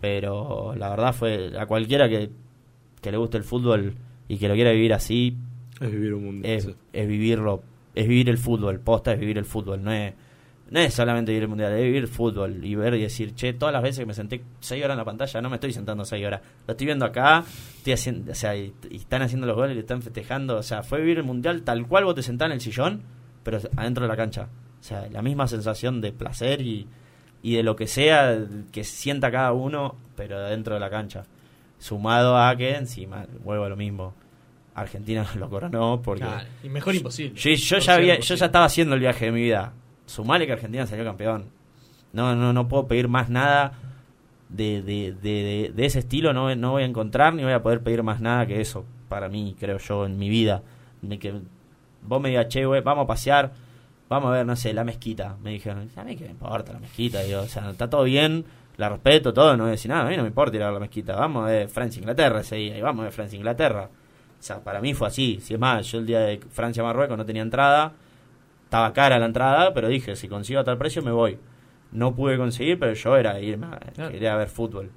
Pero 0.00 0.74
la 0.76 0.90
verdad 0.90 1.12
fue 1.14 1.52
a 1.58 1.66
cualquiera 1.66 2.08
que, 2.08 2.30
que 3.00 3.10
le 3.10 3.16
guste 3.16 3.38
el 3.38 3.44
fútbol 3.44 3.94
y 4.28 4.38
que 4.38 4.48
lo 4.48 4.54
quiera 4.54 4.72
vivir 4.72 4.92
así, 4.92 5.36
es 5.80 5.90
vivir 5.90 6.14
un 6.14 6.24
mundo. 6.24 6.48
Es, 6.48 6.68
es 6.92 7.08
vivirlo, 7.08 7.62
es 7.94 8.06
vivir 8.08 8.28
el 8.28 8.38
fútbol, 8.38 8.80
posta 8.80 9.12
es 9.12 9.20
vivir 9.20 9.38
el 9.38 9.44
fútbol, 9.44 9.82
no 9.82 9.92
es 9.92 10.14
no 10.70 10.80
es 10.80 10.94
solamente 10.94 11.30
vivir 11.30 11.44
el 11.44 11.48
mundial, 11.48 11.72
es 11.72 11.84
vivir 11.84 12.08
fútbol 12.08 12.64
y 12.64 12.74
ver 12.74 12.94
y 12.94 13.02
decir, 13.02 13.34
che, 13.34 13.52
todas 13.52 13.72
las 13.72 13.82
veces 13.82 14.00
que 14.00 14.06
me 14.06 14.14
senté 14.14 14.42
6 14.60 14.84
horas 14.84 14.94
en 14.94 14.98
la 14.98 15.04
pantalla, 15.04 15.40
no 15.40 15.48
me 15.48 15.56
estoy 15.56 15.72
sentando 15.72 16.04
6 16.04 16.26
horas, 16.26 16.40
lo 16.66 16.72
estoy 16.72 16.86
viendo 16.86 17.04
acá, 17.04 17.44
estoy 17.76 17.92
haciendo, 17.92 18.32
o 18.32 18.34
sea, 18.34 18.56
y, 18.56 18.74
están 18.90 19.22
haciendo 19.22 19.46
los 19.46 19.54
goles 19.54 19.76
y 19.76 19.80
están 19.80 20.02
festejando, 20.02 20.56
o 20.56 20.62
sea, 20.62 20.82
fue 20.82 21.00
vivir 21.00 21.18
el 21.18 21.24
mundial 21.24 21.62
tal 21.62 21.86
cual 21.86 22.04
vos 22.04 22.16
te 22.16 22.22
sentás 22.22 22.46
en 22.46 22.52
el 22.52 22.60
sillón, 22.60 23.02
pero 23.44 23.58
adentro 23.76 24.04
de 24.04 24.08
la 24.08 24.16
cancha. 24.16 24.48
O 24.80 24.82
sea, 24.82 25.08
la 25.10 25.22
misma 25.22 25.46
sensación 25.46 26.00
de 26.00 26.12
placer 26.12 26.60
y, 26.60 26.86
y 27.46 27.54
de 27.54 27.62
lo 27.62 27.76
que 27.76 27.86
sea 27.86 28.38
que 28.72 28.82
sienta 28.82 29.30
cada 29.30 29.52
uno, 29.52 29.94
pero 30.16 30.40
dentro 30.40 30.74
de 30.74 30.80
la 30.80 30.90
cancha. 30.90 31.22
Sumado 31.78 32.36
a 32.36 32.56
que 32.56 32.74
encima, 32.74 33.26
vuelvo 33.44 33.64
a 33.64 33.68
lo 33.68 33.76
mismo. 33.76 34.14
Argentina 34.74 35.24
lo 35.38 35.48
coronó 35.48 36.02
porque... 36.02 36.24
y 36.64 36.68
mejor 36.68 36.96
imposible. 36.96 37.38
Yo, 37.38 37.78
ya 37.78 37.94
había, 37.94 38.18
yo 38.18 38.34
ya 38.34 38.46
estaba 38.46 38.64
haciendo 38.64 38.94
el 38.94 39.00
viaje 39.00 39.26
de 39.26 39.32
mi 39.32 39.42
vida 39.42 39.72
sumale 40.06 40.46
que 40.46 40.52
Argentina 40.54 40.86
salió 40.88 41.04
campeón. 41.04 41.46
No, 42.12 42.34
no, 42.34 42.52
no 42.52 42.66
puedo 42.66 42.88
pedir 42.88 43.06
más 43.06 43.28
nada 43.28 43.74
de, 44.48 44.82
de, 44.82 45.12
de, 45.12 45.72
de, 45.74 45.86
ese 45.86 45.98
estilo, 45.98 46.32
no, 46.32 46.54
no 46.56 46.72
voy 46.72 46.82
a 46.84 46.86
encontrar 46.86 47.34
ni 47.34 47.42
voy 47.42 47.52
a 47.52 47.62
poder 47.62 47.82
pedir 47.82 48.02
más 48.02 48.20
nada 48.20 48.46
que 48.46 48.60
eso, 48.60 48.84
para 49.08 49.28
mí, 49.28 49.56
creo 49.58 49.78
yo, 49.78 50.06
en 50.06 50.18
mi 50.18 50.28
vida. 50.28 50.62
que 51.20 51.34
vos 52.02 52.20
me 52.20 52.30
digas, 52.30 52.48
che, 52.48 52.64
güey, 52.64 52.80
vamos 52.80 53.04
a 53.04 53.06
pasear, 53.06 53.52
vamos 54.08 54.28
a 54.28 54.32
ver, 54.32 54.46
no 54.46 54.56
sé, 54.56 54.72
la 54.72 54.84
mezquita. 54.84 55.36
Me 55.42 55.50
dijeron, 55.50 55.88
a 55.96 56.04
mí 56.04 56.16
que 56.16 56.24
me 56.24 56.30
importa 56.30 56.72
la 56.72 56.78
mezquita, 56.78 57.22
digo, 57.22 57.40
o 57.40 57.46
sea, 57.46 57.70
está 57.70 57.88
todo 57.88 58.04
bien, 58.04 58.44
la 58.76 58.88
respeto, 58.88 59.32
todo, 59.32 59.56
no 59.56 59.64
voy 59.64 59.68
a 59.68 59.72
decir 59.72 59.90
nada, 59.90 60.06
a 60.06 60.10
mí 60.10 60.16
no 60.16 60.22
me 60.22 60.28
importa 60.28 60.56
ir 60.56 60.62
a 60.62 60.66
ver 60.66 60.74
la 60.74 60.80
mezquita, 60.80 61.16
vamos 61.16 61.44
a 61.44 61.50
ver 61.50 61.68
Francia-Inglaterra 61.68 62.40
ese 62.40 62.56
día, 62.56 62.78
y 62.78 62.82
vamos 62.82 63.00
a 63.00 63.04
ver 63.04 63.12
Francia-Inglaterra. 63.12 63.90
O 64.38 64.42
sea, 64.42 64.62
para 64.62 64.80
mí 64.80 64.94
fue 64.94 65.08
así, 65.08 65.38
si 65.40 65.54
es 65.54 65.60
más, 65.60 65.86
yo 65.90 65.98
el 65.98 66.06
día 66.06 66.20
de 66.20 66.38
Francia-Marruecos 66.38 67.16
no 67.16 67.24
tenía 67.24 67.42
entrada, 67.42 67.94
estaba 68.64 68.92
cara 68.92 69.18
la 69.18 69.26
entrada, 69.26 69.72
pero 69.72 69.88
dije, 69.88 70.16
si 70.16 70.28
consigo 70.28 70.60
a 70.60 70.64
tal 70.64 70.76
precio 70.78 71.02
me 71.02 71.12
voy. 71.12 71.38
No 71.92 72.14
pude 72.14 72.36
conseguir, 72.36 72.78
pero 72.78 72.92
yo 72.94 73.16
era 73.16 73.40
irme, 73.40 73.68
quería 74.10 74.36
ver 74.36 74.48
fútbol. 74.48 74.90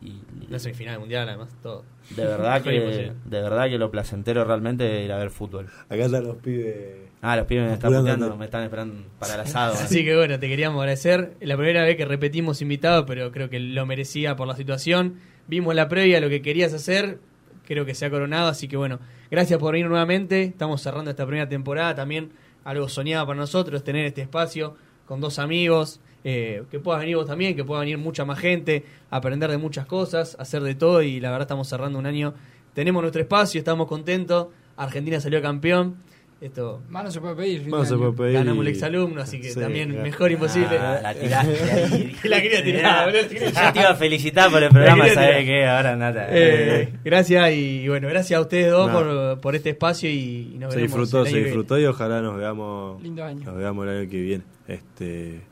Y, 0.00 0.20
la 0.48 0.58
semifinal 0.58 0.98
mundial, 0.98 1.28
además, 1.28 1.54
todo. 1.62 1.84
De 2.10 2.26
verdad 2.26 2.62
que 2.64 3.12
de 3.24 3.40
verdad 3.40 3.68
que 3.68 3.78
lo 3.78 3.90
placentero 3.90 4.44
realmente 4.44 5.04
ir 5.04 5.12
a 5.12 5.18
ver 5.18 5.30
fútbol. 5.30 5.68
Acá 5.88 6.04
están 6.04 6.24
los 6.24 6.36
pibes. 6.36 7.11
Ah, 7.24 7.36
los 7.36 7.46
pibes 7.46 7.68
me 7.68 7.74
están 7.74 7.94
puteando, 7.94 8.36
me 8.36 8.46
están 8.46 8.64
esperando 8.64 9.04
para 9.20 9.34
el 9.34 9.40
asado. 9.42 9.74
Así 9.74 10.04
que 10.04 10.16
bueno, 10.16 10.40
te 10.40 10.48
queríamos 10.48 10.80
agradecer. 10.80 11.36
La 11.40 11.56
primera 11.56 11.84
vez 11.84 11.96
que 11.96 12.04
repetimos 12.04 12.60
invitado, 12.60 13.06
pero 13.06 13.30
creo 13.30 13.48
que 13.48 13.60
lo 13.60 13.86
merecía 13.86 14.34
por 14.34 14.48
la 14.48 14.56
situación. 14.56 15.20
Vimos 15.46 15.72
la 15.76 15.88
previa, 15.88 16.20
lo 16.20 16.28
que 16.28 16.42
querías 16.42 16.74
hacer, 16.74 17.20
creo 17.64 17.86
que 17.86 17.94
se 17.94 18.06
ha 18.06 18.10
coronado, 18.10 18.48
así 18.48 18.66
que 18.66 18.76
bueno, 18.76 18.98
gracias 19.30 19.60
por 19.60 19.72
venir 19.72 19.88
nuevamente, 19.88 20.42
estamos 20.42 20.82
cerrando 20.82 21.12
esta 21.12 21.24
primera 21.24 21.48
temporada, 21.48 21.94
también 21.94 22.32
algo 22.64 22.88
soñado 22.88 23.24
para 23.24 23.38
nosotros, 23.38 23.84
tener 23.84 24.04
este 24.04 24.22
espacio 24.22 24.74
con 25.06 25.20
dos 25.20 25.38
amigos, 25.38 26.00
eh, 26.24 26.64
que 26.72 26.80
pueda 26.80 26.98
venir 26.98 27.16
vos 27.16 27.26
también, 27.26 27.54
que 27.54 27.64
pueda 27.64 27.80
venir 27.80 27.98
mucha 27.98 28.24
más 28.24 28.40
gente, 28.40 28.84
aprender 29.10 29.48
de 29.48 29.58
muchas 29.58 29.86
cosas, 29.86 30.36
hacer 30.40 30.62
de 30.62 30.74
todo 30.74 31.02
y 31.02 31.20
la 31.20 31.30
verdad 31.30 31.42
estamos 31.42 31.68
cerrando 31.68 32.00
un 32.00 32.06
año, 32.06 32.34
tenemos 32.74 33.00
nuestro 33.00 33.22
espacio, 33.22 33.60
estamos 33.60 33.86
contentos, 33.86 34.48
Argentina 34.76 35.20
salió 35.20 35.40
campeón 35.40 35.98
esto 36.42 36.82
más 36.88 37.04
no 37.04 37.10
se 37.12 37.20
puede 37.20 37.36
pedir. 37.36 37.68
Más 37.68 37.88
se 37.88 37.96
puede 37.96 38.12
pedir. 38.14 38.32
Ganamos 38.32 38.66
el 38.66 38.72
exalumno, 38.72 39.22
así 39.22 39.40
que 39.40 39.54
también 39.54 40.02
mejor 40.02 40.32
imposible. 40.32 40.76
Ah, 40.76 40.98
la 41.00 41.14
tiraste 41.14 41.62
ahí. 41.72 42.16
la 42.24 42.42
quería 42.42 42.64
tirar, 42.64 43.12
Ya 43.12 43.72
te 43.72 43.78
iba 43.78 43.90
a 43.90 43.94
felicitar 43.94 44.50
por 44.50 44.60
el 44.60 44.70
programa, 44.70 45.08
¿sabes 45.10 45.44
qué? 45.44 45.64
Ahora 45.66 45.94
nada. 45.94 46.26
Eh, 46.30 46.94
gracias 47.04 47.52
y, 47.52 47.86
bueno, 47.86 48.08
gracias 48.08 48.38
a 48.38 48.40
ustedes 48.40 48.72
dos 48.72 48.90
por, 48.90 49.40
por, 49.40 49.54
este 49.54 49.70
espacio 49.70 50.10
y, 50.10 50.56
nos 50.58 50.74
se 50.74 50.80
disfrutó, 50.80 51.24
se 51.24 51.44
disfrutó 51.44 51.78
y 51.78 51.84
ojalá 51.84 52.20
nos 52.20 52.36
veamos, 52.36 53.00
Lindo 53.00 53.22
año. 53.22 53.44
nos 53.44 53.56
veamos 53.56 53.86
el 53.86 53.98
año 53.98 54.10
que 54.10 54.20
viene. 54.20 54.44
Este, 54.66 55.42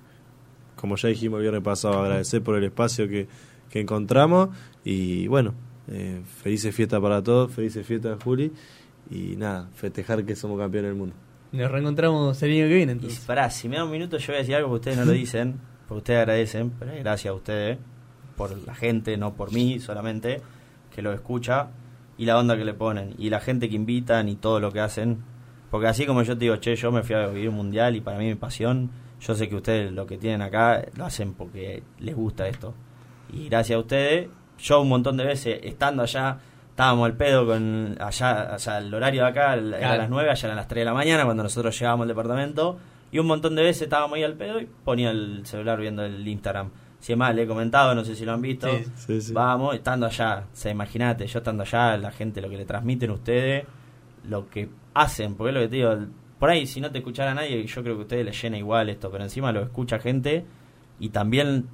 como 0.75 0.97
ya 0.97 1.09
dijimos 1.09 1.37
el 1.37 1.43
viernes 1.43 1.63
pasado, 1.63 2.01
agradecer 2.01 2.43
por 2.43 2.57
el 2.57 2.65
espacio 2.65 3.09
que, 3.09 3.29
que 3.71 3.79
encontramos 3.79 4.49
y 4.85 5.29
bueno, 5.29 5.55
eh, 5.89 6.21
felices 6.43 6.75
fiestas 6.75 7.01
para 7.01 7.23
todos, 7.23 7.53
felices 7.53 7.87
fiestas 7.87 8.21
Juli 8.25 8.51
y 9.11 9.37
nada, 9.37 9.69
festejar 9.75 10.25
que 10.25 10.37
somos 10.37 10.59
campeones 10.59 10.91
del 10.91 10.99
mundo. 10.99 11.17
Nos 11.53 11.71
reencontramos 11.71 12.41
el 12.43 12.53
año 12.53 12.69
que 12.69 12.75
viene 12.75 12.93
entonces. 12.93 13.23
Y 13.23 13.27
pará, 13.27 13.51
si 13.51 13.69
me 13.69 13.77
da 13.77 13.85
un 13.85 13.91
minuto 13.91 14.19
yo 14.19 14.27
voy 14.29 14.37
a 14.37 14.39
decir 14.39 14.55
algo 14.55 14.69
que 14.69 14.75
ustedes 14.77 14.97
no 14.97 15.05
lo 15.05 15.13
dicen, 15.13 15.61
porque 15.89 15.99
ustedes 15.99 16.21
agradecen, 16.21 16.71
pero 16.79 16.93
gracias 17.01 17.33
a 17.33 17.35
ustedes, 17.35 17.79
por 18.37 18.57
la 18.67 18.75
gente, 18.75 19.17
no 19.17 19.35
por 19.35 19.53
mí 19.53 19.81
solamente, 19.81 20.41
que 20.95 21.03
lo 21.03 21.13
escucha, 21.13 21.71
y 22.17 22.25
la 22.27 22.39
onda 22.39 22.57
que 22.57 22.65
le 22.65 22.75
ponen, 22.75 23.15
y 23.19 23.31
la 23.31 23.41
gente 23.41 23.69
que 23.69 23.75
invitan 23.75 24.29
y 24.29 24.37
todo 24.37 24.61
lo 24.61 24.73
que 24.73 24.81
hacen. 24.81 25.25
Porque 25.71 25.89
así 25.89 26.07
como 26.07 26.23
yo 26.23 26.35
te 26.35 26.45
digo, 26.45 26.57
che, 26.57 26.77
yo 26.77 26.93
me 26.93 27.03
fui 27.03 27.17
a 27.17 27.27
vivir 27.27 27.49
un 27.49 27.57
mundial 27.57 27.97
y 27.97 28.01
para 28.01 28.19
mí 28.19 28.27
mi 28.27 28.35
pasión, 28.35 28.91
yo 29.21 29.35
sé 29.35 29.49
que 29.49 29.57
ustedes 29.57 29.93
lo 29.93 30.07
que 30.07 30.19
tienen 30.19 30.43
acá 30.43 30.85
lo 30.97 31.05
hacen 31.05 31.35
porque 31.35 31.83
les 31.99 32.15
gusta 32.15 32.47
esto. 32.49 32.75
Y 33.33 33.49
gracias 33.49 33.77
a 33.77 33.81
ustedes, 33.81 34.29
yo 34.59 34.81
un 34.81 34.89
montón 34.89 35.17
de 35.17 35.25
veces 35.25 35.61
estando 35.63 36.03
allá 36.03 36.39
estábamos 36.81 37.05
al 37.05 37.15
pedo 37.15 37.45
con 37.45 37.95
allá, 38.01 38.53
o 38.55 38.59
sea, 38.59 38.79
el 38.79 38.95
horario 38.95 39.25
de 39.25 39.29
acá 39.29 39.53
era 39.53 39.93
a 39.93 39.97
las 39.99 40.09
9, 40.09 40.31
allá 40.31 40.47
eran 40.47 40.57
las 40.57 40.67
3 40.67 40.81
de 40.81 40.85
la 40.87 40.95
mañana 40.95 41.27
cuando 41.27 41.43
nosotros 41.43 41.79
llegábamos 41.79 42.05
al 42.05 42.09
departamento 42.09 42.79
y 43.13 43.19
un 43.19 43.27
montón 43.27 43.55
de 43.55 43.63
veces 43.63 43.83
estábamos 43.83 44.17
ahí 44.17 44.23
al 44.23 44.33
pedo 44.33 44.59
y 44.59 44.67
ponía 44.83 45.11
el 45.11 45.45
celular 45.45 45.79
viendo 45.79 46.03
el 46.07 46.27
Instagram. 46.27 46.71
Si 46.99 47.13
es 47.13 47.19
más, 47.19 47.35
le 47.35 47.43
he 47.43 47.47
comentado, 47.47 47.95
no 47.95 48.03
sé 48.03 48.17
si 48.17 48.25
lo 48.25 48.33
han 48.33 48.41
visto. 48.41 48.69
Vamos, 49.35 49.75
estando 49.75 50.07
allá, 50.07 50.47
o 50.51 50.57
sea, 50.57 50.73
imagínate, 50.73 51.27
yo 51.27 51.41
estando 51.41 51.65
allá, 51.65 51.99
la 51.99 52.13
gente, 52.13 52.41
lo 52.41 52.49
que 52.49 52.57
le 52.57 52.65
transmiten 52.65 53.11
ustedes, 53.11 53.67
lo 54.25 54.49
que 54.49 54.71
hacen, 54.95 55.35
porque 55.35 55.51
es 55.51 55.55
lo 55.57 55.61
que 55.61 55.69
te 55.69 55.77
digo, 55.77 55.95
por 56.39 56.49
ahí 56.49 56.67
si 56.67 56.81
no 56.81 56.91
te 56.91 56.99
escuchara 56.99 57.35
nadie, 57.35 57.63
yo 57.63 57.83
creo 57.83 57.97
que 57.97 58.01
a 58.01 58.05
ustedes 58.05 58.25
les 58.25 58.41
llena 58.41 58.57
igual 58.57 58.89
esto, 58.89 59.11
pero 59.11 59.23
encima 59.23 59.53
lo 59.53 59.61
escucha 59.61 59.99
gente 59.99 60.47
y 60.99 61.11
también 61.11 61.69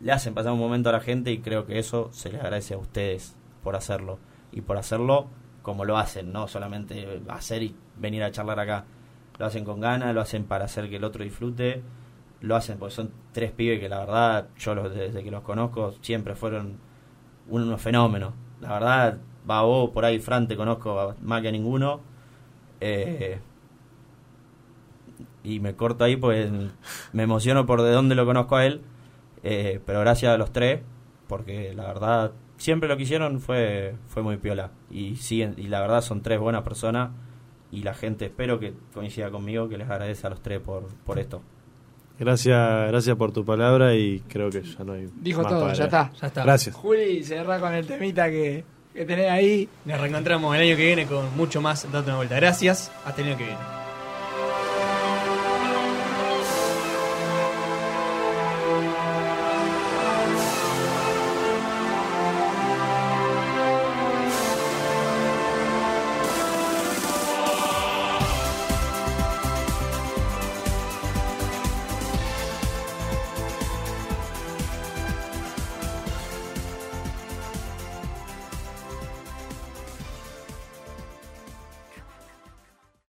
le 0.00 0.10
hacen 0.10 0.34
pasar 0.34 0.50
un 0.50 0.58
momento 0.58 0.88
a 0.88 0.92
la 0.92 1.00
gente 1.00 1.30
y 1.30 1.38
creo 1.38 1.66
que 1.66 1.78
eso 1.78 2.08
se 2.12 2.32
les 2.32 2.40
agradece 2.40 2.74
a 2.74 2.78
ustedes 2.78 3.36
por 3.62 3.76
hacerlo 3.76 4.18
y 4.52 4.60
por 4.60 4.76
hacerlo 4.76 5.28
como 5.62 5.84
lo 5.84 5.98
hacen, 5.98 6.32
no 6.32 6.48
solamente 6.48 7.22
hacer 7.28 7.62
y 7.62 7.74
venir 7.96 8.22
a 8.22 8.30
charlar 8.30 8.58
acá. 8.60 8.84
Lo 9.38 9.46
hacen 9.46 9.64
con 9.64 9.80
ganas, 9.80 10.14
lo 10.14 10.20
hacen 10.20 10.44
para 10.44 10.66
hacer 10.66 10.88
que 10.88 10.96
el 10.96 11.04
otro 11.04 11.24
disfrute, 11.24 11.82
lo 12.40 12.56
hacen 12.56 12.78
porque 12.78 12.94
son 12.94 13.10
tres 13.32 13.52
pibes 13.52 13.80
que 13.80 13.88
la 13.88 14.00
verdad, 14.00 14.48
yo 14.58 14.74
los, 14.74 14.94
desde 14.94 15.22
que 15.22 15.30
los 15.30 15.42
conozco, 15.42 15.94
siempre 16.00 16.34
fueron 16.34 16.78
unos 17.48 17.80
fenómenos. 17.80 18.32
La 18.60 18.72
verdad, 18.74 19.18
va 19.48 19.62
vos, 19.62 19.90
por 19.90 20.04
ahí, 20.04 20.18
Fran, 20.18 20.48
te 20.48 20.56
conozco 20.56 21.14
más 21.22 21.42
que 21.42 21.48
a 21.48 21.52
ninguno. 21.52 22.00
Eh, 22.80 23.38
y 25.42 25.60
me 25.60 25.74
corto 25.74 26.04
ahí 26.04 26.16
pues 26.16 26.50
me 27.12 27.22
emociono 27.22 27.66
por 27.66 27.82
de 27.82 27.92
dónde 27.92 28.14
lo 28.14 28.26
conozco 28.26 28.56
a 28.56 28.66
él. 28.66 28.82
Eh, 29.42 29.80
pero 29.86 30.00
gracias 30.00 30.34
a 30.34 30.38
los 30.38 30.52
tres, 30.52 30.82
porque 31.28 31.72
la 31.74 31.86
verdad 31.86 32.32
siempre 32.60 32.88
lo 32.88 32.96
que 32.96 33.04
hicieron 33.04 33.40
fue, 33.40 33.94
fue 34.08 34.22
muy 34.22 34.36
piola. 34.36 34.70
Y 34.90 35.16
siguen, 35.16 35.54
y 35.56 35.66
la 35.66 35.80
verdad 35.80 36.02
son 36.02 36.22
tres 36.22 36.38
buenas 36.38 36.62
personas 36.62 37.10
y 37.72 37.82
la 37.82 37.94
gente 37.94 38.26
espero 38.26 38.60
que 38.60 38.74
coincida 38.92 39.30
conmigo 39.30 39.68
que 39.68 39.78
les 39.78 39.88
agradece 39.88 40.26
a 40.26 40.30
los 40.30 40.42
tres 40.42 40.60
por, 40.60 40.86
por 41.04 41.18
esto. 41.18 41.42
Gracias, 42.18 42.88
gracias 42.88 43.16
por 43.16 43.32
tu 43.32 43.44
palabra 43.46 43.94
y 43.94 44.20
creo 44.28 44.50
que 44.50 44.62
ya 44.62 44.84
no 44.84 44.92
hay. 44.92 45.08
Dijo 45.16 45.42
todo, 45.42 45.72
ya 45.72 45.84
está, 45.84 46.12
ya 46.20 46.26
está. 46.26 46.44
Gracias. 46.44 46.76
Juli, 46.76 47.24
cerrá 47.24 47.58
con 47.58 47.72
el 47.72 47.86
temita 47.86 48.28
que, 48.28 48.62
que 48.92 49.06
tenés 49.06 49.30
ahí. 49.30 49.66
Nos 49.86 49.98
reencontramos 49.98 50.54
el 50.54 50.62
año 50.62 50.76
que 50.76 50.84
viene 50.84 51.06
con 51.06 51.34
mucho 51.34 51.62
más 51.62 51.90
Date 51.90 52.08
una 52.08 52.16
vuelta. 52.16 52.36
Gracias, 52.36 52.92
hasta 53.06 53.22
el 53.22 53.28
año 53.28 53.38
que 53.38 53.44
viene. 53.44 53.79